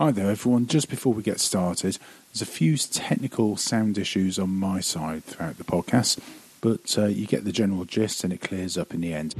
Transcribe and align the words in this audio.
Hi 0.00 0.10
there, 0.12 0.30
everyone. 0.30 0.66
Just 0.66 0.88
before 0.88 1.12
we 1.12 1.22
get 1.22 1.40
started, 1.40 1.98
there's 2.32 2.40
a 2.40 2.46
few 2.46 2.78
technical 2.78 3.58
sound 3.58 3.98
issues 3.98 4.38
on 4.38 4.48
my 4.48 4.80
side 4.80 5.24
throughout 5.24 5.58
the 5.58 5.64
podcast, 5.64 6.20
but 6.62 6.96
uh, 6.96 7.04
you 7.04 7.26
get 7.26 7.44
the 7.44 7.52
general 7.52 7.84
gist 7.84 8.24
and 8.24 8.32
it 8.32 8.40
clears 8.40 8.78
up 8.78 8.94
in 8.94 9.02
the 9.02 9.12
end. 9.12 9.34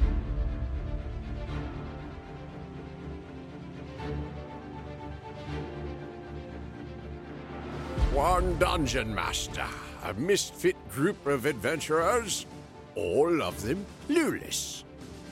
One 8.13 8.59
dungeon 8.59 9.15
master, 9.15 9.65
a 10.05 10.13
misfit 10.13 10.77
group 10.91 11.27
of 11.27 11.47
adventurers, 11.47 12.45
all 12.97 13.43
of 13.43 13.63
them 13.63 13.87
clueless. 14.11 14.83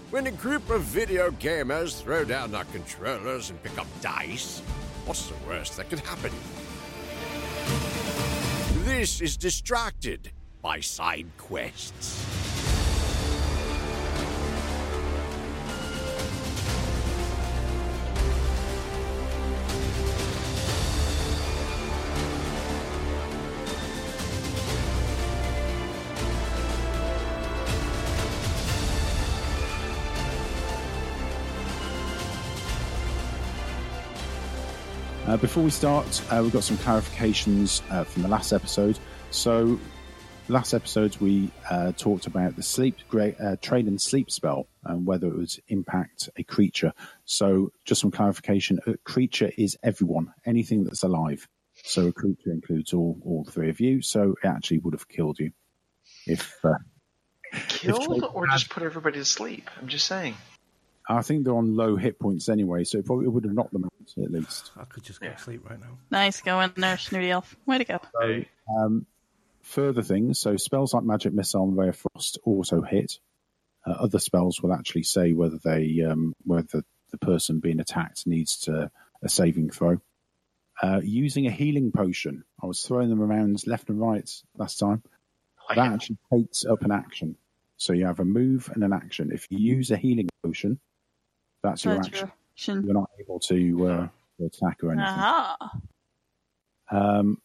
When 0.09 0.27
a 0.27 0.31
group 0.31 0.71
of 0.71 0.85
video 0.85 1.33
gamers 1.33 2.03
throw 2.03 2.25
down 2.25 2.51
their 2.51 2.65
controllers 2.65 3.51
and 3.51 3.63
pick 3.63 3.77
up 3.77 3.87
dice, 4.01 4.63
what's 5.09 5.27
the 5.27 5.35
worst 5.49 5.79
that 5.79 5.89
could 5.89 6.01
happen? 6.01 6.31
This 8.85 9.23
is 9.23 9.39
Distracted 9.39 10.31
by 10.61 10.81
side 10.81 11.27
quests. 11.39 12.38
Before 35.41 35.63
we 35.63 35.71
start, 35.71 36.23
uh, 36.31 36.41
we've 36.43 36.53
got 36.53 36.65
some 36.65 36.77
clarifications 36.79 37.83
uh, 37.91 38.05
from 38.05 38.23
the 38.23 38.29
last 38.29 38.53
episode. 38.53 38.99
So, 39.31 39.79
last 40.49 40.75
episode 40.75 41.17
we 41.19 41.51
uh, 41.71 41.93
talked 41.93 42.27
about 42.27 42.57
the 42.57 42.63
sleep 42.63 42.97
great 43.09 43.39
uh, 43.41 43.57
trade 43.61 43.87
and 43.87 44.01
sleep 44.01 44.31
spell 44.31 44.69
and 44.85 45.07
whether 45.07 45.29
it 45.29 45.37
would 45.37 45.53
impact 45.69 46.29
a 46.37 46.43
creature. 46.43 46.93
So, 47.25 47.73
just 47.85 48.01
some 48.01 48.11
clarification: 48.11 48.81
a 48.87 48.97
creature 48.99 49.51
is 49.57 49.77
everyone, 49.83 50.33
anything 50.45 50.85
that's 50.85 51.03
alive. 51.03 51.47
So, 51.85 52.09
a 52.09 52.13
creature 52.13 52.51
includes 52.51 52.93
all 52.93 53.19
all 53.25 53.45
three 53.45 53.71
of 53.71 53.81
you. 53.81 54.03
So, 54.03 54.35
it 54.43 54.47
actually 54.47 54.79
would 54.79 54.95
have 54.95 55.09
killed 55.09 55.39
you 55.39 55.53
if. 56.27 56.57
uh, 56.65 56.75
Killed 57.69 58.25
or 58.35 58.47
just 58.47 58.69
put 58.69 58.83
everybody 58.83 59.19
to 59.19 59.25
sleep? 59.25 59.71
I'm 59.81 59.89
just 59.89 60.05
saying. 60.07 60.35
I 61.09 61.23
think 61.23 61.45
they're 61.45 61.55
on 61.55 61.75
low 61.75 61.97
hit 61.97 62.19
points 62.19 62.51
anyway, 62.51 62.85
so 62.85 62.99
it 62.99 63.07
probably 63.07 63.29
would 63.29 63.45
have 63.45 63.55
knocked 63.55 63.73
them 63.73 63.85
out 63.85 64.25
at 64.25 64.31
least. 64.31 64.73
I 64.77 64.85
could 64.85 65.03
just 65.03 65.21
go 65.21 65.31
to 65.31 65.39
sleep 65.39 65.69
right 65.69 65.81
now. 65.81 65.99
Nice 66.11 66.43
going 66.43 66.73
there, 66.77 66.99
Snooty 66.99 67.31
Elf. 67.31 67.57
Way 67.65 67.79
to 67.79 67.85
go. 67.85 67.99
So, 68.21 68.45
um, 68.77 69.07
further 69.63 70.03
things, 70.03 70.39
so 70.39 70.57
spells 70.57 70.93
like 70.93 71.05
Magic 71.05 71.33
Missile 71.33 71.65
and 71.65 71.77
Ray 71.79 71.89
of 71.89 71.97
Frost 71.97 72.39
auto 72.45 72.83
hit. 72.83 73.19
Uh, 73.87 73.93
other 73.93 74.19
spells 74.19 74.61
will 74.63 74.75
actually 74.75 75.05
say 75.05 75.33
whether 75.33 75.59
they 75.65 76.03
um, 76.03 76.35
whether 76.45 76.83
the 77.11 77.19
person 77.19 77.61
being 77.61 77.81
attacked 77.81 78.27
needs 78.27 78.59
to 78.61 78.91
a 79.23 79.29
saving 79.29 79.71
throw. 79.71 79.99
Uh, 80.81 81.01
using 81.03 81.47
a 81.47 81.51
healing 81.51 81.91
potion, 81.91 82.45
I 82.63 82.67
was 82.67 82.83
throwing 82.83 83.09
them 83.09 83.23
around 83.23 83.67
left 83.67 83.89
and 83.89 84.01
right 84.01 84.31
last 84.57 84.79
time. 84.79 85.03
Like 85.69 85.77
that 85.77 85.91
it. 85.91 85.95
actually 85.95 86.19
takes 86.33 86.65
up 86.67 86.83
an 86.83 86.93
action. 86.93 87.37
So 87.79 87.93
you 87.93 88.07
have 88.07 88.21
a 88.21 88.25
move 88.25 88.71
and 88.75 88.85
an 88.85 88.93
action. 88.93 89.31
If 89.33 89.47
you 89.51 89.59
use 89.59 89.91
a 89.91 89.97
healing 89.97 90.29
potion, 90.45 90.79
that's 91.63 91.85
your 91.85 91.99
action. 91.99 92.33
action. 92.53 92.85
You're 92.85 92.95
not 92.95 93.11
able 93.21 93.41
to, 93.41 93.87
uh, 93.89 94.09
to 94.39 94.47
attack 94.47 94.79
or 94.83 94.93
anything. 94.93 95.09
Aha. 95.09 95.57
Um, 96.91 97.39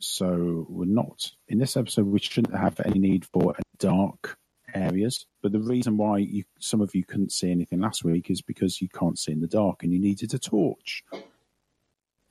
so 0.00 0.66
we're 0.68 0.84
not 0.84 1.30
in 1.48 1.58
this 1.58 1.76
episode. 1.76 2.06
We 2.06 2.18
shouldn't 2.18 2.56
have 2.56 2.80
any 2.84 2.98
need 2.98 3.24
for 3.24 3.54
dark 3.78 4.36
areas. 4.74 5.26
But 5.42 5.52
the 5.52 5.60
reason 5.60 5.96
why 5.96 6.18
you, 6.18 6.44
some 6.58 6.80
of 6.80 6.94
you 6.94 7.04
couldn't 7.04 7.32
see 7.32 7.50
anything 7.50 7.80
last 7.80 8.04
week 8.04 8.30
is 8.30 8.42
because 8.42 8.80
you 8.80 8.88
can't 8.88 9.18
see 9.18 9.32
in 9.32 9.40
the 9.40 9.46
dark, 9.46 9.82
and 9.82 9.92
you 9.92 10.00
needed 10.00 10.34
a 10.34 10.38
torch, 10.38 11.04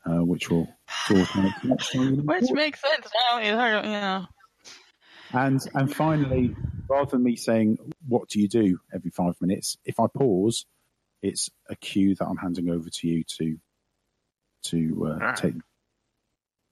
uh, 0.05 0.23
which 0.23 0.49
will 0.49 0.67
sort 1.07 1.35
out 1.37 1.51
next 1.63 1.91
time. 1.91 2.01
you 2.03 2.11
need 2.11 2.19
a 2.19 2.23
Which 2.23 2.51
makes 2.51 2.81
sense 2.81 3.07
now. 3.29 3.39
You 3.39 3.51
know. 3.51 4.25
And 5.33 5.61
and 5.73 5.93
finally, 5.93 6.55
rather 6.89 7.11
than 7.11 7.23
me 7.23 7.35
saying 7.35 7.77
what 8.07 8.29
do 8.29 8.39
you 8.41 8.47
do 8.47 8.79
every 8.93 9.11
five 9.11 9.35
minutes, 9.41 9.77
if 9.85 9.99
I 9.99 10.07
pause, 10.07 10.65
it's 11.21 11.49
a 11.69 11.75
cue 11.75 12.15
that 12.15 12.25
I'm 12.25 12.37
handing 12.37 12.69
over 12.69 12.89
to 12.89 13.07
you 13.07 13.23
to 13.37 13.57
to 14.65 15.05
uh, 15.05 15.09
Alright. 15.13 15.35
take. 15.37 15.53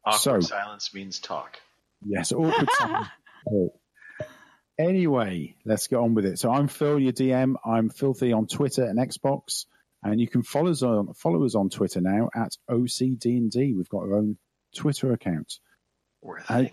Awkward 0.06 0.20
So- 0.22 0.40
silence 0.42 0.94
means 0.94 1.20
talk. 1.20 1.60
Yes, 2.06 2.32
awkward 2.32 2.70
silence. 2.78 3.08
Oh. 3.52 3.74
Anyway, 4.78 5.56
let's 5.66 5.88
get 5.88 5.98
on 5.98 6.14
with 6.14 6.26
it. 6.26 6.40
So 6.40 6.50
I'm 6.54 6.70
Phil, 6.70 7.00
your 7.00 7.12
DM. 7.12 7.56
I'm 7.66 7.90
Filthy 7.90 8.32
on 8.32 8.48
Twitter 8.48 8.86
and 8.86 8.98
Xbox, 8.98 9.66
and 10.04 10.22
you 10.22 10.28
can 10.30 10.42
follow 10.42 10.72
us 10.72 10.82
on 10.84 11.14
follow 11.16 11.44
us 11.44 11.54
on 11.54 11.70
Twitter 11.70 12.00
now 12.00 12.30
at 12.34 12.56
OCD&D. 12.72 13.74
We've 13.74 13.90
got 13.90 14.04
our 14.04 14.14
own 14.16 14.38
Twitter 14.74 15.12
account. 15.12 15.56
We're 16.22 16.38
a 16.38 16.44
thing. 16.44 16.72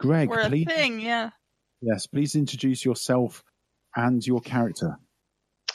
Greg, 0.00 0.28
We're 0.30 0.40
a 0.40 0.48
please, 0.48 0.66
thing, 0.66 0.98
yeah. 1.00 1.30
yes, 1.82 2.06
please 2.06 2.34
introduce 2.34 2.84
yourself 2.84 3.44
and 3.94 4.26
your 4.26 4.40
character. 4.40 4.98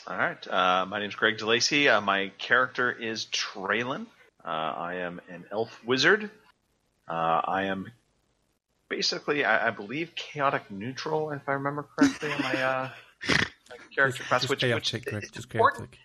All 0.06 0.16
right. 0.16 0.46
Uh, 0.48 0.84
my 0.86 1.00
is 1.02 1.14
Greg 1.14 1.38
DeLacy. 1.38 1.88
Uh, 1.92 2.00
my 2.00 2.32
character 2.38 2.90
is 2.90 3.26
Traylon. 3.26 4.06
Uh, 4.44 4.48
I 4.48 4.94
am 4.96 5.20
an 5.28 5.44
elf 5.52 5.80
wizard. 5.84 6.30
Uh, 7.08 7.40
I 7.44 7.64
am 7.64 7.90
basically, 8.88 9.44
I, 9.44 9.68
I 9.68 9.70
believe, 9.70 10.14
chaotic 10.14 10.70
neutral, 10.70 11.30
if 11.30 11.48
I 11.48 11.52
remember 11.52 11.86
correctly, 11.96 12.30
in 12.32 12.42
my, 12.42 12.54
uh, 12.62 12.90
my 13.28 13.76
character 13.94 14.22
class. 14.24 14.42
Just 14.42 14.50
which, 14.50 14.60
chaotic, 14.60 15.04
which 15.04 15.12
Greg. 15.12 15.22
is 15.24 15.30
Just 15.30 15.52
important. 15.52 15.90
chaotic. 15.92 16.00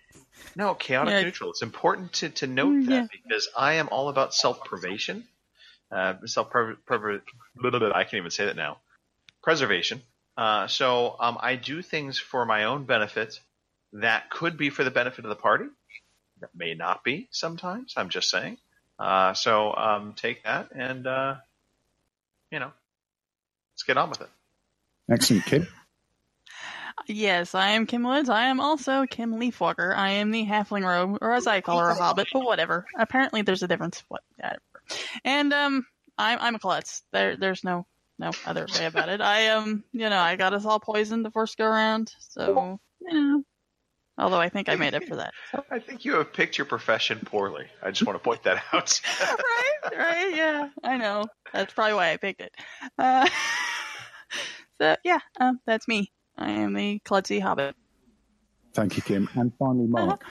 No, 0.56 0.74
chaotic 0.76 1.12
Yeah. 1.14 1.22
neutral. 1.22 1.50
It's 1.52 1.62
important 1.62 2.14
to, 2.14 2.30
to 2.30 2.48
note 2.48 2.74
Mm, 2.74 2.86
that 2.88 2.92
yeah. 2.94 3.08
because 3.12 3.50
I 3.58 3.74
am 3.74 3.90
all 3.90 4.10
about 4.10 4.34
self 4.34 4.64
preservation. 4.64 5.24
Uh, 5.92 6.14
self 6.26 6.50
preservation. 6.50 7.24
I 7.94 8.04
can't 8.04 8.14
even 8.14 8.32
say 8.32 8.46
that 8.46 8.56
now. 8.56 8.78
Preservation. 9.44 10.02
Uh, 10.38 10.68
so 10.68 11.16
um, 11.20 11.38
I 11.42 11.56
do 11.56 11.82
things 11.82 12.18
for 12.18 12.46
my 12.46 12.66
own 12.66 12.86
benefit 12.86 13.40
that 13.94 14.30
could 14.30 14.58
be 14.58 14.70
for 14.70 14.84
the 14.84 14.92
benefit 14.92 15.26
of 15.26 15.30
the 15.30 15.36
party. 15.36 15.66
That 16.40 16.50
may 16.56 16.74
not 16.74 17.04
be 17.04 17.28
sometimes. 17.32 17.94
I'm 17.98 18.10
just 18.10 18.30
saying. 18.30 18.58
Uh, 18.98 19.34
so 19.34 19.76
um, 19.76 20.14
take 20.16 20.44
that 20.44 20.70
and 20.76 21.06
uh, 21.06 21.36
you 22.52 22.60
know, 22.60 22.72
let's 23.74 23.84
get 23.84 23.98
on 23.98 24.10
with 24.10 24.22
it. 24.22 24.30
Excellent, 25.10 25.46
Kim. 25.46 25.68
Yes, 27.08 27.56
I 27.56 27.70
am 27.72 27.88
Kim 27.88 28.04
Woods. 28.04 28.30
I 28.30 28.46
am 28.46 28.60
also 28.60 29.06
Kim 29.10 29.36
Leafwalker. 29.36 29.96
I 29.96 30.12
am 30.12 30.30
the 30.30 30.46
halfling 30.46 30.86
rogue, 30.86 31.18
or 31.22 31.34
as 31.34 31.48
I 31.48 31.62
call 31.62 31.80
her, 31.80 31.90
a 31.90 31.96
hobbit, 31.96 32.28
but 32.32 32.44
whatever. 32.44 32.86
Apparently 32.96 33.42
there's 33.42 33.64
a 33.64 33.68
difference. 33.68 34.04
What? 34.08 34.22
Whatever. 34.92 35.20
And, 35.26 35.54
um, 35.54 35.86
I'm, 36.18 36.38
I'm 36.42 36.56
a 36.56 36.60
klutz. 36.60 37.04
There, 37.12 37.38
there's 37.38 37.64
no, 37.64 37.86
no 38.20 38.32
other 38.46 38.68
way 38.78 38.86
about 38.86 39.10
it. 39.10 39.22
I, 39.22 39.50
um, 39.50 39.84
you 39.92 40.10
know, 40.10 40.20
I 40.20 40.36
got 40.36 40.54
us 40.54 40.66
all 40.66 40.80
poisoned 40.80 41.26
the 41.26 41.32
first 41.32 41.58
go 41.58 41.66
around, 41.66 42.14
so, 42.20 42.80
you 43.02 43.14
know. 43.14 43.44
Although 44.18 44.40
I 44.40 44.50
think 44.50 44.70
I 44.70 44.76
made 44.76 44.94
up 44.94 45.04
for 45.06 45.16
that. 45.16 45.34
So. 45.52 45.64
I 45.72 45.80
think 45.80 46.06
you 46.06 46.14
have 46.16 46.32
picked 46.32 46.58
your 46.58 46.66
profession 46.66 47.20
poorly. 47.26 47.66
I 47.82 47.90
just 47.90 48.06
want 48.06 48.20
to 48.20 48.24
point 48.24 48.44
that 48.44 48.62
out. 48.72 49.02
right, 49.22 49.98
right, 49.98 50.36
yeah, 50.36 50.70
I 50.84 50.98
know. 50.98 51.26
That's 51.54 51.74
probably 51.74 51.96
why 51.96 52.12
I 52.12 52.18
picked 52.18 52.42
it. 52.42 52.54
Uh, 53.00 53.28
so 54.82 54.96
yeah, 55.04 55.20
um, 55.40 55.60
that's 55.66 55.88
me. 55.88 56.12
I 56.38 56.52
am 56.52 56.74
the 56.74 57.00
klutzy 57.04 57.42
hobbit. 57.42 57.76
Thank 58.74 58.96
you, 58.96 59.02
Kim. 59.02 59.30
And 59.34 59.52
finally, 59.58 59.88
Mark. 59.88 60.24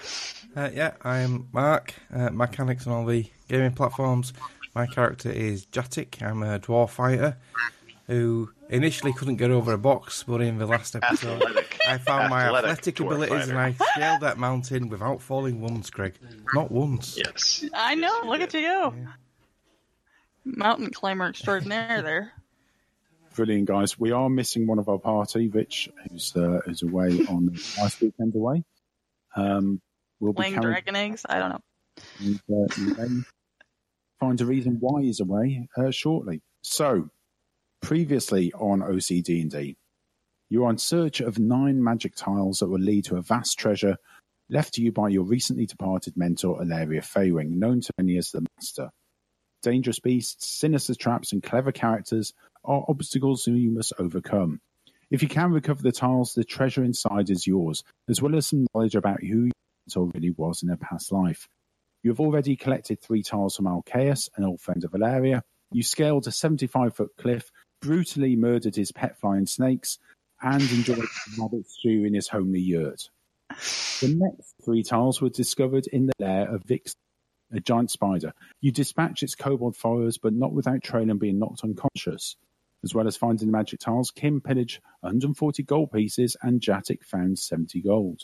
Uh, 0.56 0.68
yeah, 0.74 0.92
I'm 1.02 1.48
Mark. 1.52 1.94
Uh, 2.12 2.30
mechanics 2.30 2.86
on 2.86 2.92
all 2.92 3.04
the 3.06 3.26
gaming 3.48 3.72
platforms. 3.72 4.32
My 4.74 4.86
character 4.86 5.30
is 5.30 5.66
Jatik. 5.66 6.22
I'm 6.22 6.42
a 6.42 6.58
dwarf 6.58 6.90
fighter 6.90 7.36
who 8.08 8.50
initially 8.68 9.12
couldn't 9.12 9.36
get 9.36 9.50
over 9.52 9.72
a 9.72 9.78
box, 9.78 10.24
but 10.26 10.40
in 10.40 10.58
the 10.58 10.66
last 10.66 10.96
episode, 10.96 11.40
Athletic. 11.42 11.78
I 11.86 11.98
found 11.98 12.30
my 12.30 12.46
Athletic 12.46 12.70
athletic 12.70 12.96
dwarf 12.96 13.06
abilities 13.06 13.48
and 13.48 13.58
I 13.58 13.74
scaled 13.94 14.22
that 14.22 14.38
mountain 14.38 14.88
without 14.88 15.22
falling 15.22 15.60
once, 15.60 15.88
Greg. 15.90 16.14
Not 16.52 16.72
once. 16.72 17.16
Yes. 17.16 17.64
I 17.72 17.94
know. 17.94 18.08
Yes, 18.08 18.26
look 18.26 18.38
did. 18.40 18.48
at 18.48 18.54
you 18.54 18.66
go. 18.66 18.94
Mountain 20.44 20.90
climber 20.90 21.28
extraordinaire 21.28 22.02
there. 22.02 22.32
Brilliant, 23.36 23.68
guys. 23.68 23.98
We 24.00 24.10
are 24.10 24.28
missing 24.28 24.66
one 24.66 24.80
of 24.80 24.88
our 24.88 24.98
party, 24.98 25.46
Rich, 25.46 25.90
who's 26.10 26.34
uh, 26.34 26.60
who's 26.64 26.82
away 26.82 27.24
on 27.28 27.46
the 27.46 27.74
last 27.78 28.00
weekend 28.00 28.34
away. 28.34 28.64
Um, 29.36 29.80
we'll 30.20 30.32
be 30.32 30.42
Laying 30.42 30.54
carrying 30.54 30.72
dragon 30.72 30.96
eggs. 30.96 31.26
I 31.28 31.38
don't 31.38 31.50
know. 31.50 31.60
and, 32.20 32.40
uh, 32.50 33.06
you 33.08 33.24
find 34.20 34.40
a 34.40 34.46
reason 34.46 34.76
why 34.80 35.02
he's 35.02 35.20
away 35.20 35.68
uh, 35.76 35.90
shortly. 35.90 36.42
So, 36.62 37.10
previously 37.82 38.52
on 38.52 38.80
OCD&D, 38.80 39.76
you're 40.50 40.70
in 40.70 40.78
search 40.78 41.20
of 41.20 41.38
nine 41.38 41.82
magic 41.82 42.14
tiles 42.14 42.58
that 42.58 42.68
will 42.68 42.80
lead 42.80 43.06
to 43.06 43.16
a 43.16 43.22
vast 43.22 43.58
treasure 43.58 43.96
left 44.50 44.74
to 44.74 44.82
you 44.82 44.92
by 44.92 45.08
your 45.08 45.22
recently 45.24 45.64
departed 45.64 46.16
mentor, 46.16 46.60
Alaria 46.60 47.02
Fayring, 47.02 47.58
known 47.58 47.80
to 47.80 47.92
many 47.96 48.18
as 48.18 48.32
the 48.32 48.44
Master. 48.56 48.90
Dangerous 49.62 50.00
beasts, 50.00 50.48
sinister 50.48 50.94
traps, 50.94 51.32
and 51.32 51.42
clever 51.42 51.70
characters 51.70 52.32
are 52.64 52.84
obstacles 52.88 53.46
you 53.46 53.70
must 53.70 53.92
overcome. 53.98 54.60
If 55.10 55.22
you 55.22 55.28
can 55.28 55.52
recover 55.52 55.82
the 55.82 55.92
tiles, 55.92 56.34
the 56.34 56.44
treasure 56.44 56.84
inside 56.84 57.30
is 57.30 57.46
yours, 57.46 57.84
as 58.08 58.20
well 58.20 58.36
as 58.36 58.46
some 58.46 58.66
knowledge 58.74 58.94
about 58.94 59.22
who 59.22 59.44
your 59.44 59.52
mentor 59.90 60.10
really 60.14 60.30
was 60.36 60.62
in 60.62 60.70
a 60.70 60.76
past 60.76 61.12
life. 61.12 61.48
You 62.02 62.10
have 62.10 62.20
already 62.20 62.56
collected 62.56 63.00
three 63.00 63.22
tiles 63.22 63.56
from 63.56 63.66
Alcaeus, 63.66 64.28
an 64.36 64.44
old 64.44 64.60
friend 64.60 64.82
of 64.84 64.92
Valeria. 64.92 65.42
You 65.72 65.82
scaled 65.82 66.26
a 66.26 66.32
75 66.32 66.96
foot 66.96 67.10
cliff, 67.18 67.50
brutally 67.82 68.36
murdered 68.36 68.76
his 68.76 68.92
pet 68.92 69.18
flying 69.20 69.46
snakes, 69.46 69.98
and 70.42 70.62
enjoyed 70.62 71.04
rabbit 71.38 71.68
stew 71.68 72.04
in 72.04 72.14
his 72.14 72.28
homely 72.28 72.60
yurt. 72.60 73.10
The 73.48 74.14
next 74.16 74.54
three 74.64 74.82
tiles 74.82 75.20
were 75.20 75.28
discovered 75.28 75.86
in 75.88 76.06
the 76.06 76.12
lair 76.18 76.54
of 76.54 76.62
Vix, 76.64 76.94
a 77.52 77.60
giant 77.60 77.90
spider. 77.90 78.32
You 78.60 78.72
dispatch 78.72 79.22
its 79.22 79.34
kobold 79.34 79.76
followers, 79.76 80.18
but 80.18 80.32
not 80.32 80.52
without 80.52 80.80
Traylon 80.80 81.18
being 81.18 81.38
knocked 81.38 81.64
unconscious. 81.64 82.36
As 82.82 82.94
well 82.94 83.06
as 83.06 83.16
finding 83.16 83.48
the 83.48 83.52
magic 83.52 83.80
tiles, 83.80 84.10
Kim 84.10 84.40
pillaged 84.40 84.80
140 85.00 85.62
gold 85.64 85.92
pieces 85.92 86.36
and 86.42 86.62
Jatik 86.62 87.04
found 87.04 87.38
70 87.38 87.82
gold. 87.82 88.22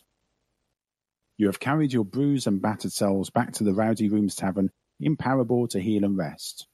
You 1.38 1.46
have 1.48 1.60
carried 1.60 1.92
your 1.92 2.04
bruised 2.04 2.46
and 2.46 2.62
battered 2.62 2.92
selves 2.92 3.28
back 3.28 3.52
to 3.54 3.64
the 3.64 3.74
Rowdy 3.74 4.08
Rooms 4.08 4.34
Tavern 4.34 4.70
in 5.00 5.16
Parabor 5.16 5.68
to 5.70 5.80
heal 5.80 6.04
and 6.04 6.16
rest. 6.16 6.66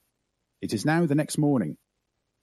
It 0.60 0.72
is 0.72 0.84
now 0.84 1.04
the 1.06 1.16
next 1.16 1.36
morning. 1.36 1.76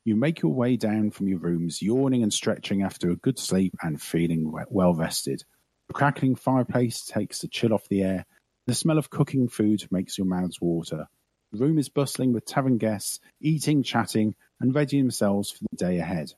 You 0.04 0.18
make 0.18 0.42
your 0.42 0.54
way 0.54 0.76
down 0.76 1.12
from 1.12 1.30
your 1.30 1.40
rooms, 1.40 1.82
yawning 1.82 2.24
and 2.24 2.34
stretching 2.34 2.84
after 2.84 3.10
a 3.10 3.16
good 3.16 3.40
sleep 3.40 3.74
and 3.82 4.02
feeling 4.02 4.52
well 4.70 4.94
rested. 4.94 5.44
The 5.88 5.94
crackling 5.94 6.36
fireplace 6.36 7.06
takes 7.06 7.40
the 7.40 7.48
chill 7.48 7.74
off 7.74 7.88
the 7.88 8.04
air. 8.04 8.26
The 8.68 8.76
smell 8.76 8.98
of 8.98 9.10
cooking 9.10 9.48
food 9.48 9.88
makes 9.90 10.18
your 10.18 10.28
mouths 10.28 10.60
water. 10.60 11.08
The 11.52 11.60
room 11.60 11.80
is 11.80 11.90
bustling 11.90 12.34
with 12.34 12.46
tavern 12.46 12.78
guests, 12.78 13.20
eating, 13.40 13.82
chatting, 13.82 14.36
and 14.60 14.76
readying 14.76 15.06
themselves 15.06 15.52
for 15.52 15.64
the 15.72 15.78
day 15.78 16.00
ahead. 16.00 16.34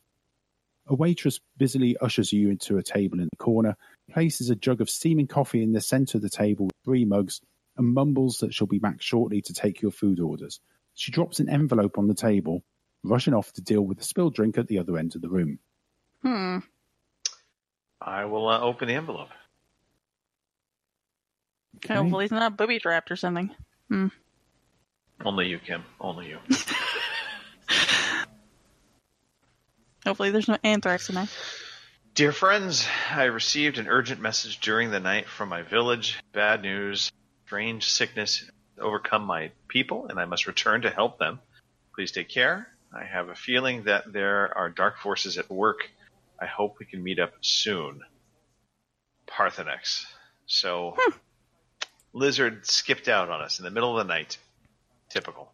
A 0.88 0.96
waitress 0.96 1.40
busily 1.58 1.98
ushers 1.98 2.32
you 2.32 2.50
into 2.50 2.78
a 2.78 2.84
table 2.84 3.20
in 3.20 3.30
the 3.32 3.38
corner, 3.38 3.76
places 4.12 4.50
a 4.50 4.56
jug 4.56 4.82
of 4.82 4.90
steaming 4.90 5.28
coffee 5.28 5.64
in 5.64 5.72
the 5.72 5.82
centre 5.82 6.18
of 6.18 6.22
the 6.22 6.30
table 6.30 6.66
with 6.66 6.76
three 6.84 7.06
mugs, 7.06 7.42
and 7.78 7.94
mumbles 7.94 8.38
that 8.40 8.54
she'll 8.54 8.68
be 8.68 8.80
back 8.80 9.02
shortly 9.02 9.42
to 9.42 9.54
take 9.54 9.82
your 9.82 9.92
food 9.92 10.20
orders. 10.20 10.60
She 10.94 11.12
drops 11.12 11.40
an 11.40 11.50
envelope 11.50 11.98
on 11.98 12.08
the 12.08 12.14
table, 12.14 12.64
rushing 13.04 13.34
off 13.34 13.54
to 13.54 13.62
deal 13.62 13.82
with 13.82 13.98
the 13.98 14.04
spilled 14.04 14.36
drink 14.36 14.58
at 14.58 14.68
the 14.68 14.80
other 14.80 14.98
end 14.98 15.16
of 15.16 15.22
the 15.22 15.30
room. 15.30 15.60
Hmm. 16.22 16.58
I 18.02 18.26
will 18.26 18.50
uh, 18.50 18.60
open 18.60 18.88
the 18.88 18.96
envelope. 18.96 19.30
Okay. 21.78 21.96
Hopefully 21.96 22.26
he's 22.26 22.32
not 22.32 22.58
booby 22.58 22.80
trapped 22.80 23.10
or 23.12 23.16
something. 23.16 23.50
Hmm. 23.90 24.08
Only 25.24 25.48
you, 25.48 25.60
Kim. 25.60 25.84
Only 26.00 26.30
you. 26.30 26.38
Hopefully 30.06 30.32
there's 30.32 30.48
no 30.48 30.58
anthrax 30.64 31.10
in 31.10 31.16
there. 31.16 31.28
Dear 32.14 32.34
friends, 32.34 32.86
I 33.10 33.24
received 33.24 33.78
an 33.78 33.88
urgent 33.88 34.20
message 34.20 34.60
during 34.60 34.92
the 34.92 35.00
night 35.00 35.30
from 35.30 35.48
my 35.48 35.62
village. 35.62 36.20
Bad 36.34 36.62
news. 36.62 37.10
Strange 37.46 37.90
sickness 37.90 38.40
has 38.40 38.52
overcome 38.78 39.24
my 39.24 39.52
people, 39.70 40.08
and 40.08 40.20
I 40.20 40.26
must 40.26 40.46
return 40.46 40.82
to 40.82 40.90
help 40.90 41.20
them. 41.20 41.40
Please 41.96 42.12
take 42.12 42.28
care. 42.28 42.68
I 42.94 43.06
have 43.06 43.30
a 43.30 43.36
feeling 43.36 43.84
that 43.84 44.12
there 44.12 44.56
are 44.58 44.70
dark 44.70 44.98
forces 44.98 45.38
at 45.38 45.50
work. 45.50 45.90
I 46.38 46.48
hope 46.48 46.80
we 46.80 46.86
can 46.86 47.02
meet 47.02 47.18
up 47.18 47.32
soon. 47.40 48.02
Parthenex. 49.26 50.06
So, 50.48 50.96
hmm. 50.98 51.16
Lizard 52.12 52.66
skipped 52.66 53.08
out 53.08 53.30
on 53.30 53.42
us 53.42 53.60
in 53.60 53.64
the 53.64 53.72
middle 53.72 53.98
of 53.98 54.06
the 54.06 54.14
night. 54.14 54.38
Typical. 55.10 55.54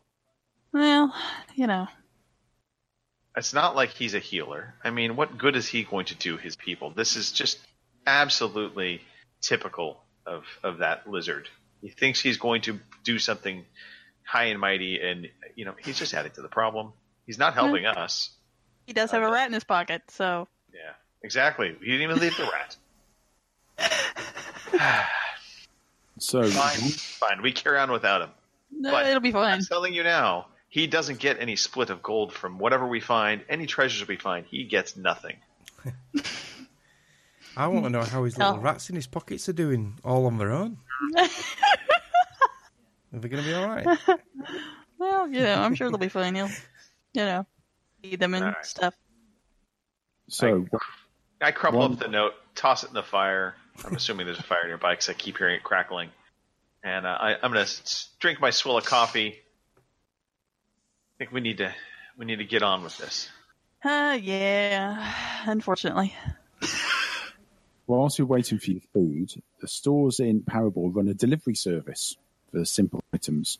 Well, 0.74 1.13
you 1.54 1.68
know. 1.68 1.88
It's 3.37 3.53
not 3.53 3.75
like 3.75 3.91
he's 3.91 4.15
a 4.15 4.19
healer. 4.19 4.73
I 4.83 4.89
mean, 4.89 5.15
what 5.15 5.37
good 5.37 5.55
is 5.55 5.67
he 5.67 5.83
going 5.83 6.07
to 6.07 6.15
do 6.15 6.37
his 6.37 6.55
people? 6.55 6.89
This 6.89 7.15
is 7.15 7.31
just 7.31 7.59
absolutely 8.05 9.01
typical 9.41 10.01
of, 10.25 10.43
of 10.63 10.79
that 10.79 11.07
lizard. 11.07 11.47
He 11.81 11.89
thinks 11.89 12.19
he's 12.19 12.37
going 12.37 12.61
to 12.63 12.79
do 13.03 13.19
something 13.19 13.63
high 14.23 14.45
and 14.45 14.59
mighty, 14.59 14.99
and 14.99 15.29
you 15.55 15.65
know 15.65 15.75
he's 15.83 15.99
just 15.99 16.15
adding 16.15 16.31
to 16.31 16.41
the 16.41 16.47
problem. 16.47 16.93
He's 17.27 17.37
not 17.37 17.53
helping 17.53 17.83
hmm. 17.83 17.97
us. 17.97 18.31
He 18.87 18.93
does 18.93 19.11
have 19.11 19.21
a 19.21 19.27
uh, 19.27 19.31
rat 19.31 19.47
in 19.47 19.53
his 19.53 19.63
pocket, 19.63 20.01
so 20.07 20.47
Yeah, 20.73 20.93
exactly. 21.21 21.75
He 21.79 21.85
didn't 21.85 22.01
even 22.01 22.17
leave 22.17 22.35
the 22.37 22.49
rat. 22.51 22.75
So, 26.19 26.49
Fine, 26.49 26.79
fine. 26.79 27.41
We 27.43 27.51
carry 27.51 27.77
on 27.77 27.91
without 27.91 28.21
him. 28.21 28.29
no, 28.71 28.89
But 28.91 29.05
it'll 29.05 29.19
be 29.19 29.31
fine. 29.31 29.53
I'm 29.53 29.61
telling 29.61 29.93
you 29.93 30.03
now, 30.03 30.47
he 30.77 30.85
doesn't 30.85 31.18
get 31.19 31.39
any 31.39 31.56
split 31.56 31.89
of 31.89 32.03
gold 32.03 32.31
from 32.33 32.59
whatever 32.59 32.85
we 32.88 33.00
find, 33.00 33.41
any 33.50 33.65
treasures 33.65 34.07
we 34.07 34.15
find. 34.15 34.45
He 34.45 34.63
gets 34.65 34.95
nothing. 34.95 35.38
I 37.57 37.65
want 37.68 37.85
to 37.85 37.89
know 37.89 38.03
how 38.03 38.24
his 38.25 38.38
little 38.38 38.53
Oh. 38.53 38.59
rats 38.59 38.89
in 38.91 38.95
his 38.95 39.07
pockets 39.07 39.50
are 39.50 39.53
doing 39.53 39.97
all 40.03 40.27
on 40.27 40.38
their 40.38 40.51
own. 40.51 40.77
Are 41.18 41.27
they 43.19 43.29
going 43.29 43.44
to 43.44 43.50
be 43.50 43.56
all 43.56 43.68
right? 43.68 43.88
Well, 45.00 45.27
you 45.29 45.41
know, 45.41 45.53
I'm 45.62 45.75
sure 45.75 45.89
they'll 45.89 46.00
be 46.00 46.07
fine. 46.09 46.33
He'll, 46.33 46.47
you 47.13 47.23
know, 47.23 47.45
feed 48.01 48.19
them 48.19 48.33
and 48.33 48.45
Alright. 48.45 48.65
stuff. 48.65 48.95
so 50.27 50.65
I 51.39 51.51
crumple 51.51 51.81
One- 51.81 51.94
up 51.94 52.00
the 52.00 52.07
note, 52.07 52.33
toss 52.56 52.83
it 52.83 52.88
in 52.88 52.94
the 52.95 53.03
fire. 53.03 53.53
I'm 53.85 53.95
assuming 53.95 54.25
there's 54.25 54.39
a 54.39 54.44
fire 54.44 54.65
nearby 54.65 54.94
because 54.94 55.09
I 55.09 55.13
keep 55.13 55.38
hearing 55.38 55.56
it 55.56 55.63
crackling. 55.63 56.09
And 56.83 57.06
uh, 57.06 57.09
I, 57.19 57.35
I'm 57.35 57.51
gonna 57.53 57.68
drink 58.19 58.41
my 58.41 58.50
swill 58.50 58.77
of 58.77 58.85
coffee. 58.85 59.35
I 61.17 61.23
think 61.25 61.31
we 61.31 61.41
need 61.41 61.57
to 61.57 61.73
we 62.15 62.25
need 62.25 62.35
to 62.35 62.45
get 62.45 62.61
on 62.61 62.83
with 62.83 62.95
this. 62.99 63.27
Uh, 63.83 64.19
yeah, 64.21 65.13
unfortunately. 65.47 66.13
whilst 67.87 68.19
you're 68.19 68.27
waiting 68.27 68.59
for 68.59 68.69
your 68.69 68.81
food, 68.93 69.33
the 69.59 69.67
stores 69.67 70.19
in 70.19 70.41
Parabor 70.41 70.95
run 70.95 71.07
a 71.07 71.15
delivery 71.15 71.55
service 71.55 72.15
for 72.51 72.63
simple 72.65 73.01
items. 73.11 73.57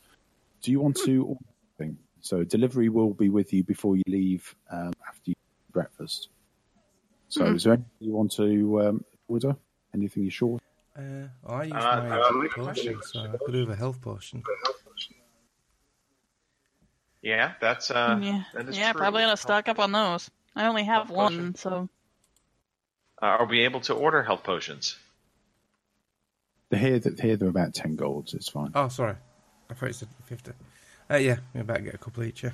Do 0.62 0.70
you 0.70 0.80
want 0.80 0.98
to 0.98 1.24
order 1.26 1.40
something? 1.80 1.98
So 2.22 2.44
delivery 2.44 2.90
will 2.90 3.16
be 3.16 3.30
with 3.30 3.52
you 3.54 3.64
before 3.64 3.96
you 3.96 4.04
leave 4.06 4.54
um, 4.70 4.94
after 5.08 5.32
you 5.32 5.32
eat 5.32 5.74
breakfast. 5.74 6.30
So 7.30 7.46
is 7.56 7.64
there 7.64 7.74
anything 7.74 7.90
you 8.00 8.14
want 8.14 8.34
to 8.34 8.82
um, 8.84 9.06
order? 9.28 9.56
Anything 9.96 10.24
you're 10.24 10.32
short? 10.32 10.62
Uh, 10.96 11.02
I 11.48 11.64
use 11.64 11.74
Uh, 11.74 12.06
my 12.08 12.20
uh, 12.20 12.48
potion, 12.54 13.00
so 13.02 13.20
I 13.22 13.38
could 13.44 13.52
do 13.52 13.62
with 13.62 13.72
a 13.72 13.76
health 13.76 14.00
potion. 14.00 14.44
Yeah, 17.28 17.52
that's 17.60 17.92
uh, 17.92 18.18
yeah, 18.22 18.44
that 18.54 18.70
is 18.70 18.78
yeah, 18.78 18.94
true. 18.94 19.00
probably 19.02 19.22
gonna 19.24 19.36
stock 19.36 19.68
up 19.68 19.80
on 19.80 19.92
those. 19.92 20.32
I 20.56 20.68
only 20.68 20.86
have 20.86 21.08
Health 21.08 21.18
one, 21.18 21.34
potion. 21.34 21.56
so 21.56 21.90
Uh, 23.22 23.26
are 23.26 23.46
we 23.46 23.66
able 23.66 23.82
to 23.82 23.94
order 23.94 24.24
health 24.24 24.44
potions? 24.44 24.96
They're 26.70 26.80
here, 26.80 27.02
here 27.22 27.36
they're 27.36 27.50
about 27.50 27.74
10 27.74 27.98
golds. 27.98 28.34
It's 28.34 28.48
fine. 28.48 28.72
Oh, 28.76 28.88
sorry. 28.88 29.16
I 29.70 29.74
thought 29.74 29.88
you 29.88 29.94
said 29.94 30.08
50. 30.28 30.52
Uh, 31.12 31.16
yeah, 31.18 31.38
we 31.54 31.64
better 31.64 31.82
get 31.84 31.96
a 31.96 31.98
couple 31.98 32.24
each, 32.24 32.44
yeah. 32.44 32.52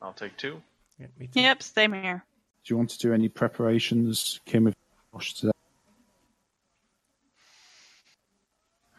I'll 0.00 0.12
take 0.12 0.36
two. 0.36 0.62
Yeah, 1.00 1.06
me 1.18 1.26
too. 1.26 1.40
yep, 1.40 1.62
same 1.64 1.94
here. 1.94 2.22
Do 2.64 2.74
you 2.74 2.76
want 2.76 2.90
to 2.90 2.98
do 2.98 3.12
any 3.12 3.28
preparations, 3.28 4.40
Kim? 4.44 4.68
Of 4.68 4.74
Josh 5.12 5.34
today? 5.34 5.50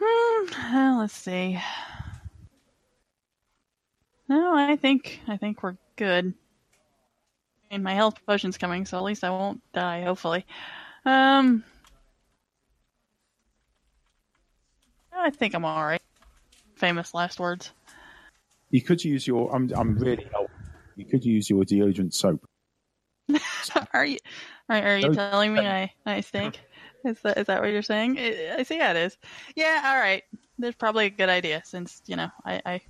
Hmm. 0.02 0.74
Well, 0.74 0.98
let's 1.00 1.14
see. 1.14 1.60
No, 4.30 4.56
I 4.56 4.76
think 4.76 5.22
I 5.28 5.38
think 5.38 5.64
we're 5.64 5.78
good. 5.96 6.34
And 7.70 7.84
my 7.84 7.94
health 7.94 8.26
potion's 8.26 8.58
coming, 8.58 8.86
so 8.86 8.98
at 8.98 9.04
least 9.04 9.24
I 9.24 9.30
won't 9.30 9.62
die. 9.74 10.04
Hopefully. 10.04 10.46
Um. 11.06 11.64
I 15.14 15.30
think 15.30 15.56
I'm 15.56 15.66
all 15.66 15.84
right. 15.84 16.02
Famous 16.76 17.14
last 17.14 17.40
words. 17.40 17.72
You 18.70 18.82
could 18.82 19.04
use 19.04 19.26
your. 19.26 19.54
I'm, 19.54 19.72
I'm 19.76 19.98
really 19.98 20.28
helpful. 20.32 20.56
You 20.96 21.06
could 21.06 21.26
use 21.26 21.50
your 21.50 21.64
deodorant 21.64 22.14
soap. 22.14 22.46
are 23.94 24.06
you 24.06 24.18
are, 24.70 24.82
are 24.82 24.98
you 24.98 25.14
telling 25.14 25.54
me 25.54 25.62
I 25.62 25.92
I 26.06 26.22
stink? 26.22 26.60
Is 27.04 27.20
that 27.22 27.38
is 27.38 27.48
that 27.48 27.62
what 27.62 27.72
you're 27.72 27.82
saying? 27.82 28.18
I, 28.18 28.56
I 28.60 28.64
see. 28.64 28.78
Yeah, 28.78 28.92
it 28.92 28.98
is. 28.98 29.18
Yeah. 29.56 29.82
All 29.86 30.00
right. 30.00 30.24
That's 30.60 30.76
probably 30.76 31.06
a 31.06 31.10
good 31.10 31.30
idea 31.30 31.62
since 31.66 32.02
you 32.06 32.16
know 32.16 32.30
I 32.46 32.62
I 32.66 32.82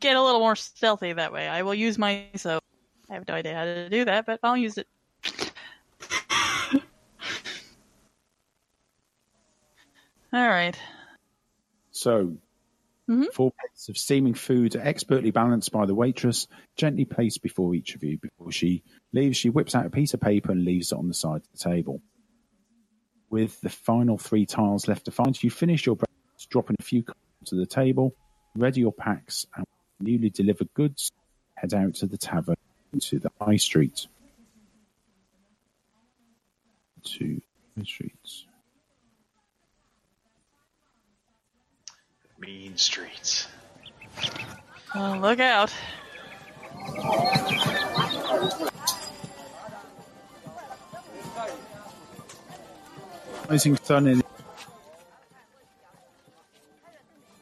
get 0.00 0.16
a 0.16 0.22
little 0.22 0.40
more 0.40 0.56
stealthy 0.56 1.12
that 1.12 1.32
way. 1.32 1.48
I 1.48 1.62
will 1.62 1.74
use 1.74 1.98
my 1.98 2.26
so 2.36 2.58
I 3.10 3.14
have 3.14 3.28
no 3.28 3.34
idea 3.34 3.54
how 3.54 3.64
to 3.64 3.88
do 3.88 4.04
that, 4.04 4.26
but 4.26 4.40
I'll 4.42 4.56
use 4.56 4.78
it. 4.78 4.86
All 10.32 10.48
right. 10.48 10.76
So, 11.92 12.36
Mhm. 13.08 13.32
four 13.32 13.52
plates 13.60 13.88
of 13.88 13.96
steaming 13.96 14.34
food, 14.34 14.74
are 14.76 14.80
expertly 14.80 15.30
balanced 15.30 15.70
by 15.72 15.86
the 15.86 15.94
waitress, 15.94 16.46
gently 16.76 17.04
placed 17.04 17.42
before 17.42 17.74
each 17.74 17.94
of 17.94 18.02
you. 18.02 18.18
Before 18.18 18.50
she 18.50 18.82
leaves, 19.12 19.36
she 19.36 19.50
whips 19.50 19.74
out 19.74 19.86
a 19.86 19.90
piece 19.90 20.12
of 20.12 20.20
paper 20.20 20.50
and 20.52 20.64
leaves 20.64 20.92
it 20.92 20.98
on 20.98 21.08
the 21.08 21.14
side 21.14 21.42
of 21.42 21.50
the 21.52 21.58
table. 21.58 22.02
With 23.30 23.60
the 23.60 23.70
final 23.70 24.18
three 24.18 24.46
tiles 24.46 24.88
left 24.88 25.04
to 25.06 25.10
find, 25.10 25.40
you 25.42 25.50
finish 25.50 25.86
your 25.86 25.96
breakfast, 25.96 26.50
dropping 26.50 26.76
a 26.78 26.82
few 26.82 27.04
to 27.46 27.54
the 27.54 27.66
table, 27.66 28.14
ready 28.60 28.80
your 28.80 28.92
packs, 28.92 29.46
and 29.56 29.66
newly 30.00 30.30
delivered 30.30 30.72
goods, 30.74 31.12
head 31.54 31.74
out 31.74 31.94
to 31.96 32.06
the 32.06 32.18
tavern 32.18 32.56
to 33.00 33.18
the 33.18 33.30
high 33.40 33.56
street. 33.56 34.06
To 37.04 37.40
the 37.76 37.84
streets. 37.84 38.46
Mean 42.38 42.76
streets. 42.76 43.48
Oh, 44.94 45.18
look 45.20 45.40
out. 45.40 45.72
Rising 53.48 53.76
sun 53.76 54.06
in 54.06 54.22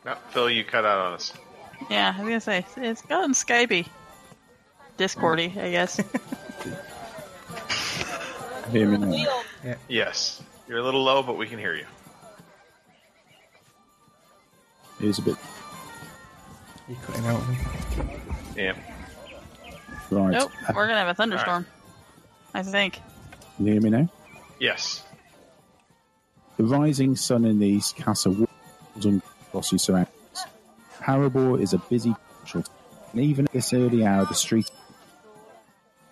No, 0.04 0.14
Phil, 0.30 0.50
you 0.50 0.64
cut 0.64 0.84
out 0.84 0.98
on 0.98 1.14
us. 1.14 1.32
Yeah, 1.90 2.14
I 2.16 2.20
was 2.22 2.28
gonna 2.28 2.40
say 2.40 2.66
it's 2.76 3.02
gotten 3.02 3.32
Skypey, 3.32 3.86
Discordy, 4.98 5.56
I 5.56 5.70
guess. 5.70 6.00
hear 8.70 8.88
me 8.88 8.98
now. 8.98 9.76
Yes, 9.88 10.42
you're 10.68 10.78
a 10.78 10.82
little 10.82 11.02
low, 11.02 11.22
but 11.22 11.36
we 11.36 11.46
can 11.46 11.58
hear 11.58 11.74
you. 11.74 11.86
Here's 15.00 15.18
a 15.18 15.22
bit 15.22 15.36
You're 16.88 16.98
cutting 16.98 17.26
out. 17.26 17.42
Yeah. 18.56 18.72
right. 20.10 20.32
nope, 20.32 20.52
we're 20.74 20.86
gonna 20.86 21.00
have 21.00 21.08
a 21.08 21.14
thunderstorm. 21.14 21.66
I 22.52 22.62
think. 22.62 23.00
Can 23.56 23.66
you 23.66 23.72
hear 23.72 23.82
me 23.82 23.90
now? 23.90 24.08
Yes. 24.60 25.02
The 26.56 26.64
rising 26.64 27.16
sun 27.16 27.44
in 27.44 27.58
the 27.58 27.66
east 27.66 27.96
casts 27.96 28.26
a 28.26 28.30
warm 28.30 28.48
and 29.02 29.22
glossy 29.54 29.78
surroundings. 29.78 30.10
Is 31.60 31.74
a 31.74 31.78
busy 31.78 32.14
town, 32.44 32.64
and 33.12 33.20
even 33.20 33.44
at 33.44 33.52
this 33.52 33.72
early 33.72 34.04
hour, 34.04 34.24
the 34.24 34.34
street 34.34 34.68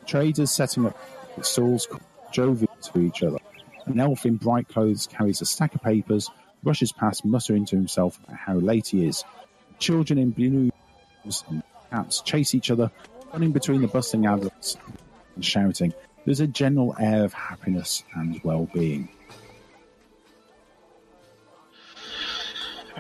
traders 0.07 0.53
setting 0.53 0.87
up 0.87 0.97
stalls 1.43 1.89
jovial 2.31 2.77
to 2.93 3.01
each 3.01 3.23
other. 3.25 3.39
An 3.87 3.99
elf 3.99 4.27
in 4.27 4.37
bright 4.37 4.69
clothes 4.69 5.09
carries 5.09 5.41
a 5.41 5.45
stack 5.45 5.75
of 5.75 5.83
papers, 5.83 6.31
rushes 6.63 6.93
past, 6.93 7.25
muttering 7.25 7.65
to 7.67 7.75
himself 7.77 8.21
how 8.33 8.55
late 8.55 8.89
he 8.89 9.07
is. 9.07 9.25
Children 9.81 10.19
in 10.21 10.31
blue 10.31 10.71
and 11.49 11.63
caps 11.91 12.21
chase 12.21 12.55
each 12.55 12.71
other, 12.71 12.93
running 13.33 13.51
between 13.51 13.81
the 13.81 13.89
bustling 13.89 14.27
adults 14.27 14.77
and 15.35 15.45
shouting. 15.45 15.93
There's 16.25 16.41
a 16.41 16.47
general 16.47 16.95
air 17.01 17.25
of 17.25 17.33
happiness 17.33 18.05
and 18.15 18.41
well-being. 18.45 19.09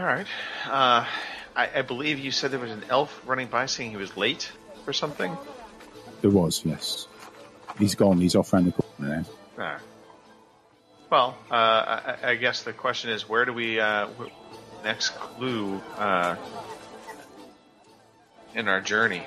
All 0.02 0.08
right. 0.08 0.26
Uh, 0.66 1.06
I, 1.54 1.70
I 1.76 1.82
believe 1.82 2.18
you 2.18 2.32
said 2.32 2.50
there 2.50 2.58
was 2.58 2.72
an 2.72 2.82
elf 2.88 3.22
running 3.24 3.46
by 3.46 3.66
saying 3.66 3.92
he 3.92 3.96
was 3.96 4.16
late 4.16 4.50
or 4.84 4.92
something. 4.92 5.38
There 6.22 6.30
was, 6.30 6.64
yes. 6.64 7.06
He's 7.78 7.94
gone. 7.94 8.18
He's 8.18 8.34
off 8.34 8.52
around 8.52 8.64
the 8.64 8.72
corner 8.72 9.18
now. 9.18 9.24
Ah. 9.56 9.78
Well, 11.08 11.38
uh, 11.48 11.54
I, 11.54 12.30
I 12.30 12.34
guess 12.34 12.64
the 12.64 12.72
question 12.72 13.10
is, 13.10 13.28
where 13.28 13.44
do 13.44 13.52
we 13.52 13.78
uh, 13.78 14.08
next 14.82 15.10
clue 15.10 15.80
uh, 15.96 16.34
in 18.56 18.66
our 18.66 18.80
journey? 18.80 19.22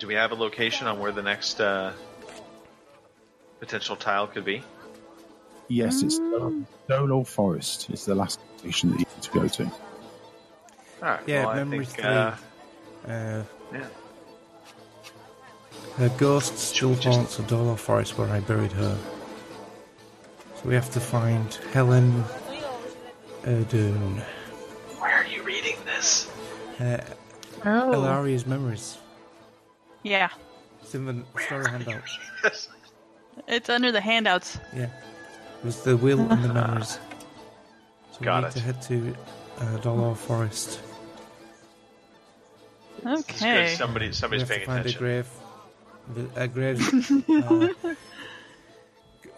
Do 0.00 0.08
we 0.08 0.14
have 0.14 0.32
a 0.32 0.34
location 0.34 0.88
on 0.88 0.98
where 0.98 1.12
the 1.12 1.22
next 1.22 1.60
uh, 1.60 1.92
potential 3.60 3.94
tile 3.94 4.26
could 4.26 4.44
be? 4.44 4.64
Yes, 5.70 6.02
it's 6.02 6.18
Dolo 6.88 7.22
Forest. 7.22 7.90
It's 7.90 8.04
the 8.04 8.14
last 8.16 8.40
station 8.58 8.90
that 8.90 8.98
you 8.98 9.06
need 9.06 9.22
to 9.22 9.30
go 9.30 9.46
to. 9.48 9.64
All 9.64 9.70
right. 11.02 11.20
Yeah, 11.28 11.46
well, 11.46 11.54
memory 11.54 11.84
think, 11.86 12.00
three. 12.00 12.04
uh, 12.10 12.34
Uh, 13.08 13.42
yeah. 13.72 13.86
her 15.96 16.08
ghost 16.18 16.58
still 16.58 16.94
Just- 16.96 17.16
haunts 17.16 17.38
a 17.38 17.42
Dolo 17.44 17.76
forest 17.76 18.18
where 18.18 18.28
I 18.28 18.40
buried 18.40 18.72
her. 18.72 18.98
So 20.56 20.68
we 20.68 20.74
have 20.74 20.90
to 20.90 21.00
find 21.00 21.54
Helen 21.72 22.24
Erdune. 23.44 24.20
Where 24.98 25.10
are 25.22 25.26
you 25.26 25.42
reading 25.44 25.76
this? 25.86 26.28
Uh, 26.80 26.98
Oh. 27.64 27.92
Ilaria's 27.94 28.44
memories. 28.46 28.98
Yeah, 30.02 30.30
It's 30.82 30.94
in 30.94 31.04
the 31.06 31.24
story 31.46 31.68
handout. 31.70 32.02
it's 33.48 33.68
under 33.70 33.92
the 33.92 34.00
handouts. 34.00 34.58
Yeah. 34.74 34.88
It 35.60 35.64
was 35.64 35.82
the 35.82 35.96
will 35.96 36.20
and 36.20 36.42
the 36.44 36.52
memories. 36.54 36.98
So 38.12 38.20
Got 38.22 38.36
we 38.36 38.40
need 38.42 38.48
it. 38.48 38.52
to 38.52 38.60
head 38.60 38.82
to 38.82 39.16
uh, 39.60 39.76
Dolo 39.78 40.14
Forest. 40.14 40.80
This 43.04 43.20
is 43.20 43.24
good. 43.26 43.34
Okay. 43.36 43.74
Somebody, 43.76 44.06
We 44.08 44.12
somebody's 44.12 44.42
have 44.42 44.48
to 44.48 44.54
paying 44.54 44.66
find 44.66 44.80
attention. 44.80 44.96
a 44.96 45.00
grave. 45.00 45.28
A 46.36 46.48
grave. 46.48 47.30
uh, 47.84 47.94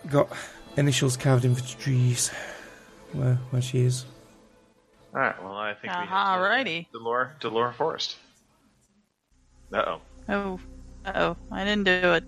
got 0.08 0.28
initials 0.76 1.16
carved 1.16 1.44
into 1.44 1.76
trees 1.78 2.28
where, 3.12 3.34
where 3.50 3.62
she 3.62 3.80
is. 3.80 4.04
All 5.14 5.20
right. 5.20 5.42
Well, 5.42 5.52
I 5.54 5.74
think 5.74 5.84
we 5.84 5.90
Aha, 5.90 6.32
have 6.34 6.38
to 6.38 6.42
righty. 6.48 6.88
Delora, 6.92 7.32
Delora 7.40 7.72
Forest. 7.74 8.16
Uh 9.72 9.84
oh. 9.86 10.00
Oh, 10.28 10.60
oh, 11.14 11.36
I 11.50 11.64
didn't 11.64 11.84
do 11.84 11.92
it. 12.14 12.24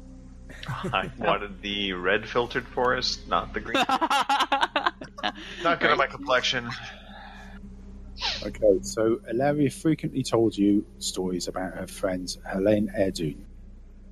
I 0.69 1.11
wanted 1.19 1.61
the 1.63 1.93
red 1.93 2.29
filtered 2.29 2.67
forest, 2.67 3.29
not 3.29 3.53
the 3.53 3.61
green. 3.61 3.75
not 5.63 5.81
good 5.81 5.91
at 5.91 5.99
my 5.99 6.07
complexion. 6.07 6.71
Okay, 8.45 8.79
so 8.83 9.21
Ilaria 9.29 9.71
frequently 9.71 10.23
told 10.23 10.57
you 10.57 10.87
stories 10.99 11.49
about 11.49 11.75
her 11.75 11.87
friend 11.87 12.35
Helene 12.51 12.93
Erdun, 12.97 13.37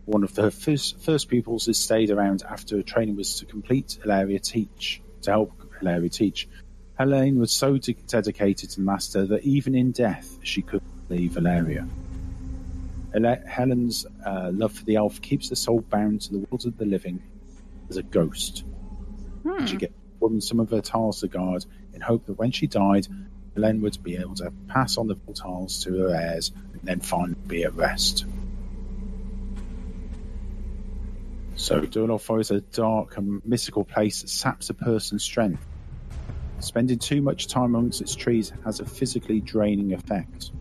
One 0.07 0.25
of 0.25 0.35
her 0.37 0.51
first, 0.51 1.01
first 1.01 1.29
pupils 1.29 1.67
who 1.67 1.73
stayed 1.73 2.11
around 2.11 2.43
after 2.49 2.77
her 2.77 2.83
training 2.83 3.17
was 3.17 3.39
to 3.39 3.47
complete 3.47 3.99
Ilaria 4.05 4.41
teach, 4.41 5.01
to 5.23 5.31
help 5.31 5.53
Ilaria 5.81 6.09
teach. 6.09 6.49
Helene 6.99 7.39
was 7.39 7.53
so 7.53 7.79
de- 7.79 7.95
dedicated 8.07 8.71
to 8.71 8.77
the 8.77 8.83
master 8.83 9.25
that 9.27 9.45
even 9.45 9.75
in 9.75 9.93
death 9.93 10.39
she 10.43 10.63
couldn't 10.63 10.91
leave 11.09 11.37
Ilaria. 11.37 11.87
Ele- 13.15 13.43
Helen's 13.47 14.07
uh, 14.25 14.51
love 14.53 14.73
for 14.73 14.85
the 14.85 14.97
elf 14.97 15.21
keeps 15.21 15.49
the 15.49 15.57
soul 15.57 15.81
bound 15.81 16.23
to 16.23 16.33
the 16.33 16.39
world 16.39 16.65
of 16.67 16.77
the 16.79 16.85
living 16.85 17.23
as 17.91 17.97
a 17.97 18.03
ghost. 18.03 18.65
Hmm. 19.43 19.67
She 19.67 19.77
gave 19.77 19.91
the 19.91 20.19
woman 20.21 20.41
some 20.41 20.61
of 20.61 20.71
her 20.71 20.81
tiles 20.81 21.21
to 21.21 21.29
guard 21.29 21.67
in 21.93 22.01
hope 22.01 22.27
that 22.27 22.35
when 22.35 22.51
she 22.51 22.67
died, 22.67 23.07
Helen 23.55 23.83
would 23.83 24.03
be 24.03 24.17
able 24.17 24.35
to 24.37 24.51
pass 24.69 24.97
on 24.97 25.09
the 25.09 25.17
tiles 25.35 25.85
to 25.85 25.99
her 25.99 26.15
heirs 26.15 26.53
and 26.73 26.81
then 26.83 27.01
finally 27.01 27.37
be 27.47 27.65
at 27.65 27.75
rest. 27.75 28.25
So, 31.55 31.83
Durloff 31.83 32.41
is 32.41 32.51
a 32.51 32.61
dark 32.61 33.19
and 33.19 33.45
mystical 33.45 33.85
place 33.85 34.23
that 34.23 34.29
saps 34.29 34.71
a 34.71 34.75
person's 34.75 35.23
strength. 35.23 35.65
Spending 36.61 36.99
too 36.99 37.21
much 37.21 37.47
time 37.47 37.75
amongst 37.75 38.01
its 38.01 38.15
trees 38.15 38.53
has 38.65 38.81
a 38.81 38.87
physically 38.87 39.41
draining 39.41 39.93
effect. 39.93 40.53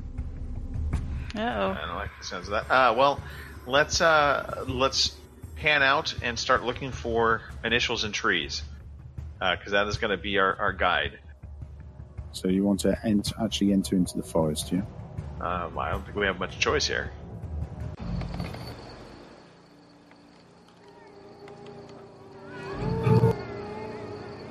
Uh 1.35 1.39
I 1.81 1.85
don't 1.85 1.95
like 1.95 2.09
the 2.19 2.25
sounds 2.25 2.47
of 2.47 2.51
that. 2.51 2.71
Uh, 2.71 2.93
well, 2.97 3.21
let's 3.65 4.01
uh, 4.01 4.65
let's 4.67 5.15
pan 5.55 5.83
out 5.83 6.13
and 6.21 6.37
start 6.37 6.63
looking 6.63 6.91
for 6.91 7.41
initials 7.63 8.03
in 8.03 8.11
trees, 8.11 8.63
because 9.39 9.71
that 9.71 9.87
is 9.87 9.97
going 9.97 10.11
to 10.11 10.21
be 10.21 10.39
our, 10.39 10.55
our 10.55 10.73
guide. 10.73 11.19
So, 12.31 12.47
you 12.47 12.63
want 12.63 12.79
to 12.81 12.97
ent- 13.03 13.33
actually 13.41 13.73
enter 13.73 13.95
into 13.95 14.17
the 14.17 14.23
forest, 14.23 14.71
yeah? 14.71 14.81
Um, 15.39 15.77
I 15.77 15.91
don't 15.91 16.03
think 16.03 16.15
we 16.15 16.25
have 16.25 16.39
much 16.39 16.57
choice 16.59 16.87
here. 16.87 17.11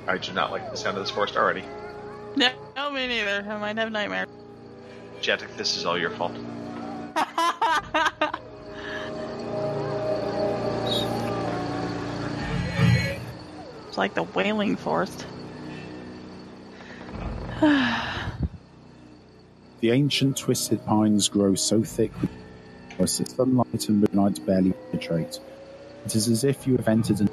I 0.07 0.17
do 0.17 0.33
not 0.33 0.51
like 0.51 0.69
the 0.69 0.77
sound 0.77 0.97
of 0.97 1.03
this 1.03 1.11
forest 1.11 1.35
already. 1.37 1.63
oh. 1.63 2.33
No, 2.35 2.51
no, 2.75 2.91
me 2.91 3.07
neither. 3.07 3.45
I 3.49 3.57
might 3.57 3.77
have 3.77 3.91
nightmares. 3.91 4.27
Jetic, 5.21 5.55
this 5.57 5.77
is 5.77 5.85
all 5.85 5.97
your 5.97 6.09
fault. 6.11 6.33
it's 13.87 13.97
like 13.97 14.13
the 14.13 14.23
Wailing 14.23 14.75
Forest. 14.75 15.25
The 19.81 19.89
ancient 19.89 20.37
twisted 20.37 20.85
pines 20.85 21.27
grow 21.27 21.55
so 21.55 21.81
thick 21.81 22.11
with 22.21 22.29
sunlight 23.09 23.89
and 23.89 24.01
moonlight 24.01 24.45
barely 24.45 24.73
penetrate. 24.91 25.39
It 26.05 26.15
is 26.15 26.27
as 26.27 26.43
if 26.43 26.67
you 26.67 26.77
have 26.77 26.87
entered 26.87 27.21
an 27.21 27.29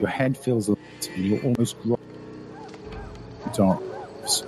your 0.00 0.08
head 0.08 0.36
feels 0.36 0.68
light 0.68 1.10
and 1.14 1.24
you're 1.24 1.42
almost 1.42 1.76
in 1.84 1.96
darkness. 3.52 4.42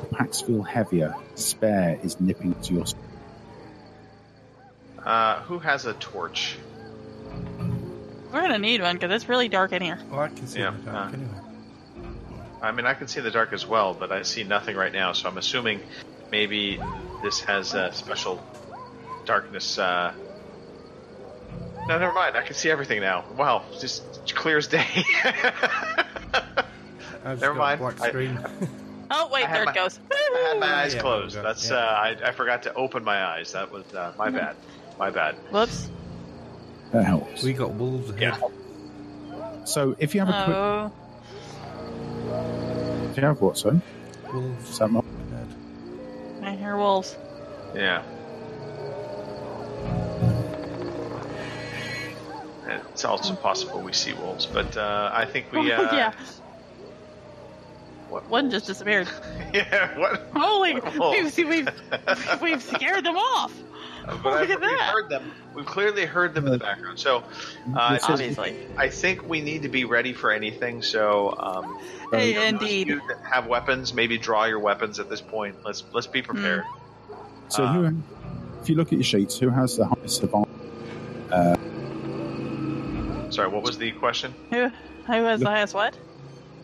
The 0.00 0.16
packs 0.16 0.40
feel 0.40 0.62
heavier, 0.62 1.14
despair 1.34 1.98
is 2.02 2.20
nipping 2.20 2.54
to 2.62 2.74
your. 2.74 2.84
Uh, 5.08 5.40
who 5.44 5.58
has 5.58 5.86
a 5.86 5.94
torch? 5.94 6.58
We're 8.30 8.42
gonna 8.42 8.58
need 8.58 8.82
one 8.82 8.96
because 8.96 9.10
it's 9.10 9.26
really 9.26 9.48
dark 9.48 9.72
in 9.72 9.80
here. 9.80 9.98
Well, 10.10 10.20
I 10.20 10.28
can 10.28 10.46
see 10.46 10.58
Yeah, 10.60 10.68
in 10.74 10.84
the 10.84 10.90
dark 10.92 11.12
uh, 11.12 11.16
anyway. 11.16 11.38
I 12.60 12.72
mean, 12.72 12.84
I 12.84 12.92
can 12.92 13.08
see 13.08 13.20
the 13.22 13.30
dark 13.30 13.54
as 13.54 13.66
well, 13.66 13.94
but 13.94 14.12
I 14.12 14.20
see 14.20 14.44
nothing 14.44 14.76
right 14.76 14.92
now. 14.92 15.12
So 15.12 15.26
I'm 15.30 15.38
assuming 15.38 15.80
maybe 16.30 16.78
this 17.22 17.40
has 17.40 17.72
a 17.72 17.90
special 17.92 18.44
darkness. 19.24 19.78
Uh... 19.78 20.12
No, 21.88 21.98
never 21.98 22.12
mind. 22.12 22.36
I 22.36 22.42
can 22.42 22.54
see 22.54 22.70
everything 22.70 23.00
now. 23.00 23.24
Wow, 23.34 23.62
just 23.80 24.34
clear 24.34 24.58
as 24.58 24.66
day. 24.66 24.84
I've 27.24 27.40
just 27.40 27.40
never 27.40 27.54
got 27.54 27.80
mind. 27.80 27.98
a 27.98 28.04
I- 28.04 28.66
Oh 29.10 29.30
wait, 29.32 29.46
there 29.50 29.64
my- 29.64 29.70
it 29.70 29.74
goes. 29.74 29.98
I 30.12 30.48
had 30.50 30.60
my 30.60 30.74
eyes 30.82 30.92
Yeah, 30.94 31.00
closed. 31.00 31.34
That's 31.34 31.70
Yeah. 31.70 31.76
uh, 31.76 31.80
I, 31.80 32.16
I 32.26 32.32
forgot 32.32 32.64
to 32.64 32.74
open 32.74 33.04
my 33.04 33.24
eyes. 33.24 33.52
That 33.52 33.72
was 33.72 33.84
uh, 33.94 34.12
my 34.18 34.28
bad. 34.28 34.54
My 34.98 35.10
bad. 35.10 35.36
Whoops. 35.52 35.88
That 36.92 37.04
helps. 37.04 37.42
we 37.42 37.52
got 37.52 37.74
wolves 37.74 38.10
ahead. 38.10 38.20
Yeah. 38.40 39.64
So 39.64 39.94
if 39.98 40.14
you 40.14 40.20
have 40.24 40.28
a 40.30 40.44
quick, 40.44 41.02
Oh, 42.30 43.08
if 43.10 43.16
you 43.16 43.22
have 43.24 43.40
what, 43.40 43.58
sorry? 43.58 43.80
Wolves 44.32 44.70
Is 44.70 44.78
that 44.78 44.90
not? 44.90 45.04
ahead. 45.32 45.48
I 46.42 46.56
hear 46.56 46.76
wolves. 46.76 47.16
Yeah. 47.74 48.02
It's 52.92 53.04
also 53.04 53.34
possible 53.36 53.80
we 53.80 53.92
see 53.92 54.12
wolves, 54.14 54.46
but 54.46 54.76
uh, 54.76 55.10
I 55.12 55.24
think 55.24 55.52
we. 55.52 55.72
Uh, 55.72 55.94
yeah, 55.94 56.12
What? 58.08 58.28
one 58.28 58.50
just 58.50 58.66
disappeared. 58.66 59.08
yeah. 59.54 59.96
What? 59.98 60.20
Holy, 60.34 60.80
Oh. 60.98 61.10
we've, 61.12 61.32
see, 61.32 61.44
we've 61.44 61.68
we've 62.42 62.62
scared 62.74 63.04
them 63.04 63.16
off. 63.16 63.52
But 64.22 64.24
Look 64.24 64.26
I- 64.26 64.42
at 64.42 64.48
we've 64.48 64.60
that. 64.60 64.90
heard 64.92 65.08
them. 65.10 65.32
We've 65.54 65.66
clearly 65.66 66.06
heard 66.06 66.32
them 66.34 66.46
in 66.46 66.52
the 66.52 66.58
background. 66.58 66.98
So 66.98 67.18
uh, 67.76 67.98
Obviously. 68.08 68.56
I 68.76 68.88
think 68.88 69.28
we 69.28 69.40
need 69.40 69.62
to 69.62 69.68
be 69.68 69.84
ready 69.84 70.12
for 70.14 70.30
anything. 70.30 70.82
So 70.82 71.34
um, 71.38 71.78
Hey, 72.12 72.32
those 72.34 72.42
of 72.44 72.48
indeed. 72.62 72.86
you 72.88 73.00
that 73.08 73.18
have 73.30 73.46
weapons, 73.46 73.92
maybe 73.92 74.16
draw 74.16 74.44
your 74.46 74.60
weapons 74.60 74.98
at 74.98 75.10
this 75.10 75.20
point. 75.20 75.56
Let's 75.64 75.84
let's 75.92 76.06
be 76.06 76.22
prepared. 76.22 76.64
So 77.48 77.64
Uh, 77.64 77.72
who, 77.72 78.02
if 78.62 78.68
you 78.70 78.76
look 78.76 78.88
at 78.88 78.94
your 78.94 79.02
sheets, 79.04 79.38
who 79.38 79.50
has 79.50 79.76
the 79.76 79.86
highest 79.86 80.16
survival? 80.20 80.48
Sorry, 83.30 83.48
what 83.48 83.62
was 83.62 83.76
the 83.78 83.90
question? 83.92 84.34
Who 84.50 84.68
who 84.68 85.12
has 85.24 85.40
the 85.40 85.46
highest 85.50 85.74
what? 85.74 85.94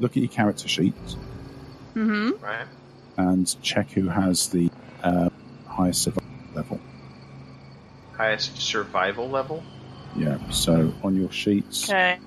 Look 0.01 0.13
at 0.13 0.23
your 0.23 0.29
character 0.31 0.67
sheets 0.69 1.17
Mm-hmm. 1.95 2.43
Right. 2.45 2.67
and 3.19 3.63
check 3.63 3.91
who 3.93 4.09
has 4.09 4.49
the 4.49 4.69
uh, 5.05 5.29
highest 5.69 6.03
survival 6.03 6.29
level. 6.55 6.81
Highest 8.17 8.57
survival 8.59 9.29
level. 9.29 9.63
Yeah. 10.17 10.39
So 10.51 10.95
on 11.03 11.17
your 11.17 11.31
sheets, 11.33 11.91
Okay. 11.91 12.19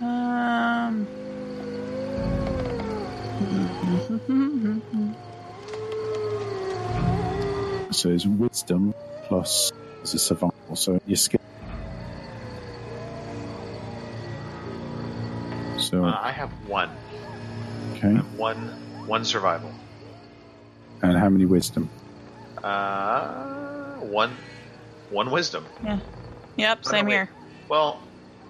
Um. 0.00 1.06
so 7.90 8.08
there's 8.08 8.26
wisdom 8.26 8.92
plus 9.28 9.72
there's 9.98 10.14
a 10.14 10.18
survival. 10.18 10.52
So 10.74 10.98
your 11.06 11.16
skill. 11.16 11.40
So 15.78 16.04
Uh, 16.04 16.18
I 16.22 16.32
have 16.32 16.50
one. 16.68 16.90
I 16.90 17.96
okay, 17.96 18.14
have 18.16 18.38
one 18.38 18.58
one 19.06 19.24
survival. 19.24 19.70
and 21.02 21.16
how 21.16 21.28
many 21.28 21.46
wisdom? 21.46 21.88
Uh, 22.62 23.96
one 24.00 24.36
one 25.10 25.30
wisdom. 25.30 25.64
Yeah. 25.84 26.00
Yep, 26.56 26.78
Oh, 26.86 26.90
same 26.90 27.04
no, 27.04 27.10
wait. 27.10 27.14
here. 27.14 27.30
Well, 27.68 28.00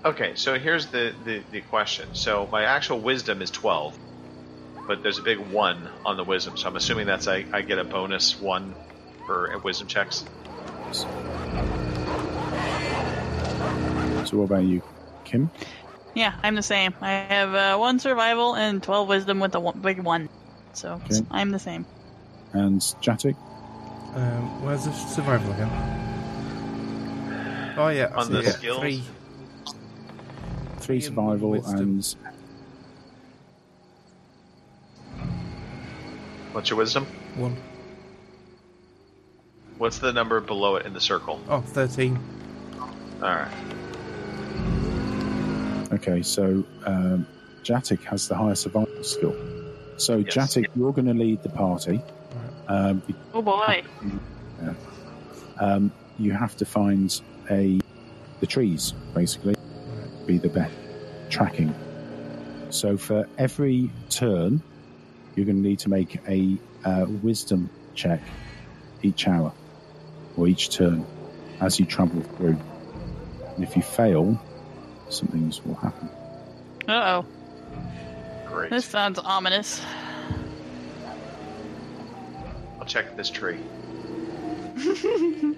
okay. 0.04 0.34
So 0.36 0.58
here's 0.58 0.86
the, 0.86 1.14
the 1.24 1.42
the 1.50 1.60
question. 1.62 2.08
So 2.14 2.48
my 2.50 2.64
actual 2.64 3.00
wisdom 3.00 3.42
is 3.42 3.50
twelve, 3.50 3.98
but 4.86 5.02
there's 5.02 5.18
a 5.18 5.22
big 5.22 5.38
one 5.38 5.88
on 6.04 6.16
the 6.16 6.24
wisdom. 6.24 6.56
So 6.56 6.68
I'm 6.68 6.76
assuming 6.76 7.06
that's 7.06 7.28
I, 7.28 7.44
I 7.52 7.62
get 7.62 7.78
a 7.78 7.84
bonus 7.84 8.40
one 8.40 8.74
for 9.26 9.50
wisdom 9.64 9.88
checks. 9.88 10.24
So 14.24 14.38
what 14.38 14.44
about 14.44 14.64
you, 14.64 14.82
Kim? 15.24 15.50
Yeah, 16.14 16.32
I'm 16.42 16.54
the 16.54 16.62
same. 16.62 16.94
I 17.00 17.10
have 17.10 17.54
uh, 17.54 17.76
one 17.78 17.98
survival 17.98 18.54
and 18.56 18.82
twelve 18.82 19.08
wisdom 19.08 19.38
with 19.40 19.54
a 19.54 19.60
one, 19.60 19.78
big 19.80 20.02
one. 20.02 20.28
So 20.72 21.00
Okay. 21.10 21.20
I'm 21.30 21.50
the 21.50 21.58
same. 21.58 21.86
And 22.52 22.80
Jatic? 22.80 23.36
Um, 24.14 24.64
where's 24.64 24.84
the 24.84 24.92
survival 24.92 25.52
again? 25.52 26.15
Oh 27.76 27.88
yeah, 27.88 28.12
On 28.14 28.30
the 28.32 28.40
it. 28.40 28.52
skills? 28.52 28.80
Three. 28.80 29.02
Three 30.78 31.00
survival 31.00 31.50
wisdom. 31.50 31.78
and 31.80 32.16
What's 36.52 36.70
your 36.70 36.78
wisdom? 36.78 37.06
One. 37.36 37.56
What's 39.78 39.98
the 39.98 40.12
number 40.12 40.40
below 40.40 40.76
it 40.76 40.86
in 40.86 40.94
the 40.94 41.00
circle? 41.00 41.38
Oh, 41.50 41.60
13. 41.60 42.18
All 43.22 43.28
right. 43.28 43.48
Okay, 45.92 46.22
so 46.22 46.64
um, 46.86 47.26
Jatic 47.62 48.02
has 48.04 48.26
the 48.28 48.34
highest 48.36 48.62
survival 48.62 49.04
skill. 49.04 49.34
So 49.98 50.16
Yes. 50.18 50.34
Jatic, 50.34 50.66
you're 50.74 50.92
going 50.92 51.06
to 51.06 51.14
lead 51.14 51.42
the 51.42 51.50
party. 51.50 52.00
Um, 52.68 53.02
Oh 53.34 53.42
boy. 53.42 53.82
um, 55.60 55.92
you 56.18 56.32
have 56.32 56.56
to 56.56 56.64
find 56.64 57.20
a 57.50 57.80
the 58.40 58.46
trees 58.46 58.92
basically 59.14 59.54
be 60.26 60.38
the 60.38 60.48
best 60.48 60.74
tracking. 61.30 61.74
So 62.70 62.96
for 62.96 63.28
every 63.38 63.90
turn, 64.10 64.62
you're 65.34 65.46
going 65.46 65.62
to 65.62 65.68
need 65.68 65.78
to 65.80 65.88
make 65.88 66.20
a 66.28 66.58
uh, 66.84 67.06
wisdom 67.22 67.70
check 67.94 68.20
each 69.02 69.28
hour 69.28 69.52
or 70.36 70.48
each 70.48 70.70
turn 70.70 71.06
as 71.60 71.78
you 71.78 71.86
travel 71.86 72.20
through. 72.22 72.58
And 73.54 73.64
if 73.64 73.76
you 73.76 73.82
fail, 73.82 74.40
some 75.08 75.28
things 75.28 75.64
will 75.64 75.76
happen. 75.76 76.10
Uh 76.88 77.22
oh. 77.22 77.26
Great. 78.48 78.70
This 78.70 78.84
sounds 78.84 79.18
ominous. 79.18 79.80
I'll 82.78 82.86
check 82.86 83.16
this 83.16 83.30
tree. 83.30 83.58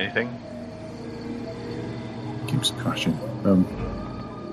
Anything? 0.00 0.34
Keeps 2.48 2.70
crashing. 2.70 3.12
Um, 3.44 3.66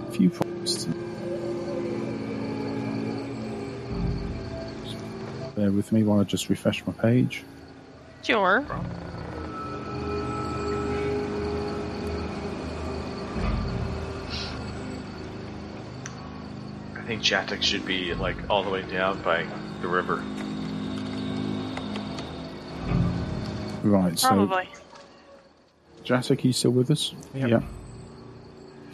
a 0.06 0.12
few 0.12 0.30
forests. 0.30 0.90
Bear 5.56 5.72
with 5.72 5.94
me 5.94 6.04
while 6.04 6.20
I 6.20 6.26
just 6.26 6.50
refresh 6.50 6.86
my 6.86 6.92
page. 6.92 7.46
Sure. 8.24 8.66
I 16.94 17.02
think 17.08 17.22
Jatic 17.22 17.64
should 17.64 17.86
be 17.86 18.14
like 18.14 18.36
all 18.50 18.64
the 18.64 18.70
way 18.70 18.82
down 18.82 19.22
by 19.22 19.46
the 19.82 19.88
river. 19.88 20.22
Right, 23.84 24.20
so 24.20 24.66
Jatic, 26.08 26.44
are 26.44 26.48
you 26.48 26.54
still 26.54 26.72
with 26.72 26.90
us? 26.92 27.14
Yep. 27.34 27.50
Yeah. 27.50 27.62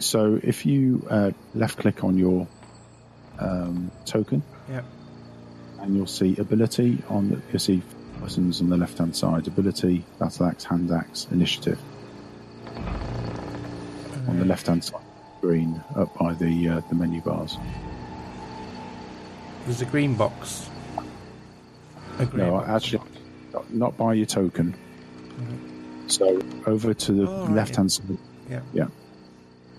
So 0.00 0.40
if 0.42 0.66
you 0.66 1.06
uh, 1.08 1.30
left 1.54 1.78
click 1.78 2.02
on 2.02 2.18
your 2.18 2.46
um, 3.38 3.90
token, 4.04 4.42
Yep. 4.68 4.84
and 5.80 5.96
you'll 5.96 6.06
see 6.06 6.36
ability 6.38 6.98
on 7.08 7.30
the, 7.30 7.40
you'll 7.50 7.58
see 7.60 7.82
buttons 8.20 8.60
on 8.60 8.68
the 8.68 8.76
left 8.76 8.98
hand 8.98 9.14
side 9.14 9.46
ability, 9.46 10.04
battle 10.18 10.46
axe, 10.46 10.64
hand 10.64 10.90
axe, 10.90 11.26
initiative 11.30 11.78
on 14.26 14.38
the 14.38 14.44
left 14.44 14.66
hand 14.66 14.82
side 14.82 15.00
screen 15.38 15.80
up 15.96 16.16
by 16.18 16.32
the 16.34 16.68
uh, 16.68 16.80
the 16.88 16.94
menu 16.94 17.20
bars. 17.20 17.56
There's 19.66 19.82
a 19.82 19.86
green 19.86 20.14
box. 20.16 20.68
A 22.18 22.26
grey 22.26 22.44
No, 22.46 22.52
box. 22.52 22.68
actually, 22.70 23.02
not, 23.52 23.74
not 23.74 23.96
by 23.96 24.14
your 24.14 24.26
token. 24.26 24.74
So 26.08 26.40
over 26.66 26.94
to 26.94 27.12
the 27.12 27.28
Oh, 27.28 27.44
left 27.50 27.76
hand 27.76 27.90
side. 27.90 28.18
Yeah. 28.50 28.60
Yeah. 28.72 28.86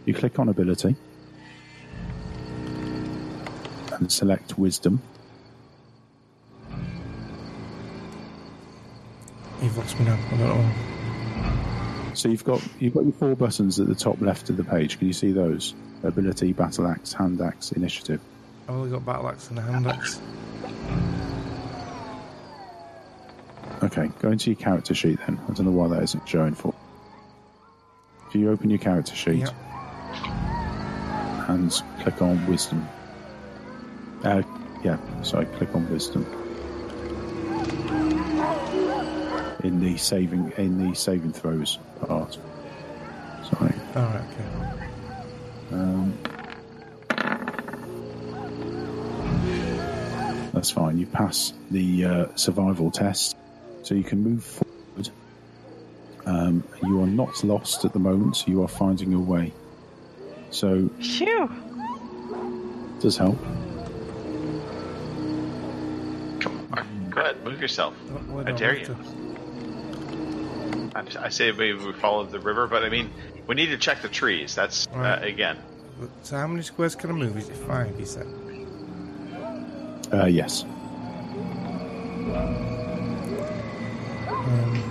You 0.05 0.13
click 0.13 0.39
on 0.39 0.49
ability 0.49 0.95
and 3.93 4.11
select 4.11 4.57
wisdom. 4.57 5.01
You've 9.61 9.77
lost 9.77 9.97
me 9.99 10.05
now. 10.05 10.19
I 10.31 10.37
don't 10.37 10.39
know. 10.39 12.11
So 12.13 12.29
you've 12.29 12.43
got 12.43 12.61
you've 12.79 12.93
got 12.93 13.03
your 13.03 13.13
four 13.13 13.35
buttons 13.35 13.79
at 13.79 13.87
the 13.87 13.95
top 13.95 14.21
left 14.21 14.49
of 14.49 14.57
the 14.57 14.63
page. 14.63 14.97
Can 14.99 15.07
you 15.07 15.13
see 15.13 15.31
those? 15.31 15.73
Ability, 16.03 16.53
battle 16.53 16.87
axe, 16.87 17.13
hand 17.13 17.41
axe, 17.41 17.71
initiative. 17.71 18.21
I've 18.67 18.75
only 18.75 18.89
got 18.91 19.05
battle 19.05 19.27
axe 19.29 19.49
and 19.49 19.59
a 19.59 19.61
hand 19.61 19.87
axe. 19.87 20.19
Okay, 23.97 24.11
go 24.21 24.29
into 24.29 24.49
your 24.49 24.57
character 24.59 24.93
sheet 24.93 25.19
then. 25.25 25.39
I 25.47 25.53
don't 25.53 25.65
know 25.65 25.71
why 25.71 25.87
that 25.87 26.03
isn't 26.03 26.27
showing 26.27 26.53
for. 26.53 26.73
If 28.27 28.35
you 28.35 28.51
open 28.51 28.69
your 28.69 28.79
character 28.79 29.15
sheet 29.15 29.37
Yep. 29.39 29.53
and 31.47 31.71
click 32.01 32.21
on 32.21 32.45
wisdom. 32.47 32.85
Uh, 34.23 34.41
yeah, 34.83 34.97
sorry, 35.21 35.45
click 35.45 35.73
on 35.73 35.89
wisdom. 35.89 36.25
In 39.63 39.79
the 39.79 39.95
saving 39.97 40.51
in 40.57 40.77
the 40.89 40.93
saving 40.93 41.31
throws 41.31 41.79
part. 42.05 42.37
Sorry. 43.49 43.73
Alright, 43.95 44.21
okay. 44.21 44.45
Um, 45.71 46.13
that's 50.53 50.71
fine. 50.71 50.97
You 50.97 51.05
pass 51.05 51.53
the 51.71 52.05
uh, 52.05 52.25
survival 52.35 52.91
test, 52.91 53.35
so 53.85 53.93
you 53.93 54.03
can 54.03 54.23
move 54.23 54.43
forward. 54.43 55.09
Um, 56.25 56.63
you 56.81 57.01
are 57.03 57.07
not 57.07 57.43
lost 57.43 57.85
at 57.85 57.93
the 57.93 57.99
moment. 57.99 58.37
so 58.37 58.45
You 58.47 58.63
are 58.63 58.67
finding 58.67 59.11
your 59.11 59.19
way. 59.19 59.53
So 60.49 60.89
Phew. 60.99 61.49
does 62.99 63.15
help. 63.17 63.37
Come 66.39 66.67
on, 66.73 67.09
go 67.11 67.21
ahead, 67.21 67.43
move 67.43 67.61
yourself. 67.61 67.93
What- 68.09 68.23
what 68.45 68.49
I 68.49 68.53
dare 68.53 68.79
you. 68.79 68.85
to- 68.85 68.95
I, 70.95 71.25
I 71.25 71.29
say 71.29 71.51
maybe 71.51 71.73
we 71.73 71.93
follow 71.93 72.23
the 72.25 72.39
river, 72.39 72.67
but 72.67 72.83
I 72.83 72.89
mean, 72.89 73.11
we 73.47 73.53
need 73.53 73.67
to 73.67 73.77
check 73.77 74.01
the 74.01 74.07
trees. 74.09 74.55
That's 74.55 74.87
uh, 74.87 75.19
again. 75.21 75.57
So 76.23 76.37
how 76.37 76.47
many 76.47 76.63
squares 76.63 76.95
can 76.95 77.09
I 77.11 77.13
move? 77.13 77.37
Is 77.37 77.49
it 77.49 77.55
five, 77.55 77.99
you 77.99 78.05
said? 78.05 78.25
Uh, 80.11 80.25
yes. 80.25 80.63
Um, 84.45 84.81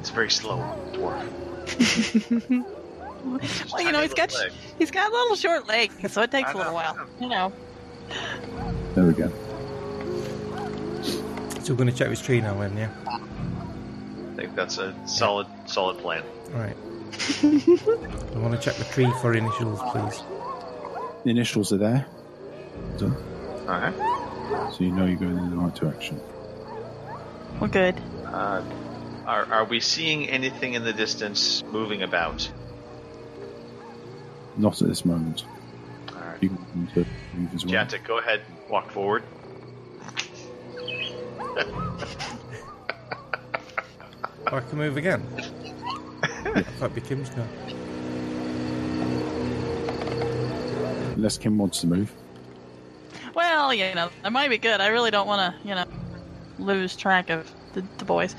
It's 0.00 0.10
very 0.10 0.30
slow, 0.30 0.58
dwarf. 0.92 2.64
Well, 3.24 3.80
you 3.80 3.90
know, 3.90 4.02
he's 4.02 4.12
got 4.12 4.34
Leg. 4.34 4.52
he's 4.78 4.90
got 4.90 5.10
a 5.10 5.14
little 5.14 5.34
short 5.34 5.66
legs, 5.66 6.12
so 6.12 6.20
it 6.20 6.30
takes 6.30 6.52
a 6.52 6.56
little 6.58 6.74
while. 6.74 6.94
You 7.18 7.30
know. 7.30 7.52
There 8.94 9.04
we 9.06 9.14
go. 9.14 9.30
so 11.02 11.72
we're 11.72 11.78
going 11.78 11.88
to 11.88 11.96
check 11.96 12.10
this 12.10 12.20
tree 12.20 12.42
now, 12.42 12.52
then, 12.60 12.76
yeah? 12.76 12.90
I 13.06 14.36
think 14.36 14.54
that's 14.54 14.76
a 14.76 14.94
solid, 15.06 15.46
solid 15.64 15.96
plan. 15.98 16.22
All 16.52 16.60
right. 16.60 16.76
I 17.42 18.38
want 18.38 18.52
to 18.54 18.60
check 18.60 18.74
the 18.74 18.86
tree 18.92 19.10
for 19.22 19.32
initials, 19.34 19.80
please. 19.90 20.22
The 21.24 21.30
initials 21.30 21.72
are 21.72 21.78
there, 21.78 22.06
so, 22.98 23.06
All 23.06 23.66
right. 23.66 23.94
so 24.72 24.84
you 24.84 24.92
know 24.92 25.06
you're 25.06 25.16
going 25.16 25.38
in 25.38 25.50
the 25.50 25.56
right 25.56 25.74
direction. 25.74 26.20
We're 27.58 27.68
good. 27.68 27.98
Uh, 28.26 28.62
are, 29.24 29.46
are 29.46 29.64
we 29.64 29.80
seeing 29.80 30.28
anything 30.28 30.74
in 30.74 30.84
the 30.84 30.92
distance 30.92 31.64
moving 31.72 32.02
about? 32.02 32.50
Not 34.58 34.82
at 34.82 34.88
this 34.88 35.06
moment. 35.06 35.44
All 36.10 36.16
right. 36.16 36.42
You 36.42 36.50
can 36.50 36.88
to 36.94 37.06
move 37.34 37.54
as 37.54 37.64
well. 37.64 37.74
Jatic, 37.74 38.04
go 38.04 38.18
ahead, 38.18 38.42
walk 38.68 38.90
forward. 38.90 39.22
I 44.46 44.60
can 44.60 44.76
move 44.76 44.98
again? 44.98 45.26
I 46.22 46.62
thought 46.62 46.92
it'd 46.92 46.94
be 46.94 47.00
Kim's 47.00 47.30
go. 47.30 47.46
Unless 51.24 51.38
Kim 51.38 51.56
wants 51.56 51.80
to 51.80 51.86
move. 51.86 52.12
Well, 53.34 53.72
you 53.72 53.94
know, 53.94 54.10
that 54.22 54.30
might 54.30 54.50
be 54.50 54.58
good. 54.58 54.82
I 54.82 54.88
really 54.88 55.10
don't 55.10 55.26
want 55.26 55.40
to, 55.40 55.66
you 55.66 55.74
know, 55.74 55.86
lose 56.58 56.94
track 56.96 57.30
of 57.30 57.50
the, 57.72 57.82
the 57.96 58.04
boys. 58.04 58.36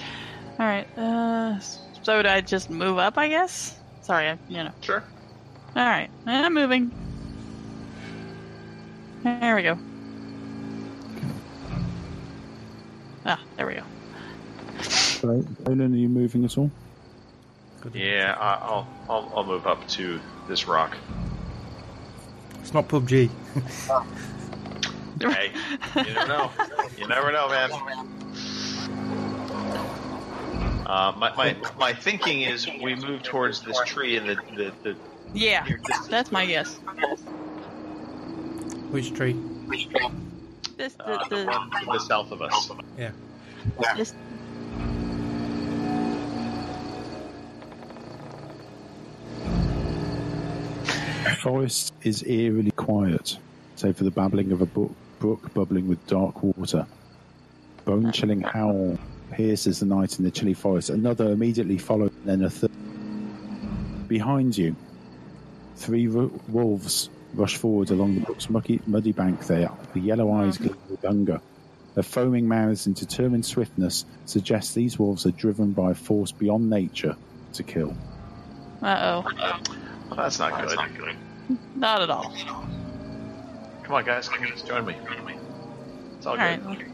All 0.60 0.68
right. 0.68 0.86
Uh, 0.96 1.58
so 2.04 2.22
do 2.22 2.30
I 2.30 2.42
just 2.42 2.70
move 2.70 3.00
up? 3.00 3.18
I 3.18 3.28
guess. 3.28 3.80
Sorry, 4.04 4.30
I, 4.30 4.38
you 4.50 4.58
know. 4.58 4.72
Sure. 4.82 5.04
All 5.76 5.84
right, 5.84 6.12
I'm 6.28 6.54
moving. 6.54 6.92
There 9.24 9.56
we 9.56 9.64
go. 9.64 9.80
Ah, 13.26 13.42
there 13.58 13.66
we 13.66 13.74
go. 13.74 13.84
Right. 15.24 15.44
Conan, 15.66 15.92
are 15.92 15.98
you 15.98 16.08
moving 16.08 16.46
at 16.46 16.56
all? 16.56 16.70
Yeah, 17.96 18.36
I'll, 18.40 18.88
I'll, 19.10 19.34
I'll 19.36 19.44
move 19.44 19.66
up 19.66 19.88
to 19.88 20.22
this 20.48 20.68
rock. 20.68 20.96
It's 22.66 22.74
not 22.74 22.88
PUBG. 22.90 23.30
Hey, 25.22 25.52
you 25.96 26.14
never 26.14 26.28
know. 26.28 26.52
You 26.98 27.08
never 27.08 27.32
know, 27.32 27.48
man. 27.48 27.72
Uh, 30.86 31.14
my, 31.18 31.34
my, 31.38 31.56
my 31.80 31.94
thinking 31.94 32.42
is 32.42 32.68
we 32.84 32.96
move 32.96 33.24
towards 33.24 33.62
this 33.64 33.78
tree 33.86 34.18
and 34.18 34.28
the, 34.28 34.36
the, 34.58 34.74
the 34.84 34.96
Yeah, 35.34 35.66
that's 36.10 36.32
my 36.34 36.46
guess. 36.46 36.76
Which 38.92 39.14
tree? 39.14 39.40
This, 40.78 40.94
the, 40.96 41.06
uh, 41.06 41.30
the 41.30 41.36
the, 41.36 41.46
one 41.46 41.70
to 41.70 41.86
the 41.86 42.00
south 42.00 42.32
of 42.32 42.42
us. 42.42 42.72
Yeah. 42.98 43.12
this, 43.96 44.14
Forest 51.46 51.94
is 52.02 52.24
eerily 52.24 52.72
quiet, 52.72 53.38
save 53.76 53.96
for 53.98 54.04
the 54.04 54.10
babbling 54.10 54.52
of 54.52 54.64
a 54.64 54.66
brook, 54.66 54.96
brook 55.20 55.54
bubbling 55.54 55.88
with 55.88 56.04
dark 56.08 56.42
water. 56.42 56.88
Bone 57.86 58.12
chilling 58.12 58.42
howl 58.42 58.98
pierces 59.32 59.80
the 59.80 59.86
night 59.86 60.18
in 60.18 60.26
the 60.26 60.32
chilly 60.32 60.56
forest. 60.56 60.90
Another 60.90 61.32
immediately 61.32 61.78
followed, 61.78 62.12
then 62.26 62.44
a 62.44 62.50
third. 62.50 62.72
Behind 64.08 64.58
you, 64.58 64.76
three 65.76 66.08
ro- 66.08 66.32
wolves 66.48 67.12
rush 67.36 67.58
forward 67.58 67.92
along 67.92 68.16
the 68.16 68.22
brook's 68.22 68.50
muddy, 68.50 68.82
muddy 68.88 69.12
bank 69.12 69.46
there, 69.46 69.70
the 69.94 70.00
yellow 70.00 70.32
eyes 70.32 70.58
gleam 70.58 70.76
with 70.90 71.04
hunger. 71.04 71.40
Their 71.94 72.02
foaming 72.02 72.48
mouths 72.48 72.88
and 72.88 72.96
determined 72.96 73.46
swiftness 73.46 74.06
suggest 74.26 74.74
these 74.74 74.98
wolves 74.98 75.28
are 75.28 75.32
driven 75.32 75.74
by 75.74 75.92
a 75.92 75.94
force 75.94 76.32
beyond 76.32 76.72
nature 76.72 77.16
to 77.54 77.62
kill. 77.62 77.96
uh 78.82 79.22
oh, 79.24 79.62
Well, 80.10 80.18
that's 80.18 80.40
not 80.40 80.60
good. 80.60 80.76
not 80.76 80.90
at 81.82 82.10
all. 82.10 82.34
Come 83.84 83.96
on, 83.96 84.04
guys, 84.06 84.28
come 84.30 84.46
on, 84.46 84.58
join 84.66 84.86
me. 84.86 84.96
It's 86.18 86.26
all 86.26 86.34
All 86.34 86.38
good. 86.38 86.66
right. 86.66 86.88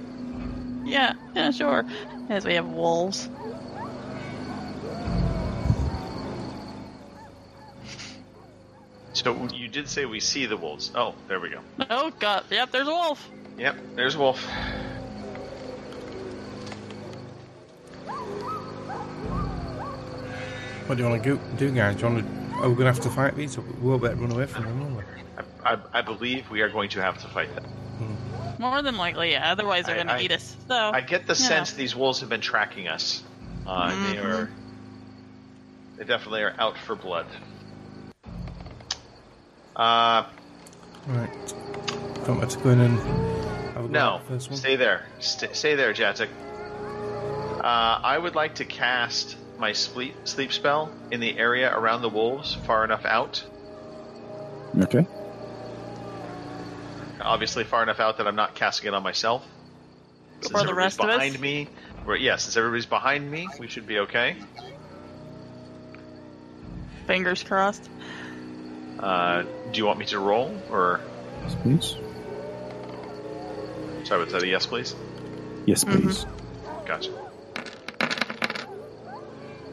Yeah, 0.84 1.14
yeah, 1.36 1.52
sure. 1.52 1.86
As 2.30 2.46
we 2.46 2.56
have 2.56 2.68
wolves. 2.68 3.30
So 9.14 9.48
you 9.54 9.68
did 9.68 9.88
say 9.88 10.06
we 10.06 10.20
see 10.20 10.46
the 10.48 10.58
wolves. 10.58 10.92
Oh, 10.96 11.14
there 11.28 11.40
we 11.40 11.50
go. 11.50 11.60
Oh 11.90 12.12
god, 12.20 12.46
yep, 12.50 12.72
there's 12.72 12.88
a 12.88 12.92
wolf. 12.92 13.30
Yep, 13.58 13.76
there's 13.96 14.16
a 14.16 14.20
Wolf. 14.20 14.44
What 20.88 20.98
do 20.98 21.04
you 21.04 21.10
want 21.10 21.24
to 21.24 21.40
do, 21.58 21.72
guys? 21.72 21.96
Do 21.96 22.08
you 22.08 22.14
want 22.14 22.26
to, 22.26 22.41
are 22.62 22.70
we 22.70 22.76
going 22.76 22.86
to 22.88 22.94
have 22.94 23.00
to 23.02 23.10
fight 23.10 23.36
these? 23.36 23.58
We 23.58 23.64
won't 23.90 24.02
better 24.02 24.16
run 24.16 24.32
away 24.32 24.46
from 24.46 24.66
them, 24.66 24.80
will 24.96 24.98
we? 24.98 25.04
I, 25.66 25.74
I, 25.74 25.78
I 26.00 26.02
believe 26.02 26.50
we 26.50 26.62
are 26.62 26.70
going 26.70 26.90
to 26.92 27.02
have 27.02 27.18
to 27.22 27.28
fight 27.28 27.54
them. 27.56 27.66
More 28.60 28.82
than 28.84 28.98
likely, 28.98 29.32
yeah. 29.32 29.52
Otherwise, 29.52 29.86
they're 29.86 29.96
gonna 30.04 30.20
eat 30.22 30.32
us. 30.32 30.56
So 30.68 30.76
I 30.76 31.02
get 31.02 31.26
the 31.26 31.34
you 31.34 31.36
sense 31.36 31.72
know. 31.74 31.78
these 31.78 31.96
wolves 31.96 32.20
have 32.20 32.30
been 32.30 32.42
tracking 32.42 32.88
us. 32.88 33.24
Uh, 33.66 33.90
They 33.90 34.18
Mhm. 34.18 34.24
are. 34.26 34.50
They 35.98 36.04
definitely 36.06 36.44
are 36.44 36.54
out 36.60 36.78
for 36.78 36.96
blood. 36.96 37.26
Uh, 39.76 40.26
Right. 41.08 41.30
Do 41.48 42.32
you 42.32 42.38
want 42.38 42.52
to 42.52 42.60
go 42.60 42.70
in 42.70 42.82
and 42.82 43.00
have 43.74 43.86
a 43.86 43.88
no, 43.88 44.22
first 44.28 44.52
one? 44.52 44.60
stay 44.60 44.76
there. 44.76 45.06
St- 45.20 45.56
stay 45.56 45.74
there, 45.76 45.92
Jatic. 45.94 46.30
Uh, 47.60 47.64
I 48.04 48.16
would 48.18 48.36
like 48.36 48.56
to 48.56 48.66
cast 48.66 49.36
my 49.62 49.72
sleep 49.72 50.16
sleep 50.26 50.52
spell 50.52 50.92
in 51.12 51.22
the 51.22 51.38
area 51.38 51.74
around 51.74 52.02
the 52.02 52.10
wolves, 52.10 52.56
far 52.66 52.84
enough 52.84 53.06
out. 53.06 53.44
Okay. 54.78 55.06
Obviously, 57.22 57.64
far 57.64 57.84
enough 57.84 58.00
out 58.00 58.18
that 58.18 58.28
I'm 58.28 58.36
not 58.36 58.56
casting 58.56 58.88
it 58.88 58.94
on 58.94 59.04
myself. 59.04 59.46
Since 60.42 60.52
For 60.52 60.54
the 60.54 60.72
everybody's 60.72 60.76
rest 60.78 61.00
of 61.00 61.10
us? 61.10 61.16
behind 61.18 61.40
me, 61.40 61.68
we're, 62.06 62.16
yeah, 62.16 62.36
since 62.38 62.58
everybody's 62.58 62.88
behind 62.88 63.30
me, 63.30 63.48
we 63.60 63.68
should 63.68 63.86
be 63.88 64.00
okay. 64.00 64.36
fingers 67.06 67.44
crossed. 67.44 67.90
Uh, 69.00 69.44
do 69.72 69.78
you 69.78 69.86
want 69.86 70.00
me 70.00 70.06
to 70.06 70.20
roll, 70.20 70.56
or 70.72 71.00
Yes, 71.44 71.56
please. 71.62 71.96
sorry, 74.08 74.24
was 74.24 74.32
that 74.34 74.44
a 74.44 74.48
yes, 74.48 74.66
please? 74.66 74.96
Yes, 75.66 75.84
please. 75.84 76.26
Gotcha. 76.86 77.12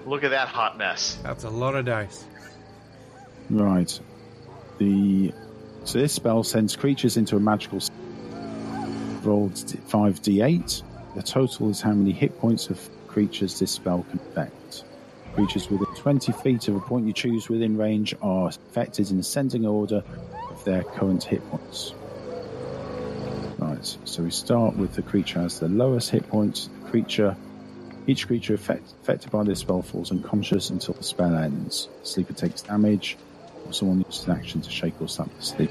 Look 0.08 0.24
at 0.24 0.30
that 0.30 0.48
hot 0.48 0.78
mess. 0.78 1.18
That's 1.22 1.44
a 1.44 1.50
lot 1.50 1.74
of 1.74 1.84
dice. 1.84 2.24
Right. 3.50 4.00
The 4.78 5.34
So 5.84 5.98
this 5.98 6.14
spell 6.14 6.42
sends 6.44 6.76
creatures 6.76 7.18
into 7.18 7.36
a 7.36 7.40
magical 7.40 7.80
state. 7.80 7.94
Rolled 9.22 9.52
5d8. 9.52 10.82
The 11.14 11.22
total 11.22 11.68
is 11.68 11.82
how 11.82 11.92
many 11.92 12.12
hit 12.12 12.38
points 12.38 12.70
of 12.70 12.88
creatures 13.06 13.58
this 13.58 13.72
spell 13.72 14.06
can 14.08 14.18
affect. 14.20 14.84
Creatures 15.34 15.68
within 15.68 15.94
20 15.94 16.32
feet 16.32 16.68
of 16.68 16.76
a 16.76 16.80
point 16.80 17.06
you 17.06 17.12
choose 17.12 17.50
within 17.50 17.76
range 17.76 18.14
are 18.22 18.48
affected 18.48 19.10
in 19.10 19.18
ascending 19.18 19.66
order 19.66 20.02
of 20.48 20.64
their 20.64 20.84
current 20.84 21.22
hit 21.22 21.46
points. 21.50 21.92
Right, 23.58 23.98
so 24.04 24.22
we 24.22 24.30
start 24.30 24.74
with 24.76 24.94
the 24.94 25.02
creature 25.02 25.40
has 25.40 25.60
the 25.60 25.68
lowest 25.68 26.08
hit 26.10 26.26
points. 26.28 26.70
The 26.82 26.90
creature, 26.90 27.36
each 28.08 28.26
creature 28.26 28.54
affect, 28.54 28.90
affected 29.02 29.30
by 29.30 29.44
this 29.44 29.60
spell 29.60 29.82
falls 29.82 30.10
unconscious 30.10 30.70
until 30.70 30.94
the 30.94 31.04
spell 31.04 31.36
ends. 31.36 31.88
Sleeper 32.04 32.32
takes 32.32 32.62
damage, 32.62 33.18
or 33.66 33.72
someone 33.74 34.02
uses 34.08 34.26
an 34.26 34.32
action 34.32 34.62
to 34.62 34.70
shake 34.70 35.00
or 35.00 35.08
slap 35.08 35.28
the 35.36 35.42
sleep. 35.42 35.70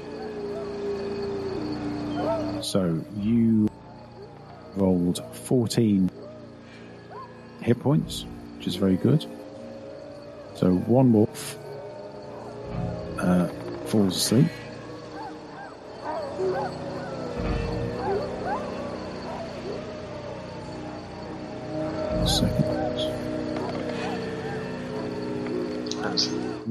So 2.62 3.04
you 3.16 3.68
rolled 4.76 5.20
14 5.34 6.08
hit 7.60 7.80
points, 7.80 8.24
which 8.56 8.68
is 8.68 8.76
very 8.76 8.96
good. 8.96 9.26
So 10.54 10.74
one 10.74 11.12
wolf 11.12 11.58
uh, 13.18 13.48
falls 13.86 14.16
asleep. 14.16 14.46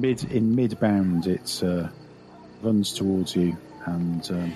Mid 0.08 0.24
in 0.32 0.56
mid 0.56 0.80
bound, 0.80 1.28
it 1.28 1.62
uh, 1.62 1.89
runs 2.62 2.93
towards 2.93 3.36
you 3.36 3.58
and 3.88 4.32
um, 4.32 4.54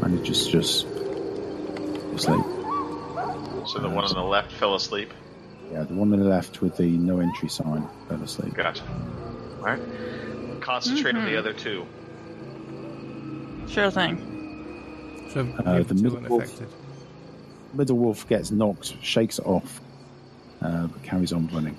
manages 0.00 0.46
to 0.46 0.52
just 0.52 0.80
sleep. 2.16 2.42
So 3.66 3.80
the 3.80 3.90
one 3.90 4.04
on 4.04 4.14
the 4.14 4.22
left 4.22 4.50
fell 4.52 4.74
asleep. 4.74 5.12
Yeah, 5.70 5.82
the 5.82 5.92
one 5.92 6.10
on 6.14 6.20
the 6.20 6.24
left 6.24 6.62
with 6.62 6.78
the 6.78 6.86
no 6.86 7.20
entry 7.20 7.50
sign 7.50 7.86
fell 8.08 8.22
asleep. 8.22 8.54
Gotcha. 8.54 8.82
All 9.58 9.64
right. 9.66 9.82
Concentrate 10.62 11.16
on 11.16 11.26
the 11.26 11.36
other 11.36 11.52
two. 11.52 11.84
Sure 13.68 13.90
thing. 13.90 14.16
So 15.34 15.40
Uh, 15.66 15.82
the 15.82 15.94
middle 15.96 16.18
wolf. 16.30 16.44
unaffected. 16.44 16.68
Middle 17.74 17.98
wolf 17.98 18.26
gets 18.26 18.50
knocked, 18.50 18.94
shakes 19.02 19.38
it 19.38 19.44
off, 19.44 19.82
uh, 20.62 20.86
but 20.86 21.02
carries 21.02 21.34
on 21.34 21.46
running. 21.48 21.76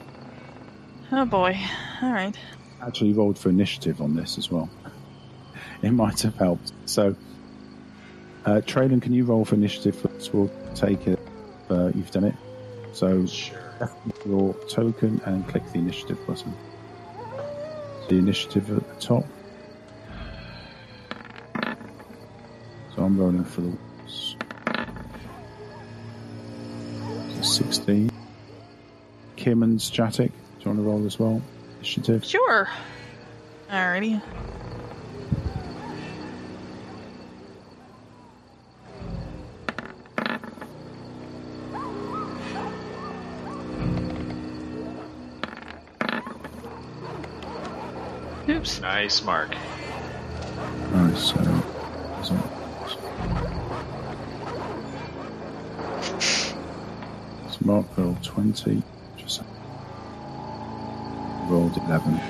Oh 1.12 1.26
boy. 1.26 1.58
All 2.04 2.12
right. 2.12 2.38
Actually, 2.82 3.14
rolled 3.14 3.38
for 3.38 3.50
initiative 3.50 4.02
on 4.02 4.16
this 4.16 4.38
as 4.38 4.52
well. 4.52 4.70
It 5.82 5.92
might 5.92 6.22
have 6.22 6.36
helped. 6.36 6.72
So, 6.86 7.16
uh, 8.46 8.62
Traylon, 8.66 9.02
can 9.02 9.14
you 9.14 9.26
roll 9.26 9.46
for 9.46 9.56
initiative 9.56 9.96
first? 9.96 10.34
We'll 10.34 10.52
take 10.76 11.08
it. 11.08 11.20
Uh, 11.70 11.92
you've 11.94 12.12
done 12.12 12.24
it. 12.24 12.36
So, 12.94 13.26
Sure. 13.26 13.92
your 14.26 14.54
token 14.70 15.22
and 15.26 15.48
click 15.48 15.64
the 15.72 15.80
initiative 15.80 16.18
button. 16.26 16.54
The 18.10 18.16
initiative 18.18 18.72
at 18.72 18.88
the 18.88 18.96
top. 19.00 19.26
So 22.96 23.04
I'm 23.04 23.20
rolling 23.20 23.44
for 23.44 23.62
the. 23.62 23.78
So 27.36 27.42
16. 27.42 28.10
Kim 29.36 29.62
and 29.62 29.78
Jatic, 29.78 30.18
do 30.18 30.32
you 30.62 30.66
want 30.72 30.80
to 30.80 30.84
roll 30.84 31.06
as 31.06 31.20
well? 31.20 31.42
Initiative. 31.88 32.26
Sure. 32.26 32.68
Alrighty. 33.70 34.22
Oops. 48.50 48.82
Nice 48.82 49.24
mark. 49.24 49.56
Right, 50.92 51.18
so. 51.18 51.36
so- 52.24 52.54
So 57.50 57.58
Mark 57.66 57.86
rolled 57.98 58.22
20. 58.24 58.84
Just 61.68 61.80
rolled 61.80 61.90
11. 61.90 62.22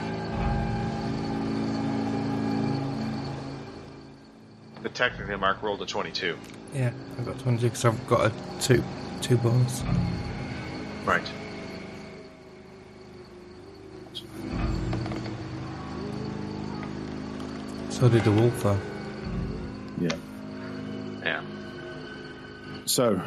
But 4.83 4.95
technically, 4.95 5.35
Mark 5.35 5.61
rolled 5.61 5.81
a 5.81 5.85
22. 5.85 6.37
Yeah, 6.73 6.91
I've 7.17 7.25
got 7.25 7.39
22 7.39 7.65
because 7.67 7.85
I've 7.85 8.07
got 8.07 8.31
a 8.31 8.61
two 8.61 8.83
two 9.21 9.37
bonus. 9.37 9.83
Right. 11.05 11.27
So 17.89 18.07
did 18.09 18.23
the 18.23 18.31
wolf 18.31 18.61
though. 18.63 18.79
Yeah. 19.99 20.09
Yeah. 21.23 21.41
So, 22.85 23.19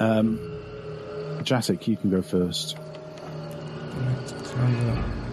um, 0.00 0.38
Jatic, 1.42 1.86
you 1.86 1.96
can 1.96 2.10
go 2.10 2.22
first. 2.22 2.76
Right, 2.78 4.28
so 4.28 4.56
I'm 4.56 4.74
gonna 4.86 5.25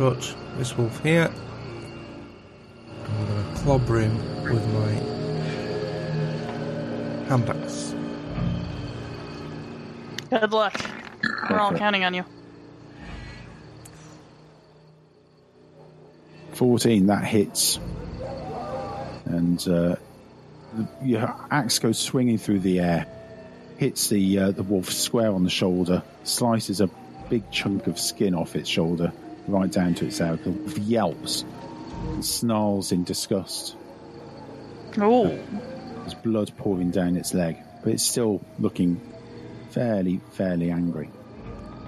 approach 0.00 0.34
this 0.56 0.78
wolf 0.78 1.02
here. 1.02 1.30
I'm 3.04 3.26
gonna 3.26 3.54
clobber 3.56 4.00
him 4.00 4.16
with 4.44 4.66
my 4.72 4.92
hand 7.28 7.50
axe. 7.50 7.94
Good 10.30 10.52
luck. 10.52 10.80
We're 11.50 11.58
all 11.58 11.74
counting 11.74 12.04
on 12.04 12.14
you. 12.14 12.24
14, 16.52 17.06
that 17.08 17.24
hits. 17.24 17.78
And 19.26 19.60
uh, 19.68 19.96
the, 20.72 20.88
your 21.02 21.36
axe 21.50 21.78
goes 21.78 21.98
swinging 21.98 22.38
through 22.38 22.60
the 22.60 22.80
air, 22.80 23.06
hits 23.76 24.08
the 24.08 24.38
uh, 24.38 24.50
the 24.52 24.62
wolf 24.62 24.90
square 24.90 25.30
on 25.30 25.44
the 25.44 25.50
shoulder, 25.50 26.02
slices 26.24 26.80
a 26.80 26.88
big 27.28 27.50
chunk 27.50 27.86
of 27.86 27.98
skin 27.98 28.34
off 28.34 28.56
its 28.56 28.66
shoulder, 28.70 29.12
right 29.48 29.70
down 29.70 29.94
to 29.94 30.06
its 30.06 30.20
wolf 30.20 30.78
yelps 30.78 31.44
and 32.08 32.24
snarls 32.24 32.92
in 32.92 33.04
disgust. 33.04 33.76
Oh. 34.98 35.28
There's 36.00 36.14
blood 36.14 36.52
pouring 36.56 36.90
down 36.90 37.16
its 37.16 37.34
leg, 37.34 37.56
but 37.84 37.92
it's 37.92 38.02
still 38.02 38.40
looking 38.58 39.00
fairly, 39.70 40.20
fairly 40.32 40.70
angry. 40.70 41.10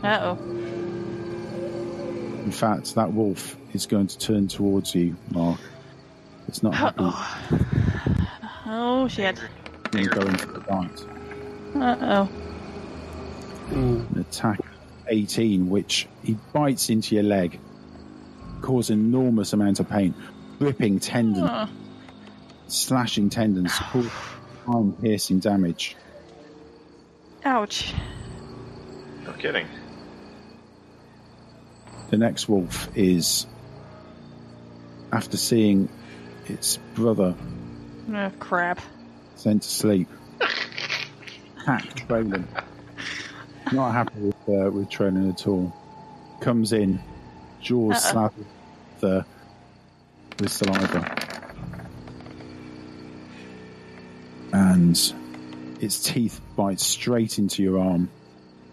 Uh 0.03 0.19
oh. 0.37 0.39
In 2.45 2.51
fact, 2.53 2.95
that 2.97 3.13
wolf 3.13 3.57
is 3.73 3.87
going 3.87 4.09
to 4.09 4.19
turn 4.19 4.49
towards 4.49 4.95
you, 4.95 5.17
Mark. 5.31 5.61
It's 6.49 6.63
not 6.63 6.75
happy 6.75 7.09
Oh 8.67 9.07
shit. 9.09 9.39
in 9.93 10.09
going 10.09 10.37
for 10.37 10.53
the 10.53 10.61
bite. 10.61 11.05
Uh 11.77 11.97
oh. 12.01 12.29
An 13.71 14.07
attack 14.29 14.59
18, 15.09 15.69
which 15.71 16.09
he 16.23 16.37
bites 16.53 16.91
into 16.91 17.15
your 17.15 17.25
leg, 17.25 17.59
cause 18.61 18.91
enormous 18.91 19.53
amount 19.53 19.81
of 19.81 19.89
pain, 19.89 20.15
ripping 20.59 21.01
tendon, 21.01 21.45
Uh, 21.45 21.69
slashing 22.69 23.29
tendons, 23.31 23.73
cause 23.91 24.09
time 24.67 24.93
piercing 25.01 25.39
damage. 25.41 25.97
ouch. 27.45 27.93
No 29.25 29.33
kidding. 29.33 29.67
The 32.11 32.19
next 32.19 32.49
wolf 32.49 32.89
is, 32.97 33.47
after 35.13 35.37
seeing 35.37 35.89
its 36.47 36.77
brother 36.95 37.35
Oh, 38.13 38.31
crap. 38.39 38.81
sent 39.37 39.63
to 39.63 39.69
sleep, 39.69 40.09
hacked 41.65 42.07
Traylon. 42.09 42.45
Not 43.73 43.93
happy 43.93 44.21
with, 44.21 44.37
uh, 44.49 44.71
with 44.71 44.91
training 44.91 45.29
at 45.31 45.47
all. 45.47 45.73
Comes 46.41 46.73
in, 46.73 47.01
jaws 47.61 48.03
slathered 48.05 48.45
with, 49.01 49.05
uh, 49.05 49.23
with 50.39 50.51
saliva. 50.51 51.17
And 54.53 54.99
its 55.81 56.03
teeth 56.03 56.41
bite 56.57 56.81
straight 56.81 57.39
into 57.39 57.63
your 57.63 57.79
arm, 57.79 58.11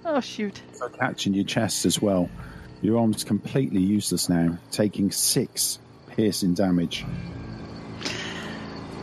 Oh 0.03 0.19
shoot. 0.19 0.61
catching 0.99 1.33
your 1.33 1.45
chest 1.45 1.85
as 1.85 2.01
well. 2.01 2.29
Your 2.81 2.99
arm's 2.99 3.23
completely 3.23 3.81
useless 3.81 4.27
now, 4.27 4.57
taking 4.71 5.11
six 5.11 5.79
piercing 6.09 6.55
damage. 6.55 7.05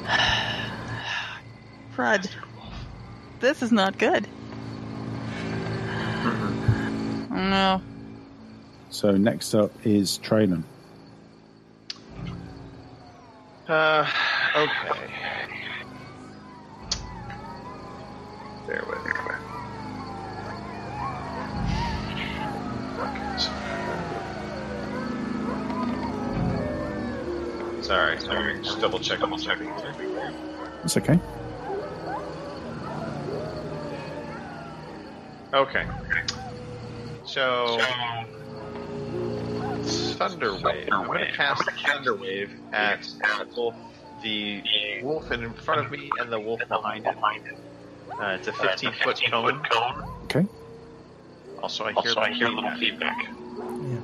Crud. 1.95 2.29
This 3.41 3.63
is 3.63 3.73
not 3.73 3.99
good. 3.99 4.27
No. 7.57 7.81
So 8.91 9.13
next 9.13 9.55
up 9.55 9.73
is 9.83 10.19
Traylon. 10.23 10.63
Uh, 13.67 14.07
Okay. 14.55 15.11
Bear 18.67 18.85
with 18.87 19.05
me. 19.07 19.13
Sorry, 27.83 28.21
sorry. 28.21 28.63
Just 28.63 28.81
double 28.83 28.99
check. 28.99 29.21
Double 29.21 29.39
check. 29.39 29.59
It's 30.85 30.97
okay. 30.99 31.19
Okay. 35.55 35.87
So, 37.37 37.79
Thunder 40.17 40.55
Wave. 40.55 40.89
I'm 40.91 41.07
going 41.07 41.19
to 41.19 41.31
cast 41.33 41.71
Thunder 41.85 42.15
Wave 42.15 42.51
at 42.73 43.07
both 43.55 43.75
the 44.23 44.63
wolf 45.03 45.31
in 45.31 45.53
front 45.53 45.85
of 45.85 45.91
me 45.91 46.11
and 46.19 46.33
the 46.33 46.41
wolf 46.41 46.63
behind 46.67 47.05
it. 47.05 47.15
Uh, 48.19 48.39
it's 48.39 48.49
a 48.49 48.55
15 48.55 48.91
foot 49.03 49.21
cone. 49.31 49.63
Okay. 50.25 50.47
Also, 51.63 51.85
I 51.85 51.93
hear, 51.93 52.15
I 52.17 52.33
hear 52.33 52.47
a 52.47 52.53
little 52.53 52.75
feedback. 52.79 53.27
Yeah, 53.27 54.01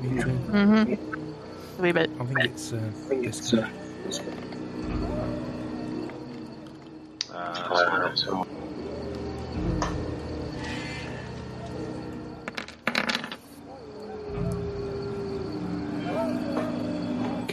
me 0.00 0.20
too. 0.20 0.30
Mm-hmm. 0.50 1.78
A 1.78 1.82
wee 1.82 1.92
bit. 1.92 2.10
I 2.18 2.24
think 2.24 2.44
it's 2.46 2.72
uh, 2.72 2.90
this 3.10 3.48
guy. 3.52 3.70
Uh, 7.32 8.14
so, 8.16 8.44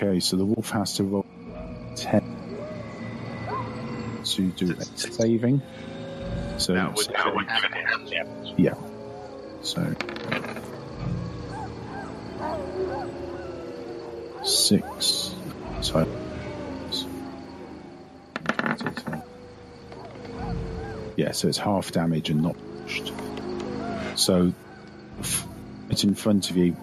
Okay, 0.09 0.19
so 0.19 0.37
the 0.37 0.45
wolf 0.45 0.71
has 0.71 0.95
to 0.95 1.03
roll 1.03 1.25
10 1.95 2.23
to 4.23 4.47
do 4.49 4.71
a 4.71 4.83
saving. 4.83 5.61
So, 6.57 6.73
that 6.73 6.95
would, 6.95 7.07
that 7.09 7.35
would 7.35 7.47
have 7.47 7.71
it. 8.11 8.53
yeah. 8.57 8.73
So, 9.61 9.93
six. 14.43 15.35
So, 15.81 16.07
yeah, 21.17 21.33
so 21.33 21.47
it's 21.49 21.59
half 21.59 21.91
damage 21.91 22.31
and 22.31 22.41
not 22.41 22.55
pushed. 22.81 23.13
So, 24.15 24.53
it's 25.91 26.03
in 26.03 26.15
front 26.15 26.49
of 26.49 26.57
you 26.57 26.75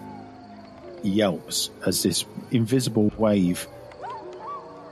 yelps 1.03 1.69
as 1.85 2.03
this 2.03 2.25
invisible 2.51 3.11
wave 3.17 3.67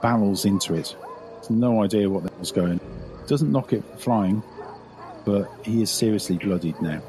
barrels 0.02 0.46
into 0.46 0.76
it. 0.76 0.96
Has 1.38 1.50
no 1.50 1.84
idea 1.84 2.10
what 2.10 2.24
the 2.24 2.32
hell's 2.32 2.52
going. 2.52 2.80
Doesn't 3.28 3.52
knock 3.52 3.74
it 3.74 3.84
flying, 3.98 4.44
but 5.26 5.50
he 5.64 5.82
is 5.82 5.90
seriously 5.90 6.38
bloodied 6.38 6.80
now. 6.82 7.02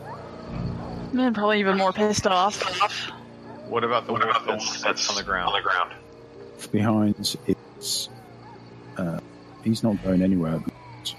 And 1.13 1.35
probably 1.35 1.61
even 1.61 1.77
more 1.77 1.93
pissed 1.93 2.27
off. 2.27 2.63
What 3.69 3.85
about 3.85 4.07
the 4.07 4.13
wolf 4.13 4.47
that's, 4.47 4.83
that's 4.83 5.11
on 5.11 5.17
the 5.17 5.23
ground? 5.23 5.49
On 5.49 5.55
the 5.55 5.63
ground. 5.63 5.93
Behind, 6.73 7.37
it's 7.47 8.09
uh, 8.97 9.21
he's 9.65 9.83
not 9.83 10.03
going 10.03 10.23
anywhere. 10.23 10.55
at 10.55 10.65
the 10.65 10.73
moment. 10.73 11.17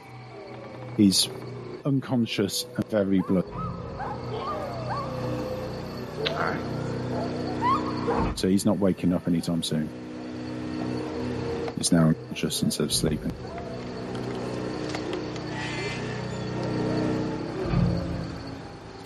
He's 0.98 1.30
unconscious 1.86 2.66
and 2.76 2.86
very 2.90 3.20
bloody. 3.20 3.48
So 8.38 8.48
he's 8.48 8.66
not 8.66 8.78
waking 8.80 9.14
up 9.14 9.28
anytime 9.28 9.64
soon. 9.64 9.90
He's 11.78 11.92
now 11.92 12.08
unconscious 12.08 12.64
instead 12.64 12.86
of 12.86 12.94
sleeping. 12.94 13.32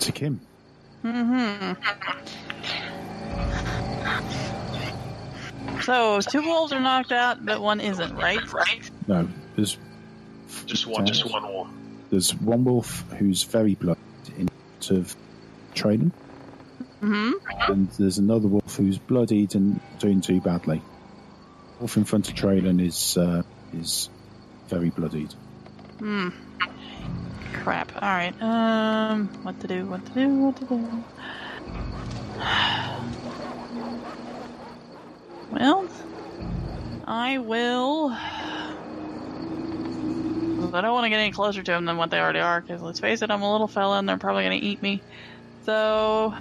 To 0.00 0.12
Kim. 0.12 0.40
Mm-hmm. 1.04 1.72
So 5.82 6.20
two 6.20 6.42
wolves 6.42 6.72
are 6.72 6.78
knocked 6.78 7.10
out, 7.10 7.44
but 7.44 7.60
one 7.60 7.80
isn't, 7.80 8.14
right? 8.14 8.52
Right. 8.52 8.88
No, 9.08 9.28
there's 9.56 9.76
Just 10.64 10.86
one, 10.86 11.04
just 11.06 11.28
one 11.28 11.42
wolf. 11.42 11.68
there's 12.10 12.32
one 12.36 12.62
wolf 12.62 13.04
who's 13.18 13.42
very 13.42 13.74
bloody 13.74 13.98
in 14.38 14.48
terms 14.78 14.90
of 14.92 15.16
training, 15.74 16.12
Mm-hmm. 17.02 17.72
and 17.72 17.90
there's 17.98 18.18
another 18.18 18.46
wolf 18.46 18.76
who's 18.76 18.96
bloodied 18.96 19.56
and 19.56 19.80
doing 19.98 20.20
too 20.20 20.40
badly. 20.40 20.80
Wolf 21.80 21.96
in 21.96 22.04
front 22.04 22.28
of 22.28 22.36
Traylon 22.36 22.80
is 22.80 23.16
uh, 23.18 23.42
is 23.72 24.08
very 24.68 24.90
bloodied. 24.90 25.32
Hmm. 25.98 26.28
Crap. 27.54 27.90
All 28.00 28.08
right. 28.08 28.40
Um. 28.40 29.26
What 29.42 29.58
to 29.60 29.66
do? 29.66 29.84
What 29.86 30.06
to 30.06 30.12
do? 30.12 30.28
What 30.28 30.56
to 30.58 30.64
do? 30.64 31.04
Well, 35.50 35.88
I 37.06 37.38
will. 37.38 38.10
I 40.74 40.80
don't 40.80 40.92
want 40.92 41.04
to 41.04 41.10
get 41.10 41.18
any 41.18 41.32
closer 41.32 41.62
to 41.62 41.70
them 41.72 41.84
than 41.84 41.96
what 41.96 42.10
they 42.10 42.18
already 42.20 42.38
are, 42.38 42.60
because 42.60 42.80
let's 42.80 43.00
face 43.00 43.22
it, 43.22 43.30
I'm 43.30 43.42
a 43.42 43.52
little 43.52 43.68
fella 43.68 43.98
and 43.98 44.08
they're 44.08 44.16
probably 44.16 44.44
going 44.44 44.60
to 44.60 44.66
eat 44.66 44.80
me. 44.80 45.02
So. 45.66 46.32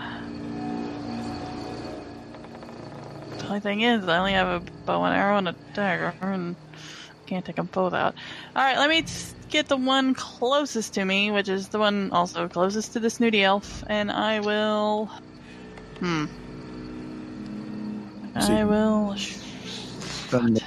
Only 3.52 3.60
thing 3.60 3.82
is, 3.82 4.08
I 4.08 4.18
only 4.18 4.32
have 4.32 4.48
a 4.48 4.72
bow 4.86 5.04
and 5.04 5.14
arrow 5.14 5.38
and 5.38 5.50
a 5.50 5.56
dagger, 5.74 6.14
and 6.22 6.56
I 6.72 7.30
can't 7.30 7.44
take 7.44 7.58
them 7.58 7.66
both 7.66 7.94
out. 7.94 8.16
Alright, 8.56 8.78
let 8.78 8.90
me 8.90 9.04
get 9.50 9.68
the 9.68 9.76
one 9.76 10.14
closest 10.14 10.94
to 10.94 11.04
me, 11.04 11.32
which 11.32 11.50
is 11.50 11.68
the 11.68 11.78
one 11.78 12.12
also 12.12 12.48
closest 12.48 12.94
to 12.94 13.02
the 13.02 13.10
snooty 13.10 13.44
elf, 13.44 13.84
and 13.88 14.10
I 14.10 14.40
will. 14.40 15.10
Hmm. 16.00 16.26
I 18.36 18.64
will. 18.64 19.08
What? 20.30 20.64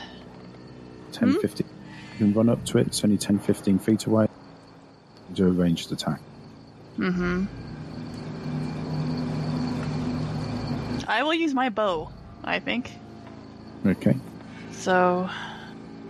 10, 1.12 1.31
Hmm? 1.31 1.38
15. 1.40 1.66
You 2.12 2.18
can 2.18 2.35
run 2.35 2.51
up 2.51 2.62
to 2.66 2.79
it. 2.79 2.88
It's 2.88 3.03
only 3.03 3.16
10, 3.16 3.38
15 3.38 3.79
feet 3.79 4.05
away. 4.05 4.29
Do 5.33 5.49
a 5.49 5.51
ranged 5.51 5.90
attack. 5.90 6.20
Mm-hmm. 6.99 7.47
I 11.09 11.23
will 11.23 11.35
use 11.35 11.55
my 11.55 11.70
bow, 11.70 12.11
I 12.44 12.61
think. 12.61 12.92
Okay. 13.87 14.16
So, 14.72 15.28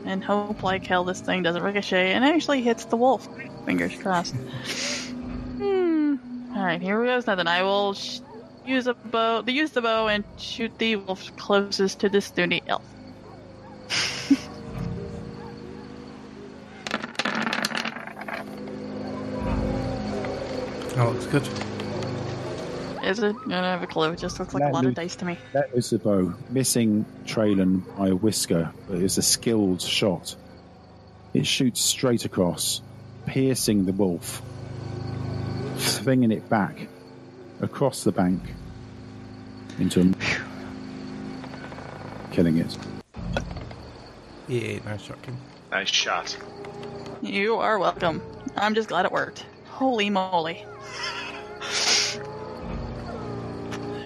and 0.05 0.23
hope 0.23 0.63
like 0.63 0.87
hell 0.87 1.05
this 1.05 1.21
thing 1.21 1.43
doesn't 1.43 1.63
ricochet 1.63 2.13
and 2.13 2.25
actually 2.25 2.63
hits 2.63 2.85
the 2.85 2.97
wolf. 2.97 3.29
Fingers 3.65 3.97
crossed. 3.97 4.35
hmm. 4.35 6.17
All 6.55 6.65
right, 6.65 6.81
here 6.81 7.01
we 7.01 7.07
goes 7.07 7.27
nothing. 7.27 7.47
I 7.47 7.63
will 7.63 7.95
sh- 7.95 8.21
use 8.67 8.87
a 8.87 8.95
bow, 8.95 9.43
use 9.47 9.71
the 9.73 9.83
bow, 9.83 10.09
and 10.09 10.25
shoot 10.37 10.77
the 10.79 10.97
wolf 10.97 11.35
closest 11.37 12.01
to 12.01 12.09
the 12.09 12.21
snooty 12.21 12.63
elf. 12.67 12.85
That 20.95 21.13
looks 21.13 21.27
good. 21.27 21.74
Is 23.05 23.19
it? 23.19 23.37
I 23.37 23.49
don't 23.49 23.51
have 23.51 23.83
a 23.83 23.87
clue. 23.87 24.11
It 24.13 24.19
just 24.19 24.39
looks 24.39 24.55
like 24.55 24.63
a 24.63 24.67
That 24.67 24.73
lot 24.73 24.87
of 24.87 24.95
dice 24.95 25.17
to 25.17 25.27
me. 25.27 25.37
That 25.53 25.75
was 25.75 25.91
the 25.91 25.99
bow. 25.99 26.33
Missing 26.49 27.05
Traylon 27.27 27.83
by 27.99 28.09
a 28.09 28.15
whisker, 28.15 28.73
but 28.89 28.99
it's 28.99 29.19
a 29.19 29.23
skilled 29.23 29.83
shot. 29.83 30.35
It 31.35 31.47
shoots 31.47 31.83
straight 31.83 32.25
across, 32.25 32.81
piercing 33.27 33.85
the 33.85 33.93
wolf, 33.93 34.41
swinging 35.77 36.33
it 36.33 36.49
back 36.49 36.89
across 37.61 38.05
the 38.05 38.13
bank 38.13 38.41
into 39.79 40.01
him, 40.01 40.17
killing 42.33 42.59
it. 42.59 42.79
Yeah, 44.49 44.79
nice 44.85 45.03
shot, 45.03 45.21
Kim. 45.23 45.37
Nice 45.71 45.89
shot. 45.89 46.37
You 47.21 47.57
are 47.57 47.79
welcome. 47.79 48.23
I'm 48.57 48.75
just 48.75 48.89
glad 48.89 49.05
it 49.05 49.13
worked. 49.13 49.45
Holy 49.67 50.09
moly. 50.09 50.65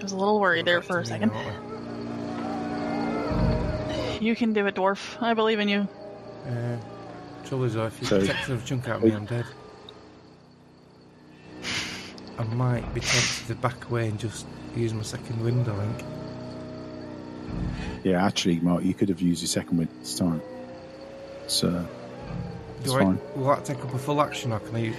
I 0.09 0.11
was 0.11 0.17
a 0.21 0.25
little 0.25 0.39
worried 0.39 0.65
there 0.65 0.81
for 0.81 0.97
a 1.01 1.05
second. 1.05 1.31
You 4.19 4.35
can 4.35 4.53
do 4.53 4.65
it, 4.65 4.73
dwarf. 4.73 5.21
I 5.21 5.35
believe 5.35 5.59
in 5.59 5.69
you. 5.69 5.87
Uh, 6.47 6.77
trouble 7.45 7.65
is, 7.65 7.75
though, 7.75 7.85
if 7.85 8.01
you 8.01 8.07
So- 8.07 8.25
take 8.25 8.49
a 8.49 8.57
chunk 8.65 8.89
out 8.89 8.95
of 8.97 9.03
me, 9.03 9.11
I'm 9.11 9.25
dead. 9.27 9.45
I 12.39 12.43
might 12.55 12.91
be 12.95 13.01
tempted 13.01 13.47
to 13.49 13.55
back 13.55 13.85
away 13.87 14.07
and 14.07 14.19
just 14.19 14.47
use 14.75 14.95
my 14.95 15.03
second 15.03 15.43
window 15.43 15.75
link. 15.75 16.03
Yeah, 18.03 18.25
actually, 18.25 18.59
Mark, 18.61 18.83
you 18.83 18.95
could 18.95 19.09
have 19.09 19.21
used 19.21 19.43
your 19.43 19.47
second 19.47 19.77
win 19.77 19.89
this 19.99 20.15
time. 20.17 20.41
So, 21.45 21.85
it's 22.79 22.89
Do 22.89 22.97
I, 22.97 23.03
fine. 23.03 23.19
will 23.35 23.47
that 23.49 23.63
take 23.63 23.79
up 23.85 23.93
a 23.93 23.99
full 23.99 24.21
action, 24.23 24.53
or 24.53 24.59
can 24.59 24.75
I 24.75 24.79
use... 24.79 24.95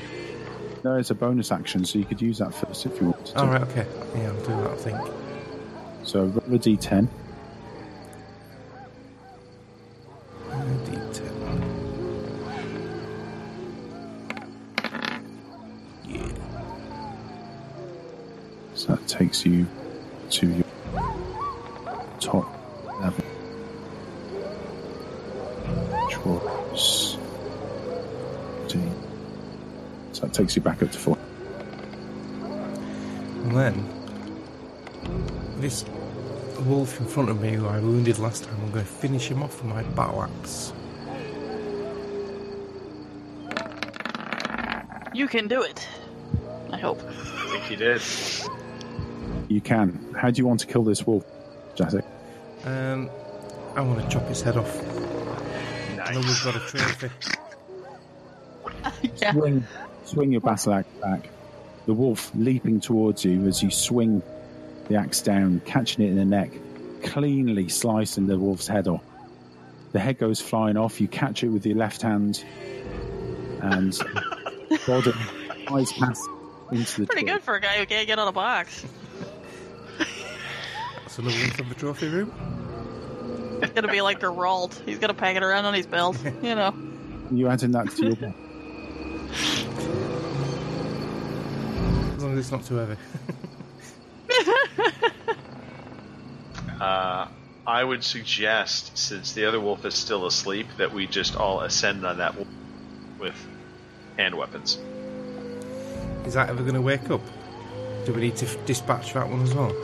No, 0.83 0.97
it's 0.97 1.11
a 1.11 1.15
bonus 1.15 1.53
action, 1.53 1.85
so 1.85 1.99
you 1.99 2.07
could 2.07 2.23
use 2.23 2.39
that 2.39 2.55
first 2.55 2.87
if 2.87 2.99
you 3.01 3.09
want 3.09 3.27
to. 3.27 3.39
Alright, 3.39 3.63
okay. 3.63 3.87
Yeah, 4.17 4.29
I'll 4.29 4.37
do 4.37 4.57
that, 4.63 4.71
I 4.71 4.77
think. 4.77 4.99
So 6.05 6.25
roll 6.25 6.55
a 6.55 6.59
d10. 6.59 7.07
A 10.49 10.53
d10. 10.55 11.27
Yeah. 16.09 16.33
So 18.75 18.95
that 18.95 19.07
takes 19.07 19.45
you 19.45 19.67
to 20.31 20.47
your 20.49 20.65
takes 30.41 30.57
you 30.57 30.63
back 30.63 30.83
up 30.83 30.91
to 30.91 30.99
four. 30.99 31.19
And 33.45 33.55
then 33.55 33.75
this 35.59 35.85
wolf 36.61 36.99
in 36.99 37.07
front 37.07 37.29
of 37.29 37.43
me 37.43 37.53
who 37.53 37.67
I 37.67 37.79
wounded 37.79 38.19
last 38.19 38.45
time, 38.45 38.57
I'm 38.63 38.71
going 38.71 38.85
to 38.85 38.91
finish 38.91 39.31
him 39.31 39.43
off 39.43 39.63
with 39.63 39.71
my 39.71 39.83
battle 39.83 40.23
axe. 40.23 40.73
You 45.13 45.29
can 45.29 45.47
do 45.47 45.61
it. 45.63 45.87
I 46.73 46.79
hope. 46.79 47.03
I 47.03 47.49
think 47.51 47.65
he 47.65 47.77
did. 47.77 48.01
You 49.49 49.61
can. 49.61 50.15
How 50.17 50.31
do 50.31 50.39
you 50.39 50.47
want 50.47 50.61
to 50.61 50.67
kill 50.67 50.85
this 50.85 51.07
wolf, 51.07 51.25
Jacek? 51.75 52.05
Um, 52.65 53.11
I 53.75 53.83
want 53.83 54.01
to 54.01 54.09
chop 54.09 54.27
his 54.27 54.41
head 54.41 54.57
off. 54.57 54.75
Nice. 55.97 56.09
I 56.09 56.13
know 56.15 56.21
we've 56.21 56.45
got 56.45 56.57
a 56.57 56.61
trophy. 56.61 57.11
yeah. 59.21 59.33
Swing, 59.33 59.67
swing 60.05 60.33
your 60.33 60.41
battle 60.41 60.75
axe 60.75 60.89
back. 61.01 61.29
The 61.87 61.95
wolf 61.95 62.31
leaping 62.35 62.81
towards 62.81 63.25
you 63.25 63.47
as 63.47 63.63
you 63.63 63.71
swing 63.71 64.23
the 64.89 64.97
axe 64.97 65.21
down, 65.23 65.61
catching 65.65 66.05
it 66.05 66.11
in 66.11 66.17
the 66.17 66.25
neck, 66.25 66.51
cleanly 67.03 67.69
slicing 67.69 68.27
the 68.27 68.39
wolf's 68.39 68.67
head 68.67 68.87
off. 68.89 69.03
The 69.93 69.99
head 69.99 70.19
goes 70.19 70.41
flying 70.41 70.77
off. 70.77 71.01
You 71.01 71.09
catch 71.09 71.43
it 71.43 71.49
with 71.49 71.67
your 71.67 71.77
left 71.77 72.03
hand, 72.03 72.45
and 73.61 73.99
body 74.87 75.13
flies 75.67 75.93
past 75.93 76.29
into 76.71 77.01
the 77.01 77.07
Pretty 77.07 77.23
tree. 77.23 77.33
good 77.33 77.43
for 77.43 77.55
a 77.57 77.61
guy 77.61 77.79
who 77.79 77.87
can't 77.87 78.07
get 78.07 78.19
on 78.19 78.29
a 78.29 78.33
box. 78.33 78.85
That's 79.99 81.19
another 81.19 81.37
one 81.39 81.51
from 81.51 81.69
the 81.69 81.75
trophy 81.75 82.09
room. 82.09 83.59
He's 83.61 83.71
gonna 83.71 83.89
be 83.91 84.01
like 84.01 84.21
Geralt. 84.21 84.81
He's 84.87 84.99
gonna 84.99 85.15
pack 85.15 85.37
it 85.37 85.43
around 85.43 85.65
on 85.65 85.75
his 85.75 85.87
belt. 85.87 86.17
You 86.43 86.55
know. 86.55 86.75
You 87.33 87.49
adding 87.49 87.73
that 87.73 87.91
to 87.97 88.07
your 88.07 88.17
long 92.31 92.39
as 92.39 92.45
it's 92.45 92.53
not 92.53 92.65
too 92.65 92.77
heavy. 92.77 92.97
Uh, 96.81 97.29
I 97.67 97.85
would 97.85 98.03
suggest, 98.03 98.97
since 98.97 99.35
the 99.35 99.45
other 99.45 99.61
wolf 99.61 99.85
is 99.85 99.95
still 99.95 100.25
asleep, 100.25 100.67
that 100.79 100.95
we 100.95 101.07
just 101.07 101.37
all 101.37 101.61
ascend 101.61 102.07
on 102.07 102.17
that 102.17 102.37
wolf 102.37 102.49
with 103.19 103.35
hand 104.17 104.35
weapons. 104.35 104.79
Is 106.25 106.33
that 106.33 106.49
ever 106.49 106.63
going 106.63 106.77
to 106.77 106.81
wake 106.81 107.11
up? 107.11 107.21
Do 108.07 108.15
we 108.15 108.23
need 108.23 108.37
to 108.37 108.47
f- 108.47 108.65
dispatch 108.65 109.13
that 109.13 109.29
one 109.29 109.43
as 109.43 109.55
well? 109.55 109.77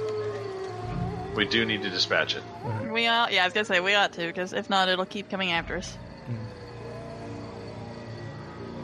We 1.34 1.44
do 1.46 1.66
need 1.66 1.82
to 1.82 1.90
dispatch 1.90 2.34
it. 2.34 2.42
We 2.90 3.06
are, 3.06 3.30
yeah, 3.30 3.42
I 3.42 3.44
was 3.46 3.52
gonna 3.52 3.66
say 3.66 3.80
we 3.80 3.94
ought 3.94 4.14
to, 4.14 4.26
because 4.26 4.54
if 4.54 4.70
not, 4.70 4.88
it'll 4.88 5.04
keep 5.04 5.28
coming 5.28 5.52
after 5.52 5.76
us. 5.76 5.98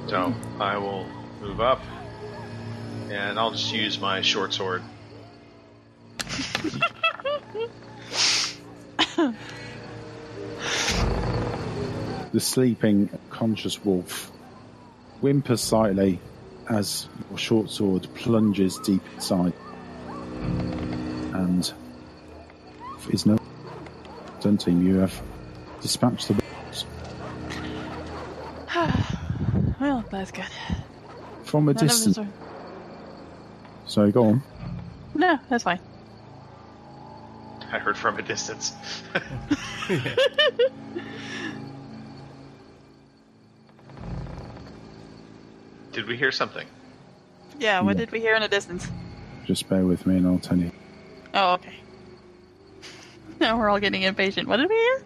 So 0.08 0.34
I 0.60 0.76
will 0.76 1.06
move 1.40 1.62
up, 1.62 1.80
and 3.16 3.38
I'll 3.38 3.50
just 3.50 3.72
use 3.72 3.98
my 3.98 4.20
short 4.20 4.52
sword. 4.52 4.82
The 12.32 12.40
sleeping, 12.40 13.10
conscious 13.30 13.84
wolf 13.84 14.30
whimpers 15.20 15.60
slightly 15.60 16.18
as 16.70 17.08
your 17.28 17.38
short 17.38 17.70
sword 17.70 18.08
plunges 18.14 18.78
deep 18.78 19.02
inside. 19.14 19.52
And 21.34 21.70
is 23.10 23.26
no 23.26 23.36
done 24.40 24.56
team, 24.56 24.86
you 24.86 24.96
have 25.00 25.20
dispatched 25.80 26.28
the 26.28 26.34
wolves. 26.34 26.86
Well, 29.80 30.04
that's 30.12 30.30
good. 30.30 30.44
From 31.42 31.68
a 31.68 31.74
None 31.74 31.86
distance. 31.86 32.16
us 32.18 32.24
are- 32.24 32.41
So 33.92 34.10
go 34.10 34.24
on. 34.28 34.42
No, 35.14 35.38
that's 35.50 35.64
fine. 35.64 35.78
I 37.70 37.78
heard 37.78 37.94
from 37.98 38.18
a 38.18 38.22
distance. 38.22 38.72
Did 45.92 46.06
we 46.08 46.16
hear 46.16 46.32
something? 46.32 46.66
Yeah, 47.58 47.80
what 47.80 47.96
Yeah. 47.96 48.00
did 48.06 48.12
we 48.12 48.20
hear 48.20 48.34
in 48.34 48.40
the 48.40 48.48
distance? 48.48 48.88
Just 49.44 49.68
bear 49.68 49.84
with 49.84 50.06
me 50.06 50.16
and 50.16 50.26
I'll 50.26 50.38
tell 50.38 50.56
you. 50.56 50.70
Oh, 51.34 51.54
okay. 51.54 51.74
Now 53.40 53.58
we're 53.58 53.68
all 53.68 53.80
getting 53.80 54.02
impatient. 54.02 54.48
What 54.48 54.56
did 54.58 54.68
we 54.70 54.74
hear? 54.76 55.04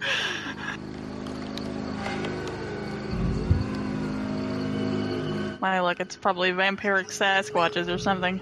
My 5.60 5.80
luck, 5.80 6.00
it's 6.00 6.16
probably 6.16 6.52
vampiric 6.52 7.06
Sasquatches 7.06 7.92
or 7.92 7.98
something. 7.98 8.40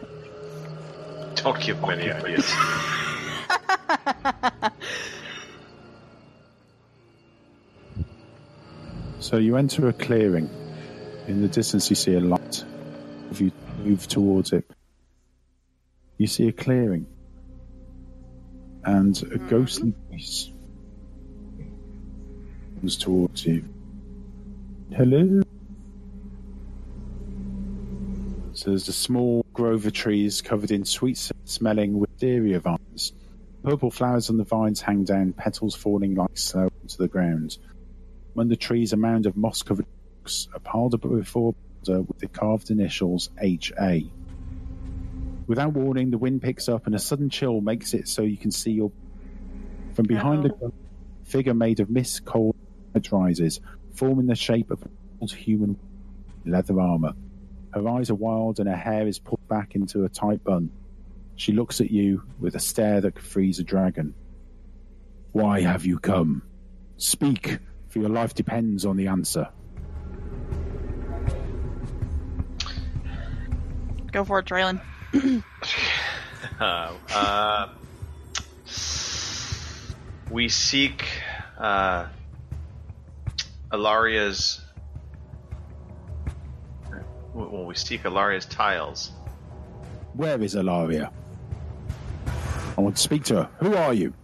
Don't 1.45 1.61
give 1.61 1.79
him 1.79 1.91
any 1.91 2.11
ideas. 2.11 2.51
So 9.21 9.37
you 9.37 9.57
enter 9.57 9.89
a 9.89 9.93
clearing. 9.93 10.49
In 11.29 11.43
the 11.43 11.49
distance, 11.49 11.91
you 11.91 11.97
see 11.97 12.15
a 12.15 12.21
light. 12.21 12.65
If 13.31 13.43
you 13.43 13.53
move 13.83 14.07
towards 14.09 14.53
it, 14.53 14.65
you 16.17 16.27
see 16.27 16.49
a 16.49 16.53
clearing. 16.53 17.07
And 18.85 19.23
a 19.33 19.39
ghostly 19.39 19.93
voice 20.11 20.51
comes 22.81 22.97
towards 22.97 23.45
you. 23.45 23.65
Hello? 24.95 25.43
So 28.55 28.71
there's 28.71 28.89
a 28.89 28.93
small 28.93 29.44
grove 29.55 29.87
of 29.87 29.93
trees 29.93 30.43
covered 30.43 30.73
in 30.73 30.85
sweet 30.85 31.31
smelling 31.45 31.99
wisteria 31.99 32.61
vines. 32.61 33.13
Purple 33.63 33.91
flowers 33.91 34.29
on 34.29 34.37
the 34.37 34.45
vines 34.45 34.83
hang 34.83 35.05
down, 35.05 35.33
petals 35.33 35.75
falling 35.75 36.15
like 36.15 36.37
snow 36.37 36.69
to 36.89 36.99
the 36.99 37.09
ground. 37.09 37.57
Among 38.35 38.49
the 38.49 38.57
trees, 38.57 38.93
a 38.93 38.97
mound 38.97 39.25
of 39.25 39.37
moss 39.37 39.63
covered 39.63 39.87
books 40.19 40.49
are 40.53 40.61
piled 40.61 40.95
up 40.95 41.03
before 41.03 41.55
a 41.89 42.03
with 42.03 42.19
the 42.19 42.29
carved 42.29 42.71
initials 42.71 43.31
HA. 43.41 44.11
Without 45.47 45.73
warning, 45.73 46.11
the 46.11 46.19
wind 46.19 46.43
picks 46.43 46.69
up 46.69 46.87
and 46.87 46.95
a 46.95 46.99
sudden 46.99 47.31
chill 47.31 47.61
makes 47.61 47.95
it 47.95 48.09
so 48.09 48.23
you 48.23 48.37
can 48.37 48.51
see 48.51 48.73
your. 48.73 48.91
From 49.95 50.07
behind 50.07 50.45
Uh-oh. 50.45 50.73
the 51.23 51.29
figure 51.29 51.55
made 51.55 51.81
of 51.81 51.89
mist, 51.91 52.25
cold 52.25 52.57
light 52.95 53.13
rises, 53.13 53.61
forming 53.95 54.27
the 54.27 54.35
shape 54.35 54.71
of 54.71 54.83
an 54.83 54.91
old 55.21 55.33
human 55.33 55.79
leather 56.45 56.81
armor. 56.81 57.13
Her 57.75 57.89
eyes 57.89 58.09
are 58.09 58.15
wild 58.15 58.61
and 58.61 58.69
her 58.69 58.77
hair 58.77 59.09
is 59.09 59.19
pulled 59.19 59.47
back 59.49 59.75
into 59.75 60.05
a 60.05 60.09
tight 60.09 60.45
bun. 60.45 60.71
She 61.35 61.51
looks 61.51 61.81
at 61.81 61.91
you 61.91 62.23
with 62.39 62.55
a 62.55 62.61
stare 62.61 63.01
that 63.01 63.17
could 63.17 63.25
freeze 63.25 63.59
a 63.59 63.65
dragon. 63.65 64.15
Why 65.33 65.61
have 65.61 65.85
you 65.85 65.99
come? 65.99 66.43
Speak, 66.99 67.59
for 67.89 67.99
your 67.99 68.11
life 68.11 68.33
depends 68.33 68.85
on 68.85 68.97
the 68.97 69.09
answer. 69.09 69.49
Go 74.13 74.23
for 74.23 74.39
it, 74.39 74.47
Traylon. 74.47 74.81
Uh, 76.61 76.93
uh, 77.13 77.69
we 80.31 80.49
seek 80.49 81.05
uh, 81.59 82.07
Alaria's. 83.73 84.64
Well, 87.35 87.65
we 87.65 87.75
seek 87.75 88.03
Alaria's 88.05 88.47
tiles. 88.47 89.11
Where 90.15 90.41
is 90.41 90.55
Alaria? 90.55 91.11
I 92.77 92.81
want 92.81 92.97
to 92.97 93.03
speak 93.03 93.25
to 93.25 93.35
her. 93.45 93.51
Who 93.59 93.75
are 93.75 93.93
you? 93.93 94.15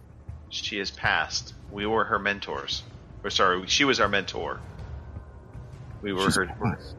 She 0.49 0.77
has 0.79 0.91
passed. 0.91 1.53
We 1.71 1.85
were 1.85 2.05
her 2.05 2.19
mentors. 2.19 2.83
Or 3.23 3.29
sorry, 3.29 3.65
she 3.67 3.83
was 3.83 3.99
our 3.99 4.09
mentor. 4.09 4.59
We 6.01 6.13
were 6.13 6.23
She's 6.25 6.35
her. 6.35 6.45
passed. 6.47 6.95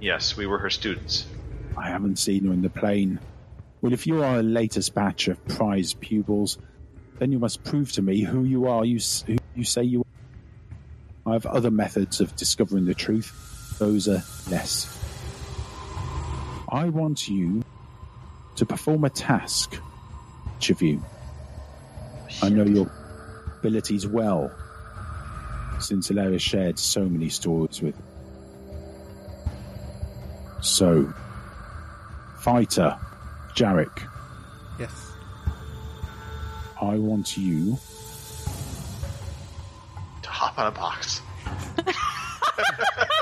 Yes, 0.00 0.36
we 0.36 0.46
were 0.46 0.58
her 0.58 0.70
students. 0.70 1.26
I 1.76 1.88
haven't 1.88 2.16
seen 2.18 2.44
her 2.46 2.52
in 2.52 2.62
the 2.62 2.70
plane. 2.70 3.18
Well, 3.80 3.92
if 3.92 4.06
you 4.06 4.22
are 4.22 4.38
a 4.38 4.42
latest 4.42 4.94
batch 4.94 5.28
of 5.28 5.44
prize 5.46 5.94
pupils, 5.94 6.58
then 7.18 7.32
you 7.32 7.38
must 7.38 7.64
prove 7.64 7.92
to 7.92 8.02
me 8.02 8.20
who 8.20 8.44
you 8.44 8.66
are. 8.66 8.84
You 8.84 8.98
who 9.26 9.36
you 9.54 9.64
say 9.64 9.82
you 9.84 10.00
are. 10.00 11.30
I 11.30 11.32
have 11.34 11.46
other 11.46 11.70
methods 11.70 12.20
of 12.20 12.34
discovering 12.36 12.84
the 12.84 12.94
truth. 12.94 13.76
Those 13.78 14.08
are 14.08 14.22
less. 14.50 14.93
I 16.74 16.88
want 16.88 17.28
you 17.28 17.62
to 18.56 18.66
perform 18.66 19.04
a 19.04 19.10
task. 19.10 19.78
Each 20.58 20.70
of 20.70 20.82
you. 20.82 21.00
I 22.42 22.48
know 22.48 22.64
your 22.64 22.90
abilities 23.60 24.08
well, 24.08 24.50
since 25.78 26.08
Hilaria 26.08 26.40
shared 26.40 26.80
so 26.80 27.04
many 27.04 27.28
stories 27.28 27.80
with. 27.80 27.94
So, 30.62 31.14
fighter, 32.40 32.98
Jarek, 33.54 34.08
Yes. 34.80 35.12
I 36.82 36.96
want 36.98 37.36
you 37.36 37.78
To 40.22 40.28
hop 40.28 40.58
on 40.58 40.66
a 40.66 40.70
box. 40.72 41.20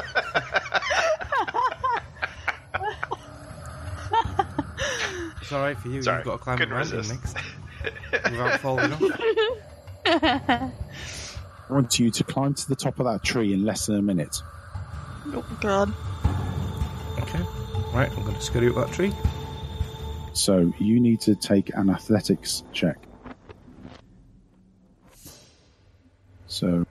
It's 5.53 5.59
alright 5.59 5.77
for 5.77 5.89
you. 5.89 6.01
Sorry, 6.01 6.17
You've 6.21 6.25
got 6.25 6.39
to 6.39 6.39
climb 6.39 6.55
a 6.55 6.59
couldn't 6.61 6.75
mountain 6.75 7.09
next 7.09 7.37
without 8.31 8.61
falling 8.61 8.91
off. 8.91 9.03
I 10.07 10.73
want 11.69 11.99
you 11.99 12.11
to 12.11 12.25
climb 12.25 12.55
to 12.55 12.69
the 12.71 12.75
top 12.75 12.99
of 12.99 13.05
that 13.05 13.23
tree 13.23 13.53
in 13.53 13.63
less 13.63 13.85
than 13.85 13.97
a 13.97 14.01
minute. 14.01 14.41
Oh 15.27 15.45
God. 15.61 15.93
Okay. 17.19 17.45
Right, 17.93 18.11
I'm 18.17 18.23
going 18.23 18.35
to 18.35 18.41
scurry 18.41 18.71
up 18.71 18.77
that 18.77 18.93
tree. 18.93 19.13
So 20.33 20.73
you 20.79 20.99
need 21.01 21.21
to 21.21 21.35
take 21.35 21.71
an 21.75 21.91
athletics 21.91 22.63
check. 22.73 22.97
So 26.47 26.87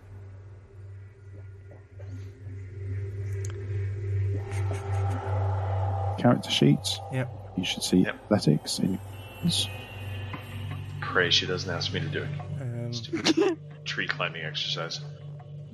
character 6.19 6.51
sheets. 6.51 6.99
Yep. 7.11 7.40
You 7.57 7.65
should 7.65 7.83
see 7.83 7.97
Yep. 7.97 8.15
athletics 8.25 8.79
in 8.79 8.99
yours. 9.43 9.67
Pray 11.01 11.29
she 11.29 11.45
doesn't 11.45 11.69
ask 11.69 11.93
me 11.93 11.99
to 11.99 12.07
do 12.07 12.23
it. 12.23 12.29
Um, 12.61 12.93
Stupid 12.93 13.57
tree 13.85 14.07
climbing 14.07 14.43
exercise. 14.43 15.01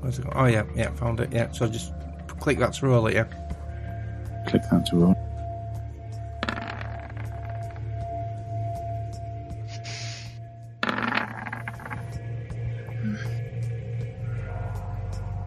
Where's 0.00 0.18
it 0.18 0.24
gone? 0.24 0.32
Oh, 0.34 0.46
yeah, 0.46 0.64
yeah, 0.74 0.90
found 0.94 1.20
it. 1.20 1.32
Yeah, 1.32 1.50
so 1.52 1.66
just 1.68 1.92
click 2.40 2.58
that 2.58 2.74
to 2.74 2.86
roll 2.86 3.06
it, 3.06 3.14
yeah. 3.14 3.24
Click 4.48 4.62
that 4.70 4.86
to 4.86 4.96
roll. 4.96 5.14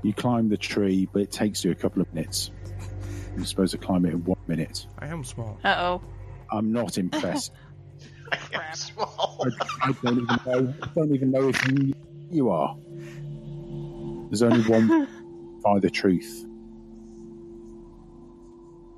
You 0.03 0.13
climb 0.13 0.49
the 0.49 0.57
tree, 0.57 1.07
but 1.11 1.21
it 1.21 1.31
takes 1.31 1.63
you 1.63 1.71
a 1.71 1.75
couple 1.75 2.01
of 2.01 2.11
minutes. 2.13 2.49
You're 3.35 3.45
supposed 3.45 3.71
to 3.71 3.77
climb 3.77 4.05
it 4.05 4.13
in 4.13 4.23
one 4.23 4.39
minute. 4.47 4.87
I 4.99 5.07
am 5.07 5.23
small. 5.23 5.59
Uh 5.63 5.75
oh. 5.77 6.01
I'm 6.51 6.71
not 6.71 6.97
impressed. 6.97 7.53
I 8.31 8.37
am 8.53 8.75
small. 8.75 9.45
I, 9.81 9.89
I 9.89 9.91
don't 10.03 10.17
even 10.17 10.37
know. 10.45 10.73
I 10.81 10.87
don't 10.95 11.15
even 11.15 11.31
know 11.31 11.49
if 11.49 11.67
you, 11.67 11.93
you 12.29 12.49
are. 12.49 12.75
There's 14.29 14.41
only 14.41 14.63
one 14.63 15.07
by 15.63 15.79
the 15.79 15.89
truth. 15.89 16.45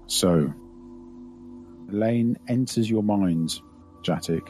So, 0.08 0.54
Elaine 1.90 2.38
enters 2.48 2.90
your 2.90 3.04
mind, 3.04 3.60
Jatic, 4.04 4.46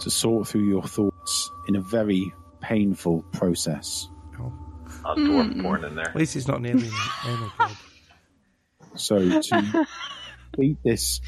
to 0.00 0.10
sort 0.10 0.46
through 0.46 0.68
your 0.68 0.82
thoughts 0.82 1.50
in 1.66 1.76
a 1.76 1.80
very 1.80 2.32
painful 2.60 3.22
process. 3.32 4.08
Oh. 4.40 4.52
A 5.04 5.14
dwarf 5.16 5.62
born 5.62 5.84
in 5.84 5.94
there. 5.94 6.08
At 6.08 6.16
least 6.16 6.36
it's 6.36 6.48
not 6.48 6.60
nearly 6.60 6.86
an 6.86 6.92
anal 7.26 7.50
probe. 7.56 7.70
So, 8.94 9.40
to 9.40 9.86
beat 10.58 10.76
this 10.84 11.20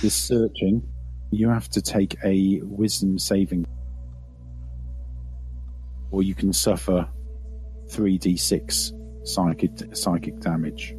this 0.00 0.14
searching, 0.14 0.82
you 1.30 1.48
have 1.48 1.68
to 1.70 1.82
take 1.82 2.16
a 2.24 2.60
wisdom 2.62 3.18
saving, 3.18 3.66
or 6.10 6.22
you 6.22 6.34
can 6.34 6.52
suffer 6.52 7.08
three 7.88 8.18
d 8.18 8.36
six 8.36 8.92
psychic 9.24 9.72
psychic 9.94 10.40
damage. 10.40 10.94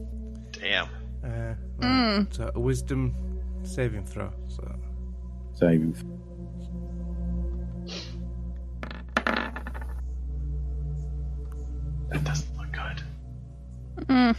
Damn. 0.52 0.88
Uh, 1.24 1.28
right. 1.28 1.56
Mm. 1.80 2.34
So 2.34 2.52
a 2.54 2.60
wisdom 2.60 3.16
saving 3.64 4.06
throw. 4.06 4.32
So 4.48 4.76
Saving. 5.56 5.96
That 12.10 12.24
doesn't 12.24 12.58
look 12.58 12.72
good. 12.72 13.04
Mm. 14.08 14.36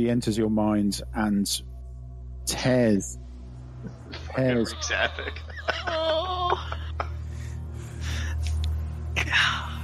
She 0.00 0.08
enters 0.08 0.38
your 0.38 0.48
mind 0.48 1.02
and 1.12 1.46
tears 2.46 3.18
tears 4.34 4.72
Wreaks 4.72 4.88
havoc. 4.88 5.38
Oh. 5.86 6.70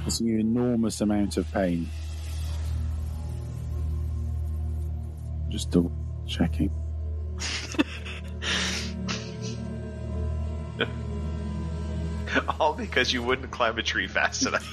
causing 0.03 0.25
you 0.25 0.39
an 0.39 0.39
enormous 0.39 1.01
amount 1.01 1.37
of 1.37 1.51
pain. 1.51 1.87
Just 5.49 5.69
double 5.69 5.91
checking. 6.25 6.71
All 12.59 12.73
because 12.73 13.13
you 13.13 13.21
wouldn't 13.21 13.51
climb 13.51 13.77
a 13.77 13.83
tree 13.83 14.07
fast 14.07 14.47
enough. 14.47 14.67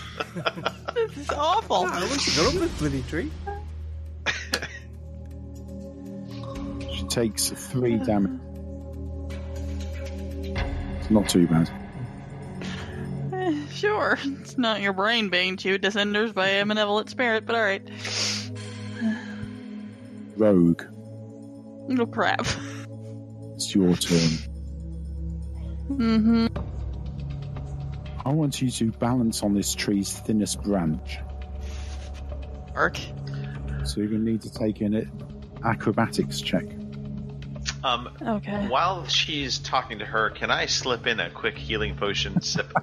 This 0.95 1.19
is 1.19 1.29
awful. 1.29 1.85
I 1.85 2.01
wish 2.05 2.35
you 2.35 2.43
got 2.43 2.63
up 2.63 2.79
bloody 2.79 3.03
tree. 3.03 3.31
Takes 7.15 7.51
three 7.51 7.97
damage. 7.99 8.41
It's 11.01 11.11
not 11.11 11.29
too 11.29 11.47
bad. 11.47 11.71
Eh, 13.33 13.55
Sure, 13.71 14.19
it's 14.23 14.59
not 14.59 14.81
your 14.81 14.93
brain 14.93 15.29
being 15.29 15.57
chewed 15.57 15.83
to 15.83 15.91
cinders 15.91 16.33
by 16.33 16.49
a 16.49 16.65
malevolent 16.65 17.11
spirit, 17.11 17.47
but 17.47 17.55
alright. 17.55 17.89
Rogue, 20.37 20.83
Oh 21.99 22.07
crap. 22.07 22.41
it's 23.55 23.73
your 23.75 23.95
turn. 23.95 24.31
Mm-hmm. 25.91 26.47
I 28.27 28.33
want 28.33 28.61
you 28.63 28.71
to 28.71 28.91
balance 28.93 29.43
on 29.43 29.55
this 29.55 29.75
tree's 29.75 30.13
thinnest 30.21 30.63
branch. 30.63 31.19
Ark. 32.75 32.97
So 33.85 34.01
you're 34.01 34.09
going 34.09 34.25
to 34.25 34.31
need 34.33 34.43
to 34.43 34.51
take 34.53 34.81
in 34.81 34.95
an 34.95 35.11
acrobatics 35.63 36.41
check. 36.41 36.65
Um, 37.85 38.09
Okay. 38.27 38.67
while 38.69 39.07
she's 39.07 39.59
talking 39.59 39.99
to 39.99 40.07
her, 40.07 40.31
can 40.31 40.51
I 40.51 40.67
slip 40.67 41.07
in 41.07 41.21
a 41.21 41.29
quick 41.31 41.57
healing 41.59 41.95
potion 41.97 42.41
sip? 42.41 42.73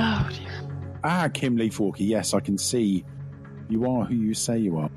Oh 0.00 0.28
dear. 0.30 0.68
Ah, 1.04 1.28
Kim 1.32 1.56
Lee 1.56 1.70
Forky, 1.70 2.04
yes, 2.04 2.34
I 2.34 2.40
can 2.40 2.58
see. 2.58 3.04
You 3.68 3.86
are 3.90 4.04
who 4.04 4.14
you 4.14 4.34
say 4.34 4.58
you 4.58 4.76
are. 4.78 4.90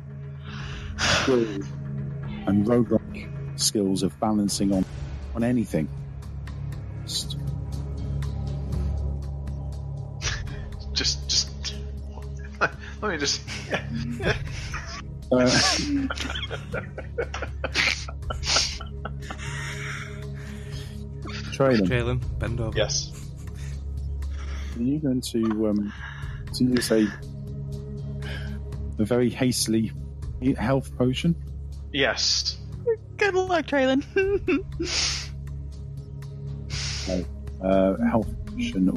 Skills 0.98 1.66
and 2.48 2.66
roguelike 2.66 3.60
skills 3.60 4.04
of 4.04 4.18
balancing 4.20 4.74
on 4.74 4.86
on 5.36 5.44
anything. 5.44 5.88
Let 13.02 13.12
me 13.12 13.18
just. 13.18 13.42
uh, 15.32 15.48
Traylon, 21.52 21.88
Jalen, 21.88 22.40
bend 22.40 22.60
over. 22.60 22.78
Yes. 22.78 23.12
are 24.78 24.82
you 24.84 25.00
going 25.00 25.22
to 25.22 25.70
um, 25.70 25.94
to 26.54 26.64
use 26.64 26.92
a 26.92 27.08
a 29.00 29.06
very 29.06 29.30
hastily 29.30 29.92
health 30.58 30.96
potion? 30.98 31.36
Yes. 31.92 32.58
Good 33.18 33.34
luck, 33.34 33.66
Traylon. 33.68 34.04
Uh, 37.64 37.96
health 38.10 38.34
potion. 38.48 38.92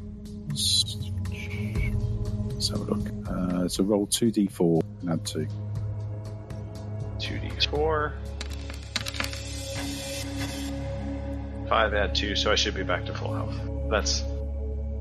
Let's 2.48 2.68
have 2.70 2.80
a 2.80 2.94
look. 2.94 3.13
Uh, 3.34 3.68
so 3.68 3.82
roll 3.84 4.06
two 4.06 4.30
d 4.30 4.46
four 4.46 4.80
and 5.00 5.10
add 5.10 5.24
two. 5.26 5.46
2d4. 7.18 8.12
5 11.68 11.94
add 11.94 12.14
2, 12.14 12.36
so 12.36 12.52
I 12.52 12.54
should 12.54 12.74
be 12.74 12.82
back 12.82 13.06
to 13.06 13.14
full 13.14 13.32
health. 13.32 13.54
That's 13.90 14.22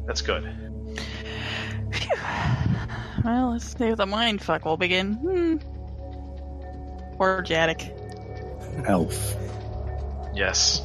that's 0.06 0.22
good. 0.22 0.44
well, 3.26 3.52
let's 3.52 3.78
see 3.78 3.86
if 3.86 3.98
the 3.98 4.06
mind 4.06 4.42
fuck 4.42 4.64
will 4.66 4.78
begin. 4.78 5.14
Hmm. 5.14 5.58
Or 7.20 7.44
Jatic. 7.44 7.92
Elf. 8.88 9.36
Yes. 10.34 10.82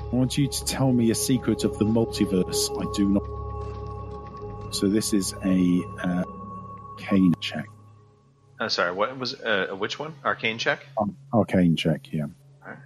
I 0.00 0.14
want 0.14 0.38
you 0.38 0.48
to 0.48 0.64
tell 0.64 0.92
me 0.92 1.10
a 1.10 1.14
secret 1.14 1.64
of 1.64 1.78
the 1.78 1.84
multiverse. 1.84 2.70
I 2.80 2.86
do 2.96 3.08
not. 3.08 3.35
So 4.76 4.88
this 4.88 5.14
is 5.14 5.32
a 5.42 5.82
uh, 6.02 6.22
arcane 6.90 7.32
check. 7.40 7.64
Uh, 8.60 8.68
sorry, 8.68 8.92
what 8.92 9.16
was 9.18 9.32
uh, 9.32 9.68
which 9.68 9.98
one? 9.98 10.14
Arcane 10.22 10.58
check? 10.58 10.84
Um, 11.00 11.16
arcane 11.32 11.76
check, 11.76 12.12
yeah. 12.12 12.26
Alright. 12.62 12.78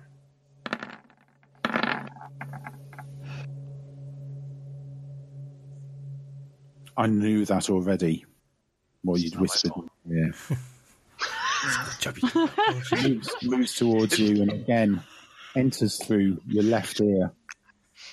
I 6.97 7.07
knew 7.09 7.45
that 7.47 7.69
already. 7.71 8.25
Well, 9.03 9.17
It's 9.17 9.25
you'd 9.25 9.41
whispered. 9.41 9.73
Yeah. 10.09 10.31
Chubby, 11.99 12.23
moves, 13.03 13.35
moves 13.43 13.75
towards 13.75 14.17
you 14.17 14.43
and 14.43 14.53
again 14.53 15.03
enters 15.57 16.01
through 16.03 16.41
your 16.47 16.63
left 16.63 17.01
ear. 17.01 17.33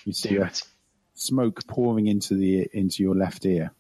You 0.03 0.13
see 0.13 0.29
Damn 0.29 0.41
a 0.41 0.45
it. 0.45 0.63
Smoke 1.17 1.65
pouring 1.67 2.07
into 2.07 2.35
the 2.35 2.67
into 2.73 3.03
your 3.03 3.15
left 3.15 3.45
ear. 3.45 3.71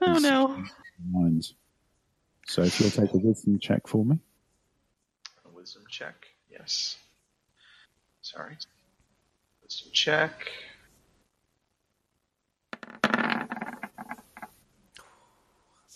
Oh 0.00 0.18
no. 0.18 0.64
Mind. 1.10 1.52
So 2.46 2.62
if 2.62 2.80
you'll 2.80 2.90
take 2.90 3.12
a 3.12 3.18
wisdom 3.18 3.58
check 3.58 3.86
for 3.86 4.04
me. 4.04 4.18
A 5.44 5.48
wisdom 5.50 5.84
check. 5.90 6.26
Yes. 6.50 6.96
Sorry. 8.22 8.56
Wisdom 9.62 9.90
check. 9.92 10.48
That's 13.02 13.18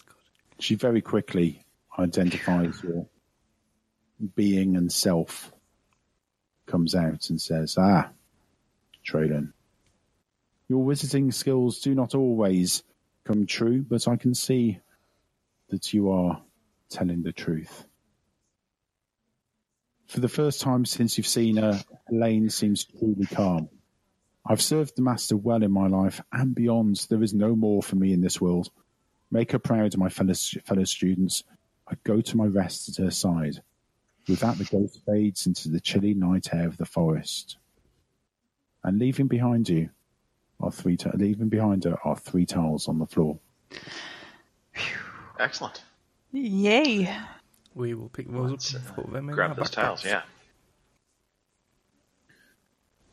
good. 0.05 0.17
She 0.59 0.75
very 0.75 1.01
quickly 1.01 1.65
identifies 1.99 2.83
your 2.83 3.07
being 4.35 4.77
and 4.77 4.93
self. 4.93 5.53
Comes 6.67 6.95
out 6.95 7.31
and 7.31 7.41
says, 7.41 7.77
Ah, 7.79 8.11
Traylon, 9.05 9.53
your 10.71 10.87
wizarding 10.87 11.35
skills 11.35 11.81
do 11.81 11.97
not 11.97 12.15
always 12.15 12.85
come 13.25 13.45
true, 13.45 13.83
but 13.83 14.07
I 14.07 14.15
can 14.15 14.37
see 14.37 14.79
that 15.69 15.93
you 15.93 16.13
are 16.13 16.41
telling 16.89 17.25
the 17.25 17.33
truth. 17.33 17.87
For 20.07 20.21
the 20.21 20.29
first 20.29 20.61
time 20.61 20.85
since 20.85 21.19
you've 21.19 21.27
seen 21.27 21.57
her, 21.57 21.83
Elaine 22.09 22.51
seems 22.51 22.85
truly 22.85 23.27
calm. 23.27 23.69
I've 24.47 24.63
served 24.63 24.95
the 24.95 25.03
Master 25.03 25.37
well 25.37 25.65
in 25.65 25.73
my 25.73 25.89
life 25.89 26.21
and 26.33 26.55
beyond. 26.55 27.05
There 27.11 27.23
is 27.25 27.35
no 27.35 27.57
more 27.57 27.83
for 27.83 27.97
me 27.97 28.13
in 28.13 28.21
this 28.21 28.41
world. 28.41 28.71
Make 29.29 29.51
her 29.51 29.59
proud, 29.59 29.97
my 29.97 30.09
fellow, 30.09 30.35
fellow 30.35 30.85
students. 30.85 31.43
I 31.89 31.97
go 32.05 32.21
to 32.21 32.37
my 32.37 32.47
rest 32.47 32.89
at 32.89 33.05
her 33.05 33.11
side. 33.11 33.61
With 34.29 34.39
that, 34.41 34.57
the 34.59 34.65
ghost 34.65 35.01
fades 35.05 35.49
into 35.49 35.69
the 35.69 35.81
chilly 35.81 36.15
night 36.15 36.55
air 36.55 36.69
of 36.69 36.77
the 36.77 36.87
forest. 36.87 37.57
And 38.85 39.01
leaving 39.01 39.27
behind 39.27 39.69
you 39.69 39.91
are 40.61 40.71
three. 40.71 40.97
T- 40.97 41.11
leaving 41.15 41.49
behind 41.49 41.85
her 41.85 41.97
are 42.05 42.17
three 42.17 42.47
tiles 42.47 42.89
on 42.89 42.99
the 42.99 43.07
floor. 43.07 43.39
Excellent. 45.39 45.83
Yay. 46.33 47.09
We 47.75 47.95
will 47.95 48.09
pick 48.09 48.31
those 48.31 48.51
Let's, 48.51 48.75
up 48.75 48.83
and 48.85 48.95
put 48.95 49.13
them 49.13 49.29
in 49.29 49.35
Grab 49.35 49.57
those 49.57 49.69
backpacks. 49.69 49.73
tiles, 49.73 50.05
yeah. 50.05 50.23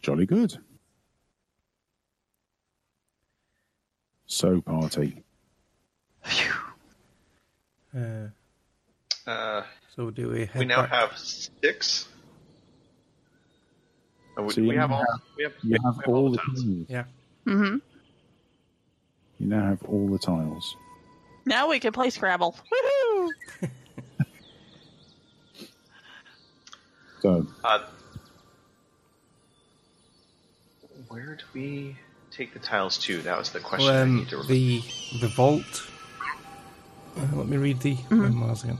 Jolly 0.01 0.25
good. 0.25 0.57
So, 4.25 4.61
party. 4.61 5.23
Uh, 7.95 8.27
Uh, 9.25 9.63
so 9.95 10.09
do 10.09 10.29
we 10.29 10.45
head 10.45 10.59
we 10.59 10.65
now 10.65 10.81
back? 10.83 10.89
have 10.91 11.17
six. 11.17 12.07
Oh, 14.37 14.43
we, 14.43 14.49
So 14.53 14.61
we 14.61 14.75
have 14.75 14.91
all. 14.91 14.99
have- 14.99 15.21
we 15.35 15.43
have, 15.43 15.53
You 15.63 15.69
we 15.71 15.77
have 15.83 15.95
have 15.95 16.07
all 16.07 16.31
the 16.31 16.37
tiles. 16.37 16.63
tiles. 16.63 16.85
Yeah. 16.89 17.03
Hmm 17.47 17.77
You 19.39 19.47
now 19.47 19.61
have 19.69 19.81
all 19.85 20.09
the 20.09 20.19
tiles. 20.19 20.75
Now 21.45 21.69
we 21.69 21.79
can 21.79 21.93
play 21.93 22.09
Scrabble. 22.09 22.57
Woohoo! 22.71 23.29
So, 27.21 27.47
Uh, 27.63 27.79
where 31.07 31.35
do 31.35 31.43
we 31.53 31.95
take 32.31 32.53
the 32.53 32.59
tiles 32.59 32.97
to? 32.99 33.21
That 33.21 33.37
was 33.37 33.49
the 33.51 33.59
question 33.61 33.87
Well, 33.87 33.97
I 33.97 34.01
um, 34.01 34.17
need 34.17 34.29
to 34.29 34.35
remember. 34.37 34.53
the 34.53 34.81
the 35.21 35.27
vault. 35.29 35.87
Uh, 37.17 37.25
let 37.35 37.47
me 37.47 37.57
read 37.57 37.79
the 37.79 37.97
memoirs 38.11 38.63
again. 38.65 38.77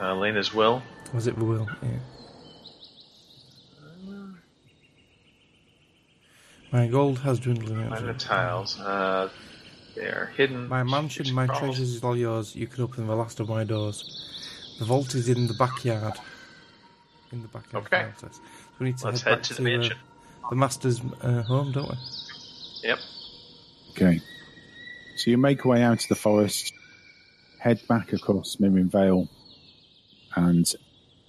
Uh, 0.00 0.14
Lena's 0.14 0.54
will. 0.54 0.82
Was 1.12 1.26
it 1.26 1.36
the 1.38 1.44
will? 1.44 1.66
Yeah. 1.82 1.88
My 6.72 6.86
gold 6.86 7.18
has 7.20 7.40
dwindled. 7.40 7.70
in 7.70 7.88
Find 7.88 8.08
the 8.08 8.14
tiles. 8.14 8.78
Uh, 8.78 9.30
they're 9.94 10.32
hidden. 10.36 10.68
My 10.68 10.82
mansion, 10.82 11.32
my 11.34 11.46
Crawls. 11.46 11.60
treasures 11.60 11.94
is 11.94 12.04
all 12.04 12.16
yours. 12.16 12.54
You 12.54 12.66
can 12.66 12.84
open 12.84 13.06
the 13.06 13.16
last 13.16 13.40
of 13.40 13.48
my 13.48 13.64
doors. 13.64 14.76
The 14.78 14.84
vault 14.84 15.14
is 15.14 15.28
in 15.28 15.46
the 15.46 15.54
backyard. 15.54 16.14
In 17.32 17.42
the 17.42 17.48
backyard. 17.48 17.86
Okay. 17.86 18.02
downstairs. 18.02 18.36
So 18.36 18.40
we 18.78 18.86
need 18.86 18.98
to 18.98 19.06
Let's 19.06 19.22
head, 19.22 19.30
head 19.30 19.38
back 19.38 19.42
to 19.44 19.54
the 19.54 19.62
mansion. 19.62 19.96
Uh, 20.44 20.50
the 20.50 20.56
master's 20.56 21.00
uh, 21.22 21.42
home, 21.42 21.72
don't 21.72 21.88
we? 21.88 21.96
Yep. 22.84 22.98
okay. 23.90 24.20
So 25.16 25.30
you 25.30 25.36
make 25.36 25.64
your 25.64 25.72
way 25.74 25.82
out 25.82 26.02
of 26.02 26.08
the 26.08 26.14
forest, 26.14 26.72
head 27.58 27.80
back 27.88 28.12
across 28.12 28.60
Miriam 28.60 28.88
Vale, 28.88 29.28
and 30.36 30.70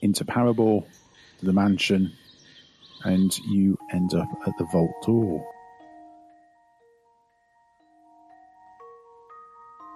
into 0.01 0.23
Parabor, 0.25 0.85
the 1.41 1.53
mansion, 1.53 2.13
and 3.06 3.38
you 3.39 3.78
end 3.91 4.14
up 4.14 4.28
at 4.47 4.58
the 4.58 4.66
vault 4.66 4.91
door. 5.06 5.45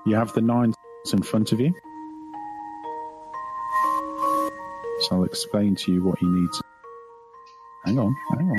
You 0.06 0.16
have 0.16 0.34
the 0.34 0.42
nine 0.42 0.74
in 1.12 1.22
front 1.22 1.52
of 1.52 1.60
you. 1.60 1.74
So 5.02 5.18
I'll 5.18 5.24
explain 5.24 5.76
to 5.76 5.94
you 5.94 6.04
what 6.04 6.22
you 6.22 6.30
need. 6.30 6.50
To... 6.52 6.62
Hang 7.86 8.00
on, 8.00 8.16
hang 8.38 8.50
on. 8.50 8.58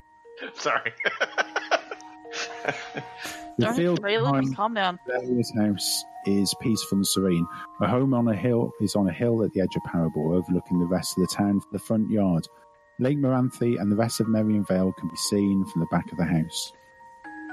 Sorry. 0.54 0.92
The 3.56 3.66
Darn 3.66 3.76
field 3.76 3.98
it, 4.00 4.02
behind 4.02 4.56
calm 4.56 4.74
down. 4.74 4.98
Valia's 5.06 5.52
house 5.56 6.04
is 6.26 6.54
peaceful 6.60 6.98
and 6.98 7.06
serene. 7.06 7.46
A 7.80 7.86
home 7.86 8.12
on 8.12 8.26
a 8.26 8.34
hill 8.34 8.72
is 8.80 8.96
on 8.96 9.08
a 9.08 9.12
hill 9.12 9.44
at 9.44 9.52
the 9.52 9.60
edge 9.60 9.76
of 9.76 9.82
Parabor, 9.82 10.36
overlooking 10.36 10.80
the 10.80 10.86
rest 10.86 11.16
of 11.16 11.22
the 11.22 11.34
town 11.34 11.60
from 11.60 11.70
the 11.72 11.78
front 11.78 12.10
yard. 12.10 12.48
Lake 13.00 13.18
Moranthe 13.18 13.80
and 13.80 13.90
the 13.90 13.96
rest 13.96 14.20
of 14.20 14.28
Merrion 14.28 14.64
Vale 14.64 14.92
can 14.92 15.08
be 15.08 15.16
seen 15.16 15.64
from 15.66 15.80
the 15.80 15.88
back 15.90 16.10
of 16.12 16.18
the 16.18 16.24
house. 16.24 16.72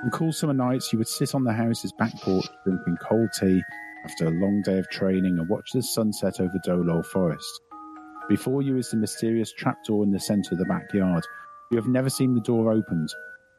On 0.03 0.11
cool 0.11 0.31
summer 0.31 0.53
nights, 0.53 0.91
you 0.91 0.99
would 0.99 1.07
sit 1.07 1.33
on 1.33 1.43
the 1.43 1.53
house's 1.53 1.91
back 1.93 2.13
porch 2.21 2.47
drinking 2.63 2.97
cold 3.01 3.29
tea 3.39 3.61
after 4.05 4.27
a 4.27 4.31
long 4.31 4.61
day 4.63 4.77
of 4.77 4.89
training 4.89 5.39
and 5.39 5.49
watch 5.49 5.71
the 5.73 5.81
sunset 5.81 6.39
over 6.39 6.59
Dolo 6.63 7.01
Forest. 7.03 7.61
Before 8.29 8.61
you 8.61 8.77
is 8.77 8.91
the 8.91 8.97
mysterious 8.97 9.51
trapdoor 9.51 10.03
in 10.03 10.11
the 10.11 10.19
centre 10.19 10.53
of 10.53 10.59
the 10.59 10.65
backyard. 10.65 11.23
You 11.71 11.77
have 11.77 11.87
never 11.87 12.09
seen 12.09 12.35
the 12.35 12.41
door 12.41 12.71
opened. 12.71 13.09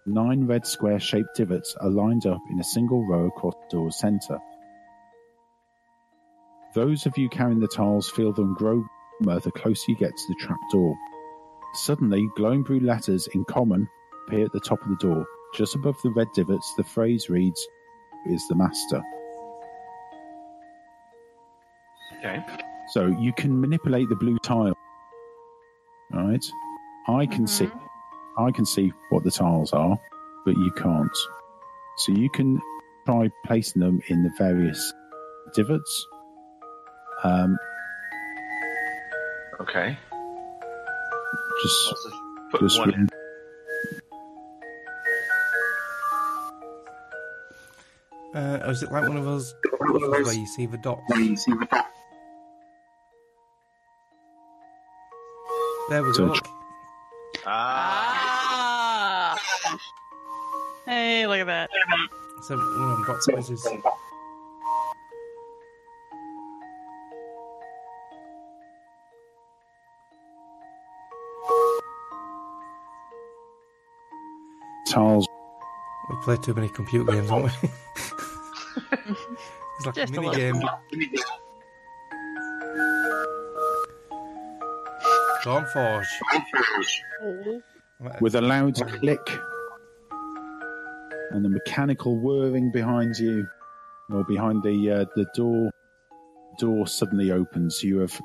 Nine 0.07 0.47
red 0.47 0.67
square 0.67 1.01
shaped 1.01 1.35
divots 1.37 1.77
are 1.81 1.91
lined 1.91 2.27
up 2.27 2.41
in 2.51 2.61
a 2.61 2.65
single 2.65 3.07
row 3.07 3.27
across 3.27 3.55
the 3.55 3.77
door's 3.77 3.99
centre. 3.99 4.39
Those 6.75 7.07
of 7.07 7.19
you 7.19 7.29
carrying 7.29 7.61
the 7.61 7.69
tiles 7.69 8.09
feel 8.09 8.33
them 8.33 8.55
grow 8.55 8.85
warmer 9.23 9.41
the 9.41 9.51
closer 9.53 9.83
you 9.89 9.97
get 9.97 10.11
to 10.11 10.29
the 10.29 10.37
trapdoor. 10.41 10.95
Suddenly, 11.75 12.29
glowing 12.37 12.63
blue 12.63 12.81
letters 12.81 13.29
in 13.29 13.45
common 13.47 13.89
appear 14.27 14.45
at 14.45 14.53
the 14.53 14.61
top 14.61 14.83
of 14.83 14.89
the 14.89 14.97
door. 14.97 15.27
Just 15.55 15.75
above 15.75 15.97
the 16.03 16.11
red 16.11 16.29
divots, 16.35 16.73
the 16.77 16.85
phrase 16.85 17.29
reads, 17.29 17.67
Is 18.27 18.47
the 18.49 18.55
Master. 18.55 19.03
okay. 22.19 22.45
So 22.91 23.07
you 23.07 23.33
can 23.33 23.59
manipulate 23.61 24.09
the 24.09 24.17
blue 24.17 24.39
tile. 24.39 24.77
Right? 26.13 26.45
I 27.09 27.27
can 27.27 27.47
see 27.47 27.69
I 28.39 28.51
can 28.51 28.65
see 28.65 28.93
what 29.11 29.25
the 29.25 29.31
tiles 29.31 29.73
are, 29.73 29.99
but 30.45 30.57
you 30.57 30.71
can't. 30.73 31.17
So 31.99 32.13
you 32.13 32.31
can 32.31 32.61
try 33.07 33.31
placing 33.47 33.81
them 33.81 34.01
in 34.09 34.23
the 34.23 34.31
various 34.39 34.93
divots. 35.55 36.07
Um, 37.25 37.57
Okay. 39.61 39.97
Just 41.63 41.95
put 42.51 42.61
just 42.63 42.79
one 42.79 42.95
in. 42.95 43.09
Uh, 48.35 48.61
or 48.65 48.71
is 48.71 48.83
it 48.83 48.91
like 48.93 49.07
one 49.09 49.17
of 49.19 49.25
those 49.25 49.55
puzzles 49.79 50.25
where 50.27 50.33
you 50.35 50.47
see 50.47 50.67
the 50.67 50.79
dots? 50.79 51.03
There 55.91 56.03
we 56.03 56.13
So 56.15 56.29
go. 56.29 56.35
tr- 56.35 56.43
Ah. 57.47 59.37
Ah! 59.37 59.79
Hey, 60.87 61.27
look 61.27 61.41
at 61.41 61.47
that. 61.47 61.71
So 62.43 62.57
one 62.57 62.67
of 62.67 62.99
them 62.99 63.05
dots 63.07 63.51
is 63.51 63.67
we 76.27 76.37
play 76.37 76.45
too 76.45 76.55
many 76.55 76.69
computer 76.69 77.13
games, 77.13 77.29
don't 77.29 77.43
we? 77.45 77.51
it's 78.93 79.87
like 79.87 79.95
Just 79.95 80.15
a 80.15 80.19
a 80.19 80.21
mini 80.21 80.29
little. 80.29 80.35
game. 80.35 80.69
Dawnforge. 85.45 86.07
with 88.21 88.35
a 88.37 88.41
loud 88.41 88.75
click 89.01 89.39
and 91.33 91.45
the 91.45 91.49
mechanical 91.49 92.17
whirring 92.21 92.71
behind 92.71 93.17
you 93.19 93.47
or 94.13 94.25
behind 94.25 94.63
the 94.63 94.91
uh, 94.91 95.05
the 95.17 95.27
door 95.35 95.71
door 96.59 96.87
suddenly 96.87 97.33
opens. 97.33 97.83
You 97.83 97.99
have 98.01 98.21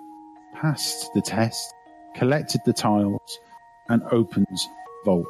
passed 0.54 1.10
the 1.16 1.22
test, 1.22 1.74
collected 2.16 2.62
the 2.66 2.74
tiles, 2.74 3.40
and 3.90 4.04
opens 4.12 4.68
vault. 5.06 5.26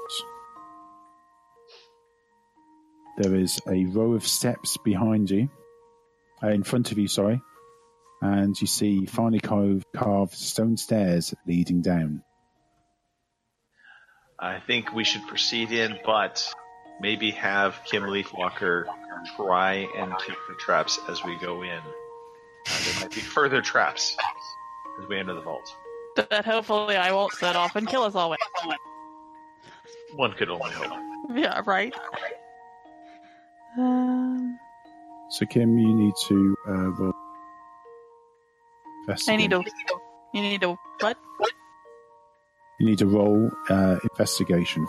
There 3.17 3.35
is 3.35 3.59
a 3.67 3.85
row 3.85 4.13
of 4.13 4.27
steps 4.27 4.77
behind 4.77 5.31
you, 5.31 5.49
uh, 6.43 6.49
in 6.49 6.61
front 6.61 6.91
of 6.91 6.99
you, 6.99 7.07
sorry, 7.07 7.41
and 8.21 8.59
you 8.61 8.67
see 8.67 9.07
finely 9.07 9.39
carved, 9.39 9.85
carved 9.95 10.33
stone 10.33 10.77
stairs 10.77 11.33
leading 11.47 11.81
down. 11.81 12.23
I 14.39 14.59
think 14.59 14.93
we 14.93 15.03
should 15.03 15.25
proceed 15.27 15.71
in, 15.71 15.97
but 16.05 16.53
maybe 17.01 17.31
have 17.31 17.79
Kim 17.85 18.03
Leafwalker 18.03 18.85
try 19.35 19.87
and 19.97 20.13
keep 20.19 20.37
the 20.47 20.55
traps 20.59 20.99
as 21.09 21.23
we 21.23 21.35
go 21.39 21.63
in. 21.63 21.71
Uh, 21.71 22.79
there 22.85 23.01
might 23.01 23.15
be 23.15 23.21
further 23.21 23.63
traps 23.63 24.15
as 25.01 25.07
we 25.07 25.17
enter 25.17 25.33
the 25.33 25.41
vault. 25.41 25.75
That 26.17 26.45
hopefully 26.45 26.97
I 26.97 27.11
won't 27.11 27.33
set 27.33 27.55
off 27.55 27.75
and 27.75 27.87
kill 27.87 28.03
us 28.03 28.13
all. 28.13 28.35
One 30.15 30.33
could 30.33 30.49
only 30.49 30.71
hope. 30.71 30.99
Yeah, 31.33 31.61
right. 31.65 31.95
Um, 33.77 34.57
So, 35.29 35.45
Kim, 35.45 35.77
you 35.77 35.93
need 35.93 36.13
to 36.27 36.55
uh, 36.67 36.89
roll. 36.91 37.13
I 39.27 39.35
need 39.37 39.51
to. 39.51 39.63
You 40.33 40.41
need 40.41 40.61
to 40.61 40.75
what? 40.99 41.17
You 42.79 42.85
need 42.85 42.97
to 42.99 43.05
roll 43.07 43.49
uh, 43.69 43.97
investigation. 44.11 44.85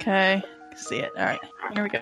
Okay, 0.00 0.42
see 0.76 0.96
it. 0.96 1.10
All 1.16 1.24
right, 1.24 1.40
here 1.74 1.82
we 1.82 1.88
go. 1.90 2.00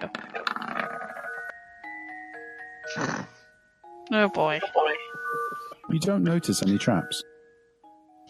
Oh 4.12 4.28
boy. 4.28 4.60
You 5.90 5.98
don't 5.98 6.22
notice 6.22 6.62
any 6.62 6.78
traps. 6.78 7.22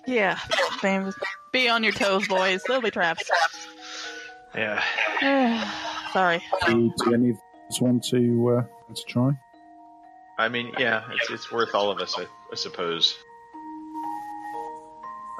Yeah, 0.07 0.39
same. 0.81 1.13
Be 1.53 1.69
on 1.69 1.83
your 1.85 1.93
toes, 1.93 2.27
boys. 2.29 2.63
There'll 2.67 2.83
be 2.83 2.91
traps. 2.91 3.31
Yeah. 4.55 4.83
Sorry. 6.13 6.43
Do, 6.67 6.93
do 7.05 7.15
any 7.15 7.31
of 7.31 7.37
us 7.69 7.81
want 7.81 8.05
to 8.05 8.59
uh, 8.59 8.95
to 8.95 9.03
try? 9.05 9.31
I 10.39 10.49
mean, 10.49 10.73
yeah, 10.79 11.05
it's, 11.13 11.31
it's 11.31 11.53
worth 11.53 11.75
all 11.75 11.91
of 11.91 11.99
us, 11.99 12.15
I, 12.19 12.27
I 12.53 12.55
suppose. 12.55 13.17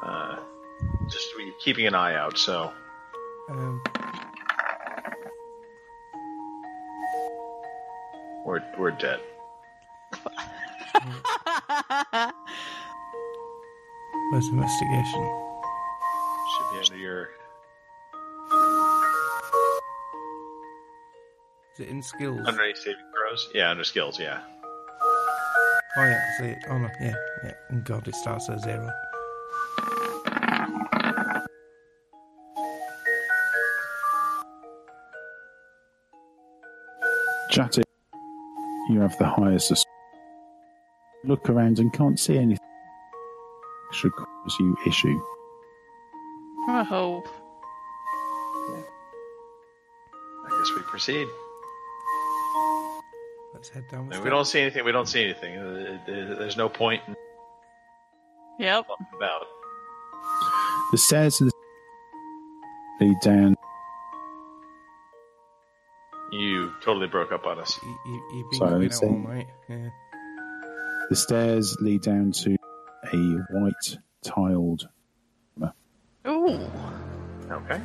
Uh, 0.03 0.37
just 1.11 1.29
keeping 1.63 1.87
an 1.87 1.95
eye 1.95 2.15
out, 2.15 2.39
so. 2.39 2.73
Um, 3.51 3.83
We're, 8.47 8.63
we're 8.79 8.93
dead. 8.93 9.19
where's 14.31 14.47
investigation? 14.47 15.23
Should 16.53 16.71
be 16.71 16.79
under 16.79 16.97
your. 16.97 17.31
Is 21.77 21.81
it 21.81 21.89
in 21.91 22.03
skills? 22.03 22.41
Under 22.47 22.63
any 22.63 22.75
saving 22.75 22.97
throws? 23.13 23.51
Yeah, 23.53 23.71
under 23.71 23.85
skills, 23.85 24.19
yeah. 24.19 24.41
Oh 25.99 26.05
yeah, 26.05 26.19
I 26.27 26.41
see 26.41 26.49
it. 26.49 26.59
Oh 26.71 26.79
no, 26.79 26.89
yeah, 27.03 27.15
yeah. 27.45 27.53
And 27.69 27.85
God, 27.85 28.09
it 28.09 28.15
starts 28.15 28.49
at 28.49 28.63
zero. 28.63 28.91
Chatty, 37.51 37.83
you 38.91 39.01
have 39.01 39.17
the 39.19 39.27
highest. 39.27 39.71
as- 39.71 39.85
Look 41.25 41.49
around 41.49 41.79
and 41.79 41.93
can't 41.93 42.19
see 42.19 42.37
anything. 42.37 42.59
Should 43.93 44.13
cause 44.13 44.57
you 44.61 44.77
issue. 44.87 45.21
I 46.69 46.83
hope. 46.85 47.27
I 50.45 50.51
guess 50.59 50.71
we 50.77 50.83
proceed. 50.83 51.27
Let's 53.57 53.71
head 53.71 53.85
down. 53.91 54.09
We 54.23 54.29
don't 54.29 54.45
see 54.45 54.61
anything. 54.61 54.85
We 54.85 54.93
don't 54.93 55.09
see 55.09 55.25
anything. 55.25 55.57
Uh, 55.57 55.99
There's 56.07 56.59
no 56.59 56.69
point 56.69 57.03
in 57.09 57.15
Yep. 58.59 58.87
about. 59.17 59.47
The 60.93 60.99
stairs 60.99 61.39
the 61.39 61.51
lead 63.01 63.17
down. 63.23 63.57
You 66.33 66.71
totally 66.83 67.07
broke 67.07 67.33
up 67.33 67.47
on 67.47 67.59
us. 67.59 67.79
You, 67.83 67.99
you, 68.07 68.23
you've 68.35 68.51
been 68.51 68.59
Sorry, 68.59 68.71
going 68.73 68.85
out 68.87 68.93
say- 68.95 69.07
all 69.07 69.19
night. 69.19 69.47
Yeah. 69.71 69.89
The 71.09 71.17
stairs 71.17 71.77
lead 71.81 72.03
down 72.03 72.33
to 72.33 72.57
a 73.15 73.17
white 73.53 73.97
tiled. 74.23 74.89
Ooh. 76.29 76.59
Okay. 77.51 77.81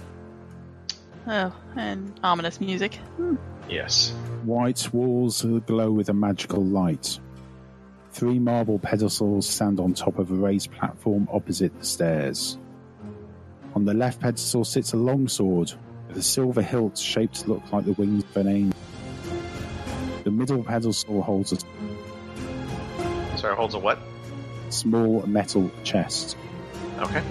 Oh, 1.28 1.56
and 1.76 2.20
ominous 2.24 2.60
music. 2.60 2.96
Hmm. 3.18 3.36
Yes. 3.70 4.12
White 4.44 4.92
walls 4.94 5.46
glow 5.68 5.92
with 5.92 6.10
a 6.10 6.14
magical 6.14 6.64
light. 6.64 7.20
Three 8.12 8.40
marble 8.40 8.80
pedestals 8.80 9.48
stand 9.48 9.80
on 9.80 9.94
top 9.94 10.20
of 10.20 10.32
a 10.32 10.34
raised 10.34 10.72
platform 10.72 11.30
opposite 11.32 11.78
the 11.80 11.86
stairs. 11.86 12.58
On 13.76 13.86
the 13.86 13.94
left 13.94 14.20
pedestal 14.20 14.66
sits 14.66 14.94
a 14.94 14.98
longsword 14.98 15.72
with 16.08 16.18
a 16.18 16.22
silver 16.22 16.62
hilt 16.62 16.98
shaped 16.98 17.36
to 17.42 17.54
look 17.54 17.72
like 17.72 17.86
the 17.86 17.94
wings 17.94 18.24
of 18.24 18.38
an 18.38 18.48
angel. 18.48 18.80
The 20.24 20.32
middle 20.32 20.64
pedestal 20.64 21.22
holds 21.22 21.54
a 21.54 21.58
Sorry, 23.38 23.56
holds 23.56 23.76
a 23.76 23.80
what? 23.80 24.00
small 24.70 25.26
metal 25.26 25.70
chest. 25.84 26.36
Okay. 27.00 27.24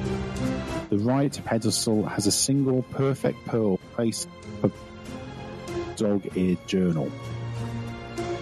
The 0.90 0.98
right 0.98 1.40
pedestal 1.44 2.06
has 2.06 2.26
a 2.26 2.32
single 2.32 2.82
perfect 2.84 3.44
pearl 3.46 3.78
placed 3.94 4.28
a 4.62 4.70
dog-eared 5.96 6.66
journal. 6.66 7.10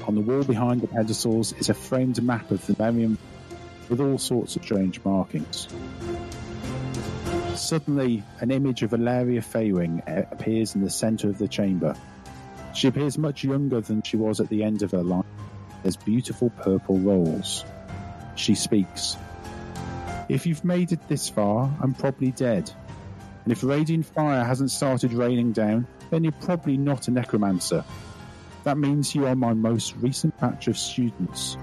On 0.07 0.15
the 0.15 0.21
wall 0.21 0.43
behind 0.45 0.81
the 0.81 0.87
pedestals 0.87 1.53
is 1.55 1.69
a 1.69 1.75
framed 1.75 2.23
map 2.23 2.51
of 2.51 2.65
the 2.67 2.75
Merriam 2.79 3.19
with 3.89 4.01
all 4.01 4.19
sorts 4.19 4.57
of 4.57 4.65
strange 4.65 5.05
markings. 5.05 5.69
Suddenly, 7.55 8.23
an 8.41 8.51
image 8.51 8.83
of 8.83 8.91
Valeria 8.91 9.43
Fayring 9.43 10.01
uh, 10.07 10.23
appears 10.31 10.75
in 10.75 10.83
the 10.83 10.91
center 10.91 11.29
of 11.29 11.39
the 11.39 11.49
chamber. 11.49 11.97
She 12.75 12.87
appears 12.89 13.19
much 13.19 13.43
younger 13.43 13.81
than 13.81 14.03
she 14.03 14.17
was 14.17 14.41
at 14.41 14.49
the 14.49 14.63
end 14.63 14.83
of 14.83 14.93
her 14.93 15.03
life. 15.03 15.27
There's 15.83 15.97
beautiful 15.97 16.51
purple 16.51 16.99
rolls. 16.99 17.65
She 18.37 18.55
speaks. 18.55 19.17
If 20.29 20.47
you've 20.47 20.65
made 20.65 20.93
it 20.93 21.09
this 21.09 21.29
far, 21.29 21.71
I'm 21.83 21.95
probably 21.95 22.31
dead. 22.31 22.71
And 23.49 23.57
if 23.57 23.65
radiant 23.65 24.05
fire 24.05 24.45
hasn't 24.45 24.71
started 24.71 25.15
raining 25.15 25.53
down, 25.53 25.87
then 26.11 26.23
you're 26.23 26.35
probably 26.35 26.77
not 26.77 27.09
a 27.09 27.11
necromancer. 27.11 27.83
That 28.65 28.77
means 28.77 29.15
you 29.15 29.27
are 29.27 29.35
my 29.35 29.55
most 29.55 29.95
recent 30.03 30.39
batch 30.39 30.69
of 30.69 30.77
students. 30.77 31.57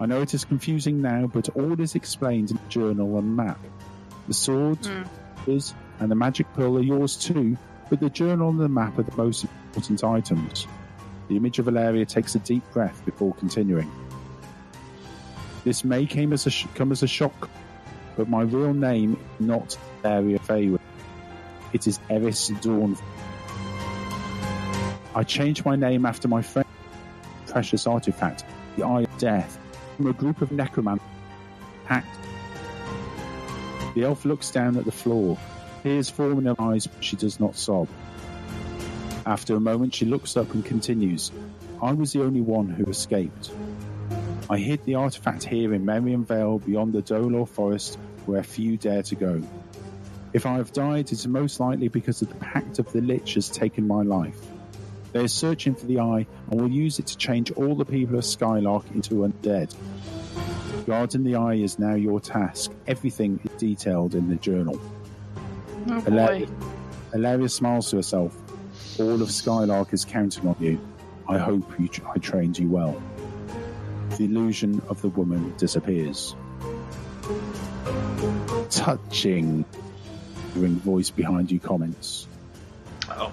I 0.00 0.06
know 0.06 0.22
it 0.22 0.32
is 0.32 0.46
confusing 0.46 1.02
now, 1.02 1.26
but 1.26 1.50
all 1.50 1.78
is 1.78 1.96
explained 1.96 2.50
in 2.50 2.56
the 2.56 2.68
journal 2.70 3.18
and 3.18 3.36
map. 3.36 3.62
The 4.26 4.32
sword, 4.32 4.78
Hmm. 4.86 5.02
is, 5.50 5.74
and 6.00 6.10
the 6.10 6.14
magic 6.14 6.50
pearl 6.54 6.78
are 6.78 6.82
yours 6.82 7.14
too, 7.16 7.58
but 7.90 8.00
the 8.00 8.08
journal 8.08 8.48
and 8.48 8.58
the 8.58 8.66
map 8.66 8.98
are 8.98 9.02
the 9.02 9.16
most 9.18 9.44
important 9.44 10.02
items. 10.02 10.66
The 11.28 11.36
image 11.36 11.58
of 11.58 11.66
Valeria 11.66 12.06
takes 12.06 12.34
a 12.36 12.38
deep 12.38 12.62
breath 12.72 13.04
before 13.04 13.34
continuing. 13.34 13.90
This 15.62 15.84
may 15.84 16.06
came 16.06 16.32
as 16.32 16.46
a 16.46 16.50
sh- 16.50 16.64
come 16.74 16.90
as 16.90 17.02
a 17.02 17.06
shock, 17.06 17.50
but 18.16 18.30
my 18.30 18.40
real 18.40 18.72
name 18.72 19.18
is 19.38 19.46
not 19.46 19.76
Valeria 20.02 20.38
Faywood. 20.38 20.80
It 21.76 21.86
is 21.86 22.00
Eris 22.08 22.48
Dawn. 22.62 22.96
I 25.14 25.22
changed 25.24 25.66
my 25.66 25.76
name 25.76 26.06
after 26.06 26.26
my 26.26 26.40
friend 26.40 26.66
precious 27.48 27.86
artifact, 27.86 28.46
the 28.78 28.86
Eye 28.86 29.02
of 29.02 29.18
Death, 29.18 29.58
from 29.94 30.06
a 30.06 30.14
group 30.14 30.40
of 30.40 30.52
necromancers 30.52 31.06
hacked. 31.84 32.08
The 33.94 34.04
elf 34.04 34.24
looks 34.24 34.50
down 34.50 34.78
at 34.78 34.86
the 34.86 34.90
floor. 34.90 35.36
Tears 35.82 36.08
form 36.08 36.38
in 36.38 36.46
her 36.46 36.58
eyes, 36.58 36.86
but 36.86 37.04
she 37.04 37.14
does 37.16 37.38
not 37.38 37.56
sob. 37.56 37.88
After 39.26 39.54
a 39.54 39.60
moment, 39.60 39.94
she 39.94 40.06
looks 40.06 40.34
up 40.34 40.54
and 40.54 40.64
continues. 40.64 41.30
I 41.82 41.92
was 41.92 42.10
the 42.10 42.22
only 42.22 42.40
one 42.40 42.70
who 42.70 42.86
escaped. 42.86 43.50
I 44.48 44.56
hid 44.56 44.82
the 44.86 44.94
artifact 44.94 45.44
here 45.44 45.74
in 45.74 45.84
Merriam 45.84 46.24
Vale 46.24 46.58
beyond 46.58 46.94
the 46.94 47.02
Dolo 47.02 47.44
Forest 47.44 47.98
where 48.24 48.42
few 48.42 48.78
dare 48.78 49.02
to 49.02 49.14
go. 49.14 49.42
If 50.32 50.46
I 50.46 50.54
have 50.54 50.72
died, 50.72 51.06
it 51.06 51.12
is 51.12 51.26
most 51.26 51.60
likely 51.60 51.88
because 51.88 52.22
of 52.22 52.28
the 52.28 52.34
Pact 52.36 52.78
of 52.78 52.92
the 52.92 53.00
Lich 53.00 53.34
has 53.34 53.48
taken 53.48 53.86
my 53.86 54.02
life. 54.02 54.38
They 55.12 55.20
are 55.20 55.28
searching 55.28 55.74
for 55.74 55.86
the 55.86 56.00
eye 56.00 56.26
and 56.50 56.60
will 56.60 56.70
use 56.70 56.98
it 56.98 57.06
to 57.06 57.16
change 57.16 57.50
all 57.52 57.74
the 57.74 57.84
people 57.84 58.18
of 58.18 58.24
Skylark 58.24 58.84
into 58.94 59.14
undead. 59.14 59.74
Guarding 60.86 61.24
the 61.24 61.36
eye 61.36 61.54
is 61.54 61.78
now 61.78 61.94
your 61.94 62.20
task. 62.20 62.70
Everything 62.86 63.40
is 63.42 63.50
detailed 63.58 64.14
in 64.14 64.28
the 64.28 64.36
journal. 64.36 64.80
Oh 65.88 66.46
Hilaria 67.12 67.48
smiles 67.48 67.90
to 67.90 67.96
herself. 67.96 68.36
All 69.00 69.22
of 69.22 69.30
Skylark 69.30 69.92
is 69.92 70.04
counting 70.04 70.46
on 70.46 70.56
you. 70.60 70.78
I 71.28 71.38
hope 71.38 71.64
you, 71.78 71.88
I 72.14 72.18
trained 72.18 72.58
you 72.58 72.68
well. 72.68 73.00
The 74.16 74.24
illusion 74.24 74.82
of 74.88 75.00
the 75.02 75.08
woman 75.08 75.54
disappears. 75.56 76.36
Touching. 78.70 79.64
The 80.56 80.62
ring 80.62 80.76
voice 80.76 81.10
behind 81.10 81.50
you 81.50 81.60
comments. 81.60 82.26
Oh, 83.10 83.30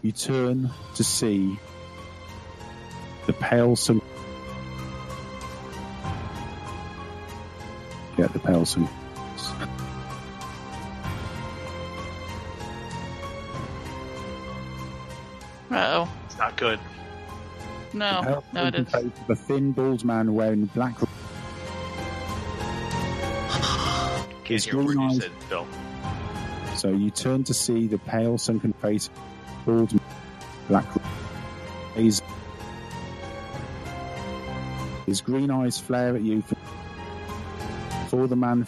You 0.00 0.10
turn 0.10 0.70
to 0.94 1.04
see 1.04 1.58
the 3.26 3.34
pale 3.34 3.76
sun. 3.76 4.00
Get 8.16 8.32
the 8.32 8.38
pale 8.38 8.64
sun. 8.64 8.88
Oh. 15.70 16.08
it's 16.26 16.36
not 16.38 16.56
good. 16.56 16.78
No, 17.92 18.20
Pale 18.22 18.44
no, 18.52 18.66
it 18.66 18.74
sunken 18.74 18.86
is. 18.86 18.92
face 18.92 19.20
of 19.22 19.30
a 19.30 19.36
thin, 19.36 19.72
bald 19.72 20.04
man 20.04 20.34
wearing 20.34 20.64
black. 20.66 20.96
Can't 20.98 21.08
His 24.48 24.64
hear 24.64 24.74
a 24.74 24.76
word 24.78 24.86
green 24.86 25.00
you 25.00 25.06
eyes- 25.06 25.18
said, 25.20 25.30
Phil. 25.48 25.66
So 26.84 26.90
you 26.90 27.10
turn 27.10 27.44
to 27.44 27.54
see 27.54 27.86
the 27.86 27.96
pale, 27.96 28.36
sunken 28.36 28.74
face, 28.74 29.08
bald, 29.64 29.90
man, 29.94 30.02
black. 30.68 30.84
His, 31.94 32.20
his 35.06 35.22
green 35.22 35.50
eyes 35.50 35.78
flare 35.78 36.14
at 36.14 36.20
you. 36.20 36.44
Before 38.02 38.26
the 38.26 38.36
man, 38.36 38.66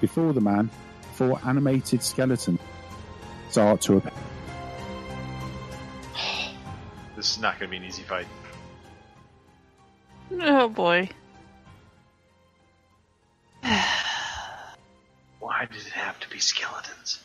before 0.00 0.32
the 0.32 0.40
man, 0.40 0.70
four 1.12 1.38
animated 1.44 2.02
skeletons 2.02 2.58
start 3.50 3.80
to 3.82 3.98
appear. 3.98 4.12
This 7.14 7.36
is 7.36 7.40
not 7.40 7.60
going 7.60 7.70
to 7.70 7.70
be 7.70 7.76
an 7.76 7.84
easy 7.84 8.02
fight. 8.02 8.26
Oh 10.32 10.68
boy. 10.68 11.08
Why 15.38 15.68
does 15.72 15.86
it 15.86 15.92
have 15.92 16.18
to 16.18 16.28
be 16.28 16.40
skeletons? 16.40 17.20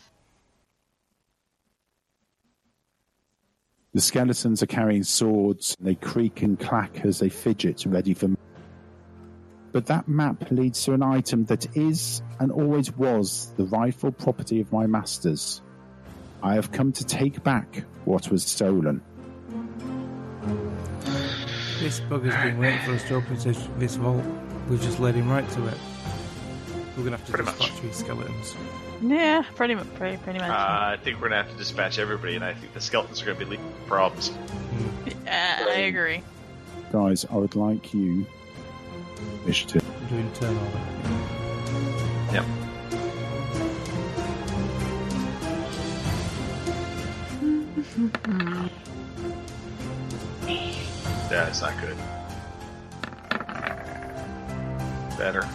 The 3.93 4.01
skeletons 4.01 4.63
are 4.63 4.67
carrying 4.67 5.03
swords. 5.03 5.75
They 5.79 5.95
creak 5.95 6.41
and 6.41 6.57
clack 6.59 7.03
as 7.05 7.19
they 7.19 7.29
fidget, 7.29 7.85
ready 7.85 8.13
for. 8.13 8.29
But 9.73 9.85
that 9.87 10.07
map 10.07 10.49
leads 10.49 10.83
to 10.85 10.93
an 10.93 11.03
item 11.03 11.45
that 11.45 11.75
is 11.75 12.21
and 12.39 12.51
always 12.51 12.95
was 12.95 13.53
the 13.57 13.65
rightful 13.65 14.11
property 14.11 14.61
of 14.61 14.71
my 14.71 14.87
masters. 14.87 15.61
I 16.43 16.55
have 16.55 16.71
come 16.71 16.91
to 16.93 17.05
take 17.05 17.43
back 17.43 17.83
what 18.05 18.29
was 18.29 18.43
stolen. 18.43 19.01
This 21.79 21.99
bugger's 22.01 22.35
been 22.43 22.59
waiting 22.59 22.79
for 22.85 22.91
us 22.93 23.03
to 23.07 23.15
open 23.15 23.35
this, 23.39 23.67
this 23.77 23.95
vault. 23.95 24.23
We've 24.69 24.81
just 24.81 24.99
led 24.99 25.15
him 25.15 25.29
right 25.29 25.47
to 25.51 25.67
it. 25.67 25.77
We're 26.95 27.03
gonna 27.03 27.17
have 27.17 27.25
to 27.25 27.31
Pretty 27.33 27.45
much. 27.45 27.57
dispatch 27.57 27.81
these 27.81 27.95
skeletons. 27.95 28.55
Yeah, 29.02 29.43
pretty 29.56 29.76
much. 29.76 29.93
Pretty, 29.95 30.18
pretty 30.18 30.39
much. 30.39 30.49
Uh, 30.49 30.54
I 30.54 30.97
think 31.04 31.18
we're 31.18 31.30
going 31.30 31.32
to 31.32 31.38
have 31.47 31.52
to 31.52 31.58
dispatch 31.58 31.99
everybody, 31.99 32.36
and 32.36 32.45
I 32.45 32.54
think 32.54 32.74
the 32.74 32.82
skeletons 32.82 33.22
are 33.22 33.26
going 33.26 33.38
to 33.39 33.45
be 33.45 33.52
leading 33.52 33.74
problems. 33.88 34.32
yeah, 35.26 35.66
I 35.68 35.80
agree. 35.82 36.24
Guys, 36.91 37.26
I 37.30 37.36
would 37.36 37.56
like 37.56 37.93
you. 37.93 38.26
Initiative. 39.43 39.84
I'm 40.12 40.32
doing. 40.34 40.60
Yep. 42.32 42.45
Yeah, 51.32 51.47
it's 51.47 51.62
not 51.62 51.74
good. 51.80 51.95
Better. 55.18 55.47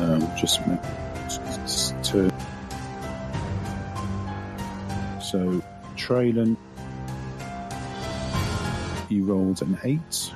So 0.00 0.18
just 0.34 0.64
to. 2.04 2.30
So, 5.20 5.62
Traylon, 5.94 6.56
you 9.10 9.24
rolled 9.24 9.60
an 9.60 9.78
eight. 9.84 10.32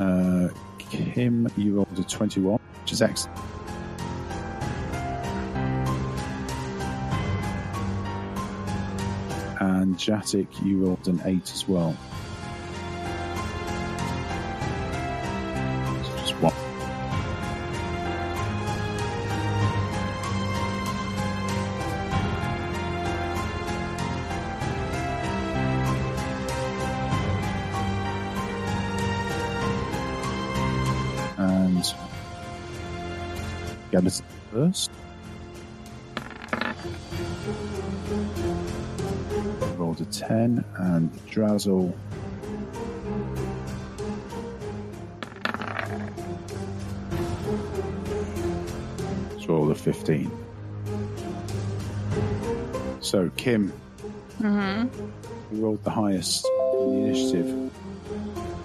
Uh, 0.00 0.48
Kim, 0.80 1.48
you 1.56 1.76
rolled 1.76 1.98
a 1.98 2.02
21, 2.02 2.58
which 2.82 2.92
is 2.92 3.00
excellent. 3.00 3.38
And 9.60 9.96
Jatic, 9.96 10.48
you 10.64 10.84
rolled 10.84 11.06
an 11.06 11.22
8 11.24 11.52
as 11.52 11.68
well. 11.68 11.96
First. 34.68 34.90
Rolled 39.76 40.00
a 40.00 40.04
10 40.06 40.64
and 40.76 41.12
Drazzle. 41.30 41.94
Rolled 49.48 49.70
a 49.70 49.74
15. 49.74 50.30
So, 53.00 53.30
Kim, 53.36 53.72
Mm-hmm. 54.40 55.56
you 55.56 55.64
rolled 55.64 55.82
the 55.82 55.90
highest 55.90 56.46
in 56.74 56.90
the 56.92 57.08
initiative. 57.08 57.72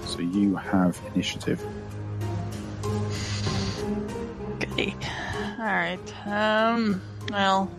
So 0.05 0.19
you 0.19 0.55
have 0.55 0.99
initiative. 1.15 1.65
Alright. 5.93 6.27
Um, 6.27 7.01
well. 7.29 7.71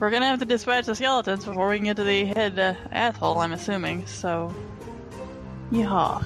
We're 0.00 0.10
gonna 0.10 0.26
have 0.26 0.40
to 0.40 0.44
dispatch 0.44 0.86
the 0.86 0.94
skeletons 0.94 1.44
before 1.44 1.68
we 1.68 1.76
can 1.76 1.84
get 1.84 1.96
to 1.96 2.04
the 2.04 2.24
head 2.24 2.58
uh, 2.58 2.74
asshole, 2.90 3.38
I'm 3.38 3.52
assuming, 3.52 4.06
so. 4.06 4.54
Yeehaw. 5.70 6.24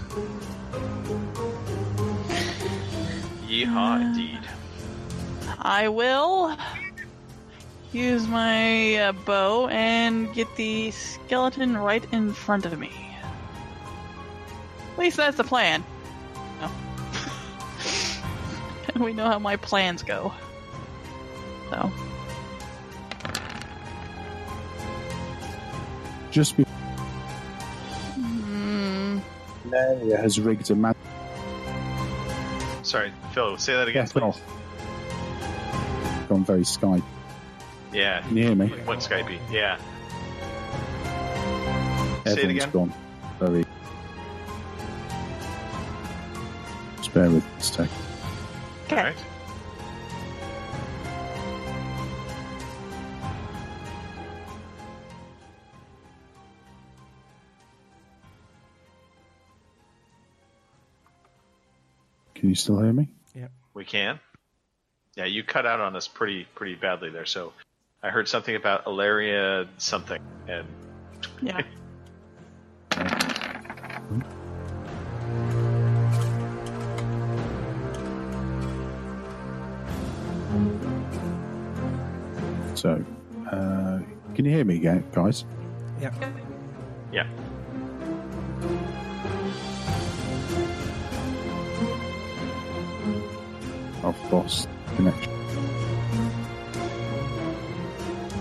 Yeehaw, 3.46 4.00
indeed. 4.00 4.38
I 5.58 5.88
will 5.88 6.56
use 7.92 8.26
my 8.26 8.96
uh, 8.96 9.12
bow 9.12 9.68
and 9.68 10.32
get 10.32 10.54
the 10.56 10.90
skeleton 10.92 11.76
right 11.76 12.04
in 12.12 12.32
front 12.32 12.64
of 12.64 12.78
me. 12.78 12.92
At 14.92 14.98
least 14.98 15.16
that's 15.16 15.36
the 15.36 15.44
plan. 15.44 15.84
No. 16.60 16.70
we 19.04 19.12
know 19.12 19.26
how 19.26 19.38
my 19.38 19.56
plans 19.56 20.02
go. 20.02 20.32
So, 21.70 21.92
Just 26.30 26.56
before 26.56 26.72
mm, 28.18 29.20
Valeria 29.64 30.16
has 30.18 30.38
rigged 30.40 30.70
a 30.70 30.74
magic 30.74 30.96
Sorry, 32.82 33.12
Phil, 33.32 33.56
say 33.58 33.74
that 33.74 33.86
again, 33.88 34.04
Get 34.06 34.12
please. 34.12 34.22
off. 34.22 34.40
Gone 36.28 36.44
very 36.44 36.62
Skype. 36.62 37.02
Yeah, 37.92 38.22
Can 38.22 38.36
you 38.36 38.42
hear 38.44 38.54
me? 38.56 38.66
one 38.84 38.98
Skypey. 38.98 39.38
Yeah. 39.50 39.76
Say 42.26 42.42
it 42.42 42.50
again. 42.50 42.70
gone 42.70 42.92
very. 43.38 43.64
Just 46.98 47.14
bear 47.14 47.30
with 47.30 47.44
us 47.58 47.70
a 47.70 47.72
sec. 47.74 47.88
okay. 48.86 48.96
All 48.96 49.04
right. 49.04 49.16
Can 62.40 62.48
you 62.48 62.54
still 62.54 62.80
hear 62.80 62.90
me? 62.90 63.06
Yeah. 63.34 63.48
We 63.74 63.84
can. 63.84 64.18
Yeah, 65.14 65.26
you 65.26 65.44
cut 65.44 65.66
out 65.66 65.78
on 65.78 65.94
us 65.94 66.08
pretty 66.08 66.46
pretty 66.54 66.74
badly 66.74 67.10
there. 67.10 67.26
So 67.26 67.52
I 68.02 68.08
heard 68.08 68.28
something 68.28 68.56
about 68.56 68.86
Ilaria 68.86 69.68
something, 69.76 70.22
and 70.48 70.66
Yeah. 71.42 71.60
So, 82.74 83.04
uh, 83.52 83.98
can 84.34 84.44
you 84.46 84.50
hear 84.50 84.64
me, 84.64 84.78
ga- 84.78 85.02
guys? 85.12 85.44
Yeah. 86.00 86.14
Yeah. 87.12 87.26
I've 94.10 94.32
lost 94.32 94.68
connection. 94.96 95.32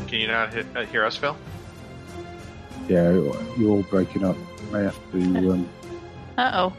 Can 0.07 0.19
you 0.19 0.27
not 0.27 0.51
hit, 0.51 0.65
uh, 0.75 0.85
hear 0.85 1.05
us, 1.05 1.15
Phil? 1.15 1.37
Yeah, 2.87 3.11
you're 3.11 3.69
all 3.69 3.83
breaking 3.83 4.25
up. 4.25 4.35
May 4.71 4.83
have 4.83 5.11
to. 5.11 5.51
Um, 5.51 5.69
Uh 6.37 6.51
oh. 6.55 6.73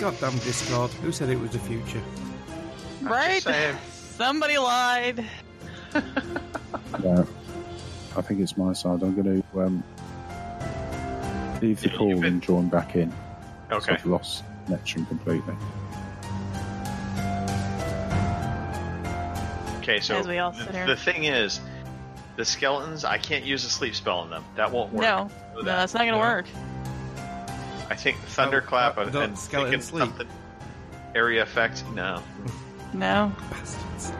Goddamn 0.00 0.38
Discord. 0.38 0.90
Who 1.02 1.10
said 1.10 1.28
it 1.28 1.40
was 1.40 1.50
the 1.50 1.58
future? 1.58 2.02
Right? 3.02 3.42
Somebody 3.82 4.58
lied. 4.58 5.24
yeah, 7.02 7.24
I 8.16 8.22
think 8.22 8.40
it's 8.40 8.56
my 8.56 8.72
side. 8.74 9.02
I'm 9.02 9.20
going 9.20 9.42
to 9.42 9.60
um, 9.60 9.82
leave 11.60 11.80
the 11.80 11.88
Yeah, 11.90 11.96
call 11.96 12.24
and 12.24 12.40
join 12.40 12.68
back 12.68 12.94
in. 12.94 13.10
So 13.70 13.76
Okay. 13.76 13.92
I've 13.94 14.06
lost 14.06 14.44
connection 14.66 15.04
completely. 15.06 15.54
Okay, 19.84 20.00
so 20.00 20.16
As 20.16 20.26
we 20.26 20.38
all 20.38 20.52
sit 20.54 20.70
here. 20.74 20.86
the 20.86 20.96
thing 20.96 21.24
is, 21.24 21.60
the 22.36 22.44
skeletons, 22.44 23.04
I 23.04 23.18
can't 23.18 23.44
use 23.44 23.64
a 23.66 23.68
sleep 23.70 23.94
spell 23.94 24.18
on 24.20 24.30
them. 24.30 24.42
That 24.56 24.72
won't 24.72 24.92
work. 24.92 25.02
No. 25.02 25.30
No, 25.54 25.62
that. 25.62 25.76
that's 25.76 25.92
not 25.94 26.00
going 26.00 26.14
to 26.14 26.18
No. 26.18 26.24
work. 26.24 26.46
I 27.90 27.94
think 27.96 28.16
thunderclap 28.18 28.94
Oh, 28.96 29.02
and, 29.02 29.14
and 29.14 29.38
skeleton 29.38 29.72
thinking 29.80 29.86
sleep. 29.86 30.00
something 30.08 30.28
area 31.14 31.42
effect. 31.42 31.84
No. 31.94 32.22
No. 32.94 33.30
Bastards. 33.50 34.12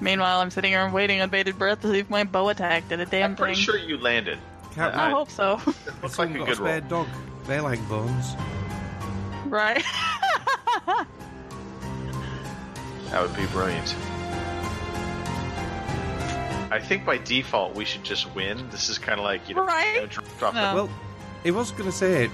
Meanwhile, 0.00 0.40
I'm 0.40 0.50
sitting 0.50 0.72
here 0.72 0.88
waiting 0.90 1.20
on 1.20 1.28
bated 1.28 1.58
breath 1.58 1.82
to 1.82 1.88
see 1.92 1.98
if 1.98 2.08
my 2.08 2.24
bow 2.24 2.48
attack 2.48 2.88
did 2.88 3.00
a 3.00 3.06
damn 3.06 3.32
I'm 3.32 3.36
pretty 3.36 3.54
thing. 3.54 3.64
sure 3.64 3.76
you 3.78 3.98
landed. 3.98 4.38
Can't 4.74 4.94
I 4.96 5.08
I- 5.08 5.10
hope 5.10 5.30
so. 5.30 5.60
It 5.66 5.66
looks 6.02 6.18
like 6.18 6.30
Someone 6.30 6.36
a 6.36 6.38
got 6.38 6.46
good 6.48 6.56
spare 6.56 6.80
roll. 6.80 7.04
dog. 7.04 7.08
They 7.46 7.60
like 7.60 7.86
bones. 7.88 8.34
right? 9.46 9.84
That 13.10 13.20
would 13.28 13.36
be 13.36 13.44
brilliant. 13.48 13.94
I 16.72 16.78
think 16.80 17.04
by 17.04 17.18
default 17.18 17.74
we 17.74 17.84
should 17.84 18.02
just 18.02 18.34
win. 18.34 18.68
This 18.70 18.88
is 18.88 18.98
kind 18.98 19.18
of 19.20 19.24
like 19.24 19.48
you 19.48 19.54
know, 19.54 19.64
Right? 19.66 19.94
you 19.94 20.00
know, 20.00 20.06
drop, 20.06 20.38
drop 20.38 20.54
No. 20.54 20.74
Well, 20.74 20.90
it 21.44 21.52
was 21.52 21.70
going 21.70 21.90
to 21.90 21.96
say 21.96 22.30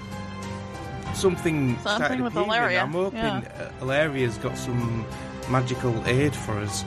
something. 1.13 1.77
started 1.79 2.21
with 2.21 2.33
appearing. 2.33 2.49
Ilaria, 2.49 2.81
I'm 2.81 2.91
hoping 2.91 3.19
yeah. 3.19 3.71
uh, 3.79 3.83
Ilaria's 3.85 4.37
got 4.37 4.57
some 4.57 5.05
magical 5.49 5.93
aid 6.07 6.35
for 6.35 6.53
us. 6.59 6.85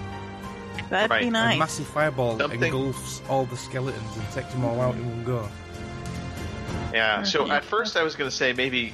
That'd 0.88 1.10
Right, 1.10 1.22
be 1.22 1.26
a 1.36 1.40
A 1.40 1.58
massive 1.58 1.86
fireball 1.86 2.38
Something- 2.38 2.62
engulfs 2.62 3.22
all 3.28 3.44
the 3.46 3.56
skeletons 3.56 4.16
and 4.16 4.30
takes 4.30 4.52
them 4.52 4.64
all 4.64 4.80
out 4.80 4.94
in 4.94 5.06
one 5.08 5.24
go. 5.24 5.48
yeah. 6.94 7.22
So 7.22 7.50
at 7.50 7.64
first 7.64 7.96
I 7.96 8.02
was 8.02 8.14
going 8.14 8.30
to 8.30 8.36
say 8.36 8.52
maybe 8.52 8.92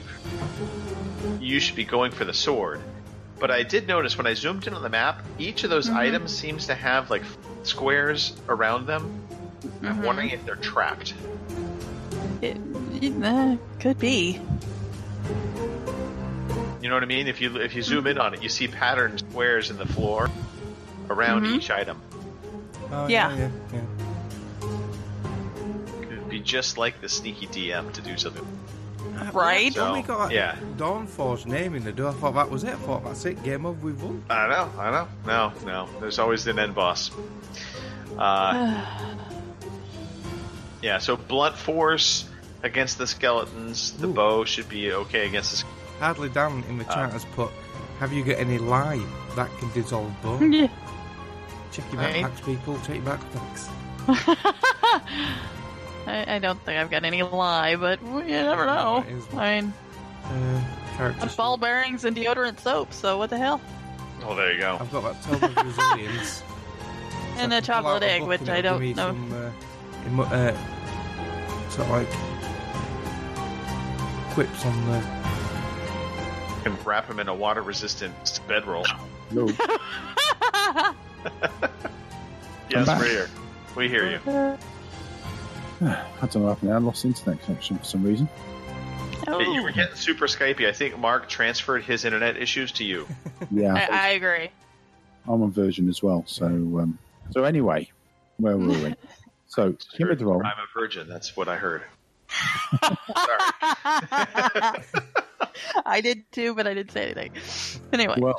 you 1.41 1.61
should 1.61 1.77
be 1.77 1.85
going 1.85 2.11
for 2.13 2.25
the 2.25 2.35
sword, 2.35 2.81
but 3.41 3.51
I 3.51 3.63
did 3.63 3.87
notice 3.89 4.17
when 4.19 4.27
I 4.27 4.35
zoomed 4.35 4.67
in 4.67 4.75
on 4.75 4.83
the 4.83 4.89
map, 4.89 5.23
each 5.39 5.65
of 5.65 5.71
those 5.71 5.87
Mm-hmm. 5.89 5.97
items 5.97 6.37
seems 6.37 6.67
to 6.67 6.75
have 6.75 7.11
like 7.11 7.23
squares 7.63 8.35
around 8.49 8.87
them. 8.87 9.23
I'm 9.83 9.99
Mhm. 9.99 10.05
wondering 10.05 10.31
if 10.31 10.45
they're 10.45 10.57
trapped. 10.57 11.15
It, 12.43 12.57
it, 13.01 13.23
uh, 13.25 13.57
could 13.81 13.99
be. 13.99 14.41
You 16.81 16.89
know 16.89 16.95
what 16.95 17.03
I 17.03 17.07
mean? 17.07 17.27
If 17.27 17.41
you 17.41 17.57
if 17.57 17.75
you 17.75 17.83
zoom 17.83 18.07
in 18.07 18.19
on 18.19 18.35
it, 18.35 18.43
you 18.43 18.49
see 18.49 18.69
patterned 18.69 19.19
squares 19.21 19.71
in 19.71 19.77
the 19.79 19.87
floor 19.87 20.31
around 21.11 21.43
Mhm. 21.45 21.57
each 21.57 21.71
item. 21.71 22.01
Oh, 22.93 23.09
Yeah. 23.09 23.37
yeah, 23.37 23.51
yeah. 23.73 23.81
It'd 26.03 26.29
be 26.29 26.41
just 26.41 26.79
like 26.79 27.01
the 27.01 27.09
sneaky 27.09 27.47
DM 27.49 27.93
to 27.93 28.01
do 28.01 28.17
something. 28.17 28.47
Right? 29.33 29.73
So- 29.73 29.85
When 29.85 29.93
we 30.01 30.07
got 30.07 30.33
yeah. 30.33 30.57
Dawnforge 30.77 31.47
name 31.47 31.75
in 31.75 31.85
the 31.85 31.93
door, 31.93 32.11
I 32.11 32.13
thought 32.15 32.35
that 32.35 32.51
was 32.51 32.65
it. 32.65 32.71
I 32.75 32.77
thought 32.77 33.05
that's 33.05 33.25
it. 33.25 33.43
Game 33.43 33.67
over. 33.67 33.79
We've 33.87 34.03
won. 34.03 34.25
I 34.31 34.49
know, 34.49 34.71
I 34.79 34.91
know. 34.91 35.09
No, 35.27 35.53
no. 35.65 35.89
There's 36.01 36.19
always 36.19 36.47
an 36.47 36.59
end 36.59 36.75
boss. 36.75 37.11
Uh, 38.17 38.85
yeah, 40.83 40.99
so 40.99 41.17
blunt 41.17 41.57
force 41.57 42.29
against 42.63 42.99
the 42.99 43.07
skeletons. 43.07 43.93
The 43.93 44.09
Ooh. 44.09 44.13
bow 44.15 44.45
should 44.45 44.69
be 44.69 44.93
okay 44.93 45.27
against 45.27 45.51
the. 45.53 45.57
sk- 45.59 45.67
Hardly 46.01 46.29
Dan 46.29 46.65
in 46.69 46.79
the 46.79 46.87
Uh. 46.89 46.95
chat 46.95 47.13
has 47.13 47.25
put. 47.25 47.51
Have 48.01 48.13
you 48.13 48.23
got 48.25 48.39
any 48.39 48.59
lye 48.59 49.01
that 49.35 49.51
can 49.59 49.71
dissolve 49.73 50.13
bone? 50.23 50.53
Yeah. 50.53 50.69
Check 51.73 51.93
your 51.93 52.03
Hey. 52.03 52.23
backpacks, 52.23 52.45
people. 52.47 52.79
Check 52.87 52.97
your 52.97 53.05
backpacks. 53.05 53.69
I, 56.09 56.37
I 56.37 56.39
don't 56.39 56.61
think 56.65 56.79
I've 56.81 56.91
got 56.91 57.05
any 57.05 57.23
lye, 57.23 57.77
but 57.77 58.01
you 58.03 58.25
never 58.25 58.65
know. 58.67 59.05
It 59.07 59.13
is- 59.13 59.27
I 59.35 59.61
mean, 59.61 59.73
Uh. 60.25 60.61
I'm 60.99 61.29
ball 61.37 61.57
bearings 61.57 62.05
and 62.05 62.17
deodorant 62.17 62.59
soap, 62.61 62.93
so 62.93 63.19
what 63.19 63.31
the 63.31 63.39
hell? 63.39 63.61
Oh, 64.25 64.35
there 64.35 64.53
you 64.53 64.59
go. 64.59 64.79
I've 64.81 64.91
got 64.91 65.03
that 65.05 65.39
12 65.39 65.43
of 65.57 65.67
resilience. 65.67 66.43
And 67.39 67.53
So 67.53 67.57
I 67.57 67.59
a 67.59 67.63
can 67.63 67.67
pull 67.85 67.91
out 67.91 68.01
chocolate 68.01 68.03
egg, 68.03 68.21
book 68.23 68.29
which 68.31 68.49
I 68.49 68.61
don't 68.61 68.81
know. 68.83 68.95
Some, 68.95 69.33
uh, 69.33 69.51
emo- 70.09 70.25
uh, 70.25 70.57
sort 71.71 71.87
of 71.87 71.91
like 71.93 72.09
quips 74.35 74.67
on 74.67 74.87
the. 74.87 74.97
You 76.57 76.63
can 76.65 76.85
wrap 76.85 77.07
them 77.07 77.21
in 77.21 77.29
a 77.29 77.35
water 77.35 77.63
resistant 77.63 78.41
bedroll. 78.49 78.85
No, 79.31 79.47
Yes, 82.71 82.87
we're 82.89 83.05
here. 83.07 83.29
We 83.77 83.89
hear 83.89 84.11
you. 84.11 84.19
I 85.81 86.05
don't 86.21 86.35
know 86.37 86.41
what 86.43 86.49
happened. 86.55 86.73
I 86.73 86.79
lost 86.79 87.05
internet 87.05 87.43
connection 87.43 87.79
for 87.79 87.85
some 87.85 88.03
reason. 88.03 88.29
Oh, 89.27 89.41
You 89.41 89.63
were 89.63 89.71
getting 89.73 89.95
super 89.97 90.27
Skypey. 90.27 90.67
I 90.69 90.73
think 90.73 90.99
Mark 90.99 91.29
transferred 91.29 91.83
his 91.85 92.05
internet 92.05 92.37
issues 92.37 92.73
to 92.73 92.85
you. 92.85 93.07
Yeah, 93.51 93.73
I, 93.75 94.09
I 94.09 94.09
agree. 94.11 94.51
I'm 95.27 95.43
on 95.43 95.51
version 95.53 95.89
as 95.89 96.03
well. 96.03 96.25
So, 96.27 96.45
um, 96.47 96.99
so 97.31 97.45
anyway, 97.45 97.91
where 98.39 98.57
were 98.57 98.67
we? 98.69 98.95
So, 99.51 99.75
Kim 99.97 100.11
of 100.11 100.19
the 100.19 100.27
Roll. 100.27 100.45
I'm 100.45 100.53
a 100.59 100.67
virgin. 100.79 101.09
That's 101.09 101.35
what 101.35 101.49
I 101.49 101.57
heard. 101.57 101.83
Sorry. 102.83 102.91
I 105.87 106.01
did 106.03 106.31
too, 106.33 106.55
but 106.55 106.67
I 106.67 106.75
didn't 106.75 106.93
say 106.93 107.05
anything. 107.05 107.33
Anyway, 107.93 108.17
Well, 108.19 108.39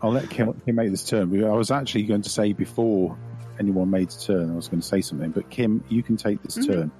I'll 0.00 0.12
let 0.12 0.30
Kim, 0.30 0.52
Kim 0.64 0.76
make 0.76 0.90
this 0.92 1.04
turn. 1.04 1.44
I 1.44 1.48
was 1.50 1.72
actually 1.72 2.04
going 2.04 2.22
to 2.22 2.30
say 2.30 2.52
before 2.52 3.18
anyone 3.60 3.90
made 3.90 4.08
a 4.10 4.18
turn, 4.18 4.50
I 4.50 4.54
was 4.54 4.68
going 4.68 4.80
to 4.80 4.86
say 4.86 5.00
something. 5.00 5.30
But 5.30 5.48
Kim, 5.50 5.84
you 5.88 6.02
can 6.02 6.16
take 6.16 6.42
this 6.42 6.58
Mhm. 6.58 6.66
turn. 6.66 6.92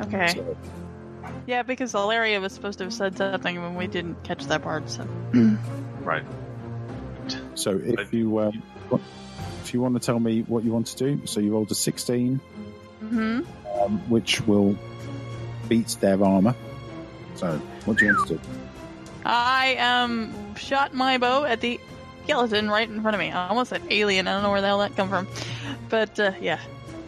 okay. 0.00 0.28
So, 0.34 0.56
Yeah, 1.46 1.62
because 1.62 1.94
Ilaria 1.94 2.40
was 2.40 2.52
supposed 2.52 2.78
to 2.78 2.84
have 2.84 2.92
said 2.92 3.16
something 3.16 3.60
when 3.62 3.74
we 3.74 3.86
didn't 3.86 4.22
catch 4.24 4.46
that 4.46 4.62
part. 4.62 4.88
So. 4.90 5.06
Right. 6.02 6.24
so 7.54 7.78
if 7.84 8.12
you 8.14 8.38
um, 8.38 8.62
wa- 8.90 8.98
if 9.62 9.74
you 9.74 9.80
want 9.82 9.94
to 9.94 10.00
tell 10.00 10.18
me 10.18 10.40
what 10.42 10.64
you 10.64 10.72
want 10.72 10.86
to 10.86 10.96
do, 10.96 11.26
so 11.26 11.40
you 11.40 11.52
rolled 11.52 11.70
a 11.70 11.74
16, 11.74 12.40
hmm 13.00 13.40
um, 13.84 13.98
which 14.08 14.40
will 14.46 14.74
beat 15.68 15.88
their 16.00 16.22
armor. 16.24 16.54
So, 17.34 17.60
what 17.84 17.98
do 17.98 18.06
you 18.06 18.14
want 18.14 18.28
to 18.28 18.34
do? 18.36 18.40
I 19.26 19.76
um 19.76 20.54
shot 20.56 20.94
my 20.94 21.18
bow 21.18 21.44
at 21.44 21.60
the 21.60 21.78
skeleton 22.32 22.68
right 22.70 22.88
in 22.90 23.00
front 23.00 23.14
of 23.14 23.18
me. 23.20 23.30
I 23.30 23.48
almost 23.48 23.70
said 23.70 23.80
alien. 23.90 24.28
I 24.28 24.34
don't 24.34 24.42
know 24.42 24.50
where 24.50 24.60
the 24.60 24.66
hell 24.66 24.80
that 24.80 24.94
come 24.94 25.08
from, 25.08 25.26
but 25.88 26.20
uh, 26.20 26.32
yeah, 26.42 26.60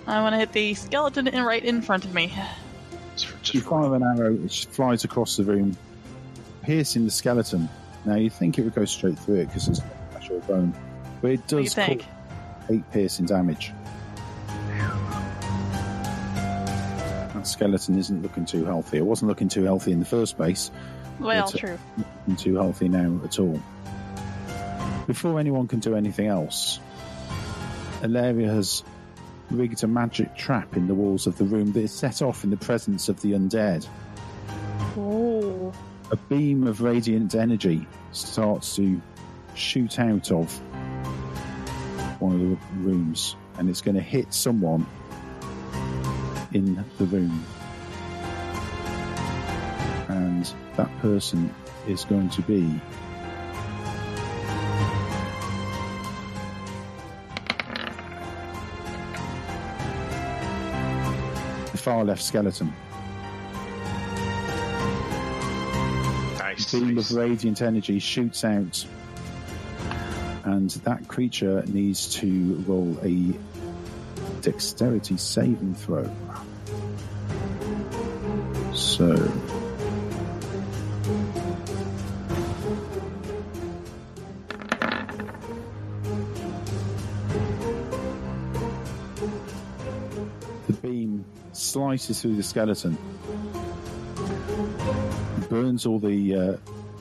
I 0.06 0.22
want 0.22 0.32
to 0.32 0.38
hit 0.38 0.52
the 0.52 0.72
skeleton 0.72 1.28
in 1.28 1.44
right 1.44 1.62
in 1.62 1.82
front 1.82 2.06
of 2.06 2.14
me. 2.14 2.32
Just, 3.16 3.26
for- 3.26 3.56
You 3.56 3.60
fire 3.60 3.94
an 3.94 4.02
arrow, 4.02 4.32
it 4.34 4.50
flies 4.70 5.04
across 5.04 5.36
the 5.36 5.44
room, 5.44 5.76
piercing 6.62 7.04
the 7.04 7.10
skeleton. 7.10 7.68
Now 8.06 8.14
you 8.14 8.30
think 8.30 8.58
it 8.58 8.62
would 8.62 8.74
go 8.74 8.86
straight 8.86 9.18
through 9.18 9.40
it 9.40 9.46
because 9.48 9.68
it's 9.68 9.80
actual 10.14 10.40
bone, 10.40 10.72
but 11.20 11.32
it 11.32 11.40
What 11.40 11.48
do 11.48 11.62
does 11.64 11.74
think? 11.74 12.06
eight 12.70 12.90
piercing 12.90 13.26
damage. 13.26 13.72
That 17.34 17.46
skeleton 17.46 17.98
isn't 17.98 18.22
looking 18.22 18.46
too 18.46 18.64
healthy. 18.64 18.96
It 18.98 19.04
wasn't 19.04 19.28
looking 19.28 19.48
too 19.50 19.64
healthy 19.64 19.92
in 19.92 20.00
the 20.00 20.06
first 20.06 20.38
place. 20.38 20.70
Well, 21.18 21.46
It's 21.46 21.58
true. 21.58 21.78
Not 21.98 22.06
looking 22.20 22.36
too 22.36 22.54
healthy 22.56 22.88
now 22.88 23.20
at 23.22 23.38
all. 23.38 23.60
Before 25.06 25.40
anyone 25.40 25.66
can 25.68 25.80
do 25.80 25.94
anything 25.96 26.26
else, 26.26 26.78
Ilaria 28.02 28.52
has 28.52 28.84
rigged 29.50 29.82
a 29.82 29.88
magic 29.88 30.36
trap 30.36 30.76
in 30.76 30.86
the 30.86 30.94
walls 30.94 31.26
of 31.26 31.36
the 31.36 31.44
room 31.44 31.72
that 31.72 31.80
is 31.80 31.92
set 31.92 32.22
off 32.22 32.44
in 32.44 32.50
the 32.50 32.56
presence 32.56 33.08
of 33.08 33.20
the 33.20 33.32
undead. 33.32 33.86
Oh, 34.96 35.72
a 36.10 36.16
beam 36.16 36.66
of 36.66 36.80
radiant 36.80 37.34
energy 37.34 37.86
starts 38.12 38.76
to 38.76 39.00
shoot 39.54 39.98
out 39.98 40.30
of 40.30 40.52
one 42.20 42.34
of 42.34 42.40
the 42.40 42.56
rooms 42.78 43.36
and 43.58 43.68
it's 43.68 43.80
going 43.80 43.94
to 43.94 44.00
hit 44.00 44.32
someone 44.32 44.86
in 46.52 46.84
the 46.98 47.04
room. 47.06 47.44
And 50.08 50.52
that 50.76 50.90
person 50.98 51.54
is 51.86 52.04
going 52.04 52.30
to 52.30 52.42
be 52.42 52.80
far 61.90 62.04
left 62.04 62.22
skeleton. 62.22 62.72
Nice. 66.38 66.70
beam 66.72 66.94
nice. 66.94 67.10
of 67.10 67.16
radiant 67.16 67.62
energy 67.62 67.98
shoots 67.98 68.44
out, 68.44 68.86
and 70.44 70.70
that 70.70 71.08
creature 71.08 71.64
needs 71.66 72.14
to 72.14 72.62
roll 72.68 72.96
a 73.02 73.34
dexterity 74.40 75.16
saving 75.16 75.74
throw. 75.74 76.08
So. 78.72 79.16
Slices 91.70 92.20
through 92.20 92.36
the 92.36 92.42
skeleton 92.42 92.96
burns 95.50 95.84
all 95.84 95.98
the 95.98 96.34
uh, 96.34 96.56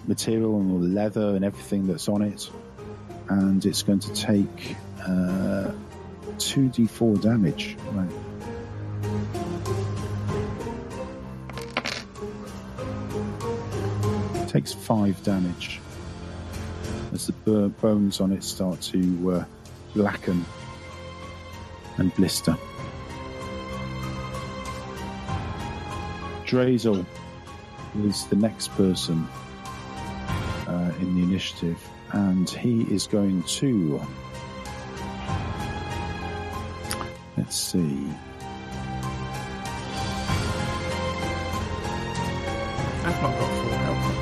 material 0.07 0.59
and 0.59 0.71
all 0.71 0.79
the 0.79 0.87
leather 0.87 1.35
and 1.35 1.45
everything 1.45 1.85
that's 1.87 2.09
on 2.09 2.23
it, 2.23 2.49
and 3.29 3.63
it's 3.63 3.83
going 3.83 3.99
to 3.99 4.11
take 4.13 4.75
uh, 5.03 5.71
2d4 6.37 7.21
damage. 7.21 7.77
Right. 7.91 8.09
Takes 14.49 14.73
5 14.73 15.23
damage 15.23 15.79
as 17.13 17.27
the 17.27 17.33
bur- 17.33 17.69
bones 17.69 18.19
on 18.19 18.31
it 18.31 18.43
start 18.43 18.81
to 18.81 19.31
uh, 19.31 19.45
blacken 19.93 20.43
and 21.97 22.13
blister. 22.15 22.57
Drazel 26.49 27.05
is 28.05 28.25
the 28.25 28.35
next 28.35 28.69
person 28.69 29.27
uh, 30.67 30.91
in 30.99 31.15
the 31.15 31.21
initiative, 31.21 31.87
and 32.11 32.49
he 32.49 32.81
is 32.91 33.05
going 33.05 33.43
to. 33.43 34.01
Let's 37.37 37.55
see. 37.55 38.07
I've 43.05 43.21
not 43.21 43.37
got 43.37 43.51
full 43.61 43.69
health. 43.77 44.15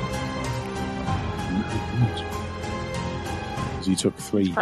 Because 3.70 3.86
he 3.86 3.96
took 3.96 4.14
three. 4.18 4.54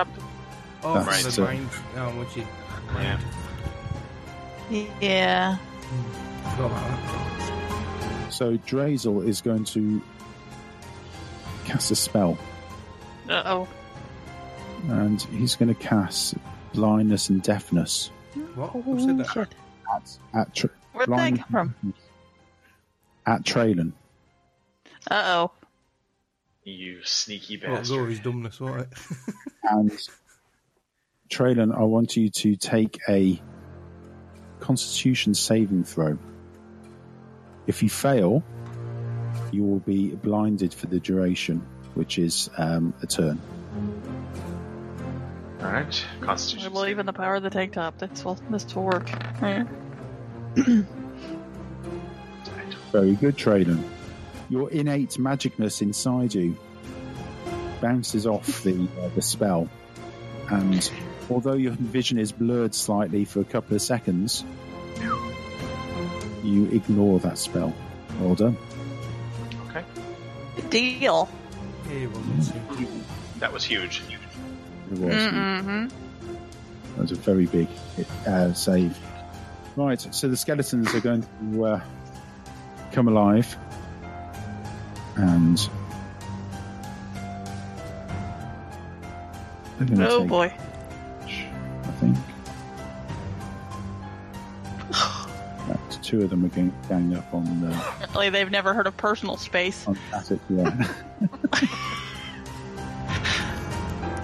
Oh, 0.85 1.05
That's, 1.05 1.35
from 1.35 1.45
the 1.45 1.51
uh, 1.51 1.53
mind. 1.53 1.71
Oh, 1.97 2.11
which 2.21 2.37
is. 2.37 2.47
Yeah. 2.95 3.19
Yeah. 5.01 5.57
I 6.45 6.51
forgot 6.51 6.71
about 6.71 6.87
that. 6.87 7.26
So 8.37 8.59
Drazel 8.59 9.27
is 9.27 9.41
going 9.41 9.65
to 9.65 10.03
cast 11.65 11.91
a 11.91 11.97
spell, 11.97 12.37
Uh 13.31 13.43
oh. 13.47 13.69
and 14.89 15.21
he's 15.23 15.57
going 15.57 15.69
to 15.75 15.81
cast 15.81 16.35
blindness 16.75 17.31
and 17.31 17.43
deafness 17.43 18.11
What? 18.55 18.71
Who 18.73 19.01
said 19.01 19.17
that? 19.19 19.29
Shit. 19.33 19.49
at 19.95 20.19
at 20.35 20.55
tra- 20.55 20.71
Where'd 20.93 21.09
that 21.11 21.39
come 21.39 21.45
from? 21.51 21.95
at 23.27 23.43
Traylon. 23.43 23.93
Uh 25.11 25.23
oh. 25.27 25.51
You 26.65 27.03
sneaky 27.05 27.55
Let 27.57 27.63
go 27.69 27.73
of 27.75 27.79
bastard. 27.81 28.11
his 28.11 28.21
dumbness, 28.21 28.61
won't 28.61 28.83
it? 28.83 28.89
And 29.69 29.91
Traylon, 31.31 31.75
I 31.77 31.83
want 31.85 32.17
you 32.17 32.29
to 32.29 32.55
take 32.57 33.01
a 33.09 33.41
Constitution 34.61 35.33
saving 35.35 35.85
throw. 35.85 36.19
If 37.67 37.83
you 37.83 37.89
fail, 37.89 38.43
you 39.53 39.65
will 39.65 39.81
be 39.81 40.15
blinded 40.15 40.73
for 40.73 40.87
the 40.87 41.01
duration, 41.01 41.67
which 41.95 42.19
is 42.19 42.49
um, 42.59 42.95
a 43.03 43.07
turn. 43.07 43.41
All 45.61 45.73
right. 45.73 46.07
I 46.21 46.25
Constitution. 46.25 46.73
believe 46.73 46.99
in 46.99 47.07
the 47.07 47.13
power 47.13 47.37
of 47.37 47.43
the 47.43 47.51
tank 47.51 47.73
top. 47.73 47.99
That's 47.99 48.25
will 48.25 48.39
this 48.51 48.75
will 48.75 48.85
work. 48.85 49.11
Right. 49.41 49.67
Very 52.93 53.15
good, 53.15 53.37
Traylon. 53.37 53.83
Your 54.49 54.71
innate 54.71 55.19
magicness 55.19 55.83
inside 55.83 56.35
you 56.35 56.57
bounces 57.81 58.27
off 58.27 58.63
the 58.63 58.89
uh, 59.03 59.09
the 59.15 59.23
spell, 59.23 59.69
and 60.51 60.91
although 61.29 61.55
your 61.55 61.73
vision 61.73 62.19
is 62.19 62.33
blurred 62.33 62.75
slightly 62.75 63.25
for 63.25 63.41
a 63.41 63.45
couple 63.45 63.75
of 63.75 63.83
seconds, 63.83 64.45
you 66.47 66.67
ignore 66.71 67.19
that 67.21 67.39
spell. 67.39 67.75
Well 68.21 68.35
done. 68.35 68.57
Okay. 69.69 69.85
Deal. 70.71 71.29
He 71.89 72.07
wasn't. 72.07 73.41
That 73.41 73.53
was 73.53 73.65
huge. 73.65 74.03
It 74.91 74.99
was. 74.99 75.15
Mm-hmm. 75.15 75.89
That 76.95 77.03
was 77.03 77.13
a 77.13 77.17
very 77.17 77.47
big 77.47 77.69
uh, 78.27 78.53
save. 78.55 78.99
Right, 79.77 80.01
so 80.01 80.29
the 80.29 80.37
skeletons 80.39 80.95
are 80.95 81.01
going 81.01 81.23
to 81.53 81.65
uh, 81.65 81.81
come 82.93 83.09
alive, 83.09 83.55
and 85.17 85.59
they're 89.79 89.87
going 89.87 89.99
to 90.01 90.09
Oh 90.09 90.21
take 90.21 90.29
boy. 90.29 90.53
I 91.27 91.91
think. 92.01 92.17
Two 96.07 96.23
of 96.23 96.31
them 96.31 96.45
are 96.45 96.49
going 96.49 96.73
gang 96.89 97.15
up 97.17 97.35
on 97.35 97.61
the 97.69 97.69
Apparently 97.77 98.31
they've 98.31 98.51
never 98.51 98.73
heard 98.73 98.87
of 98.87 98.97
personal 98.97 99.37
space. 99.37 99.87
on 99.89 99.99
attic. 100.15 100.39
Yeah, 100.49 100.71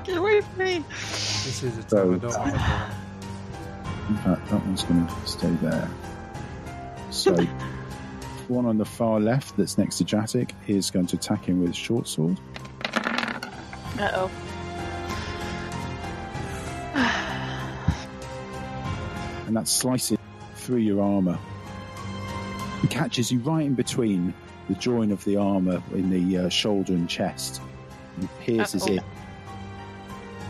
Get 0.05 0.17
away 0.17 0.41
from 0.43 0.59
me. 0.59 0.85
This 0.91 1.63
is 1.65 1.79
a 1.79 1.89
So- 1.89 1.97
time 1.97 2.15
I 2.15 2.19
don't 2.19 2.39
want 2.39 2.55
to 2.55 2.93
in 4.09 4.17
fact, 4.19 4.49
that 4.51 4.67
one's 4.67 4.83
going 4.83 5.07
to 5.07 5.15
stay 5.27 5.51
there. 5.63 5.89
So, 7.11 7.35
one 8.49 8.67
on 8.67 8.77
the 8.77 8.85
far 8.85 9.21
left 9.21 9.57
that's 9.57 9.79
next 9.79 9.99
to 9.99 10.05
Jatic 10.05 10.51
is 10.67 10.91
going 10.91 11.07
to 11.07 11.17
attack 11.17 11.45
him 11.45 11.61
with 11.63 11.71
a 11.71 11.75
short 11.75 12.09
sword. 12.09 12.37
Uh 13.99 14.11
oh. 14.15 14.31
and 19.47 19.57
that 19.57 19.69
slices 19.69 20.19
through 20.57 20.79
your 20.79 21.03
armor. 21.03 21.39
It 22.83 22.91
catches 22.91 23.31
you 23.31 23.39
right 23.41 23.65
in 23.65 23.75
between 23.75 24.35
the 24.69 24.75
join 24.75 25.11
of 25.13 25.25
the 25.25 25.37
armor 25.37 25.83
in 25.93 26.11
the 26.11 26.47
uh, 26.47 26.49
shoulder 26.49 26.93
and 26.93 27.09
chest, 27.09 27.61
and 28.19 28.29
pierces 28.41 28.83
Uh-oh. 28.85 28.95
it 28.95 29.03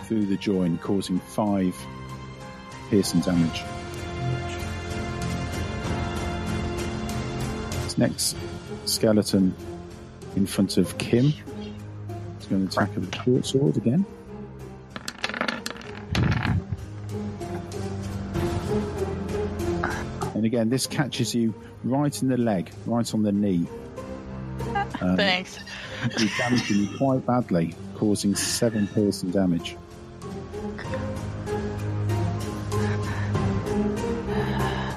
through 0.06 0.26
the 0.26 0.36
join, 0.36 0.78
causing 0.78 1.18
five 1.20 1.76
piercing 2.90 3.20
damage. 3.20 3.62
This 7.84 7.98
next 7.98 8.36
skeleton 8.84 9.54
in 10.36 10.46
front 10.46 10.76
of 10.76 10.96
Kim 10.98 11.26
is 12.40 12.46
going 12.46 12.68
to 12.68 12.72
attack 12.82 12.94
with 12.94 13.14
a 13.14 13.22
short 13.22 13.46
sword 13.46 13.76
again. 13.76 14.04
Again, 20.52 20.68
this 20.68 20.86
catches 20.86 21.34
you 21.34 21.54
right 21.82 22.20
in 22.20 22.28
the 22.28 22.36
leg, 22.36 22.70
right 22.84 23.14
on 23.14 23.22
the 23.22 23.32
knee. 23.32 23.66
Um, 25.00 25.16
Thanks. 25.16 25.58
You're 26.18 26.28
damaging 26.38 26.76
you 26.76 26.98
quite 26.98 27.26
badly, 27.26 27.74
causing 27.96 28.36
seven 28.36 28.86
piercing 28.86 29.30
damage. 29.32 29.76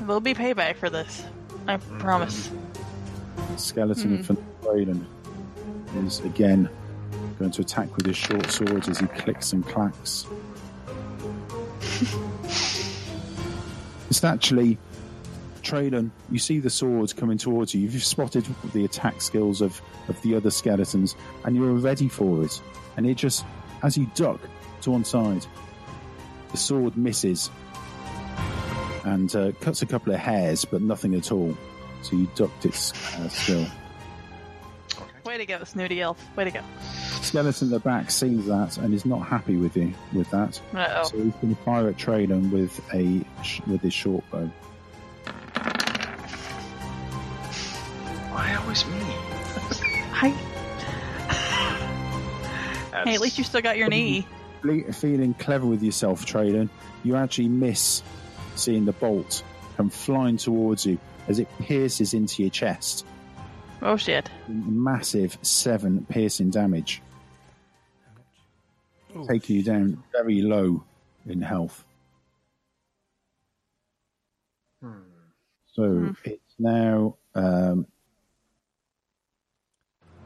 There'll 0.01 0.19
be 0.19 0.35
payback 0.35 0.75
for 0.75 0.91
this. 0.91 1.23
I 1.67 1.77
promise. 1.77 2.51
Skeleton 3.55 4.17
in 4.17 4.23
front 4.23 4.39
of 4.39 4.61
Braden 4.61 5.07
is 5.99 6.19
again 6.19 6.69
going 7.39 7.51
to 7.51 7.61
attack 7.61 7.95
with 7.95 8.05
his 8.05 8.17
short 8.17 8.51
sword 8.51 8.87
as 8.87 8.99
he 8.99 9.07
clicks 9.07 9.53
and 9.53 9.65
clacks. 9.65 10.27
it's 14.09 14.23
actually 14.23 14.77
Traylon, 15.65 16.11
you 16.31 16.39
see 16.39 16.59
the 16.59 16.69
swords 16.69 17.11
coming 17.11 17.37
towards 17.37 17.73
you. 17.73 17.81
You've 17.81 18.03
spotted 18.03 18.45
the 18.73 18.85
attack 18.85 19.21
skills 19.21 19.61
of, 19.61 19.81
of 20.07 20.21
the 20.21 20.35
other 20.35 20.51
skeletons, 20.51 21.15
and 21.43 21.55
you're 21.55 21.73
ready 21.73 22.07
for 22.07 22.43
it. 22.43 22.61
And 22.97 23.05
it 23.05 23.15
just, 23.15 23.43
as 23.83 23.97
you 23.97 24.09
duck 24.15 24.39
to 24.81 24.91
one 24.91 25.03
side, 25.03 25.45
the 26.51 26.57
sword 26.57 26.95
misses 26.95 27.49
and 29.03 29.35
uh, 29.35 29.51
cuts 29.59 29.81
a 29.81 29.85
couple 29.85 30.13
of 30.13 30.19
hairs, 30.19 30.65
but 30.65 30.81
nothing 30.81 31.15
at 31.15 31.31
all. 31.31 31.55
So 32.03 32.15
you 32.15 32.29
ducked 32.35 32.65
its 32.65 32.93
uh, 33.17 33.27
skill. 33.29 33.65
Way 35.25 35.39
to 35.39 35.45
go, 35.47 35.63
Snooty 35.63 36.01
Elf. 36.01 36.23
Way 36.37 36.45
to 36.45 36.51
go. 36.51 36.61
Skeleton 37.21 37.69
at 37.69 37.71
the 37.71 37.79
back 37.79 38.11
sees 38.11 38.45
that 38.45 38.77
and 38.77 38.93
is 38.93 39.05
not 39.05 39.25
happy 39.25 39.57
with 39.57 39.75
you 39.75 39.91
with 40.13 40.29
that. 40.29 40.61
Uh 40.73 40.87
oh. 40.97 41.03
So 41.05 41.17
he's 41.17 41.33
going 41.33 41.55
to 41.55 41.61
fire 41.63 41.89
at 41.89 41.97
Traylon 41.97 42.51
with 42.51 42.79
a 42.93 43.25
with 43.67 43.81
his 43.81 43.93
short 43.93 44.23
bow. 44.29 44.49
Always 48.83 49.07
me. 49.07 49.15
I, 50.13 50.29
hey, 53.05 53.15
at 53.15 53.21
least 53.21 53.37
you 53.37 53.43
still 53.43 53.61
got 53.61 53.77
your 53.77 53.89
knee. 53.89 54.27
Feeling 54.93 55.33
clever 55.35 55.65
with 55.65 55.83
yourself, 55.83 56.25
Traylon, 56.25 56.69
you 57.03 57.15
actually 57.15 57.49
miss 57.49 58.01
seeing 58.55 58.85
the 58.85 58.93
bolt 58.93 59.43
come 59.77 59.89
flying 59.89 60.37
towards 60.37 60.85
you 60.85 60.97
as 61.27 61.39
it 61.39 61.47
pierces 61.59 62.13
into 62.13 62.41
your 62.41 62.49
chest. 62.49 63.05
Oh 63.81 63.97
shit. 63.97 64.29
Massive 64.47 65.37
seven 65.41 66.05
piercing 66.09 66.49
damage, 66.49 67.01
Oh, 69.13 69.27
taking 69.27 69.57
you 69.57 69.63
down 69.63 70.03
very 70.11 70.41
low 70.41 70.83
in 71.27 71.41
health. 71.41 71.83
Hmm. 74.81 75.01
So 75.73 76.15
it's 76.23 76.55
now 76.57 77.17
um, 77.35 77.85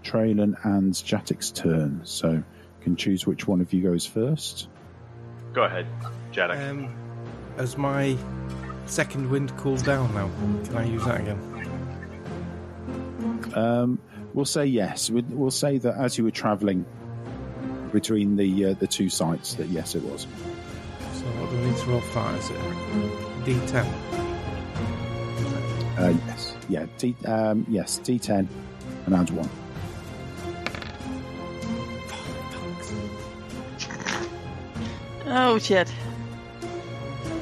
Traylon 0.04 0.56
and 0.64 0.94
Jatic's 0.94 1.52
turn. 1.52 2.02
So 2.04 2.32
you 2.32 2.44
can 2.82 2.96
choose 2.96 3.26
which 3.26 3.48
one 3.48 3.62
of 3.62 3.74
you 3.74 3.84
goes 3.84 4.06
first. 4.06 4.68
Go 5.54 5.64
ahead, 5.64 5.88
Jatic. 6.32 6.70
Um, 6.70 6.96
has 7.58 7.78
my 7.78 8.16
second 8.86 9.30
wind 9.30 9.56
cools 9.58 9.82
down 9.82 10.14
now? 10.14 10.30
Can 10.66 10.78
I 10.78 10.86
use 10.86 11.04
that 11.06 11.22
again? 11.22 11.40
Um, 13.56 14.00
we'll 14.34 14.46
say 14.46 14.66
yes. 14.66 15.10
We'll, 15.10 15.24
we'll 15.30 15.52
say 15.52 15.78
that 15.80 15.96
as 15.96 16.18
you 16.18 16.24
were 16.24 16.32
travelling 16.32 16.86
between 17.92 18.36
the 18.36 18.66
uh, 18.66 18.74
the 18.76 18.88
two 18.88 19.10
sites, 19.10 19.56
that 19.56 19.68
yes, 19.68 19.96
it 19.96 20.04
was. 20.04 20.22
So 20.22 21.26
what 21.26 21.50
do 21.50 21.58
we 21.58 21.66
need 21.66 21.78
to 21.78 21.86
roll 21.86 22.02
for? 22.02 22.36
Is 22.36 22.50
it 22.50 22.58
D10? 23.46 24.20
Uh, 25.98 26.14
yes, 26.28 26.56
yeah, 26.70 26.86
D, 26.98 27.16
um, 27.26 27.66
yes, 27.68 28.00
D10 28.00 28.48
and 29.06 29.16
add 29.16 29.30
one. 29.32 29.50
Oh 35.32 35.58
shit. 35.60 35.92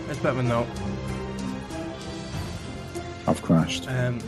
It's 0.09 0.19
better 0.19 0.35
than 0.35 0.47
no. 0.47 0.67
I've 3.27 3.41
crashed. 3.41 3.87
Um, 3.89 4.19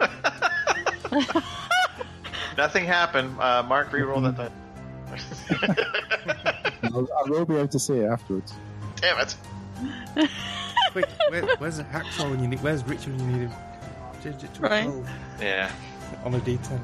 Nothing 2.56 2.84
happened. 2.84 3.38
Uh, 3.40 3.62
Mark, 3.62 3.92
re-roll 3.92 4.20
that 4.22 4.36
die. 4.36 4.50
I'll, 6.84 7.08
I 7.24 7.30
will 7.30 7.44
be 7.44 7.54
able 7.56 7.68
to 7.68 7.78
see 7.78 7.94
it 7.98 8.06
afterwards. 8.10 8.54
Damn 8.96 9.20
it! 9.20 9.36
quick, 10.92 11.08
where, 11.28 11.44
where's 11.56 11.76
the 11.76 11.84
hacksaw 11.84 12.30
when 12.30 12.40
you 12.40 12.48
need? 12.48 12.62
Where's 12.62 12.82
Richard 12.84 13.16
when 13.18 13.30
you 13.30 13.36
need 13.38 13.48
him? 13.48 13.52
Change 14.22 14.44
it 14.44 14.54
to 14.54 14.66
a 14.66 14.68
Right. 14.68 14.84
12 14.84 15.10
Yeah, 15.40 15.70
on 16.24 16.34
a 16.34 16.40
D10. 16.40 16.80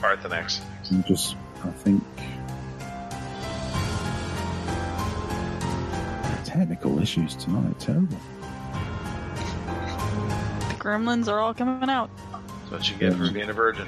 Parthenex. 0.00 0.60
And 0.90 1.06
just, 1.06 1.36
I 1.64 1.70
think. 1.70 2.02
Technical 6.58 6.98
issues 7.00 7.36
tonight, 7.36 7.78
terrible. 7.78 8.18
The 9.64 10.74
gremlins 10.74 11.28
are 11.28 11.38
all 11.38 11.54
coming 11.54 11.88
out. 11.88 12.10
That's 12.62 12.72
what 12.72 12.90
you 12.90 12.96
get 12.96 13.14
for 13.14 13.30
being 13.30 13.48
a 13.48 13.52
virgin. 13.52 13.86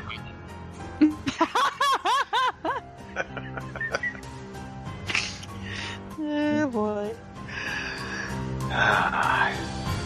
Oh 6.20 6.68
boy. 6.68 7.12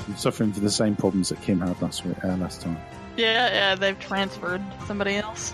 You're 0.09 0.17
suffering 0.17 0.55
for 0.55 0.61
the 0.61 0.71
same 0.71 0.97
problems 0.97 1.29
that 1.29 1.43
Kim 1.43 1.61
had 1.61 1.83
last 1.83 2.07
week, 2.07 2.17
uh, 2.25 2.35
last 2.39 2.63
time. 2.63 2.79
Yeah, 3.19 3.53
yeah, 3.53 3.75
they've 3.75 3.99
transferred 3.99 4.63
to 4.81 4.87
somebody 4.87 5.17
else. 5.17 5.53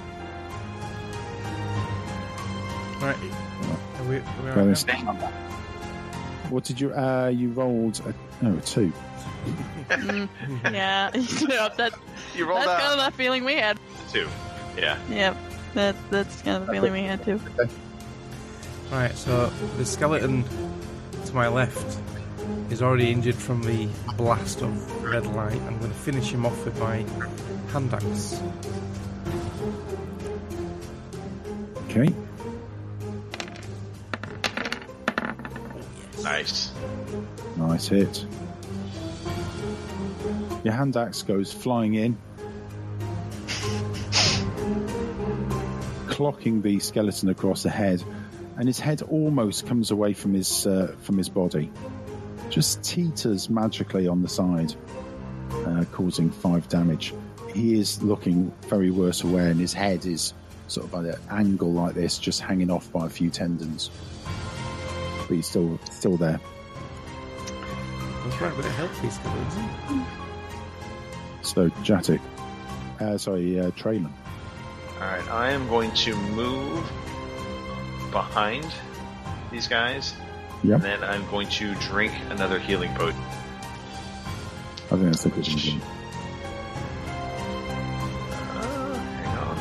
Right. 3.00 3.16
Are 3.96 4.04
we, 4.04 4.18
are 4.48 4.64
we 4.64 4.74
What 6.50 6.64
did 6.64 6.80
you? 6.80 6.92
Uh, 6.92 7.32
you 7.34 7.50
rolled 7.50 8.00
a 8.00 8.44
no 8.44 8.56
a 8.56 8.60
two. 8.60 8.92
Mm, 9.88 10.28
yeah, 10.64 11.10
yep, 11.48 11.76
that, 11.76 11.94
you 12.34 12.46
rolled 12.46 12.60
that's 12.60 12.68
out 12.68 12.80
kind 12.80 12.92
of 12.92 12.98
that 12.98 13.14
feeling 13.14 13.44
we 13.44 13.54
had. 13.54 13.78
two. 14.12 14.28
Yeah. 14.76 14.98
Yep, 15.08 15.36
that, 15.74 15.96
that's 16.10 16.42
kind 16.42 16.58
of 16.58 16.66
the 16.66 16.72
feeling 16.72 16.92
we 16.92 17.02
had 17.02 17.24
too. 17.24 17.40
Right, 18.90 19.14
so 19.16 19.46
the 19.76 19.84
skeleton 19.84 20.44
to 21.26 21.34
my 21.34 21.48
left 21.48 21.98
is 22.70 22.82
already 22.82 23.10
injured 23.10 23.36
from 23.36 23.62
the 23.62 23.88
blast 24.16 24.62
of 24.62 25.04
red 25.04 25.26
light. 25.26 25.60
I'm 25.62 25.78
going 25.78 25.90
to 25.90 25.96
finish 25.96 26.32
him 26.32 26.46
off 26.46 26.64
with 26.64 26.78
my 26.80 27.04
hand 27.72 27.94
axe. 27.94 28.40
Okay. 31.84 32.14
Nice. 36.22 36.70
Nice 37.56 37.88
hit. 37.88 38.26
Your 40.62 40.74
hand 40.74 40.96
axe 40.96 41.22
goes 41.22 41.52
flying 41.52 41.94
in, 41.94 42.18
clocking 46.06 46.62
the 46.62 46.78
skeleton 46.80 47.30
across 47.30 47.62
the 47.62 47.70
head, 47.70 48.04
and 48.58 48.68
his 48.68 48.78
head 48.78 49.00
almost 49.02 49.66
comes 49.66 49.90
away 49.90 50.12
from 50.12 50.34
his 50.34 50.66
uh, 50.66 50.94
from 51.00 51.16
his 51.16 51.30
body. 51.30 51.72
Just 52.50 52.82
teeters 52.82 53.48
magically 53.48 54.06
on 54.06 54.20
the 54.22 54.28
side, 54.28 54.74
uh, 55.66 55.84
causing 55.92 56.30
five 56.30 56.68
damage. 56.68 57.14
He 57.54 57.78
is 57.78 58.02
looking 58.02 58.52
very 58.68 58.90
worse 58.90 59.24
aware, 59.24 59.48
and 59.48 59.58
his 59.58 59.72
head 59.72 60.04
is 60.04 60.34
sort 60.68 60.86
of 60.92 61.06
at 61.06 61.14
an 61.16 61.20
angle 61.30 61.72
like 61.72 61.94
this, 61.94 62.18
just 62.18 62.40
hanging 62.42 62.70
off 62.70 62.92
by 62.92 63.06
a 63.06 63.10
few 63.10 63.30
tendons. 63.30 63.90
But 65.30 65.36
he's 65.36 65.46
still 65.46 65.78
still 65.92 66.16
there. 66.16 66.40
That's 68.24 68.40
right, 68.40 68.52
but 68.56 68.64
it 68.64 68.72
helps 68.72 68.98
these 68.98 69.14
skeletons. 69.14 70.06
So 71.42 71.68
Jatic, 71.84 72.20
uh, 72.98 73.16
sorry, 73.16 73.60
uh, 73.60 73.70
Traylon. 73.70 74.10
All 74.96 75.00
right, 75.02 75.28
I 75.30 75.52
am 75.52 75.68
going 75.68 75.92
to 75.92 76.16
move 76.16 76.84
behind 78.10 78.66
these 79.52 79.68
guys, 79.68 80.14
Yep. 80.64 80.74
and 80.74 80.82
then 80.82 81.04
I'm 81.04 81.24
going 81.30 81.48
to 81.50 81.76
drink 81.76 82.12
another 82.30 82.58
healing 82.58 82.92
potion. 82.94 83.20
I 83.20 84.96
think 84.96 85.02
that's 85.04 85.22
the 85.22 85.28
good 85.30 85.46
one. 85.46 85.80
Uh, 88.32 88.94
hang 88.98 89.38
on. 89.38 89.58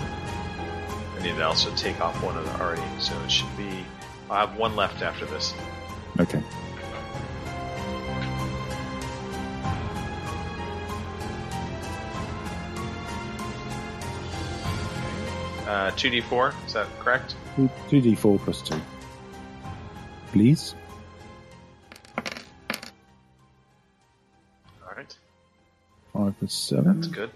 I 1.19 1.21
need 1.21 1.35
to 1.35 1.45
also 1.45 1.69
take 1.75 2.01
off 2.01 2.23
one 2.23 2.35
of 2.39 2.43
the 2.45 2.59
already, 2.59 2.81
so 2.97 3.13
it 3.21 3.29
should 3.31 3.55
be. 3.55 3.85
I 4.29 4.41
have 4.41 4.57
one 4.57 4.75
left 4.75 5.01
after 5.01 5.25
this. 5.25 5.53
Okay. 6.19 6.41
Uh, 15.67 15.91
2d4, 15.91 16.65
is 16.65 16.73
that 16.73 16.87
correct? 16.99 17.35
Two 17.89 18.01
D 18.01 18.15
four 18.15 18.39
plus 18.39 18.61
two. 18.61 18.79
Please. 20.31 20.73
All 22.17 22.23
right, 24.95 25.15
Five 26.13 26.39
plus 26.39 26.53
seven. 26.53 26.95
that's 27.01 27.07
good. 27.07 27.29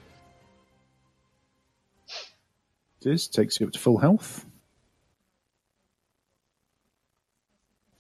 This 3.02 3.28
takes 3.28 3.60
you 3.60 3.68
up 3.68 3.74
to 3.74 3.80
full 3.80 3.98
health. 4.00 4.46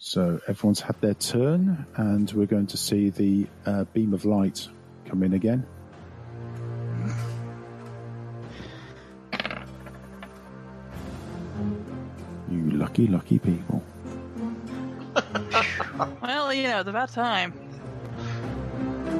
So 0.05 0.41
everyone's 0.49 0.81
had 0.81 0.99
their 0.99 1.13
turn, 1.13 1.85
and 1.95 2.29
we're 2.33 2.45
going 2.45 2.67
to 2.67 2.75
see 2.75 3.09
the 3.09 3.47
uh, 3.65 3.85
beam 3.85 4.13
of 4.13 4.25
light 4.25 4.67
come 5.05 5.23
in 5.23 5.33
again. 5.33 5.65
You 12.51 12.71
lucky, 12.71 13.07
lucky 13.07 13.39
people. 13.39 13.81
Well, 16.21 16.53
you 16.53 16.63
know, 16.63 16.81
it's 16.81 16.89
about 16.89 17.13
time. 17.13 17.53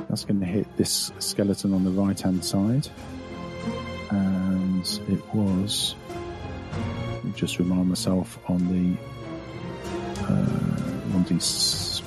That's 0.10 0.26
going 0.26 0.42
to 0.42 0.46
hit 0.46 0.68
this 0.76 1.14
skeleton 1.20 1.74
on 1.74 1.86
the 1.86 1.92
right 1.92 2.20
hand 2.20 2.44
side. 2.44 2.90
And 4.10 5.00
it 5.08 5.34
was. 5.34 5.96
Just 7.36 7.58
remind 7.58 7.88
myself 7.88 8.38
on 8.50 8.68
the. 8.68 8.98
Uh, 10.26 10.73
on 11.14 11.24
the. 11.26 11.36
s- 11.36 12.02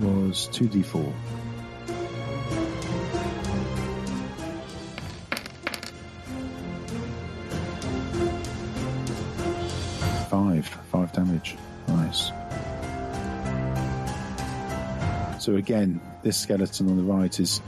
Was 0.00 0.48
2d4. 0.52 1.12
Five. 10.28 10.66
Five 10.90 11.12
damage. 11.12 11.56
Nice. 11.88 12.30
So 15.42 15.56
again, 15.56 16.00
this 16.22 16.38
skeleton 16.38 16.88
on 16.88 16.96
the 16.96 17.02
right 17.02 17.38
is 17.40 17.60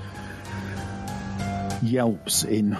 yelps 1.83 2.45
in 2.45 2.77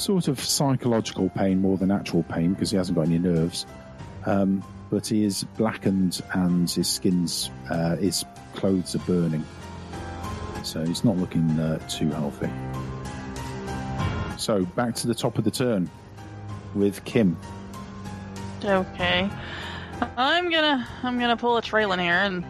sort 0.00 0.28
of 0.28 0.40
psychological 0.40 1.28
pain 1.30 1.60
more 1.60 1.76
than 1.76 1.90
actual 1.90 2.22
pain 2.24 2.54
because 2.54 2.70
he 2.70 2.76
hasn't 2.76 2.96
got 2.96 3.06
any 3.06 3.18
nerves. 3.18 3.66
Um, 4.26 4.64
but 4.90 5.06
he 5.06 5.24
is 5.24 5.44
blackened 5.56 6.20
and 6.32 6.68
his 6.68 6.88
skin's 6.88 7.50
uh, 7.70 7.96
his 7.96 8.24
clothes 8.54 8.94
are 8.96 9.00
burning. 9.00 9.44
So 10.62 10.84
he's 10.84 11.04
not 11.04 11.16
looking 11.16 11.48
uh, 11.58 11.78
too 11.88 12.10
healthy. 12.10 12.50
So 14.36 14.64
back 14.64 14.94
to 14.96 15.06
the 15.06 15.14
top 15.14 15.38
of 15.38 15.44
the 15.44 15.50
turn 15.50 15.88
with 16.74 17.04
Kim. 17.04 17.36
Okay. 18.64 19.30
I'm 20.16 20.50
gonna 20.50 20.86
I'm 21.02 21.18
gonna 21.18 21.36
pull 21.36 21.56
a 21.56 21.62
trail 21.62 21.92
in 21.92 21.98
here 22.00 22.14
and 22.14 22.44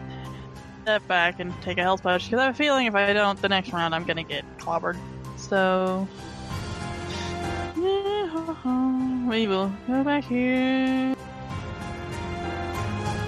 step 0.83 1.05
back 1.07 1.39
and 1.39 1.53
take 1.61 1.77
a 1.77 1.83
health 1.83 2.01
potion 2.01 2.29
because 2.29 2.41
I 2.41 2.45
have 2.45 2.55
a 2.55 2.57
feeling 2.57 2.87
if 2.87 2.95
I 2.95 3.13
don't 3.13 3.41
the 3.41 3.49
next 3.49 3.71
round 3.71 3.93
I'm 3.93 4.03
gonna 4.03 4.23
get 4.23 4.45
clobbered. 4.57 4.97
So 5.37 6.07
we 8.63 9.47
will 9.47 9.73
go 9.87 10.03
back 10.03 10.23
here 10.23 11.15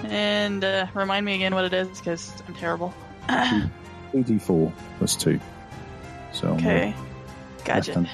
and 0.06 0.64
uh, 0.64 0.86
remind 0.94 1.26
me 1.26 1.36
again 1.36 1.56
what 1.56 1.66
it 1.66 1.74
is 1.74 1.88
because 2.00 2.44
I'm 2.48 2.54
terrible. 2.54 2.94
2d4 3.28 4.72
plus 5.00 5.16
2. 5.16 5.40
So 6.34 6.50
Okay, 6.50 6.94
gotcha. 7.66 8.08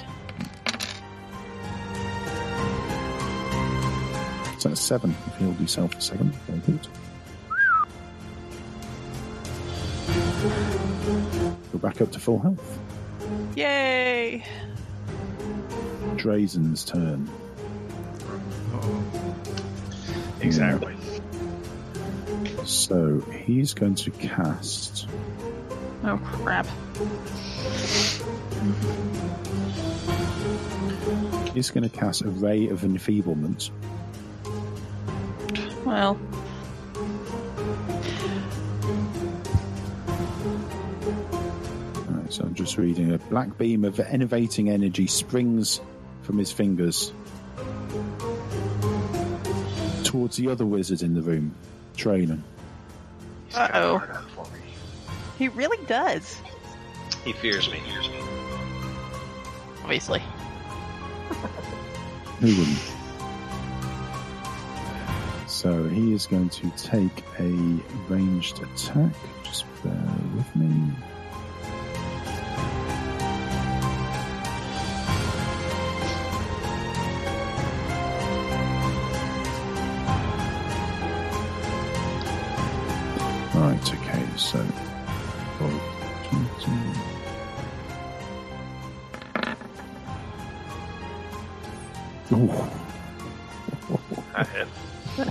So 4.59 4.69
that's 4.69 4.81
7. 4.81 5.15
If 5.27 5.35
hold 5.35 5.59
yourself 5.59 5.95
a 5.95 6.01
second. 6.01 6.33
Very 6.47 6.59
good. 6.59 6.87
Go 11.71 11.77
back 11.79 12.01
up 12.01 12.11
to 12.11 12.19
full 12.19 12.39
health. 12.39 12.79
Yay! 13.55 14.43
Drazel's 16.19 16.83
turn. 16.83 17.29
Uh-oh. 18.73 19.03
Exactly. 20.41 20.95
So 22.65 23.19
he's 23.21 23.73
going 23.73 23.95
to 23.95 24.11
cast. 24.11 25.07
Oh 26.03 26.17
crap! 26.23 26.67
He's 31.53 31.71
going 31.71 31.83
to 31.83 31.89
cast 31.89 32.21
a 32.21 32.29
ray 32.29 32.67
of 32.67 32.83
enfeeblement. 32.83 33.71
Well, 35.85 36.19
Right, 42.07 42.33
so 42.33 42.43
I'm 42.43 42.53
just 42.53 42.77
reading. 42.77 43.13
A 43.13 43.17
black 43.17 43.57
beam 43.57 43.83
of 43.83 43.99
enervating 43.99 44.69
energy 44.69 45.07
springs 45.07 45.81
from 46.29 46.37
his 46.37 46.51
fingers 46.51 47.11
towards 50.03 50.37
the 50.37 50.47
other 50.47 50.63
wizard 50.63 51.01
in 51.01 51.15
the 51.15 51.23
room, 51.23 51.55
Traylon. 51.97 52.43
He's 53.47 53.55
got 53.55 53.71
a 53.71 53.75
Uh-oh. 53.77 53.97
hard 53.97 54.11
on 54.11 54.25
for 54.27 54.43
me. 54.53 54.59
he 55.39 55.47
really 55.47 55.83
does. 55.87 56.39
He 57.25 57.33
fears 57.33 57.67
me. 57.71 57.81
Obviously. 59.81 60.21
Who 62.41 62.55
wouldn't? 62.59 62.93
So 65.47 65.87
he 65.89 66.13
is 66.13 66.27
going 66.27 66.49
to 66.49 66.69
take 66.77 67.23
a 67.39 67.49
ranged 68.07 68.61
attack. 68.61 69.13
Just 69.43 69.65
bear 69.83 70.13
with 70.35 70.55
me. 70.55 70.91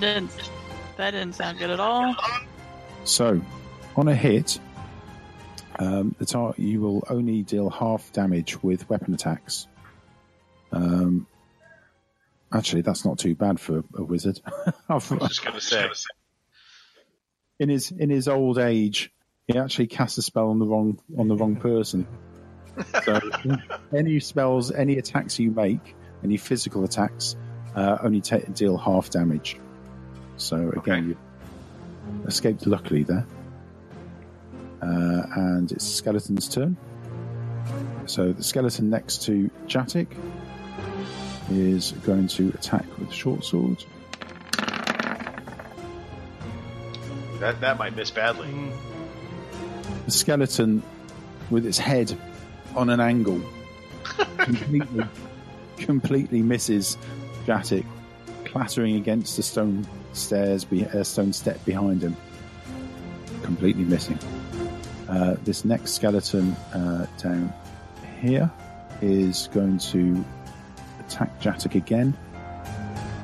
That 0.00 0.14
didn't. 0.14 0.50
That 0.96 1.10
didn't 1.12 1.34
sound 1.34 1.58
good 1.58 1.70
at 1.70 1.80
all. 1.80 2.14
So, 3.04 3.40
on 3.96 4.08
a 4.08 4.14
hit, 4.14 4.60
um, 5.78 6.14
the 6.18 6.26
tar- 6.26 6.54
you 6.56 6.80
will 6.80 7.04
only 7.08 7.42
deal 7.42 7.70
half 7.70 8.12
damage 8.12 8.62
with 8.62 8.88
weapon 8.88 9.14
attacks. 9.14 9.66
Um, 10.72 11.26
actually, 12.52 12.82
that's 12.82 13.04
not 13.04 13.18
too 13.18 13.34
bad 13.34 13.58
for 13.58 13.82
a 13.96 14.02
wizard. 14.04 14.40
I've- 14.88 15.14
was 15.16 15.28
just 15.28 15.44
gonna 15.44 15.60
say. 15.60 15.88
in 17.58 17.68
his 17.68 17.90
in 17.90 18.10
his 18.10 18.28
old 18.28 18.58
age, 18.58 19.12
he 19.46 19.58
actually 19.58 19.86
cast 19.88 20.18
a 20.18 20.22
spell 20.22 20.50
on 20.50 20.58
the 20.58 20.66
wrong 20.66 21.00
on 21.16 21.28
the 21.28 21.36
wrong 21.36 21.56
person. 21.56 22.06
So, 23.04 23.20
any 23.96 24.20
spells, 24.20 24.70
any 24.70 24.98
attacks 24.98 25.38
you 25.38 25.50
make, 25.50 25.96
any 26.22 26.36
physical 26.36 26.84
attacks, 26.84 27.34
uh, 27.74 27.98
only 28.02 28.20
ta 28.20 28.38
deal 28.38 28.76
half 28.76 29.10
damage. 29.10 29.58
So 30.38 30.56
again, 30.56 30.78
Okay. 30.78 31.00
you 31.08 31.16
escaped 32.26 32.66
luckily 32.66 33.02
there. 33.02 33.26
Uh, 34.80 35.22
and 35.36 35.70
it's 35.72 35.84
skeleton's 35.86 36.48
turn. 36.48 36.76
So 38.06 38.32
the 38.32 38.42
skeleton 38.42 38.88
next 38.88 39.22
to 39.24 39.50
Jatic 39.66 40.06
is 41.50 41.92
going 42.04 42.28
to 42.28 42.48
attack 42.50 42.86
with 42.98 43.12
short 43.12 43.44
sword. 43.44 43.84
That 47.40 47.60
that 47.60 47.78
might 47.78 47.94
miss 47.94 48.10
badly. 48.10 48.48
Mm, 48.48 48.72
the 50.06 50.10
skeleton 50.10 50.82
with 51.50 51.66
its 51.66 51.78
head 51.78 52.16
on 52.74 52.90
an 52.90 53.00
angle 53.00 53.40
completely 54.38 55.04
completely 55.76 56.42
misses 56.42 56.96
Jatic, 57.46 57.84
clattering 58.44 58.96
against 58.96 59.36
the 59.36 59.42
stone 59.42 59.86
stairs, 60.12 60.64
be, 60.64 60.84
uh, 60.86 61.04
stone 61.04 61.32
step 61.32 61.64
behind 61.64 62.02
him, 62.02 62.16
completely 63.42 63.84
missing. 63.84 64.18
Uh, 65.08 65.36
this 65.44 65.64
next 65.64 65.92
skeleton 65.92 66.52
uh, 66.74 67.06
down 67.16 67.52
here 68.20 68.50
is 69.00 69.48
going 69.52 69.78
to 69.78 70.24
attack 71.00 71.40
Jatic 71.40 71.74
again 71.74 72.16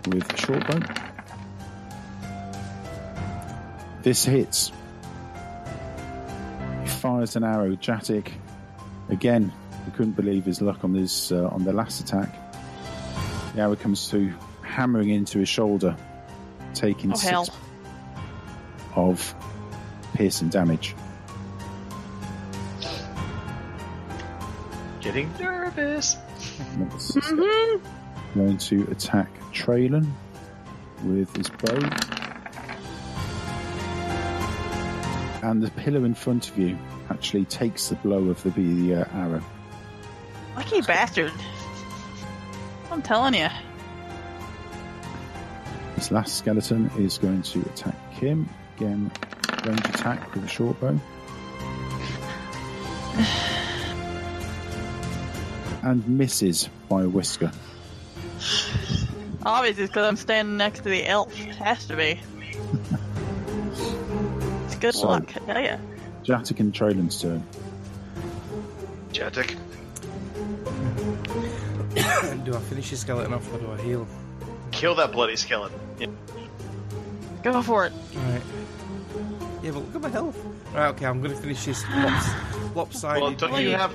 with 0.07 0.33
a 0.33 0.37
short 0.37 0.67
bow. 0.67 0.81
This 4.03 4.25
hits. 4.25 4.71
He 6.83 6.89
fires 6.89 7.37
an 7.37 7.45
arrow. 7.45 7.75
Jatic 7.77 8.33
again. 9.09 9.53
He 9.85 9.91
couldn't 9.91 10.13
believe 10.13 10.45
his 10.45 10.63
luck 10.63 10.85
on 10.85 10.93
this 10.93 11.33
uh, 11.33 11.49
on 11.49 11.65
the 11.65 11.73
last 11.73 12.01
attack. 12.01 12.35
The 13.55 13.63
arrow 13.63 13.77
comes 13.77 14.09
through, 14.09 14.33
hammering 14.63 15.11
into 15.11 15.39
his 15.39 15.49
shoulder, 15.49 15.97
taking 16.75 17.13
Oh 17.13 17.17
six 17.17 17.31
hell! 17.31 17.49
of 18.97 19.35
piercing 20.15 20.49
damage. 20.49 20.95
Getting 25.01 25.31
nervous. 25.39 26.17
Next 26.79 27.13
Mhm. 27.17 27.81
going 28.35 28.59
to 28.59 28.83
attack 28.91 29.29
Traylon 29.53 30.11
with 31.05 31.35
his 31.37 31.51
bow. 31.51 31.79
And 35.43 35.63
the 35.63 35.71
pillar 35.77 36.07
in 36.07 36.15
front 36.15 36.49
of 36.49 36.59
you 36.59 36.79
actually 37.11 37.45
takes 37.45 37.89
the 37.89 37.97
blow 37.97 38.31
of 38.31 38.43
the, 38.43 38.51
the 38.51 38.95
uh, 39.03 39.05
arrow. 39.15 39.43
Lucky 40.57 40.81
bastard! 40.81 41.33
I'm 42.91 43.03
telling 43.03 43.35
you. 43.35 43.49
This 45.97 46.11
last 46.11 46.37
skeleton 46.37 46.91
is 46.99 47.19
going 47.19 47.43
to 47.43 47.61
attack 47.61 47.95
Kim. 48.19 48.49
Again, 48.77 49.11
range 49.65 49.81
attack 49.87 50.35
with 50.35 50.45
a 50.45 50.49
short 50.49 50.81
bow. 50.81 50.99
and 55.83 56.07
misses 56.09 56.69
by 56.89 57.03
a 57.03 57.09
whisker. 57.09 57.53
Obviously, 59.45 59.87
because 59.87 60.07
I'm 60.07 60.17
standing 60.17 60.57
next 60.57 60.81
to 60.81 60.89
the 60.89 61.07
elf. 61.07 61.39
It 61.39 61.55
Has 61.57 61.87
to 61.87 61.97
be. 61.97 62.21
It's 64.67 64.77
good 64.77 64.95
So- 64.95 65.09
luck, 65.09 65.31
I 65.37 65.41
tell 65.41 65.61
ya. 65.63 65.77
Jatic 66.25 66.59
and 66.61 66.73
Traylon's 66.73 67.21
turn. 67.21 67.45
Jatic. 69.13 69.57
do 72.45 72.55
I 72.57 72.61
finish 72.61 72.91
the 72.91 72.97
skeleton 72.97 73.35
off 73.35 73.53
or 73.53 73.59
do 73.59 73.71
I 73.73 73.81
heal? 73.83 74.07
Kill 74.73 74.95
that 74.97 75.13
bloody 75.13 75.37
skeleton. 75.37 75.79
Yeah. 75.99 76.07
Go 77.43 77.63
for 77.63 77.87
it. 77.87 77.93
Alright. 78.17 78.43
Yeah, 79.63 79.71
but 79.71 79.81
look 79.81 79.95
at 79.97 80.01
my 80.03 80.09
health. 80.09 80.37
Right, 80.75 80.89
okay, 80.89 81.07
I'm 81.07 81.21
going 81.23 81.35
to 81.35 81.41
finish 81.41 81.65
this 81.65 81.85
lops, 81.91 82.29
lopsided. 82.75 83.23
Well, 83.23 83.33
don't 83.33 83.63
you 83.63 83.71
have? 83.73 83.95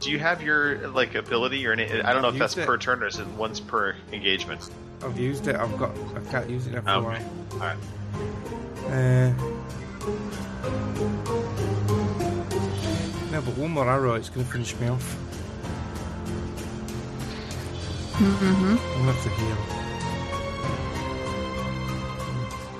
Do 0.00 0.10
you 0.10 0.18
have 0.18 0.42
your 0.42 0.88
like 0.88 1.14
ability 1.14 1.64
or 1.66 1.72
any? 1.72 1.84
I 2.02 2.12
don't 2.12 2.22
know 2.22 2.28
if 2.28 2.38
that's 2.38 2.56
it. 2.56 2.66
per 2.66 2.76
turn 2.76 3.02
or 3.02 3.06
is 3.06 3.18
it 3.18 3.26
once 3.28 3.60
per 3.60 3.94
engagement? 4.12 4.68
I've 5.04 5.18
used 5.18 5.46
it. 5.48 5.56
I've 5.56 5.76
got. 5.78 5.90
I 6.16 6.20
can't 6.30 6.50
use 6.50 6.66
it 6.66 6.72
now 6.74 6.80
for 6.82 6.88
a 6.90 7.14
Okay. 7.14 7.24
while. 7.24 7.52
All 7.52 7.58
right. 7.58 7.76
Uh, 8.86 9.32
no, 13.30 13.40
but 13.40 13.56
one 13.56 13.70
more 13.70 13.88
arrow, 13.88 14.14
it's 14.14 14.28
going 14.28 14.44
to 14.44 14.52
finish 14.52 14.76
me 14.78 14.88
off. 14.88 15.16
Mm-hmm. 18.18 18.44
I'm 18.44 18.76
going 18.76 19.06
to 19.06 19.12
have 19.12 19.22
to 19.22 19.28
heal. 19.30 19.81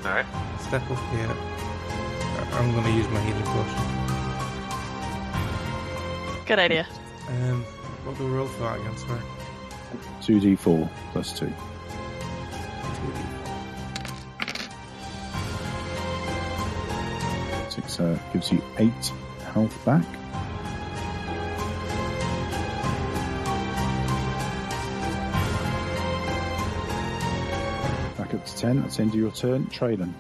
All 0.05 0.11
right. 0.11 0.27
Step 0.61 0.83
up 0.91 0.99
here. 1.13 1.29
I- 1.31 2.49
I'm 2.59 2.73
going 2.73 2.85
to 2.85 2.91
use 2.91 3.09
my 3.09 3.21
healing 3.21 3.43
potion. 3.45 3.83
Good 6.47 6.59
idea. 6.59 6.87
Um, 7.29 7.63
what 8.05 8.19
do 8.19 8.25
we 8.27 8.33
roll 8.33 8.49
for 8.49 8.63
that 8.65 8.81
again? 8.81 8.97
Sorry. 8.99 9.21
2d4 10.21 10.89
plus 11.13 11.39
2. 11.39 11.53
6 17.71 18.01
uh, 18.01 18.19
gives 18.33 18.53
you 18.53 18.63
8 18.79 18.93
health 19.55 19.85
back. 19.85 20.05
10. 28.63 28.83
That's 28.83 28.97
the 28.97 29.03
end 29.03 29.11
of 29.13 29.19
your 29.19 29.33
turn. 29.33 29.67
Traylon. 29.67 30.13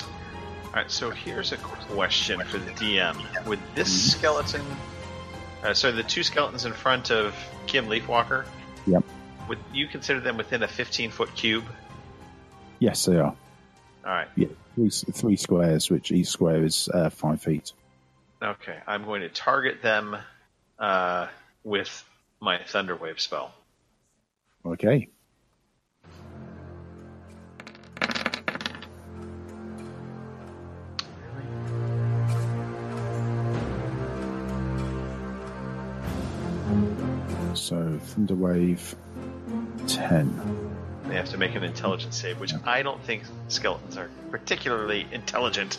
All 0.00 0.72
right. 0.74 0.90
So 0.90 1.10
here's 1.10 1.52
a 1.52 1.58
question 1.58 2.40
for 2.44 2.56
the 2.56 2.70
DM: 2.72 3.44
Would 3.46 3.58
this 3.74 4.12
skeleton, 4.12 4.62
uh, 5.62 5.74
so 5.74 5.92
the 5.92 6.02
two 6.02 6.22
skeletons 6.22 6.64
in 6.64 6.72
front 6.72 7.10
of 7.10 7.34
Kim 7.66 7.86
Leafwalker, 7.86 8.46
Yep. 8.86 9.04
would 9.48 9.58
you 9.74 9.86
consider 9.86 10.18
them 10.20 10.38
within 10.38 10.62
a 10.62 10.68
15 10.68 11.10
foot 11.10 11.34
cube? 11.34 11.64
Yes, 12.78 13.04
they 13.04 13.16
are. 13.16 13.34
All 14.04 14.12
right. 14.12 14.28
Yeah, 14.34 14.48
three, 14.74 14.88
three 14.90 15.36
squares, 15.36 15.90
which 15.90 16.10
each 16.10 16.28
square 16.28 16.64
is 16.64 16.88
uh, 16.94 17.10
5 17.10 17.42
feet. 17.42 17.72
Okay. 18.42 18.78
I'm 18.86 19.04
going 19.04 19.20
to 19.22 19.28
target 19.28 19.82
them 19.82 20.16
uh, 20.78 21.26
with 21.64 22.04
my 22.40 22.58
Thunderwave 22.58 23.20
spell. 23.20 23.52
Okay. 24.64 25.08
So 37.58 37.98
Thunderwave 38.14 38.94
10. 39.88 40.70
They 41.08 41.14
have 41.14 41.28
to 41.30 41.38
make 41.38 41.54
an 41.54 41.64
intelligence 41.64 42.16
save, 42.16 42.38
which 42.38 42.52
I 42.64 42.82
don't 42.82 43.02
think 43.02 43.24
skeletons 43.48 43.96
are 43.96 44.10
particularly 44.30 45.06
intelligent. 45.10 45.78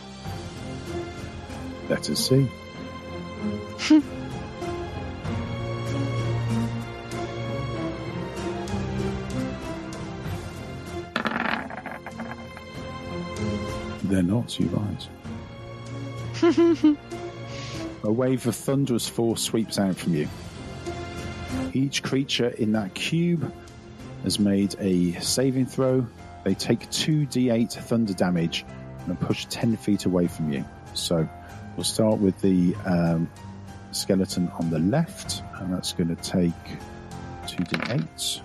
Let 1.88 2.10
us 2.10 2.30
see. 2.30 2.50
They're 14.04 14.24
not, 14.24 14.60
you 14.60 14.68
right. 14.68 15.08
A 18.04 18.12
wave 18.12 18.48
of 18.48 18.56
thunderous 18.56 19.08
force 19.08 19.42
sweeps 19.42 19.78
out 19.78 19.96
from 19.96 20.16
you. 20.16 20.28
Each 21.74 22.04
creature 22.04 22.50
in 22.50 22.72
that 22.74 22.94
cube 22.94 23.54
has 24.24 24.40
made 24.40 24.76
a 24.80 25.14
saving 25.20 25.66
throw. 25.66 26.06
They 26.44 26.54
take 26.54 26.90
2d8 26.90 27.74
thunder 27.74 28.14
damage 28.14 28.66
and 29.00 29.12
are 29.12 29.26
pushed 29.26 29.50
10 29.50 29.78
feet 29.78 30.06
away 30.06 30.28
from 30.28 30.52
you. 30.52 30.66
So 30.94 31.28
we'll 31.76 31.84
start 31.84 32.20
with 32.20 32.40
the 32.42 32.76
um, 32.86 33.30
skeleton 33.92 34.50
on 34.60 34.70
the 34.70 34.80
left, 34.80 35.44
and 35.56 35.74
that's 35.74 35.94
going 35.94 36.16
to 36.16 36.22
take 36.22 36.54
2d8. 37.44 38.42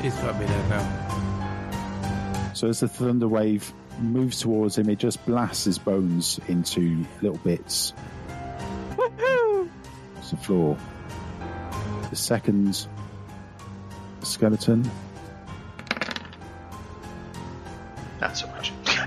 He's 0.00 0.14
got 0.16 0.38
be 0.38 0.46
there 0.46 0.68
now. 0.68 2.52
So 2.54 2.68
as 2.68 2.80
the 2.80 2.88
thunder 2.88 3.28
wave 3.28 3.72
moves 4.00 4.40
towards 4.40 4.76
him, 4.78 4.88
it 4.90 4.98
just 4.98 5.24
blasts 5.26 5.64
his 5.64 5.78
bones 5.78 6.40
into 6.48 7.04
little 7.20 7.38
bits. 7.38 7.92
Woohoo! 8.96 9.68
It's 10.18 10.30
the 10.30 10.36
floor. 10.36 10.76
The 12.12 12.16
second 12.16 12.86
skeleton, 14.22 14.84
Not 18.20 18.36
so 18.36 18.46
much. 18.48 18.70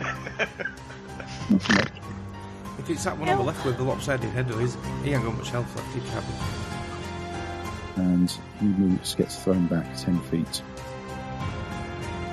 If 2.80 2.90
it's 2.90 3.04
that 3.04 3.16
one 3.20 3.30
on 3.30 3.38
the 3.38 3.44
left 3.44 3.64
with 3.64 3.78
the 3.78 3.84
lopsided 3.84 4.32
head, 4.32 4.48
though, 4.48 4.58
he's, 4.58 4.76
he 5.04 5.14
ain't 5.14 5.24
got 5.24 5.38
much 5.38 5.52
health 5.52 5.76
left. 5.76 5.94
He 5.94 6.02
can't 6.10 6.26
be. 6.26 8.02
and 8.02 8.32
he 8.60 8.66
moves, 8.66 9.14
gets 9.14 9.36
thrown 9.44 9.68
back 9.68 9.86
10 9.98 10.20
feet. 10.22 10.58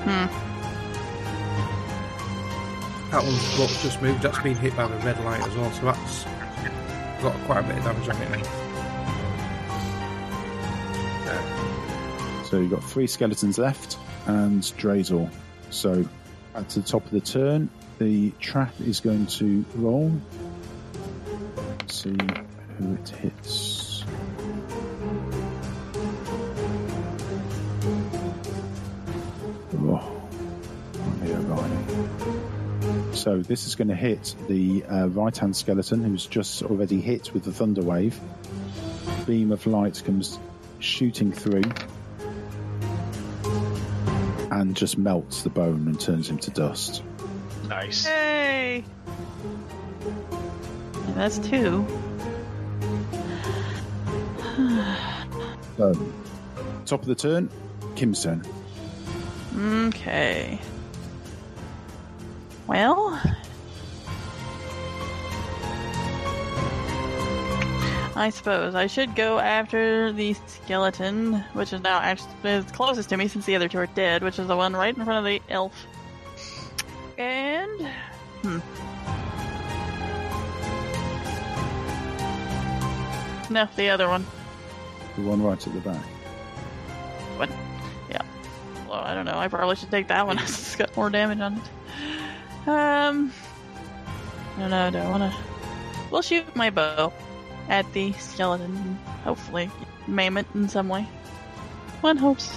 Hmm. 0.04 0.26
That 3.10 3.22
one's 3.22 3.58
what's 3.58 3.82
just 3.82 4.00
moved. 4.00 4.22
That's 4.22 4.38
been 4.38 4.56
hit 4.56 4.74
by 4.74 4.86
the 4.86 4.96
red 5.04 5.22
light 5.22 5.42
as 5.46 5.54
well, 5.54 5.70
so 5.70 5.84
that's 5.84 6.24
got 7.22 7.34
quite 7.44 7.58
a 7.58 7.68
bit 7.68 7.76
of 7.76 7.84
damage 7.84 8.08
on 8.08 8.22
it 8.22 8.30
now. 8.30 8.61
So 12.52 12.58
you've 12.58 12.70
got 12.70 12.84
three 12.84 13.06
skeletons 13.06 13.56
left 13.56 13.96
and 14.26 14.60
Drazel. 14.60 15.30
So 15.70 16.04
at 16.54 16.68
the 16.68 16.82
top 16.82 17.02
of 17.02 17.10
the 17.10 17.20
turn, 17.22 17.70
the 17.98 18.30
trap 18.40 18.78
is 18.78 19.00
going 19.00 19.24
to 19.38 19.64
roll. 19.74 20.12
Let's 21.56 21.94
see 21.94 22.14
who 22.76 22.92
it 22.92 23.08
hits. 23.08 24.04
Oh. 29.78 30.28
So 33.14 33.38
this 33.38 33.66
is 33.66 33.74
going 33.76 33.88
to 33.88 33.94
hit 33.94 34.36
the 34.48 34.84
uh, 34.84 35.06
right-hand 35.06 35.56
skeleton, 35.56 36.04
who's 36.04 36.26
just 36.26 36.62
already 36.64 37.00
hit 37.00 37.32
with 37.32 37.44
the 37.44 37.52
thunder 37.52 37.80
wave. 37.80 38.20
Beam 39.26 39.52
of 39.52 39.66
light 39.66 40.02
comes 40.04 40.38
shooting 40.80 41.32
through 41.32 41.62
and 44.62 44.76
just 44.76 44.96
melts 44.96 45.42
the 45.42 45.50
bone 45.50 45.86
and 45.88 46.00
turns 46.00 46.30
him 46.30 46.38
to 46.38 46.50
dust. 46.52 47.02
nice. 47.68 48.06
Yay! 48.06 48.84
That's 51.14 51.38
two. 51.38 51.84
So, 55.76 55.92
top 56.86 57.00
of 57.00 57.06
the 57.06 57.14
turn, 57.14 57.50
Kim's 57.96 58.22
turn. 58.22 58.44
Okay. 59.58 60.60
Well, 62.66 63.20
I 68.22 68.30
suppose 68.30 68.76
I 68.76 68.86
should 68.86 69.16
go 69.16 69.40
after 69.40 70.12
the 70.12 70.34
skeleton, 70.46 71.40
which 71.54 71.72
is 71.72 71.82
now 71.82 71.98
actually 71.98 72.30
is 72.44 72.64
closest 72.66 73.08
to 73.08 73.16
me 73.16 73.26
since 73.26 73.46
the 73.46 73.56
other 73.56 73.68
two 73.68 73.78
are 73.78 73.88
dead, 73.88 74.22
which 74.22 74.38
is 74.38 74.46
the 74.46 74.56
one 74.56 74.74
right 74.74 74.96
in 74.96 75.04
front 75.04 75.18
of 75.18 75.24
the 75.24 75.42
elf. 75.52 75.74
And 77.18 77.88
hmm. 78.42 78.58
No, 83.52 83.68
the 83.74 83.90
other 83.90 84.06
one. 84.06 84.24
The 85.16 85.22
one 85.22 85.42
right 85.42 85.66
at 85.66 85.74
the 85.74 85.80
back. 85.80 86.04
What? 87.38 87.50
Yeah. 88.08 88.22
Well, 88.88 89.00
I 89.00 89.14
don't 89.14 89.24
know. 89.24 89.36
I 89.36 89.48
probably 89.48 89.74
should 89.74 89.90
take 89.90 90.06
that 90.06 90.24
one. 90.24 90.38
it's 90.42 90.76
got 90.76 90.96
more 90.96 91.10
damage 91.10 91.40
on 91.40 91.54
it. 91.54 92.68
Um. 92.68 93.32
No, 94.58 94.68
no, 94.68 94.86
I 94.86 94.90
don't 94.90 94.92
know. 94.92 95.00
Do 95.00 95.08
I 95.08 95.10
want 95.10 95.32
to? 95.32 95.38
We'll 96.12 96.22
shoot 96.22 96.54
my 96.54 96.70
bow 96.70 97.12
at 97.68 97.90
the 97.92 98.12
skeleton. 98.14 98.74
and 98.76 98.96
Hopefully, 99.24 99.70
maim 100.06 100.36
it 100.36 100.46
in 100.54 100.68
some 100.68 100.88
way. 100.88 101.06
One 102.00 102.16
hopes. 102.16 102.56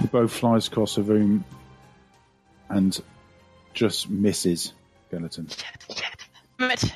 The 0.00 0.08
bow 0.08 0.26
flies 0.26 0.66
across 0.66 0.96
the 0.96 1.02
room 1.02 1.44
and 2.70 2.98
just 3.74 4.10
misses 4.10 4.72
skeleton, 5.08 5.48
Damn 6.58 6.70
it. 6.70 6.92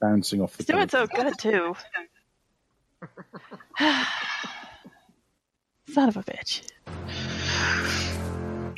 bouncing 0.00 0.40
off 0.40 0.56
the 0.56 0.62
It's 0.62 0.70
doing 0.70 0.88
so 0.88 1.06
good 1.06 1.36
too. 1.38 1.76
Son 5.88 6.08
of 6.08 6.16
a 6.16 6.22
bitch. 6.22 6.62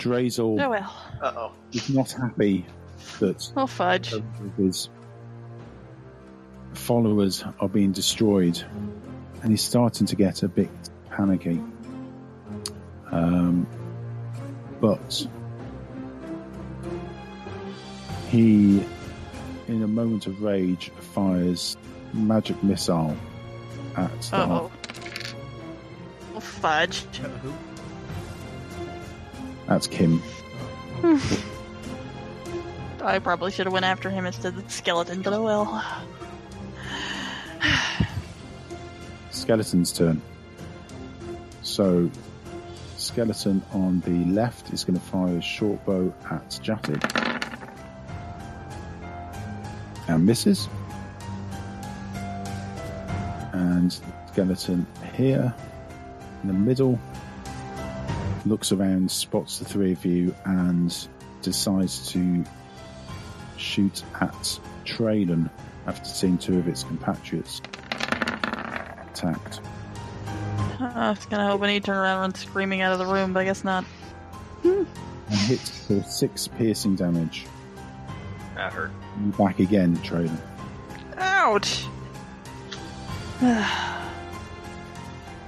Drazel 0.00 0.60
Oh 0.62 0.70
well. 0.70 0.96
Uh 1.20 1.32
oh. 1.36 1.52
is 1.72 1.90
not 1.90 2.10
happy 2.12 2.66
that 3.18 3.52
Oh 3.56 3.66
fudge. 3.66 4.14
his 4.56 4.88
followers 6.74 7.44
are 7.60 7.68
being 7.68 7.92
destroyed, 7.92 8.62
and 9.42 9.50
he's 9.50 9.62
starting 9.62 10.06
to 10.06 10.16
get 10.16 10.42
a 10.42 10.48
bit 10.48 10.70
panicky. 11.10 11.60
Um, 13.12 13.66
but 14.80 15.26
he, 18.28 18.82
in 19.68 19.82
a 19.82 19.88
moment 19.88 20.26
of 20.26 20.40
rage, 20.42 20.90
fires 21.12 21.76
magic 22.12 22.62
missile 22.62 23.16
at 23.96 24.22
the. 24.22 24.70
Oh 26.34 26.40
fudge. 26.40 27.04
That's 29.70 29.86
Kim. 29.86 30.20
I 33.04 33.20
probably 33.20 33.52
should 33.52 33.66
have 33.66 33.72
went 33.72 33.84
after 33.84 34.10
him 34.10 34.26
instead 34.26 34.56
of 34.56 34.64
the 34.64 34.68
skeleton, 34.68 35.22
but 35.22 35.32
oh 35.32 35.44
well. 35.44 35.84
Skeleton's 39.30 39.92
turn. 39.92 40.20
So, 41.62 42.10
skeleton 42.96 43.62
on 43.72 44.00
the 44.00 44.24
left 44.32 44.72
is 44.72 44.82
going 44.82 44.98
to 44.98 45.06
fire 45.06 45.36
a 45.36 45.40
short 45.40 45.86
bow 45.86 46.12
at 46.28 46.48
Jatic. 46.48 47.00
And 50.08 50.26
misses. 50.26 50.68
And 53.52 53.96
skeleton 54.32 54.84
here 55.14 55.54
in 56.42 56.48
the 56.48 56.54
middle 56.54 56.98
looks 58.46 58.72
around, 58.72 59.10
spots 59.10 59.58
the 59.58 59.64
three 59.64 59.92
of 59.92 60.04
you, 60.04 60.34
and 60.44 61.08
decides 61.42 62.10
to 62.12 62.44
shoot 63.56 64.02
at 64.20 64.58
Traylon 64.84 65.50
after 65.86 66.04
seeing 66.08 66.38
two 66.38 66.58
of 66.58 66.68
its 66.68 66.84
compatriots 66.84 67.60
attacked. 69.12 69.60
Ah, 70.82 71.08
I 71.08 71.10
was 71.10 71.26
kind 71.26 71.42
of 71.42 71.50
hoping 71.50 71.70
he'd 71.70 71.84
turn 71.84 71.96
around 71.96 72.24
and 72.24 72.32
run 72.32 72.34
screaming 72.34 72.80
out 72.80 72.92
of 72.92 72.98
the 72.98 73.06
room, 73.06 73.32
but 73.32 73.40
I 73.40 73.44
guess 73.44 73.64
not. 73.64 73.84
Hmm. 74.62 74.84
and 75.28 75.38
hits 75.38 75.86
for 75.86 76.02
six 76.02 76.48
piercing 76.48 76.96
damage. 76.96 77.46
That 78.56 78.72
hurt. 78.72 78.90
You 79.22 79.32
back 79.32 79.58
again, 79.58 79.96
Traylon. 79.98 80.38
Ouch! 81.16 81.84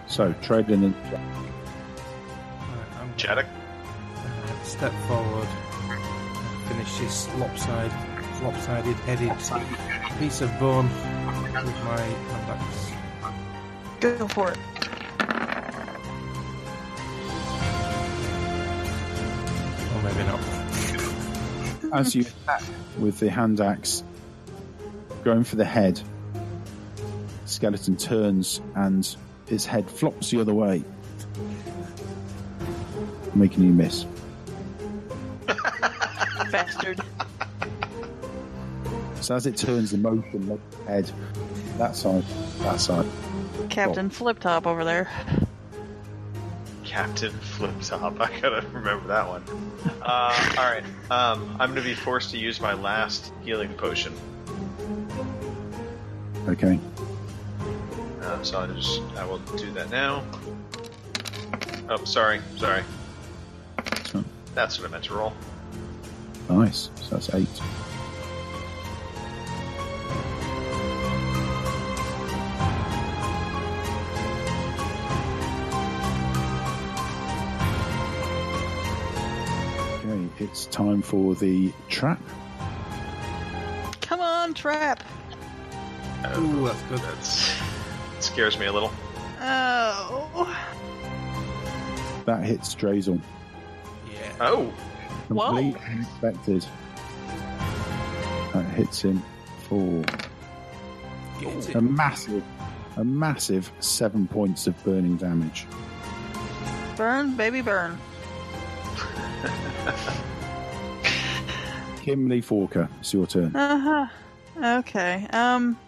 So, 0.06 0.32
Traylon 0.42 0.84
and 0.84 0.94
Right, 3.28 3.38
uh, 3.38 4.62
step 4.64 4.92
forward, 5.06 5.46
finish 6.66 6.98
this 6.98 7.28
lopsided, 7.36 7.92
lopsided 8.42 8.96
headed 8.96 9.30
piece 10.18 10.40
of 10.40 10.50
bone 10.58 10.86
with 10.86 11.84
my 11.84 12.00
hand 12.00 12.50
axe. 12.50 12.92
Go 14.00 14.26
for 14.26 14.50
it. 14.50 14.58
Or 19.94 20.02
maybe 20.02 20.24
not. 20.24 20.40
as 21.92 22.16
you 22.16 22.22
attack 22.22 22.62
with 22.98 23.20
the 23.20 23.30
hand 23.30 23.60
axe, 23.60 24.02
going 25.22 25.44
for 25.44 25.54
the 25.54 25.64
head, 25.64 26.00
skeleton 27.44 27.96
turns 27.96 28.60
and 28.74 29.16
his 29.46 29.64
head 29.64 29.88
flops 29.88 30.30
the 30.30 30.40
other 30.40 30.54
way, 30.54 30.82
making 33.34 33.64
you 33.64 33.72
miss. 33.72 34.04
Bastard. 36.50 37.00
So 39.20 39.36
as 39.36 39.46
it 39.46 39.56
turns, 39.56 39.92
the 39.92 39.98
motion 39.98 40.48
makes 40.48 40.62
the 40.70 40.84
head 40.84 41.10
that 41.78 41.96
side, 41.96 42.24
that 42.60 42.80
side. 42.80 43.06
Captain 43.70 44.10
Flip 44.10 44.38
Top 44.38 44.66
over 44.66 44.84
there. 44.84 45.08
Captain 46.84 47.32
Flip 47.32 47.74
Top. 47.80 48.14
I 48.20 48.40
gotta 48.40 48.66
remember 48.68 49.08
that 49.08 49.28
one. 49.28 49.44
Uh, 50.02 50.54
all 50.58 50.64
right. 50.64 50.84
Um, 51.10 51.56
I'm 51.58 51.70
gonna 51.70 51.82
be 51.82 51.94
forced 51.94 52.30
to 52.32 52.38
use 52.38 52.60
my 52.60 52.74
last 52.74 53.32
healing 53.44 53.72
potion. 53.74 54.12
Okay. 56.48 56.78
Uh, 58.20 58.42
so 58.42 58.58
I'll 58.60 58.72
just 58.74 59.00
I 59.16 59.24
will 59.24 59.38
do 59.38 59.70
that 59.72 59.90
now. 59.90 60.24
Oh, 61.88 62.04
sorry, 62.04 62.40
sorry. 62.56 62.82
So, 64.52 64.56
That's 64.56 64.78
what 64.78 64.88
I 64.88 64.92
meant 64.92 65.04
to 65.04 65.14
roll. 65.14 65.32
nice. 66.50 66.90
So 66.96 67.16
that's 67.16 67.32
eight. 67.34 67.48
Okay, 80.04 80.28
it's 80.44 80.66
time 80.66 81.00
for 81.02 81.34
the 81.34 81.72
trap. 81.88 82.20
Come 84.00 84.20
on, 84.20 84.52
trap. 84.54 85.02
Oh, 86.24 86.42
Ooh, 86.42 86.66
that's 86.66 86.82
good. 86.82 86.98
That's 86.98 87.52
it 88.16 88.22
scares 88.22 88.58
me 88.58 88.66
a 88.66 88.72
little. 88.72 88.92
Oh. 89.40 90.58
That 92.26 92.44
hits 92.44 92.74
Drazel. 92.74 93.20
Yeah. 94.42 94.50
Oh, 94.50 94.72
Complete 95.28 95.74
Whoa. 95.76 95.90
unexpected. 95.90 96.66
That 98.52 98.64
hits 98.74 99.00
him 99.02 99.22
for 99.68 100.04
a 101.74 101.80
massive, 101.80 102.42
a 102.96 103.04
massive 103.04 103.70
seven 103.80 104.26
points 104.28 104.66
of 104.66 104.82
burning 104.84 105.16
damage. 105.16 105.66
Burn, 106.96 107.34
baby, 107.36 107.62
burn. 107.62 107.96
Kim 112.02 112.28
Leafwalker, 112.28 112.88
it's 113.00 113.14
your 113.14 113.26
turn. 113.28 113.54
Uh 113.56 113.78
huh. 113.78 114.06
Okay. 114.80 115.26
Um. 115.32 115.78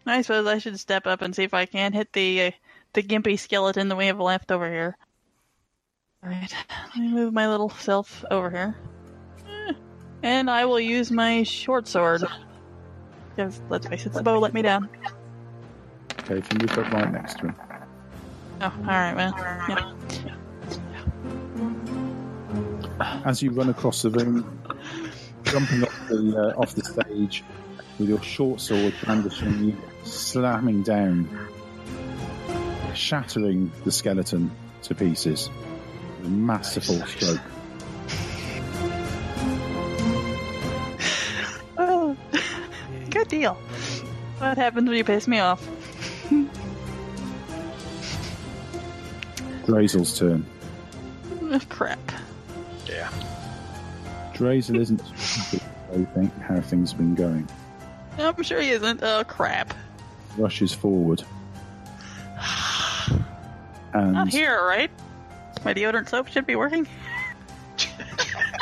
I 0.07 0.23
suppose 0.23 0.47
I 0.49 0.59
should 0.59 0.79
step 0.81 1.07
up 1.07 1.23
and 1.23 1.35
see 1.35 1.45
if 1.45 1.55
I 1.55 1.65
can 1.67 1.93
hit 1.93 2.13
the 2.13 2.43
uh, 2.43 2.51
the 2.93 3.03
gimpy 3.03 3.39
skeleton 3.39 3.89
that 3.89 3.97
we 3.97 4.07
have 4.07 4.21
left 4.21 4.51
over 4.51 4.71
here. 4.71 4.97
All 6.23 6.31
right. 6.31 6.53
Let 6.95 6.97
me 6.97 7.09
move 7.09 7.33
my 7.33 7.49
little 7.49 7.71
self 7.71 8.25
over 8.31 8.51
here, 8.51 8.77
Eh. 9.49 9.73
and 10.23 10.51
I 10.51 10.65
will 10.67 10.81
use 10.81 11.11
my 11.11 11.43
short 11.45 11.89
sword. 11.89 12.23
Because 13.35 13.61
let's 13.71 13.87
face 13.87 14.07
it, 14.07 14.13
the 14.13 14.23
bow 14.23 14.39
let 14.39 14.53
me 14.53 14.63
down. 14.63 14.89
Okay, 16.21 16.39
if 16.39 16.49
you 16.53 16.83
up 16.83 16.93
right 16.93 17.11
next 17.13 17.39
to 17.39 17.47
him. 17.47 17.57
Oh, 18.61 18.65
all 18.65 18.71
right, 18.85 19.15
man. 19.15 19.33
Yeah. 19.71 19.93
As 23.25 23.43
you 23.43 23.51
run 23.53 23.71
across 23.71 24.03
the 24.03 24.11
room, 24.11 24.61
jumping 25.45 25.83
off 25.83 26.09
the 26.09 26.55
uh, 26.55 26.61
off 26.61 26.75
the 26.75 26.85
stage 26.85 27.43
with 27.99 28.09
your 28.11 28.23
short 28.23 28.61
sword 28.61 28.93
brandishing, 29.03 29.65
you 29.65 29.77
slamming 30.05 30.83
down, 30.83 31.27
shattering 32.95 33.71
the 33.85 33.93
skeleton 33.93 34.51
to 34.83 34.95
pieces. 34.95 35.51
A 36.25 36.29
masterful 36.29 36.97
Nice. 36.97 37.11
stroke. 37.11 37.41
Oh, 41.83 42.17
good 43.11 43.29
deal. 43.29 43.55
What 44.39 44.57
happens 44.59 44.89
when 44.89 44.97
you 44.99 45.05
piss 45.05 45.27
me 45.27 45.39
off? 45.39 45.67
Drazel's 49.67 50.19
turn. 50.19 50.47
Oh, 51.53 51.59
crap. 51.69 51.99
yeah. 52.87 53.11
Drazel 54.35 54.79
isn't 54.79 55.01
happy 55.01 55.61
with 55.91 56.05
how 56.07 56.15
think- 56.15 56.41
how 56.43 56.61
things 56.61 56.93
have 56.93 56.99
been 56.99 57.17
going. 57.17 57.49
I'm 58.19 58.41
sure 58.45 58.61
he 58.61 58.71
isn't. 58.71 59.01
Oh, 59.03 59.25
crap. 59.25 59.75
Rushes 60.39 60.73
forward. 60.73 61.25
And 63.93 64.13
Not 64.13 64.29
here, 64.29 64.65
right? 64.65 64.91
My 65.65 65.75
deodorant 65.75 66.09
soap 66.09 66.29
should 66.29 66.47
be 66.47 66.57
working. 66.57 66.87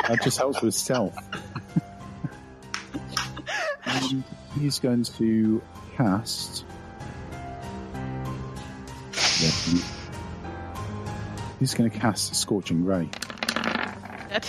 That 0.07 0.23
just 0.23 0.39
helps 0.39 0.59
with 0.63 0.73
stealth. 0.73 1.15
and 3.85 4.23
he's 4.59 4.79
going 4.79 5.03
to 5.03 5.61
cast. 5.95 6.65
Yeah, 9.13 9.81
he's 11.59 11.75
going 11.75 11.91
to 11.91 11.95
cast 11.99 12.33
Scorching 12.35 12.83
Ray, 12.85 13.07
That- 13.53 14.45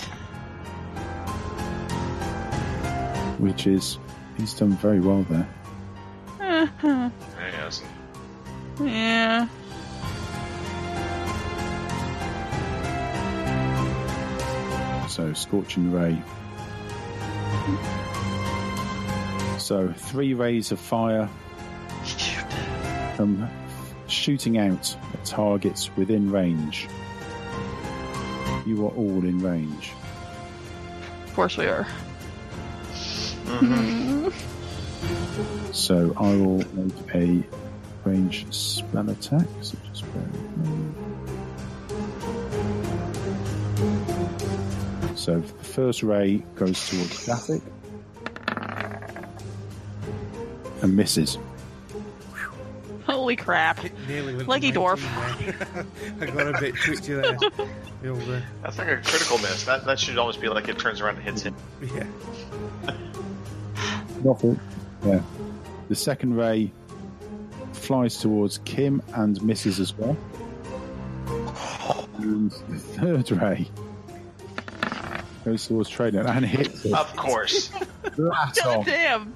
which 3.37 3.67
is. 3.67 3.99
He's 4.37 4.53
done 4.55 4.71
very 4.71 4.99
well 4.99 5.23
there. 5.29 5.47
Uh-huh. 6.39 7.09
missing. 7.63 7.87
Yeah. 8.79 9.47
So 15.21 15.33
scorching 15.33 15.91
ray. 15.91 16.19
So 19.59 19.93
three 19.95 20.33
rays 20.33 20.71
of 20.71 20.79
fire 20.79 21.29
come 23.17 23.47
shooting 24.07 24.57
out 24.57 24.97
at 25.13 25.23
targets 25.23 25.95
within 25.95 26.31
range. 26.31 26.87
You 28.65 28.87
are 28.87 28.89
all 28.89 29.23
in 29.23 29.37
range. 29.37 29.91
Of 31.27 31.35
course 31.35 31.55
we 31.55 31.67
are. 31.67 31.85
Mm-hmm. 33.45 34.29
So 35.71 36.13
I 36.17 36.35
will 36.35 36.63
make 36.73 37.15
a 37.15 37.43
range 38.03 38.51
spell 38.53 39.09
attack. 39.09 39.47
So 39.61 39.77
just 39.87 40.03
bear 40.13 40.23
with 40.23 40.57
me. 40.57 40.80
So 45.21 45.39
the 45.39 45.63
first 45.63 46.01
ray 46.01 46.37
goes 46.55 46.89
towards 46.89 47.27
Jatic 47.27 47.61
and 50.81 50.95
misses. 50.95 51.37
Holy 53.05 53.35
crap. 53.35 53.85
It 53.85 53.91
nearly 54.07 54.35
went 54.35 54.47
Leggy 54.47 54.71
dwarf. 54.71 54.99
I 56.21 56.25
got 56.25 56.55
a 56.55 56.59
bit 56.59 56.73
twitchy 56.75 57.13
there. 57.13 57.37
The 58.01 58.41
That's 58.63 58.79
like 58.79 58.87
a 58.87 58.97
critical 58.97 59.37
miss. 59.37 59.63
That 59.65 59.85
that 59.85 59.99
should 59.99 60.17
almost 60.17 60.41
be 60.41 60.49
like 60.49 60.67
it 60.67 60.79
turns 60.79 61.01
around 61.01 61.17
and 61.17 61.23
hits 61.23 61.43
him. 61.43 61.55
yeah. 61.93 62.07
Nothing. 64.23 64.59
Yeah. 65.05 65.21
The 65.87 65.95
second 65.95 66.35
ray 66.35 66.71
flies 67.73 68.17
towards 68.17 68.57
Kim 68.65 69.03
and 69.13 69.39
misses 69.43 69.79
as 69.79 69.95
well. 69.95 70.17
And 72.17 72.49
the 72.49 72.79
third 72.79 73.29
ray 73.33 73.69
goes 75.43 75.67
towards 75.67 75.89
Traylon 75.89 76.27
and 76.27 76.45
hits 76.45 76.85
it. 76.85 76.93
Of 76.93 77.15
course. 77.15 77.67
Flat 78.15 78.57
God 78.63 78.77
on. 78.77 78.85
damn. 78.85 79.35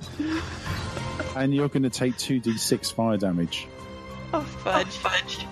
And 1.35 1.53
you're 1.53 1.69
going 1.69 1.83
to 1.83 1.89
take 1.89 2.15
2d6 2.15 2.93
fire 2.93 3.17
damage. 3.17 3.67
Oh, 4.33 4.41
fudge. 4.41 4.87
fudge. 4.87 5.45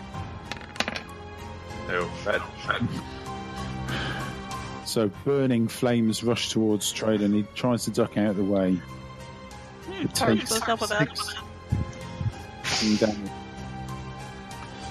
no, 1.88 2.10
that, 2.26 2.42
that 2.68 2.82
So 4.86 5.10
burning 5.26 5.68
flames 5.68 6.24
rush 6.24 6.50
towards 6.50 6.94
Traylon 6.94 7.26
and 7.26 7.36
he 7.36 7.46
tries 7.56 7.86
to 7.86 7.92
duck 7.92 8.18
out 8.18 8.32
of 8.32 8.38
the 8.38 8.44
way. 8.44 8.80
It 9.90 10.14
takes 10.16 10.50
yourself 10.52 10.82
with 10.82 10.90
that. 10.92 11.18
six 12.64 13.00
damage, 13.00 13.30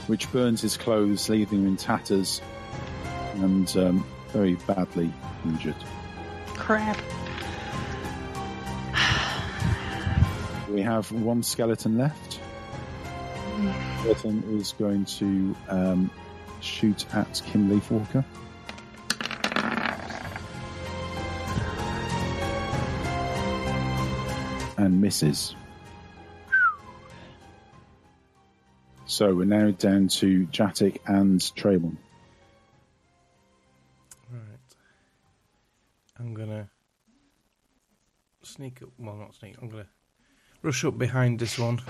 which 0.06 0.30
burns 0.32 0.60
his 0.60 0.76
clothes, 0.76 1.28
leaving 1.28 1.60
him 1.60 1.66
in 1.66 1.76
tatters 1.76 2.40
and 3.34 3.74
um, 3.76 4.06
very 4.28 4.54
badly 4.66 5.12
injured. 5.44 5.76
Crap. 6.54 6.96
We 10.68 10.80
have 10.82 11.10
one 11.12 11.42
skeleton 11.42 11.98
left. 11.98 12.40
Skeleton 14.00 14.58
is 14.58 14.72
going 14.72 15.04
to 15.04 15.54
um, 15.68 16.10
shoot 16.60 17.04
at 17.14 17.42
Kim 17.46 17.68
Leafwalker. 17.68 18.24
And 24.78 25.00
misses. 25.00 25.54
So 29.04 29.34
we're 29.34 29.44
now 29.44 29.72
down 29.72 30.08
to 30.08 30.46
Jatic 30.46 30.98
and 31.06 31.38
Traylon. 31.38 31.96
I'm 36.22 36.34
gonna 36.34 36.70
sneak 38.44 38.80
up. 38.80 38.90
Well, 38.96 39.16
not 39.16 39.34
sneak. 39.34 39.56
I'm 39.60 39.68
gonna 39.68 39.88
rush 40.62 40.84
up 40.84 40.96
behind 40.96 41.40
this 41.40 41.58
one 41.58 41.80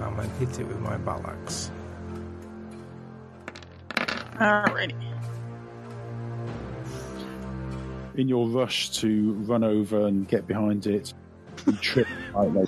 and 0.00 0.18
then 0.18 0.28
hit 0.38 0.60
it 0.60 0.64
with 0.68 0.78
my 0.80 0.98
battle 0.98 1.30
axe. 1.30 1.70
Alrighty. 4.34 4.94
In 8.16 8.28
your 8.28 8.48
rush 8.48 8.90
to 8.98 9.32
run 9.32 9.64
over 9.64 10.06
and 10.06 10.28
get 10.28 10.46
behind 10.46 10.86
it, 10.86 11.14
you 11.66 11.72
trip 11.72 12.08
slightly. 12.32 12.66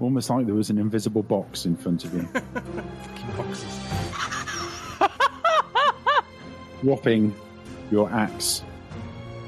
Almost 0.00 0.30
like 0.30 0.46
there 0.46 0.54
was 0.56 0.68
an 0.68 0.78
invisible 0.78 1.22
box 1.22 1.64
in 1.64 1.76
front 1.76 2.04
of 2.04 2.12
you. 2.12 2.22
Fucking 2.32 3.36
boxes. 3.36 3.80
dropping 6.82 7.34
your 7.90 8.10
axe, 8.10 8.62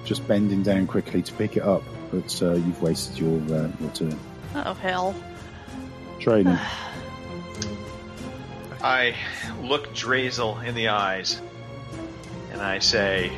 just 0.04 0.26
bending 0.28 0.62
down 0.62 0.86
quickly 0.86 1.22
to 1.22 1.32
pick 1.34 1.56
it 1.56 1.62
up, 1.62 1.82
but 2.10 2.42
uh, 2.42 2.54
you've 2.54 2.82
wasted 2.82 3.18
your 3.18 3.38
uh, 3.54 3.70
your 3.80 3.90
turn. 3.92 4.18
Oh, 4.54 4.74
hell. 4.74 5.14
Training. 6.18 6.58
I 8.82 9.14
look 9.62 9.92
Drazel 9.92 10.64
in 10.64 10.74
the 10.74 10.88
eyes 10.88 11.40
and 12.52 12.60
I 12.66 12.78
say, 12.78 13.30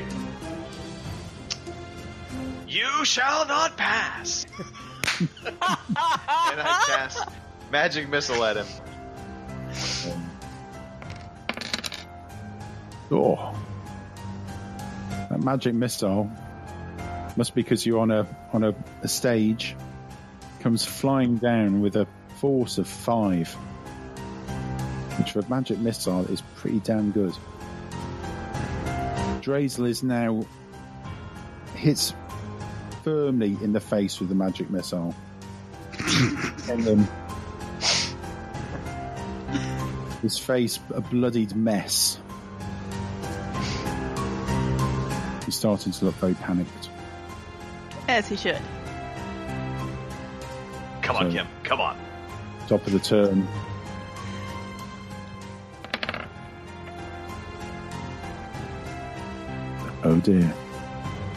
You 2.68 3.04
shall 3.04 3.46
not 3.46 3.76
pass! 3.76 4.46
and 5.20 5.56
I 5.60 6.84
cast 6.86 7.28
Magic 7.70 8.08
Missile 8.08 8.44
at 8.44 8.56
him. 8.56 8.66
oh, 13.10 13.59
that 15.40 15.44
magic 15.44 15.74
missile 15.74 16.30
must 17.36 17.54
be 17.54 17.62
because 17.62 17.86
you're 17.86 18.00
on 18.00 18.10
a 18.10 18.26
on 18.52 18.64
a, 18.64 18.74
a 19.02 19.08
stage. 19.08 19.76
Comes 20.60 20.84
flying 20.84 21.38
down 21.38 21.80
with 21.80 21.96
a 21.96 22.06
force 22.36 22.78
of 22.78 22.86
five, 22.86 23.48
which 25.18 25.32
for 25.32 25.40
a 25.40 25.48
magic 25.48 25.78
missile 25.78 26.26
is 26.26 26.42
pretty 26.56 26.80
damn 26.80 27.12
good. 27.12 27.32
Drazel 29.40 29.88
is 29.88 30.02
now 30.02 30.44
hits 31.76 32.14
firmly 33.02 33.56
in 33.62 33.72
the 33.72 33.80
face 33.80 34.20
with 34.20 34.28
the 34.28 34.34
magic 34.34 34.68
missile. 34.68 35.14
and 36.68 36.84
then 36.84 37.08
his 40.20 40.36
face 40.36 40.78
a 40.94 41.00
bloodied 41.00 41.56
mess. 41.56 42.20
He's 45.50 45.56
starting 45.56 45.90
to 45.90 46.04
look 46.04 46.14
very 46.14 46.34
panicked. 46.34 46.90
As 48.06 48.28
he 48.28 48.36
should. 48.36 48.62
Come 51.02 51.16
on, 51.16 51.28
So- 51.28 51.38
Kim. 51.38 51.48
Come 51.64 51.80
on. 51.80 51.98
Top 52.68 52.86
of 52.86 52.92
the 52.92 53.00
turn. 53.00 53.48
Oh 60.02 60.18
dear. 60.22 60.54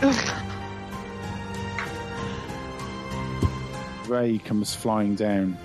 Ray 4.07 4.37
comes 4.37 4.73
flying 4.75 5.15
down, 5.15 5.57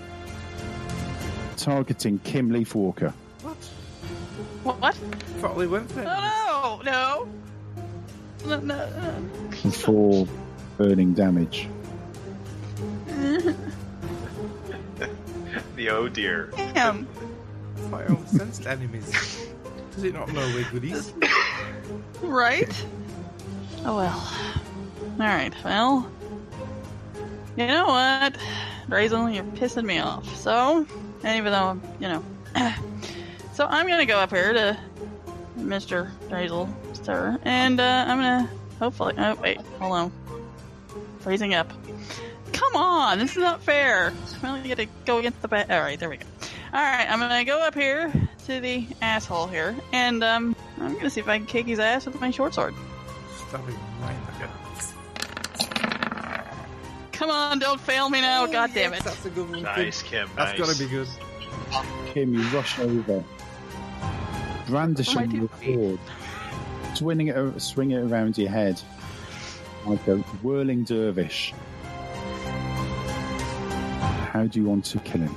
targeting 1.57 2.19
Kim 2.21 2.51
Leafwalker. 2.51 3.13
What? 3.43 3.57
What? 4.79 4.95
Thought 4.95 5.59
they 5.59 5.67
went 5.67 5.89
there. 5.91 6.07
Oh, 6.09 6.81
no, 6.85 7.25
no. 7.25 7.29
No, 8.49 8.61
no, 8.61 9.21
no. 9.63 9.71
for 9.71 10.27
burning 10.79 11.13
damage. 11.13 11.69
The 15.77 15.91
oh 15.91 16.09
dear. 16.09 16.51
Damn. 16.57 17.07
Thought 17.77 18.11
I 18.11 18.13
all 18.13 18.27
sensed 18.27 18.67
enemies. 18.67 19.47
Does 19.95 20.03
it 20.03 20.13
not 20.13 20.33
know 20.33 20.41
we're 20.55 20.69
goodies? 20.71 21.13
Right? 22.21 22.85
Oh 23.85 23.97
well. 23.97 24.35
Alright, 25.21 25.55
well. 25.65 26.11
You 27.57 27.69
know 27.69 27.87
what? 27.87 28.37
Drazel, 28.89 29.33
you're 29.33 29.45
pissing 29.45 29.85
me 29.85 30.01
off. 30.01 30.37
So, 30.37 30.85
and 31.23 31.37
even 31.37 31.53
though, 31.53 31.67
I'm, 31.67 31.83
you 32.01 32.09
know. 32.09 32.25
so 33.55 33.67
I'm 33.67 33.87
gonna 33.87 34.05
go 34.05 34.19
up 34.19 34.31
here 34.31 34.53
to 34.53 34.79
Mr. 35.59 36.11
Drazel, 36.29 36.69
sir, 37.09 37.39
and 37.43 37.81
uh, 37.81 38.05
I'm 38.07 38.19
gonna 38.19 38.51
hopefully. 38.79 39.15
Oh, 39.17 39.35
wait, 39.37 39.59
hold 39.81 39.93
on. 39.93 40.13
Freezing 41.21 41.55
up. 41.55 41.73
Come 42.53 42.77
on, 42.77 43.19
this 43.19 43.31
is 43.31 43.39
not 43.39 43.63
fair. 43.63 44.13
I 44.43 44.49
only 44.49 44.69
get 44.69 44.77
to 44.77 44.87
go 45.07 45.17
against 45.17 45.41
the 45.41 45.49
bat. 45.49 45.71
Alright, 45.71 45.99
there 45.99 46.11
we 46.11 46.19
go. 46.19 46.27
Alright, 46.67 47.11
I'm 47.11 47.19
gonna 47.19 47.47
go 47.47 47.61
up 47.61 47.75
here 47.75 48.13
to 48.47 48.61
the 48.61 48.87
asshole 49.01 49.47
here, 49.47 49.75
and 49.91 50.23
um, 50.23 50.55
I'm 50.79 50.97
gonna 50.97 51.09
see 51.09 51.21
if 51.21 51.29
I 51.29 51.39
can 51.39 51.47
kick 51.47 51.65
his 51.65 51.79
ass 51.79 52.05
with 52.05 52.21
my 52.21 52.31
short 52.31 52.53
sword. 52.53 52.75
Stab 53.49 53.67
him 53.67 53.75
right 54.03 54.15
in 54.15 54.21
the 54.27 54.33
gut. 54.39 54.51
Come 57.13 57.31
on, 57.31 57.59
don't 57.59 57.81
fail 57.81 58.11
me 58.11 58.21
now. 58.21 58.45
God 58.47 58.73
damn 58.75 58.93
it. 58.93 59.03
That's 59.03 59.25
a 59.25 59.31
good 59.31 59.49
one. 59.49 59.63
Nice, 59.63 60.03
Kim. 60.03 60.27
Kim. 60.27 60.37
That's 60.37 60.59
nice. 60.59 60.69
gotta 60.69 60.79
be 60.79 60.91
good. 60.91 61.09
Kim, 62.13 62.35
you 62.35 62.43
rush 62.49 62.79
over, 62.79 63.25
brandishing 64.67 65.15
What 65.17 65.25
am 65.25 65.37
your 65.37 65.49
sword, 65.65 65.99
swinging 66.99 67.29
it, 67.29 67.61
swing 67.61 67.93
it 67.93 67.99
around 67.99 68.37
your 68.37 68.51
head 68.51 68.81
like 69.87 70.05
a 70.09 70.17
whirling 70.43 70.83
dervish. 70.83 71.55
How 74.33 74.47
do 74.47 74.59
you 74.59 74.67
want 74.67 74.85
to 74.87 74.99
kill 74.99 75.21
him? 75.23 75.37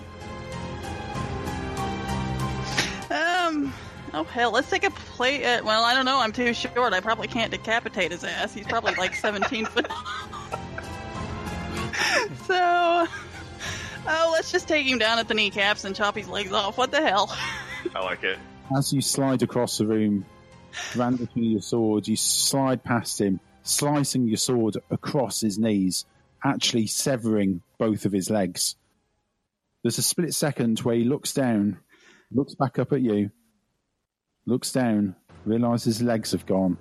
Um. 3.12 3.74
Oh 4.14 4.24
hell, 4.24 4.52
let's 4.52 4.70
take 4.70 4.84
a 4.84 4.90
play. 4.92 5.46
Uh, 5.46 5.64
well, 5.64 5.84
I 5.84 5.94
don't 5.94 6.06
know. 6.06 6.20
I'm 6.20 6.32
too 6.32 6.54
short. 6.54 6.94
I 6.94 7.00
probably 7.00 7.28
can't 7.28 7.52
decapitate 7.52 8.12
his 8.12 8.24
ass. 8.24 8.54
He's 8.54 8.66
probably 8.66 8.96
like 8.96 9.16
17 9.16 9.66
foot. 9.66 9.88
so, 12.46 13.08
oh, 14.08 14.30
let's 14.34 14.52
just 14.52 14.68
take 14.68 14.88
him 14.88 14.98
down 14.98 15.20
at 15.20 15.28
the 15.28 15.36
kneecaps 15.36 15.86
and 15.86 15.96
chop 15.96 16.18
his 16.18 16.28
legs 16.28 16.52
off. 16.52 16.78
What 16.78 16.92
the 16.92 17.02
hell? 17.02 17.36
I 17.96 18.04
like 18.04 18.24
it. 18.24 18.40
As 18.76 18.92
you 18.92 19.02
slide 19.02 19.44
across 19.44 19.78
the 19.78 19.86
room, 19.86 20.26
brandishing 20.94 21.44
your 21.44 21.62
sword, 21.62 22.08
you 22.08 22.16
slide 22.16 22.84
past 22.84 23.20
him, 23.20 23.40
slicing 23.64 24.28
your 24.28 24.38
sword 24.38 24.78
across 24.90 25.42
his 25.42 25.58
knees, 25.58 26.06
actually 26.44 26.88
severing 26.88 27.62
both 27.78 28.06
of 28.06 28.12
his 28.12 28.30
legs. 28.30 28.76
There's 29.84 29.98
a 29.98 30.04
split 30.04 30.34
second 30.34 30.80
where 30.80 30.96
he 30.96 31.04
looks 31.04 31.34
down, 31.34 31.80
looks 32.32 32.56
back 32.56 32.80
up 32.80 32.94
at 32.94 33.02
you, 33.02 33.32
looks 34.46 34.72
down, 34.72 35.16
realizes 35.46 35.98
his 35.98 36.02
legs 36.02 36.32
have 36.32 36.46
gone, 36.46 36.78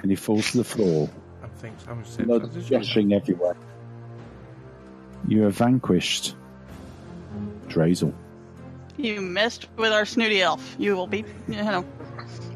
and 0.00 0.10
he 0.10 0.16
falls 0.16 0.52
to 0.52 0.58
the 0.58 0.64
floor, 0.64 1.10
I 1.42 1.48
think 1.48 1.78
so. 1.80 1.90
I'm 1.90 2.02
just 2.02 2.16
saying 2.16 2.26
blood 2.26 2.40
transition. 2.42 2.78
gushing 2.78 3.12
everywhere. 3.12 3.56
You 5.28 5.42
have 5.42 5.56
vanquished 5.56 6.34
Drazel. 7.68 8.14
You 8.96 9.20
messed 9.20 9.68
with 9.76 9.92
our 9.92 10.04
snooty 10.04 10.42
elf. 10.42 10.76
You 10.78 10.96
will 10.96 11.06
be, 11.06 11.24
you 11.48 11.56
know, 11.56 11.84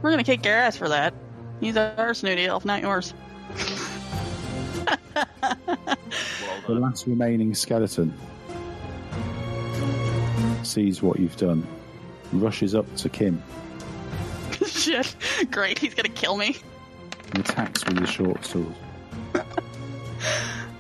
we're 0.03 0.11
gonna 0.11 0.25
kick 0.25 0.45
your 0.45 0.55
ass 0.57 0.77
for 0.77 0.89
that. 0.89 1.15
He's 1.61 1.77
our 1.77 2.15
snooty 2.15 2.47
elf, 2.47 2.65
not 2.65 2.83
yours. 2.83 3.15
The 6.67 6.73
last 6.73 7.07
remaining 7.07 7.55
skeleton 7.55 8.13
sees 10.63 11.03
what 11.03 11.21
you've 11.21 11.37
done, 11.37 11.67
rushes 12.33 12.75
up 12.75 12.87
to 12.97 13.09
Kim, 13.09 13.43
Shit. 14.67 15.15
Great, 15.51 15.79
he's 15.79 15.95
gonna 15.95 16.09
kill 16.09 16.37
me. 16.37 16.57
and 17.33 17.39
attacks 17.41 17.85
with 17.87 17.99
the 17.99 18.07
short 18.07 18.45
sword. 18.45 18.75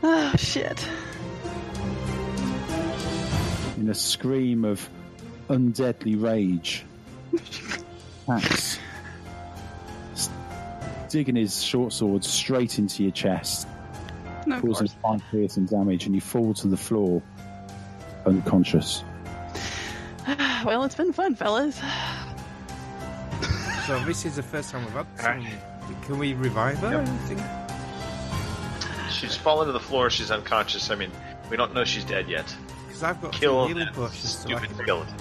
Oh, 0.02 0.32
shit. 0.38 0.86
In 3.76 3.88
a 3.90 3.94
scream 3.94 4.64
of 4.64 4.88
undeadly 5.48 6.20
rage, 6.20 6.84
attacks, 8.28 8.73
digging 11.15 11.36
his 11.36 11.62
short 11.62 11.93
sword 11.93 12.24
straight 12.24 12.81
into 12.81 13.05
your 13.05 13.12
chest, 13.12 13.69
No, 14.49 14.57
of 14.57 14.62
causing 14.62 14.89
course. 15.01 15.23
piercing 15.31 15.66
damage, 15.66 16.07
and 16.07 16.15
you 16.16 16.20
fall 16.20 16.53
to 16.55 16.66
the 16.66 16.77
floor, 16.77 17.23
unconscious. 18.27 19.05
Well, 20.65 20.82
it's 20.82 20.95
been 20.95 21.12
fun, 21.12 21.35
fellas. 21.35 21.78
So 23.86 24.03
this 24.07 24.24
is 24.24 24.36
the 24.36 24.43
first 24.43 24.70
time 24.70 24.82
we've 24.82 24.95
had 24.95 25.07
Alright. 25.20 26.03
Can 26.03 26.19
we 26.19 26.32
revive 26.32 26.78
her? 26.78 27.05
Yep. 27.28 29.11
She's 29.11 29.36
fallen 29.36 29.66
to 29.66 29.73
the 29.73 29.78
floor. 29.78 30.09
She's 30.09 30.31
unconscious. 30.31 30.91
I 30.91 30.95
mean, 30.95 31.11
we 31.51 31.59
don't 31.59 31.74
know 31.74 31.85
she's 31.85 32.05
dead 32.05 32.28
yet. 32.31 32.47
Because 32.86 33.03
I've 33.03 33.20
got 33.20 33.32
Kill 33.32 33.69
two 33.69 33.74
healing 33.74 33.93
potions. 33.93 34.39
So 34.39 34.49
stupid 34.49 34.70
can... 34.70 34.78
skeleton. 34.78 35.16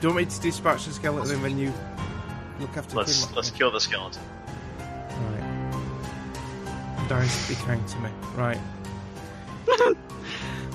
Do 0.00 0.08
you 0.08 0.14
want 0.14 0.28
me 0.28 0.32
to 0.32 0.40
dispatch 0.40 0.86
the 0.86 0.92
skeleton 0.92 1.42
when 1.42 1.58
you 1.58 1.74
look 2.60 2.76
after 2.76 2.96
Let's 2.96 3.34
let's 3.34 3.50
kill 3.50 3.72
the 3.72 3.80
skeleton. 3.80 4.22
Dice, 7.10 7.48
be 7.48 7.56
kind 7.66 7.88
to 7.88 7.98
me. 7.98 8.10
Right. 8.36 8.60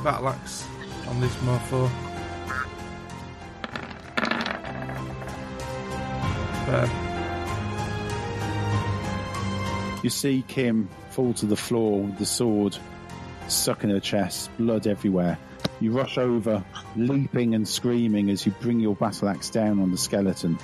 Battle 0.04 0.28
axe 0.28 0.68
on 1.08 1.22
this 1.22 1.34
mofo. 1.36 1.90
Better. 6.66 6.92
You 10.04 10.10
see 10.10 10.44
Kim 10.50 10.90
fall 11.12 11.34
to 11.36 11.46
the 11.46 11.56
floor 11.56 12.02
with 12.02 12.18
the 12.18 12.26
sword 12.26 12.78
stuck 13.48 13.86
in 13.86 13.90
her 13.92 14.02
chest, 14.02 14.50
blood 14.58 14.88
everywhere. 14.88 15.38
You 15.80 15.94
rush 15.94 16.18
over, 16.18 16.66
leaping 16.98 17.56
and 17.56 17.66
screaming 17.66 18.30
as 18.30 18.46
you 18.46 18.52
bring 18.60 18.82
your 18.82 18.98
battle 18.98 19.30
axe 19.30 19.50
down 19.50 19.80
on 19.80 19.90
the 19.90 19.98
skeleton. 19.98 20.60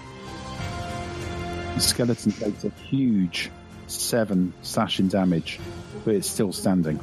The 1.75 1.79
skeleton 1.79 2.33
takes 2.33 2.65
a 2.65 2.71
huge 2.71 3.49
seven 3.91 4.53
slashing 4.61 5.07
damage, 5.07 5.59
but 6.05 6.15
it's 6.15 6.29
still 6.29 6.53
standing. 6.53 6.99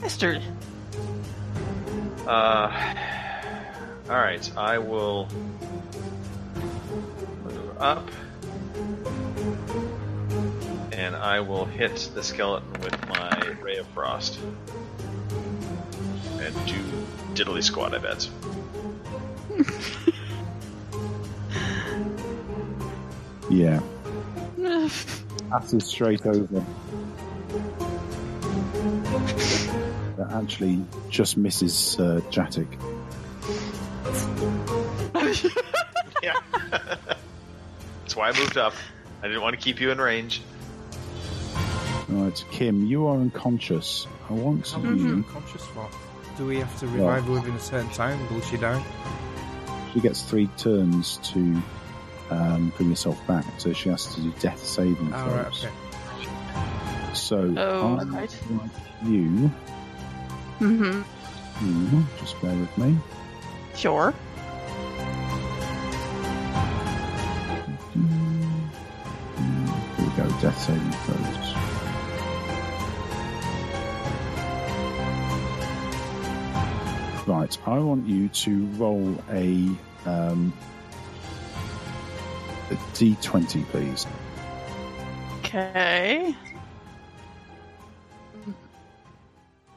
Mister. 0.00 0.40
Uh, 2.26 2.94
all 4.08 4.16
right. 4.16 4.50
I 4.56 4.78
will 4.78 5.28
move 7.44 7.78
up, 7.78 8.08
and 10.92 11.16
I 11.16 11.40
will 11.40 11.64
hit 11.64 12.10
the 12.14 12.22
skeleton 12.22 12.72
with 12.82 13.08
my 13.08 13.56
ray 13.62 13.76
of 13.76 13.86
frost, 13.88 14.38
and 16.40 16.54
do 16.66 16.82
diddly 17.34 17.62
squat. 17.62 17.94
I 17.94 17.98
bet. 17.98 18.28
Yeah, 23.50 23.80
passes 25.50 25.84
straight 25.84 26.26
over. 26.26 26.64
That 30.16 30.32
actually, 30.32 30.84
just 31.08 31.36
misses 31.36 31.98
uh, 31.98 32.20
Jatic. 32.30 32.66
Yeah. 36.22 36.34
That's 36.70 38.16
why 38.16 38.30
I 38.30 38.38
moved 38.38 38.56
up. 38.56 38.74
I 39.22 39.28
didn't 39.28 39.42
want 39.42 39.54
to 39.56 39.60
keep 39.62 39.80
you 39.80 39.90
in 39.90 39.98
range. 39.98 40.42
Right, 42.08 42.44
Kim, 42.50 42.86
you 42.86 43.06
are 43.06 43.16
unconscious. 43.16 44.06
I 44.30 44.32
want 44.32 44.70
How 44.70 44.82
you. 44.82 44.90
much 44.90 45.26
mm 45.26 45.32
conscious 45.32 45.64
for? 45.66 45.88
Do 46.36 46.46
we 46.46 46.58
have 46.58 46.78
to 46.80 46.86
revive 46.86 47.24
her 47.24 47.32
within 47.32 47.54
a 47.54 47.60
certain 47.60 47.90
time? 47.90 48.18
Will 48.32 48.40
she 48.42 48.56
die? 48.56 48.82
She 49.92 50.00
gets 50.00 50.22
three 50.22 50.46
turns 50.56 51.18
to 51.32 51.60
um, 52.30 52.72
bring 52.76 52.90
herself 52.90 53.24
back, 53.26 53.44
so 53.58 53.72
she 53.72 53.88
has 53.88 54.06
to 54.14 54.20
do 54.20 54.32
death 54.40 54.64
saving 54.64 55.10
right, 55.10 55.44
throws. 55.52 55.64
okay. 55.64 57.14
So, 57.14 57.54
Oh, 57.56 57.96
I 58.00 58.04
right. 58.04 58.38
want 58.50 58.70
you, 59.04 59.50
Mm-hmm. 60.60 61.02
you, 61.96 62.04
just 62.18 62.40
bear 62.42 62.54
with 62.56 62.78
me. 62.78 62.96
Sure. 63.74 64.12
Here 69.96 70.06
we 70.06 70.12
go, 70.16 70.28
death 70.40 70.58
saving 70.58 70.92
throws. 70.92 71.54
Right, 77.26 77.58
I 77.66 77.78
want 77.78 78.06
you 78.06 78.28
to 78.30 78.64
roll 78.78 79.14
a 79.30 79.68
um, 80.06 80.50
a 82.70 82.74
d20, 82.94 83.64
please. 83.68 84.06
Okay. 85.40 86.34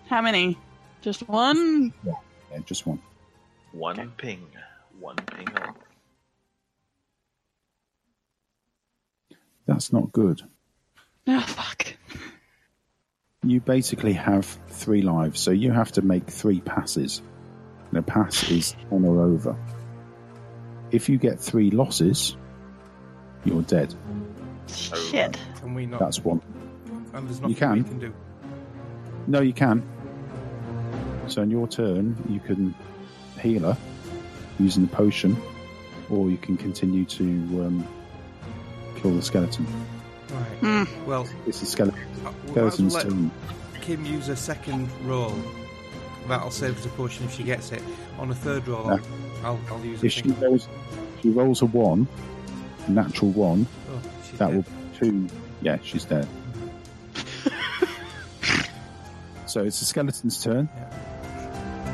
How 0.07 0.21
many? 0.21 0.57
Just 1.01 1.27
one? 1.29 1.93
Yeah, 2.03 2.13
just 2.65 2.85
one. 2.85 2.99
One 3.71 3.99
Okay. 3.99 4.09
ping. 4.17 4.47
One 4.99 5.15
ping. 5.15 5.47
only. 5.49 5.73
That's 9.65 9.93
not 9.93 10.11
good. 10.11 10.41
Oh, 11.27 11.39
fuck. 11.39 11.85
You 13.43 13.61
basically 13.61 14.13
have 14.13 14.45
three 14.67 15.01
lives, 15.01 15.39
so 15.39 15.51
you 15.51 15.71
have 15.71 15.91
to 15.93 16.01
make 16.01 16.27
three 16.27 16.59
passes. 16.61 17.21
And 17.89 17.97
a 17.99 18.01
pass 18.01 18.49
is 18.51 18.75
on 18.91 19.05
or 19.05 19.21
over. 19.21 19.55
If 20.91 21.07
you 21.09 21.17
get 21.17 21.39
three 21.39 21.71
losses, 21.71 22.35
you're 23.45 23.61
dead. 23.63 23.93
Shit. 24.67 25.37
Can 25.59 25.73
we 25.73 25.85
not? 25.85 25.99
That's 25.99 26.23
one. 26.23 26.41
and 27.13 27.27
there's 27.27 27.41
nothing 27.41 27.55
can. 27.55 27.77
we 27.77 27.83
can 27.83 27.99
do. 27.99 28.13
No, 29.27 29.41
you 29.41 29.53
can. 29.53 29.83
So 31.27 31.41
on 31.41 31.51
your 31.51 31.67
turn, 31.67 32.15
you 32.29 32.39
can 32.39 32.73
heal 33.39 33.61
her 33.63 33.77
using 34.59 34.85
the 34.85 34.93
potion, 34.95 35.37
or 36.09 36.29
you 36.29 36.37
can 36.37 36.57
continue 36.57 37.05
to 37.05 37.23
um, 37.23 37.87
kill 38.97 39.11
the 39.15 39.21
skeleton. 39.21 39.65
Right. 40.29 40.85
Hmm. 40.85 41.05
Well, 41.07 41.27
It's 41.47 41.61
a 41.61 41.65
skeleton. 41.65 41.99
uh, 42.25 42.31
we'll 42.45 42.53
Skeleton's 42.53 42.93
let 42.95 43.03
turn. 43.03 43.31
Kim 43.81 44.05
use 44.05 44.29
a 44.29 44.35
second 44.35 44.89
roll. 45.05 45.33
That'll 46.27 46.51
save 46.51 46.77
us 46.77 46.85
a 46.85 46.89
potion 46.89 47.25
if 47.25 47.33
she 47.33 47.43
gets 47.43 47.71
it. 47.71 47.81
On 48.19 48.29
a 48.29 48.35
third 48.35 48.67
roll, 48.67 48.87
I'll, 48.89 48.99
I'll, 49.43 49.59
I'll 49.69 49.83
use 49.85 50.03
a 50.03 50.05
If 50.05 50.11
she 50.13 50.29
rolls, 50.29 50.67
she 51.21 51.29
rolls 51.29 51.61
a 51.61 51.65
one, 51.65 52.07
a 52.40 52.40
natural 52.87 53.31
one. 53.31 53.67
Oh, 53.91 54.01
she's 54.29 54.39
That 54.39 54.47
dead. 54.47 54.55
will 54.55 54.65
two. 54.99 55.27
Yeah, 55.61 55.77
she's 55.83 56.05
dead. 56.05 56.27
so 59.45 59.63
it's 59.63 59.79
the 59.79 59.85
skeleton's 59.85 60.41
turn. 60.43 60.69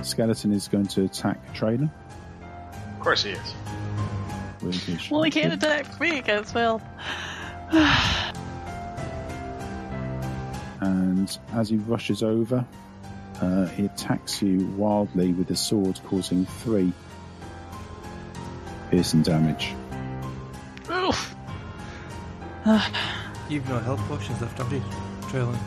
Skeleton 0.03 0.51
is 0.53 0.67
going 0.67 0.87
to 0.87 1.03
attack 1.05 1.53
Traylon. 1.53 1.89
Of 2.93 2.99
course 2.99 3.23
he 3.23 3.31
is. 3.31 3.53
Well, 5.11 5.23
he 5.23 5.31
can't 5.31 5.53
shotgun. 5.53 5.79
attack 5.81 5.99
me 6.01 6.21
as 6.27 6.53
well, 6.53 6.81
And 10.81 11.37
as 11.53 11.69
he 11.69 11.77
rushes 11.77 12.21
over, 12.23 12.65
uh, 13.41 13.65
he 13.67 13.85
attacks 13.85 14.41
you 14.41 14.65
wildly 14.77 15.31
with 15.33 15.47
his 15.49 15.59
sword, 15.59 15.99
causing 16.05 16.45
three 16.45 16.91
piercing 18.91 19.21
damage. 19.23 19.73
Oof. 21.07 21.35
You've 23.49 23.67
no 23.69 23.79
health 23.79 23.99
potions 24.07 24.41
left, 24.41 24.57
have 24.57 24.71
you? 24.71 24.83
Trailing. 25.29 25.57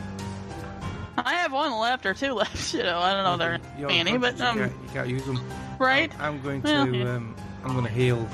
I 1.17 1.33
have 1.33 1.51
one 1.51 1.73
left 1.73 2.05
or 2.05 2.13
two 2.13 2.33
left. 2.41 2.73
You 2.73 2.83
know, 2.83 2.99
I 2.99 3.13
don't 3.13 3.23
know 3.23 3.37
there 3.37 3.59
You're 3.77 3.89
are 3.89 3.91
any, 3.91 4.17
but 4.17 4.39
unconscious, 4.39 4.41
um, 4.41 4.57
you, 4.57 4.63
can't, 4.63 4.81
you 4.83 4.89
can't 4.93 5.09
use 5.09 5.25
them. 5.25 5.49
right. 5.79 6.11
I'm 6.19 6.41
going 6.41 6.61
to. 6.63 6.67
Well, 6.67 6.95
yeah. 6.95 7.15
Um, 7.15 7.35
I'm 7.63 7.73
going 7.73 7.85
to 7.85 7.91
heal 7.91 8.27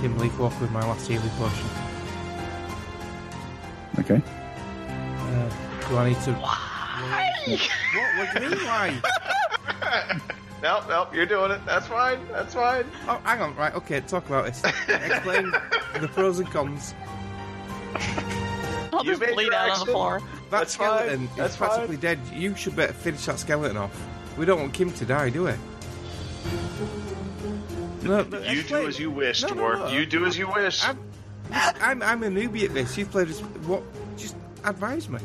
Kim 0.00 0.16
Leafwalker 0.18 0.60
with 0.60 0.70
my 0.70 0.80
last 0.80 1.06
healing 1.06 1.28
potion. 1.30 1.68
Okay. 3.98 4.22
Uh, 4.78 5.50
do 5.88 5.96
I 5.96 6.08
need 6.08 6.20
to? 6.22 6.32
Why? 6.34 7.30
What? 7.46 8.16
What 8.16 8.36
do 8.36 8.44
you 8.44 8.50
mean? 8.50 8.58
Why? 8.66 9.00
Nope, 10.62 10.84
nope, 10.88 11.14
you're 11.14 11.26
doing 11.26 11.50
it. 11.50 11.60
That's 11.66 11.86
fine. 11.86 12.26
That's 12.32 12.54
fine. 12.54 12.86
Oh, 13.06 13.20
hang 13.24 13.42
on. 13.42 13.54
Right. 13.54 13.74
Okay. 13.74 14.00
Talk 14.00 14.26
about 14.26 14.46
this. 14.46 14.64
Explain 14.88 15.52
the 16.00 16.08
pros 16.08 16.38
and 16.38 16.50
cons. 16.50 16.94
I'll 18.92 19.04
You 19.04 19.16
just 19.16 19.32
bleed 19.34 19.52
out 19.52 19.70
on 19.70 19.78
the 19.86 19.92
floor. 19.92 20.20
That 20.20 20.50
That's 20.50 20.76
fine, 20.76 20.88
skeleton 20.98 21.28
that's 21.36 21.52
is 21.54 21.56
practically 21.58 21.96
dead. 21.96 22.18
You 22.32 22.54
should 22.56 22.76
better 22.76 22.92
finish 22.92 23.24
that 23.26 23.38
skeleton 23.38 23.76
off. 23.76 23.90
We 24.36 24.44
don't 24.46 24.60
want 24.60 24.72
Kim 24.74 24.92
to 24.92 25.04
die, 25.04 25.30
do 25.30 25.44
we? 25.44 25.52
No, 28.02 28.22
no, 28.22 28.38
You 28.40 28.62
do 28.62 28.86
as 28.86 28.98
you 28.98 29.10
wish, 29.10 29.42
No, 29.42 29.48
no, 29.48 29.54
Dwarf. 29.54 29.78
no. 29.78 29.86
You 29.88 30.04
do 30.06 30.26
as 30.26 30.36
you 30.36 30.46
wish. 30.52 30.84
I'm, 30.84 30.98
I'm, 31.52 32.02
I'm 32.02 32.22
a 32.22 32.26
newbie 32.28 32.64
at 32.64 32.74
this. 32.74 32.96
You've 32.98 33.10
played 33.10 33.28
this. 33.28 33.40
What? 33.40 33.82
Just 34.16 34.36
advise 34.64 35.08
me. 35.08 35.18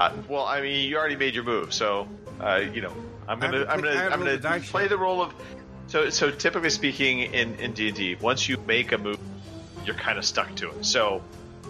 Uh, 0.00 0.12
well, 0.28 0.44
I 0.46 0.60
mean, 0.60 0.88
you 0.88 0.96
already 0.96 1.16
made 1.16 1.34
your 1.34 1.44
move, 1.44 1.72
so 1.74 2.08
uh, 2.40 2.62
you 2.72 2.80
know, 2.80 2.92
I'm 3.28 3.38
gonna, 3.40 3.58
haven't 3.58 3.70
I'm 3.70 3.80
played- 3.80 3.96
I 3.96 4.08
gonna, 4.10 4.32
I'm 4.32 4.40
gonna 4.40 4.60
play 4.60 4.88
the 4.88 4.98
role 4.98 5.22
of. 5.22 5.34
So, 5.88 6.10
so 6.10 6.30
typically 6.30 6.70
speaking, 6.70 7.20
in 7.20 7.54
in 7.56 7.72
D 7.72 7.88
and 7.88 7.96
D, 7.96 8.16
once 8.16 8.48
you 8.48 8.56
make 8.66 8.92
a 8.92 8.98
move, 8.98 9.18
you're 9.84 9.94
kind 9.94 10.18
of 10.18 10.24
stuck 10.24 10.54
to 10.56 10.70
it. 10.70 10.84
So, 10.84 11.22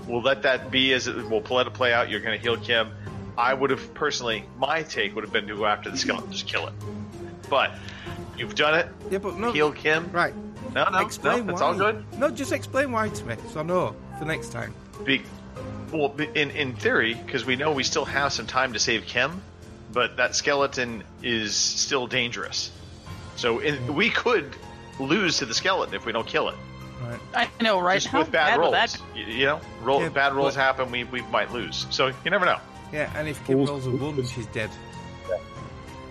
we'll 0.07 0.23
let 0.23 0.43
that 0.43 0.71
be 0.71 0.93
as 0.95 1.07
it. 1.07 1.17
We'll 1.29 1.43
let 1.51 1.67
it 1.67 1.75
play 1.75 1.93
out. 1.93 2.09
You're 2.09 2.21
gonna 2.21 2.37
heal 2.37 2.57
Kim. 2.57 2.91
I 3.39 3.53
would 3.53 3.71
have 3.71 3.93
personally, 3.95 4.45
my 4.59 4.83
take 4.83 5.15
would 5.15 5.25
have 5.25 5.33
been 5.33 5.47
to 5.47 5.57
go 5.57 5.67
after 5.67 5.91
the 5.91 5.99
skeleton, 5.99 6.33
just 6.33 6.47
kill 6.47 6.67
it. 6.67 6.73
But 7.51 7.73
you've 8.39 8.55
done 8.55 8.75
it. 8.79 8.89
Yeah, 9.11 9.19
but 9.19 9.37
no. 9.37 9.53
Heal 9.53 9.73
Kim. 9.73 10.11
Right. 10.11 10.35
No, 10.75 10.89
no, 10.91 10.99
explain 10.99 11.47
no, 11.47 11.53
it's 11.53 11.63
all 11.63 11.75
good. 11.75 12.05
No, 12.19 12.31
just 12.31 12.53
explain 12.53 12.93
why 12.93 13.09
to 13.09 13.25
me, 13.25 13.37
so 13.53 13.61
I 13.61 13.63
know 13.63 13.95
for 14.19 14.25
next 14.25 14.53
time. 14.53 14.75
Be, 15.05 15.23
well, 15.93 16.15
in 16.35 16.51
in 16.51 16.75
theory, 16.75 17.15
because 17.15 17.45
we 17.45 17.57
know 17.57 17.73
we 17.73 17.83
still 17.83 18.05
have 18.05 18.33
some 18.33 18.47
time 18.47 18.73
to 18.73 18.79
save 18.79 19.07
Kim, 19.07 19.43
but 19.93 20.17
that 20.17 20.35
skeleton 20.35 21.05
is 21.23 21.55
still 21.55 22.07
dangerous. 22.07 22.71
So 23.37 23.59
in, 23.61 23.95
we 23.95 24.11
could 24.11 24.57
lose 24.99 25.39
to 25.39 25.47
the 25.47 25.55
skeleton 25.55 25.95
if 25.95 26.07
we 26.07 26.13
don't 26.13 26.27
kill 26.27 26.49
it. 26.49 26.55
Right. 27.03 27.49
I 27.61 27.63
know, 27.63 27.79
right? 27.79 27.97
Just 28.01 28.09
How 28.09 28.21
with 28.21 28.33
bad 28.33 28.53
bad 28.53 28.59
rolls, 28.61 28.73
that 28.73 28.99
Y- 29.15 29.21
you 29.29 29.45
know, 29.45 29.61
roll, 29.83 30.01
Yeah, 30.01 30.09
bad 30.09 30.33
rolls 30.33 30.55
but- 30.55 30.63
happen. 30.63 30.91
We 30.91 31.05
we 31.05 31.21
might 31.23 31.53
lose. 31.53 31.87
So 31.91 32.07
you 32.09 32.31
never 32.31 32.47
know. 32.47 32.59
Yeah, 32.93 33.11
and 33.17 33.29
if 33.29 33.45
Kim 33.47 33.65
rolls 33.65 33.87
a 33.87 33.91
one, 33.91 34.25
she's 34.27 34.47
dead. 34.47 34.71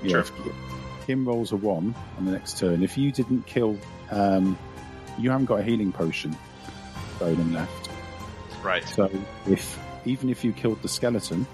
Yeah, 0.04 0.10
Sure. 0.10 0.20
if 0.20 0.32
Kim 1.08 1.26
rolls 1.28 1.52
a 1.52 1.56
one 1.56 1.96
on 2.18 2.26
the 2.26 2.32
next 2.32 2.60
turn. 2.60 2.84
If 2.84 2.98
you 2.98 3.12
didn't 3.12 3.46
kill, 3.48 3.78
um, 4.12 4.58
you 5.18 5.32
haven't 5.32 5.46
got 5.48 5.60
a 5.62 5.64
healing 5.64 5.92
potion 5.92 6.36
rolling 7.20 7.54
left. 7.54 7.90
Right. 8.62 8.88
So 8.88 9.10
if 9.48 9.80
even 10.06 10.30
if 10.30 10.44
you 10.44 10.52
killed 10.54 10.82
the 10.84 10.88
skeleton, 10.88 11.48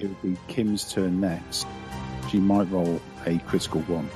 it 0.00 0.06
would 0.08 0.22
be 0.22 0.36
Kim's 0.48 0.92
turn 0.92 1.20
next. 1.20 1.66
She 2.30 2.38
might 2.38 2.70
roll 2.70 3.00
a 3.26 3.38
critical 3.40 3.80
one, 3.82 4.08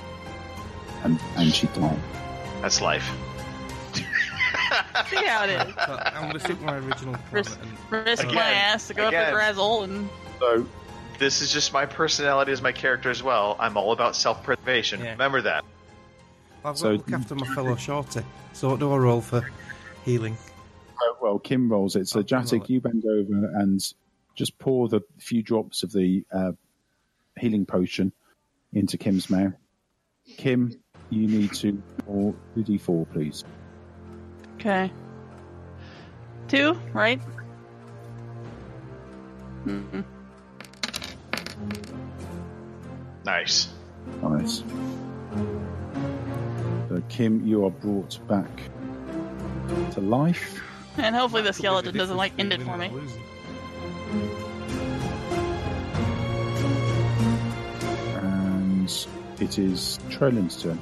and 1.04 1.18
and 1.36 1.52
she 1.52 1.66
died. 1.68 1.98
That's 2.60 2.80
life. 2.80 3.08
See 3.94 5.16
how 5.26 5.44
it 5.44 5.50
is. 5.68 5.74
So 5.86 5.98
I'm 6.04 6.22
going 6.22 6.32
to 6.34 6.40
stick 6.40 6.56
with 6.56 6.62
my 6.62 6.76
original. 6.78 7.16
Risk, 7.30 7.58
And, 7.60 8.06
risk 8.06 8.26
my 8.28 8.40
ass 8.50 8.88
to 8.88 8.94
go 8.94 9.08
again. 9.08 9.34
after 9.34 9.38
Drazel 9.60 9.84
and 9.84 10.08
So 10.40 10.66
This 11.18 11.42
is 11.42 11.52
just 11.52 11.72
my 11.72 11.84
personality 11.84 12.52
as 12.52 12.62
my 12.62 12.72
character 12.72 13.10
as 13.10 13.22
well. 13.22 13.56
I'm 13.58 13.76
all 13.76 13.92
about 13.92 14.16
self-preservation. 14.16 15.00
Yeah. 15.00 15.10
Remember 15.12 15.42
that. 15.42 15.64
I've 16.58 16.62
got 16.62 16.78
So- 16.78 16.90
to 16.92 16.96
look 16.98 17.12
after 17.12 17.34
my 17.34 17.46
fellow 17.54 17.76
shorty. 17.76 18.22
So 18.54 18.70
what 18.70 18.80
do 18.80 18.92
I 18.92 18.96
roll 18.96 19.20
for 19.20 19.50
healing? 20.04 20.36
Uh, 20.90 21.14
well, 21.20 21.38
Kim 21.38 21.70
rolls 21.70 21.96
it. 21.96 22.08
So, 22.08 22.20
Oh, 22.20 22.22
Kim 22.22 22.40
Jatic, 22.42 22.68
you 22.68 22.80
bend 22.80 23.04
over 23.04 23.50
and 23.58 23.80
just 24.34 24.58
pour 24.58 24.88
the 24.88 25.00
few 25.18 25.42
drops 25.42 25.82
of 25.82 25.92
the 25.92 26.24
uh, 26.32 26.52
healing 27.38 27.66
potion 27.66 28.12
into 28.72 28.96
Kim's 28.98 29.28
mouth. 29.30 29.52
Kim, 30.36 30.72
you 31.10 31.26
need 31.26 31.52
to 31.54 31.82
pour 32.06 32.34
2d4, 32.56 33.10
please. 33.12 33.44
okay. 34.56 34.90
Two, 36.48 36.74
right? 36.92 37.20
Mm-mm. 39.66 40.04
Nice. 43.24 43.68
Nice. 44.22 44.62
So, 46.88 47.02
Kim, 47.08 47.46
you 47.46 47.64
are 47.64 47.70
brought 47.70 48.18
back 48.28 48.50
to 49.92 50.00
life. 50.00 50.62
And 50.96 51.14
hopefully 51.14 51.42
the 51.42 51.52
skeleton 51.52 51.96
doesn't 51.96 52.16
like 52.16 52.36
difference 52.36 52.52
end 52.52 52.62
it 52.62 52.66
for 52.66 52.76
me. 52.76 52.90
It 59.42 59.58
is 59.58 59.98
Traylon's 60.08 60.62
turn. 60.62 60.78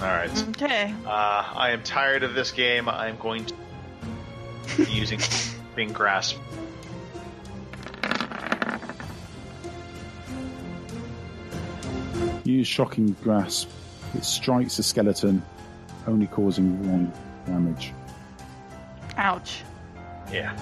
All 0.00 0.06
right. 0.06 0.48
Okay. 0.50 0.94
Uh, 1.04 1.52
I 1.56 1.72
am 1.72 1.82
tired 1.82 2.22
of 2.22 2.32
this 2.34 2.52
game. 2.52 2.88
I'm 2.88 3.16
going 3.16 3.44
to 3.44 3.54
be 4.76 4.84
using 4.84 5.18
Bing 5.74 5.92
Grasp. 5.92 6.36
Use 12.44 12.68
Shocking 12.68 13.16
Grasp. 13.24 13.68
It 14.14 14.24
strikes 14.24 14.76
the 14.76 14.84
skeleton, 14.84 15.42
only 16.06 16.28
causing 16.28 16.88
one 16.88 17.12
damage. 17.46 17.92
Ouch. 19.16 19.64
Yeah. 20.32 20.56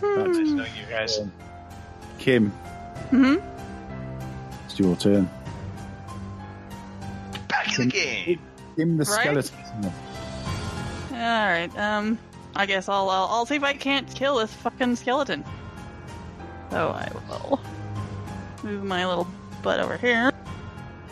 That's 0.00 0.38
Nice 0.38 0.48
knowing 0.48 0.72
you 0.76 0.86
guys. 0.90 1.20
Kim, 2.18 2.50
hmm 3.10 3.36
it's 4.74 4.80
your 4.80 4.96
turn. 4.96 5.30
Back 7.48 7.78
in 7.78 7.88
the 7.88 7.92
game. 7.92 8.40
Kim 8.76 8.96
the 8.96 9.04
Right? 9.04 9.44
skeleton. 9.44 9.92
All 11.12 11.18
right. 11.18 11.70
Um, 11.78 12.18
I 12.56 12.66
guess 12.66 12.88
I'll, 12.88 13.08
I'll 13.08 13.26
I'll 13.26 13.46
see 13.46 13.54
if 13.54 13.62
I 13.62 13.72
can't 13.74 14.12
kill 14.14 14.38
this 14.38 14.52
fucking 14.52 14.96
skeleton. 14.96 15.44
So 16.70 16.88
I 16.88 17.08
will 17.28 17.60
move 18.64 18.82
my 18.82 19.06
little 19.06 19.28
butt 19.62 19.78
over 19.78 19.96
here. 19.96 20.32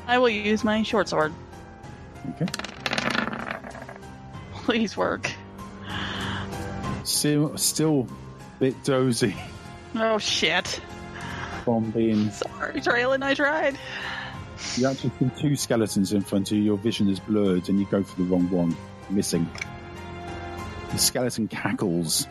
I 0.09 0.18
will 0.18 0.28
use 0.28 0.64
my 0.64 0.82
short 0.82 1.09
sword. 1.09 1.32
Okay. 2.30 2.47
Please 4.55 4.97
work. 4.97 5.30
Still, 7.05 7.56
still 7.59 8.09
a 8.56 8.60
bit 8.60 8.84
dozy 8.84 9.34
Oh 9.97 10.18
shit. 10.18 10.80
From 11.64 11.90
being. 11.90 12.30
Sorry, 12.30 12.80
Traylon. 12.80 13.22
I 13.22 13.34
tried. 13.34 13.78
You 14.76 14.86
actually 14.86 15.10
see 15.18 15.30
two 15.40 15.56
skeletons 15.56 16.12
in 16.12 16.20
front 16.22 16.51
of 16.52 16.56
you. 16.56 16.62
Your 16.62 16.76
vision 16.76 17.09
is 17.09 17.18
blurred, 17.20 17.68
and 17.68 17.78
you 17.80 17.86
go 17.86 18.02
for 18.02 18.16
the 18.22 18.24
wrong 18.24 18.48
one, 18.51 18.76
missing. 19.10 19.48
The 20.93 20.98
skeleton 20.98 21.48
cackles 21.48 22.26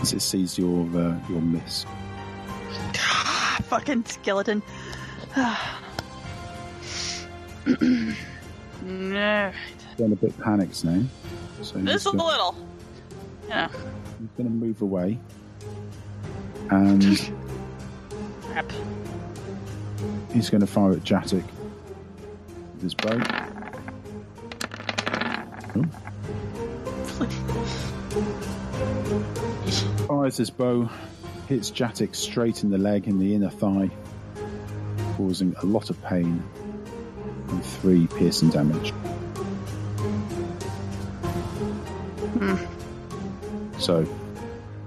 as 0.00 0.12
it 0.12 0.20
sees 0.22 0.56
your 0.58 0.82
uh, 0.96 1.18
your 1.28 1.40
miss. 1.40 1.84
fucking 3.64 4.04
skeleton. 4.06 4.62
no. 8.82 9.52
Then 9.98 10.12
a 10.12 10.16
bit 10.16 10.38
panics 10.40 10.84
now. 10.84 11.02
So 11.62 11.78
This 11.78 12.06
a 12.06 12.10
gonna- 12.12 12.24
little. 12.26 12.56
Yeah. 13.48 13.68
He's 13.68 14.28
going 14.36 14.48
to 14.48 14.50
move 14.50 14.82
away. 14.82 15.18
And 16.70 17.02
Crap. 18.52 18.70
he's 20.30 20.50
going 20.50 20.60
to 20.60 20.66
fire 20.66 20.92
at 20.92 20.98
Jatic 20.98 21.44
with 22.74 22.82
his 22.82 22.92
bow. 22.94 23.18
Fires 30.06 30.36
his 30.36 30.50
bow, 30.50 30.90
hits 31.48 31.70
Jatic 31.70 32.14
straight 32.14 32.62
in 32.62 32.68
the 32.68 32.76
leg 32.76 33.08
in 33.08 33.18
the 33.18 33.34
inner 33.34 33.48
thigh, 33.48 33.90
causing 35.16 35.54
a 35.62 35.64
lot 35.64 35.88
of 35.88 36.02
pain 36.02 36.42
and 37.48 37.64
three 37.64 38.06
piercing 38.06 38.50
damage. 38.50 38.90
Hmm. 42.38 42.56
So, 43.78 44.06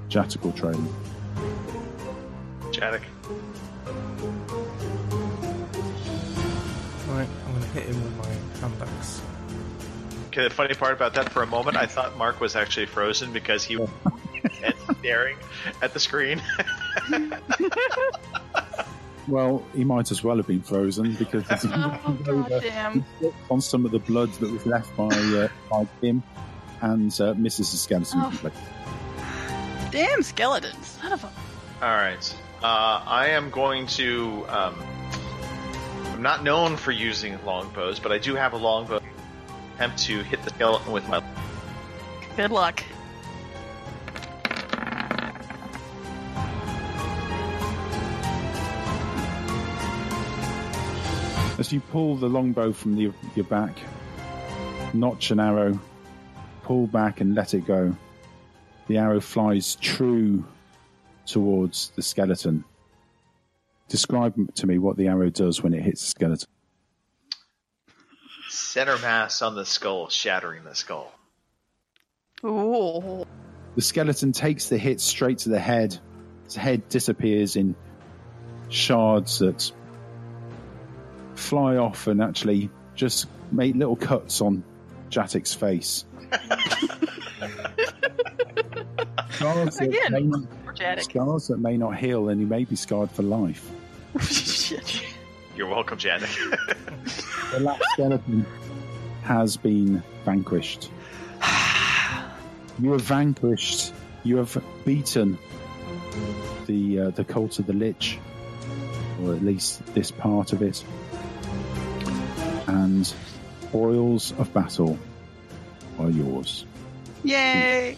Jatic 0.09 0.43
will 0.43 0.51
train. 0.51 0.87
Jatic. 2.71 3.01
The 10.43 10.49
funny 10.49 10.73
part 10.73 10.93
about 10.93 11.13
that 11.15 11.29
for 11.31 11.43
a 11.43 11.47
moment, 11.47 11.77
I 11.77 11.85
thought 11.85 12.17
Mark 12.17 12.39
was 12.41 12.55
actually 12.55 12.85
frozen 12.87 13.31
because 13.31 13.63
he 13.63 13.77
was 13.77 13.89
staring 14.99 15.37
at 15.81 15.93
the 15.93 15.99
screen. 15.99 16.41
Well, 19.27 19.63
he 19.75 19.83
might 19.83 20.11
as 20.11 20.23
well 20.23 20.37
have 20.37 20.45
been 20.45 20.61
frozen 20.61 21.13
because 21.15 21.47
he's 21.49 21.65
Oh, 21.73 22.17
god 22.23 22.61
damn. 22.61 23.03
on 23.49 23.59
some 23.59 23.83
of 23.85 23.91
the 23.91 23.97
blood 23.99 24.31
that 24.33 24.51
was 24.51 24.65
left 24.67 24.95
by 24.95 25.07
uh, 25.07 25.47
by 25.69 25.87
him 26.01 26.21
and 26.81 27.11
uh, 27.19 27.33
Mrs. 27.33 27.65
Skeleton. 27.75 28.21
Oh. 28.23 28.51
Damn 29.91 30.21
skeletons! 30.21 30.85
Son 30.85 31.11
of 31.11 31.23
a. 31.23 31.27
All 31.83 31.95
right. 31.95 32.35
Uh, 32.61 33.01
I 33.07 33.29
am 33.29 33.49
going 33.49 33.87
to. 33.87 34.45
Um, 34.47 34.75
I'm 36.13 36.21
not 36.21 36.43
known 36.43 36.77
for 36.77 36.91
using 36.91 37.43
longbows, 37.45 37.99
but 37.99 38.11
I 38.11 38.19
do 38.19 38.35
have 38.35 38.53
a 38.53 38.57
longbow. 38.57 38.99
Attempt 39.75 39.97
to 40.03 40.23
hit 40.23 40.41
the 40.43 40.49
skeleton 40.51 40.93
with 40.93 41.07
my. 41.09 41.21
Good 42.37 42.51
luck. 42.51 42.81
As 51.57 51.73
you 51.73 51.81
pull 51.81 52.15
the 52.15 52.27
longbow 52.27 52.71
from 52.71 52.95
the, 52.95 53.11
your 53.35 53.45
back, 53.45 53.77
notch 54.93 55.31
an 55.31 55.41
arrow, 55.41 55.77
pull 56.63 56.87
back 56.87 57.19
and 57.19 57.35
let 57.35 57.53
it 57.53 57.65
go. 57.65 57.95
The 58.87 58.97
arrow 58.97 59.19
flies 59.19 59.75
true 59.75 60.45
towards 61.25 61.91
the 61.97 62.01
skeleton. 62.01 62.63
Describe 63.89 64.53
to 64.55 64.67
me 64.67 64.77
what 64.77 64.95
the 64.95 65.07
arrow 65.07 65.29
does 65.29 65.61
when 65.61 65.73
it 65.73 65.81
hits 65.81 66.01
the 66.01 66.07
skeleton. 66.07 66.47
Center 68.75 68.97
mass 68.97 69.41
on 69.41 69.55
the 69.55 69.65
skull, 69.65 70.09
shattering 70.09 70.65
the 70.65 70.75
skull. 70.75 71.09
Ooh. 72.43 73.25
The 73.75 73.81
skeleton 73.81 74.33
takes 74.33 74.67
the 74.67 74.77
hit 74.77 74.99
straight 74.99 75.37
to 75.37 75.49
the 75.49 75.61
head. 75.61 75.97
Its 76.43 76.57
head 76.57 76.89
disappears 76.89 77.55
in 77.55 77.73
shards 78.67 79.39
that 79.39 79.71
fly 81.35 81.77
off 81.77 82.07
and 82.07 82.21
actually 82.21 82.69
just 82.95 83.27
make 83.49 83.75
little 83.75 83.95
cuts 83.95 84.41
on 84.41 84.61
Jatic's 85.09 85.53
face. 85.53 86.03
scars, 89.29 89.77
that 89.77 89.87
Again. 89.87 90.11
may 90.11 90.21
not, 90.23 91.01
scars 91.01 91.47
that 91.47 91.59
may 91.59 91.77
not 91.77 91.95
heal, 91.95 92.27
and 92.27 92.41
he 92.41 92.45
may 92.45 92.65
be 92.65 92.75
scarred 92.75 93.09
for 93.09 93.23
life. 93.23 93.71
You're 95.55 95.69
welcome, 95.69 95.97
Janet. 95.97 96.29
The 97.53 97.61
last 97.61 97.81
skeleton 97.93 98.45
has 99.25 99.57
been 99.57 100.01
vanquished. 100.23 100.89
You 102.79 102.91
have 102.91 103.01
vanquished. 103.01 103.93
You 104.23 104.37
have 104.37 104.61
beaten 104.85 105.37
the 106.67 106.99
uh, 106.99 107.09
the 107.11 107.23
cult 107.23 107.59
of 107.59 107.67
the 107.67 107.73
Lich, 107.73 108.19
or 109.21 109.33
at 109.33 109.43
least 109.43 109.85
this 109.93 110.11
part 110.11 110.53
of 110.53 110.61
it. 110.61 110.83
And 112.67 113.05
spoils 113.61 114.33
of 114.37 114.53
battle 114.53 114.97
are 115.99 116.09
yours. 116.09 116.65
Yay. 117.23 117.97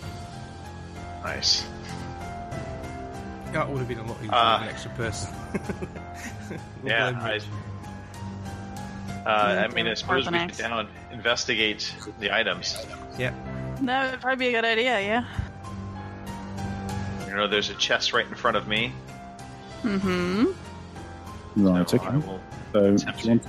nice. 1.24 1.66
That 3.54 3.68
would 3.70 3.80
have 3.80 3.88
been 3.88 4.00
a 4.00 4.06
lot 4.06 4.18
easier 4.22 4.34
Uh, 4.34 4.60
with 4.60 4.68
an 4.68 4.74
extra 4.74 4.92
person. 4.92 5.34
Yeah, 6.84 7.12
Blame 7.12 7.24
I. 7.24 7.40
Rich. 9.28 9.36
Uh, 9.36 9.68
I 9.70 9.74
mean, 9.74 9.86
I 9.86 9.90
More 9.90 9.96
suppose 9.96 10.30
we 10.32 10.38
axe. 10.38 10.58
sit 10.58 10.64
down, 10.64 10.88
investigate 11.12 11.94
the 12.20 12.34
items. 12.34 12.78
Yeah. 13.18 13.34
That 13.82 14.12
would 14.12 14.22
probably 14.22 14.46
be 14.48 14.56
a 14.56 14.62
good 14.62 14.66
idea, 14.66 15.02
yeah. 15.02 15.26
You 17.28 17.36
know, 17.36 17.48
there's 17.48 17.70
a 17.70 17.76
chest 17.76 18.14
right 18.14 18.26
in 18.26 18.36
front 18.36 18.58
of 18.58 18.68
me. 18.68 18.92
Mm-hmm. 19.84 20.46
Right. 21.66 21.90
so 21.90 21.98
okay. 21.98 22.08
I 22.08 22.18
will 22.18 22.40
So, 22.74 22.80
do 22.90 22.96
attempt 22.96 23.26
want- 23.28 23.48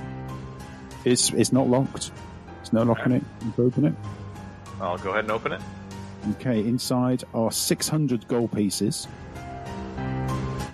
it's 1.05 1.29
it's 1.31 1.53
not 1.53 1.67
locked. 1.67 2.11
There's 2.57 2.73
no 2.73 2.83
lock 2.83 2.99
on 3.05 3.13
it. 3.13 3.23
You 3.57 3.63
open 3.65 3.85
it. 3.85 3.93
I'll 4.81 4.97
go 4.97 5.11
ahead 5.11 5.23
and 5.23 5.31
open 5.31 5.53
it. 5.53 5.61
Okay, 6.31 6.59
inside 6.59 7.23
are 7.33 7.51
600 7.51 8.27
gold 8.27 8.51
pieces 8.51 9.07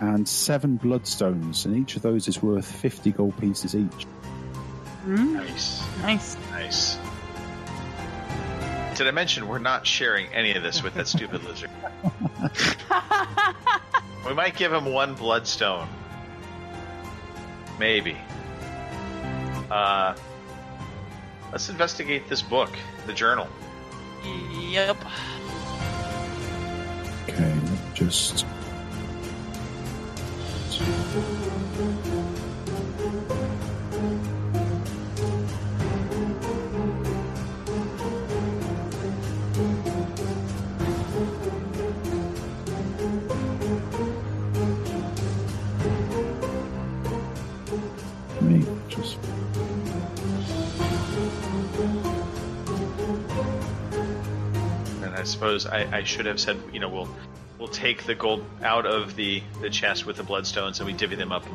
and 0.01 0.27
seven 0.27 0.79
bloodstones, 0.79 1.65
and 1.65 1.77
each 1.77 1.95
of 1.95 2.01
those 2.01 2.27
is 2.27 2.41
worth 2.41 2.65
50 2.65 3.11
gold 3.11 3.39
pieces 3.39 3.75
each. 3.75 4.07
Nice. 5.05 5.83
Nice. 6.01 6.37
Nice. 6.51 6.97
Did 8.95 9.07
I 9.07 9.11
mention 9.11 9.47
we're 9.47 9.59
not 9.59 9.85
sharing 9.85 10.27
any 10.33 10.53
of 10.53 10.63
this 10.63 10.81
with 10.81 10.93
that 10.95 11.07
stupid 11.07 11.43
lizard? 11.47 11.69
we 14.25 14.33
might 14.33 14.55
give 14.55 14.71
him 14.73 14.85
one 14.85 15.13
bloodstone. 15.13 15.87
Maybe. 17.77 18.17
Uh, 19.69 20.15
let's 21.51 21.69
investigate 21.69 22.29
this 22.29 22.41
book, 22.41 22.71
the 23.05 23.13
journal. 23.13 23.47
Yep. 24.71 24.97
Okay, 27.29 27.59
just. 27.93 28.45
Suppose 55.25 55.65
I, 55.65 55.99
I 55.99 56.03
should 56.03 56.25
have 56.25 56.39
said, 56.39 56.57
you 56.71 56.79
know, 56.79 56.89
we'll 56.89 57.09
we'll 57.59 57.67
take 57.67 58.03
the 58.03 58.15
gold 58.15 58.45
out 58.63 58.85
of 58.85 59.15
the, 59.15 59.41
the 59.61 59.69
chest 59.69 60.05
with 60.05 60.17
the 60.17 60.23
bloodstones 60.23 60.79
and 60.79 60.87
we 60.87 60.93
divvy 60.93 61.15
them 61.15 61.31
up. 61.31 61.45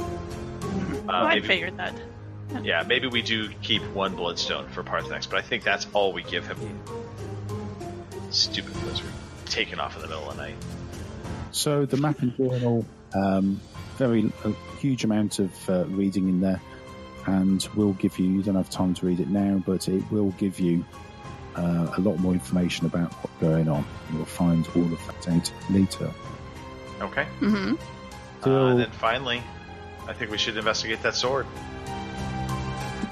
Uh, 0.00 1.12
Oh, 1.12 1.24
I 1.26 1.40
figured 1.40 1.76
that. 1.78 1.94
Yeah, 2.62 2.84
maybe 2.86 3.08
we 3.08 3.22
do 3.22 3.48
keep 3.62 3.82
one 3.92 4.14
bloodstone 4.16 4.68
for 4.68 4.82
Parthenax, 4.82 5.28
but 5.28 5.38
I 5.38 5.42
think 5.42 5.64
that's 5.64 5.86
all 5.92 6.12
we 6.12 6.22
give 6.22 6.46
him. 6.46 6.56
Stupid 8.30 8.76
lizard. 8.84 9.06
Taken 9.46 9.80
off 9.80 9.96
in 9.96 10.02
the 10.02 10.08
middle 10.08 10.28
of 10.28 10.36
the 10.36 10.42
night. 10.42 10.54
So 11.52 11.84
the 11.84 11.96
map 11.96 12.20
and 12.20 12.36
journal, 12.36 12.84
um, 13.12 13.60
very 13.96 14.32
a 14.44 14.52
huge 14.78 15.02
amount 15.04 15.40
of 15.40 15.70
uh, 15.70 15.84
reading 15.86 16.28
in 16.28 16.40
there, 16.40 16.60
and 17.26 17.66
will 17.74 17.92
give 17.94 18.18
you. 18.18 18.26
You 18.26 18.42
don't 18.42 18.54
have 18.54 18.70
time 18.70 18.94
to 18.94 19.06
read 19.06 19.18
it 19.20 19.28
now, 19.28 19.62
but 19.66 19.88
it 19.88 20.08
will 20.12 20.30
give 20.32 20.60
you 20.60 20.84
uh, 21.56 21.94
a 21.96 22.00
lot 22.00 22.18
more 22.18 22.32
information 22.32 22.86
about 22.86 23.12
what's 23.14 23.36
going 23.40 23.68
on. 23.68 23.84
You'll 24.12 24.24
find 24.24 24.66
all 24.74 24.82
of 24.84 25.06
that 25.06 25.28
out 25.28 25.52
later. 25.70 26.10
Okay. 27.00 27.26
Mm-hmm. 27.40 27.74
Uh, 28.48 28.70
and 28.70 28.80
then 28.80 28.90
finally, 28.92 29.42
I 30.06 30.12
think 30.12 30.30
we 30.30 30.38
should 30.38 30.56
investigate 30.56 31.02
that 31.02 31.14
sword. 31.14 31.46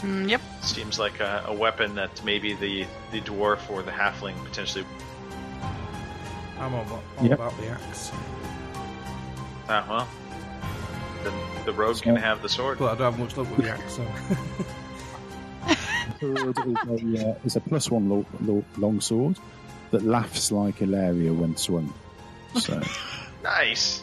Mm, 0.01 0.29
yep. 0.31 0.41
Seems 0.63 0.99
like 0.99 1.21
a, 1.21 1.45
a 1.47 1.53
weapon 1.53 1.95
that 1.97 2.23
maybe 2.25 2.55
the, 2.55 2.87
the 3.11 3.21
dwarf 3.21 3.69
or 3.71 3.83
the 3.83 3.91
halfling 3.91 4.37
potentially. 4.45 4.85
I'm 6.61 6.75
all, 6.75 6.87
all 7.19 7.25
Yep. 7.25 7.33
about 7.33 7.57
the 7.59 7.69
axe. 7.69 8.11
Ah, 9.69 9.85
well. 9.89 10.09
Then 11.25 11.65
the 11.67 11.73
rogue 11.73 12.01
can 12.01 12.17
have 12.17 12.43
the 12.43 12.49
sword. 12.49 12.79
But 12.79 12.93
I 12.93 12.95
don't 12.95 13.13
have 13.13 13.19
much 13.21 13.37
luck 13.37 13.49
with 13.57 13.67
the 13.67 13.71
axe, 13.73 13.95
so. 13.95 14.07
sword 16.21 16.59
is 16.59 17.03
a, 17.23 17.29
uh, 17.31 17.35
is 17.45 17.57
a 17.57 17.61
plus 17.61 17.91
one 17.91 18.09
lo- 18.09 18.27
lo- 18.41 18.65
long 18.77 19.01
sword 19.01 19.37
that 19.91 20.03
laughs 20.05 20.51
like 20.53 20.81
Ilaria 20.83 21.33
when 21.33 21.57
swung. 21.57 21.93
So 22.57 22.81
Nice. 23.43 24.03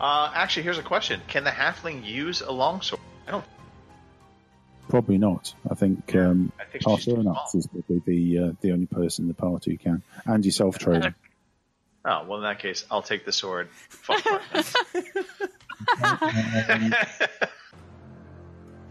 Uh, 0.00 0.30
actually, 0.34 0.64
here's 0.64 0.78
a 0.78 0.82
question: 0.82 1.20
Can 1.28 1.44
the 1.44 1.50
halfling 1.50 2.04
use 2.04 2.40
a 2.40 2.50
longsword? 2.52 3.00
I 3.26 3.30
don't. 3.32 3.44
probably 4.88 5.18
not. 5.18 5.54
I 5.70 5.74
think 5.74 6.14
um, 6.16 6.52
I 6.60 6.64
think 6.64 6.84
she's 6.84 7.04
too 7.04 7.12
small. 7.22 7.34
Parthenax 7.34 7.54
is 7.54 7.66
probably 7.66 8.02
the 8.04 8.38
uh, 8.38 8.52
the 8.60 8.72
only 8.72 8.86
person 8.86 9.24
in 9.24 9.28
the 9.28 9.34
party 9.34 9.72
who 9.72 9.78
can, 9.78 10.02
and 10.26 10.44
yourself, 10.44 10.78
Traylon. 10.78 11.14
Oh 12.04 12.24
well, 12.28 12.38
in 12.38 12.42
that 12.44 12.58
case, 12.58 12.84
I'll 12.90 13.02
take 13.02 13.24
the 13.24 13.32
sword. 13.32 13.68
Fuck 13.88 14.22
Parthenax. 14.22 14.74
Um, 16.02 16.94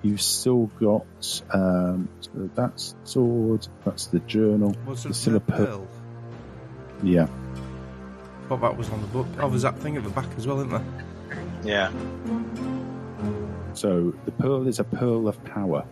you've 0.03 0.21
still 0.21 0.67
got 0.79 1.41
um, 1.51 2.07
so 2.19 2.49
that's 2.55 2.95
sword. 3.03 3.67
That's 3.85 4.07
the 4.07 4.19
journal. 4.21 4.75
Was 4.85 5.03
There's 5.03 5.17
it 5.17 5.19
still 5.19 5.33
a 5.33 5.37
a 5.37 5.39
pearl. 5.39 5.65
pearl? 5.65 5.87
Yeah. 7.01 7.27
Thought 8.49 8.61
that 8.61 8.77
was 8.77 8.89
on 8.89 9.01
the 9.01 9.07
book. 9.07 9.27
Oh, 9.39 9.49
there's 9.49 9.61
that 9.63 9.77
thing 9.79 9.97
at 9.97 10.03
the 10.03 10.09
back 10.09 10.27
as 10.37 10.45
well, 10.45 10.57
isn't 10.59 10.69
there? 10.69 10.83
yeah. 11.63 11.91
So 13.73 14.13
the 14.25 14.31
pearl 14.31 14.67
is 14.67 14.79
a 14.79 14.83
pearl 14.83 15.27
of 15.27 15.43
power. 15.45 15.85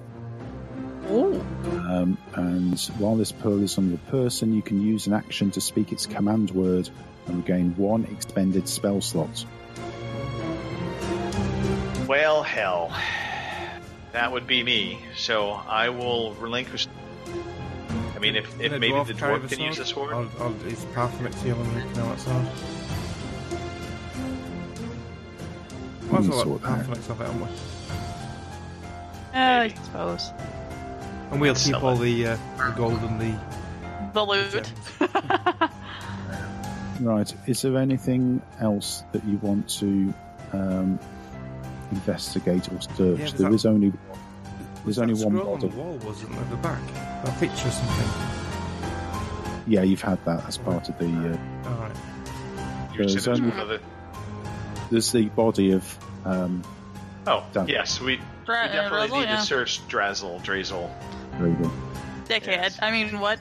Ooh. 1.09 1.41
Um, 1.89 2.17
and 2.35 2.79
while 2.99 3.15
this 3.15 3.31
pearl 3.31 3.61
is 3.63 3.77
on 3.77 3.91
the 3.91 3.97
person, 3.97 4.53
you 4.53 4.61
can 4.61 4.79
use 4.81 5.07
an 5.07 5.13
action 5.13 5.49
to 5.51 5.61
speak 5.61 5.91
its 5.91 6.05
command 6.05 6.51
word 6.51 6.89
and 7.27 7.37
regain 7.37 7.75
one 7.75 8.05
expended 8.05 8.67
spell 8.69 9.01
slot. 9.01 9.45
Well, 12.07 12.43
hell, 12.43 12.89
that 14.13 14.31
would 14.31 14.47
be 14.47 14.63
me. 14.63 14.99
So 15.15 15.51
I 15.51 15.89
will 15.89 16.33
relinquish. 16.35 16.87
I 18.15 18.19
mean, 18.19 18.35
if, 18.35 18.45
if 18.59 18.71
Can 18.71 18.73
a 18.73 18.79
maybe 18.79 19.03
the 19.03 19.13
carry 19.13 19.39
dwarf 19.39 19.49
can 19.49 19.59
use 19.59 19.77
the 19.77 19.85
sword. 19.85 20.13
Or, 20.13 20.27
or 20.39 20.53
is 20.67 20.85
Parthenax 20.93 21.41
the 21.41 21.51
only 21.51 21.67
one 21.67 21.81
who 21.81 21.93
can 21.93 21.93
know 21.93 22.09
that 22.09 22.19
sword? 22.19 22.45
Might 26.11 26.19
as 26.19 26.25
can 26.25 26.29
well 26.29 26.43
sort 26.43 26.61
let 26.63 26.85
that 26.85 26.89
out. 26.89 26.97
It, 26.97 27.05
haven't 27.05 27.39
we? 27.39 27.47
Uh, 29.33 29.37
I 29.37 29.67
Maybe. 29.67 29.75
suppose. 29.83 30.31
And 31.31 31.39
we'll 31.41 31.53
Let's 31.53 31.65
keep 31.65 31.73
sell 31.73 31.85
all 31.85 31.95
the, 31.95 32.27
uh, 32.27 32.37
the 32.57 32.73
gold 32.75 32.99
and 33.01 33.21
the. 33.21 33.39
The 34.13 34.25
loot. 34.25 34.73
Right. 37.01 37.33
Is 37.47 37.63
there 37.63 37.77
anything 37.77 38.43
else 38.59 39.03
that 39.11 39.23
you 39.25 39.37
want 39.37 39.67
to 39.79 40.13
um, 40.53 40.99
investigate 41.91 42.67
or 42.71 42.81
search? 42.81 42.97
there's 42.97 43.33
there 43.33 43.49
that- 43.49 43.55
is 43.55 43.65
only 43.65 43.91
there's 44.85 44.97
only 44.99 45.13
one 45.13 45.37
scroll 45.37 45.53
on 45.53 45.59
the 45.59 45.67
wall, 45.67 45.93
wasn't? 46.03 46.33
At 46.35 46.49
the 46.49 46.55
back, 46.57 46.81
that 47.23 47.39
picture 47.39 47.67
or 47.67 47.71
something. 47.71 48.07
Yeah, 49.67 49.83
you've 49.83 50.01
had 50.01 50.23
that 50.25 50.47
as 50.47 50.57
part 50.57 50.89
of 50.89 50.97
the. 50.97 51.05
Uh, 51.05 51.69
All 51.69 51.75
right. 51.81 51.91
You 52.93 52.97
there's 52.97 53.13
there's 53.13 53.27
only- 53.27 53.49
one 53.51 53.79
there's 54.89 55.11
the 55.11 55.25
body 55.29 55.71
of. 55.71 55.97
Um, 56.25 56.63
Oh, 57.27 57.45
Done. 57.53 57.67
yes, 57.67 57.99
we, 58.01 58.15
we 58.17 58.21
Dra- 58.45 58.55
uh, 58.63 58.67
definitely 58.67 58.97
Razzle, 59.01 59.17
need 59.19 59.23
yeah. 59.25 59.35
to 59.37 59.41
search 59.43 59.87
Drazzle, 59.87 60.41
Drazel. 60.43 60.89
Drazel. 61.37 61.71
Dickhead. 62.27 62.47
Yes. 62.47 62.79
I 62.81 62.89
mean, 62.91 63.19
what? 63.19 63.39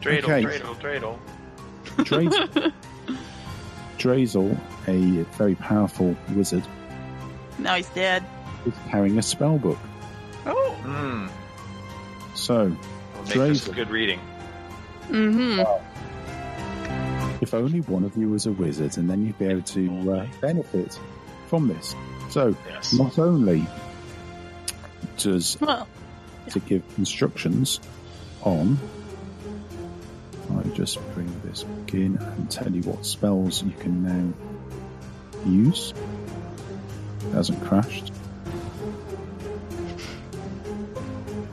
Dreidel, 0.00 0.22
Okay. 0.22 0.44
Dreidel, 0.44 0.76
Dreidel. 0.80 1.18
Drazel, 1.96 2.72
Drazel, 3.98 4.56
a 4.86 5.24
very 5.36 5.56
powerful 5.56 6.16
wizard, 6.34 6.62
Now 7.58 7.74
he's 7.76 7.88
dead. 7.90 8.24
He's 8.64 8.74
carrying 8.90 9.18
a 9.18 9.22
spell 9.22 9.58
book. 9.58 9.78
Oh. 10.46 10.72
Hmm. 10.82 11.26
So, 12.34 12.68
Make 13.24 13.34
this 13.34 13.68
good 13.68 13.90
reading. 13.90 14.20
Mm-hmm. 15.08 15.60
if 17.42 17.54
only 17.54 17.80
one 17.82 18.04
of 18.04 18.14
you 18.16 18.28
was 18.28 18.44
a 18.46 18.52
wizard, 18.52 18.98
and 18.98 19.08
then 19.08 19.24
you'd 19.24 19.38
be 19.38 19.46
able 19.46 19.62
to 19.62 20.12
uh, 20.12 20.26
benefit 20.40 20.98
from 21.48 21.66
this. 21.68 21.94
So, 22.30 22.54
Yes. 22.68 22.92
not 22.92 23.18
only 23.18 23.66
does 25.16 25.56
Well, 25.60 25.88
to 26.50 26.60
give 26.60 26.82
instructions 26.98 27.80
on. 28.42 28.78
I 30.56 30.62
just 30.70 30.98
bring 31.14 31.30
this 31.44 31.62
back 31.64 31.94
in 31.94 32.16
and 32.18 32.50
tell 32.50 32.70
you 32.70 32.82
what 32.82 33.04
spells 33.04 33.62
you 33.62 33.72
can 33.80 34.02
now 34.02 34.32
use. 35.50 35.92
It 37.26 37.32
hasn't 37.34 37.62
crashed. 37.64 38.12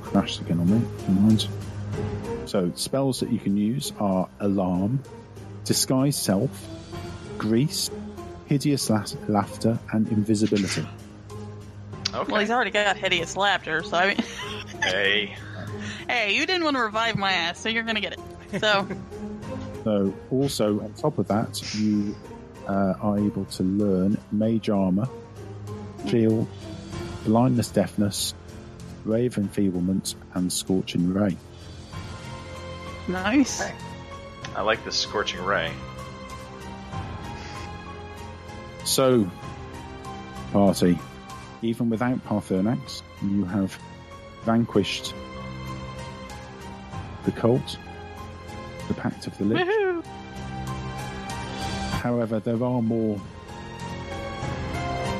Crashed 0.03 0.41
again 0.41 0.59
on 0.59 0.69
me. 0.69 0.87
Never 1.07 1.19
mind. 1.21 1.47
So 2.45 2.71
spells 2.75 3.19
that 3.19 3.31
you 3.31 3.39
can 3.39 3.57
use 3.57 3.91
are 3.99 4.29
alarm, 4.39 5.01
disguise 5.63 6.15
self, 6.15 6.49
grease, 7.37 7.89
hideous 8.45 8.89
la- 8.89 9.05
laughter, 9.27 9.79
and 9.91 10.07
invisibility. 10.09 10.87
Okay. 12.13 12.31
well, 12.31 12.39
he's 12.39 12.51
already 12.51 12.71
got 12.71 12.95
hideous 12.95 13.35
laughter, 13.35 13.83
so 13.83 13.97
I 13.97 14.07
mean, 14.07 14.17
hey. 14.81 15.35
hey, 16.07 16.35
you 16.35 16.45
didn't 16.45 16.63
want 16.63 16.77
to 16.77 16.83
revive 16.83 17.17
my 17.17 17.31
ass, 17.33 17.59
so 17.59 17.67
you're 17.67 17.83
gonna 17.83 17.99
get 17.99 18.13
it. 18.13 18.61
So, 18.61 18.87
So, 19.83 20.11
also 20.31 20.79
on 20.81 20.93
top 20.93 21.19
of 21.19 21.27
that, 21.27 21.75
you 21.75 22.15
uh, 22.67 22.95
are 22.99 23.19
able 23.19 23.45
to 23.45 23.63
learn 23.63 24.17
Mage 24.31 24.67
Armor, 24.67 25.07
Shield, 26.07 26.47
Blindness, 27.25 27.69
Deafness, 27.69 28.33
Ray 29.03 29.25
of 29.25 29.37
Enfeeblement, 29.37 30.15
and 30.33 30.51
Scorching 30.51 31.13
Ray. 31.13 31.37
nice. 33.07 33.63
I 34.55 34.61
like 34.61 34.83
this 34.85 34.95
scorching 34.95 35.43
ray. 35.43 35.71
So, 38.85 39.29
party, 40.53 40.97
even 41.61 41.89
without 41.89 42.23
Parthenax, 42.25 43.01
you 43.21 43.43
have 43.43 43.77
vanquished 44.43 45.13
the 47.25 47.31
cult, 47.31 47.77
the 48.87 48.93
Pact 48.93 49.27
of 49.27 49.37
the 49.37 49.45
Lich. 49.45 49.67
Woohoo! 49.67 50.05
However, 52.01 52.39
there 52.39 52.63
are 52.63 52.81
more 52.81 53.19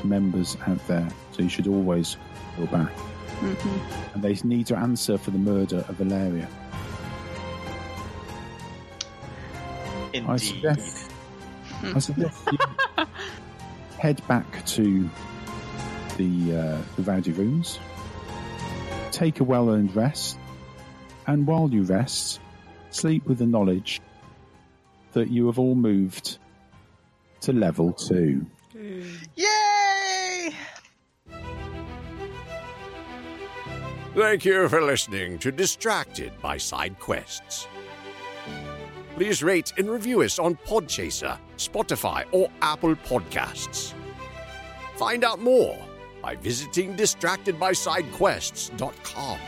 members 0.06 0.56
out 0.68 0.86
there, 0.88 1.07
so 1.32 1.44
you 1.44 1.49
should 1.49 1.68
always 1.68 2.18
go 2.57 2.65
back. 2.68 2.91
Mhm. 3.41 4.14
And 4.14 4.23
they 4.23 4.36
need 4.44 4.65
to 4.68 4.77
answer 4.77 5.18
for 5.18 5.32
the 5.32 5.38
murder 5.38 5.84
of 5.90 5.95
Valeria. 5.98 6.48
I 10.14 10.18
Indeed. 10.18 10.38
suggest, 10.40 11.11
I 11.84 11.99
suggest 11.99 12.48
you 12.52 12.57
head 13.99 14.26
back 14.27 14.65
to 14.68 15.10
the 16.18 16.56
uh, 16.57 16.82
the 16.95 17.02
Rowdy 17.03 17.34
Rooms, 17.34 17.80
take 19.11 19.41
a 19.41 19.44
well-earned 19.44 19.94
rest, 19.95 20.38
and 21.27 21.45
while 21.45 21.69
you 21.69 21.84
rest, 21.84 22.40
sleep 22.91 23.26
with 23.26 23.40
the 23.40 23.45
knowledge 23.45 24.02
that 25.11 25.30
you 25.30 25.48
have 25.48 25.60
all 25.60 25.76
moved 25.76 26.38
to 27.41 27.52
level 27.52 27.91
two. 27.91 28.45
Yay! 29.36 29.64
Thank 34.15 34.45
you 34.45 34.69
for 34.69 34.81
listening 34.81 35.37
to 35.39 35.51
Distracted 35.51 36.31
by 36.41 36.55
Side 36.55 36.97
Quests. 36.99 37.67
Please 39.15 39.43
rate 39.43 39.73
and 39.77 39.89
review 39.89 40.21
us 40.21 40.39
on 40.39 40.55
Podchaser, 40.55 41.37
Spotify, 41.57 42.23
or 42.31 42.47
Apple 42.61 42.95
Podcasts. 42.95 43.93
Find 44.95 45.25
out 45.25 45.41
more 45.41 45.77
by 46.21 46.35
visiting 46.35 46.95
distractedbysidequests.com. 46.95 49.39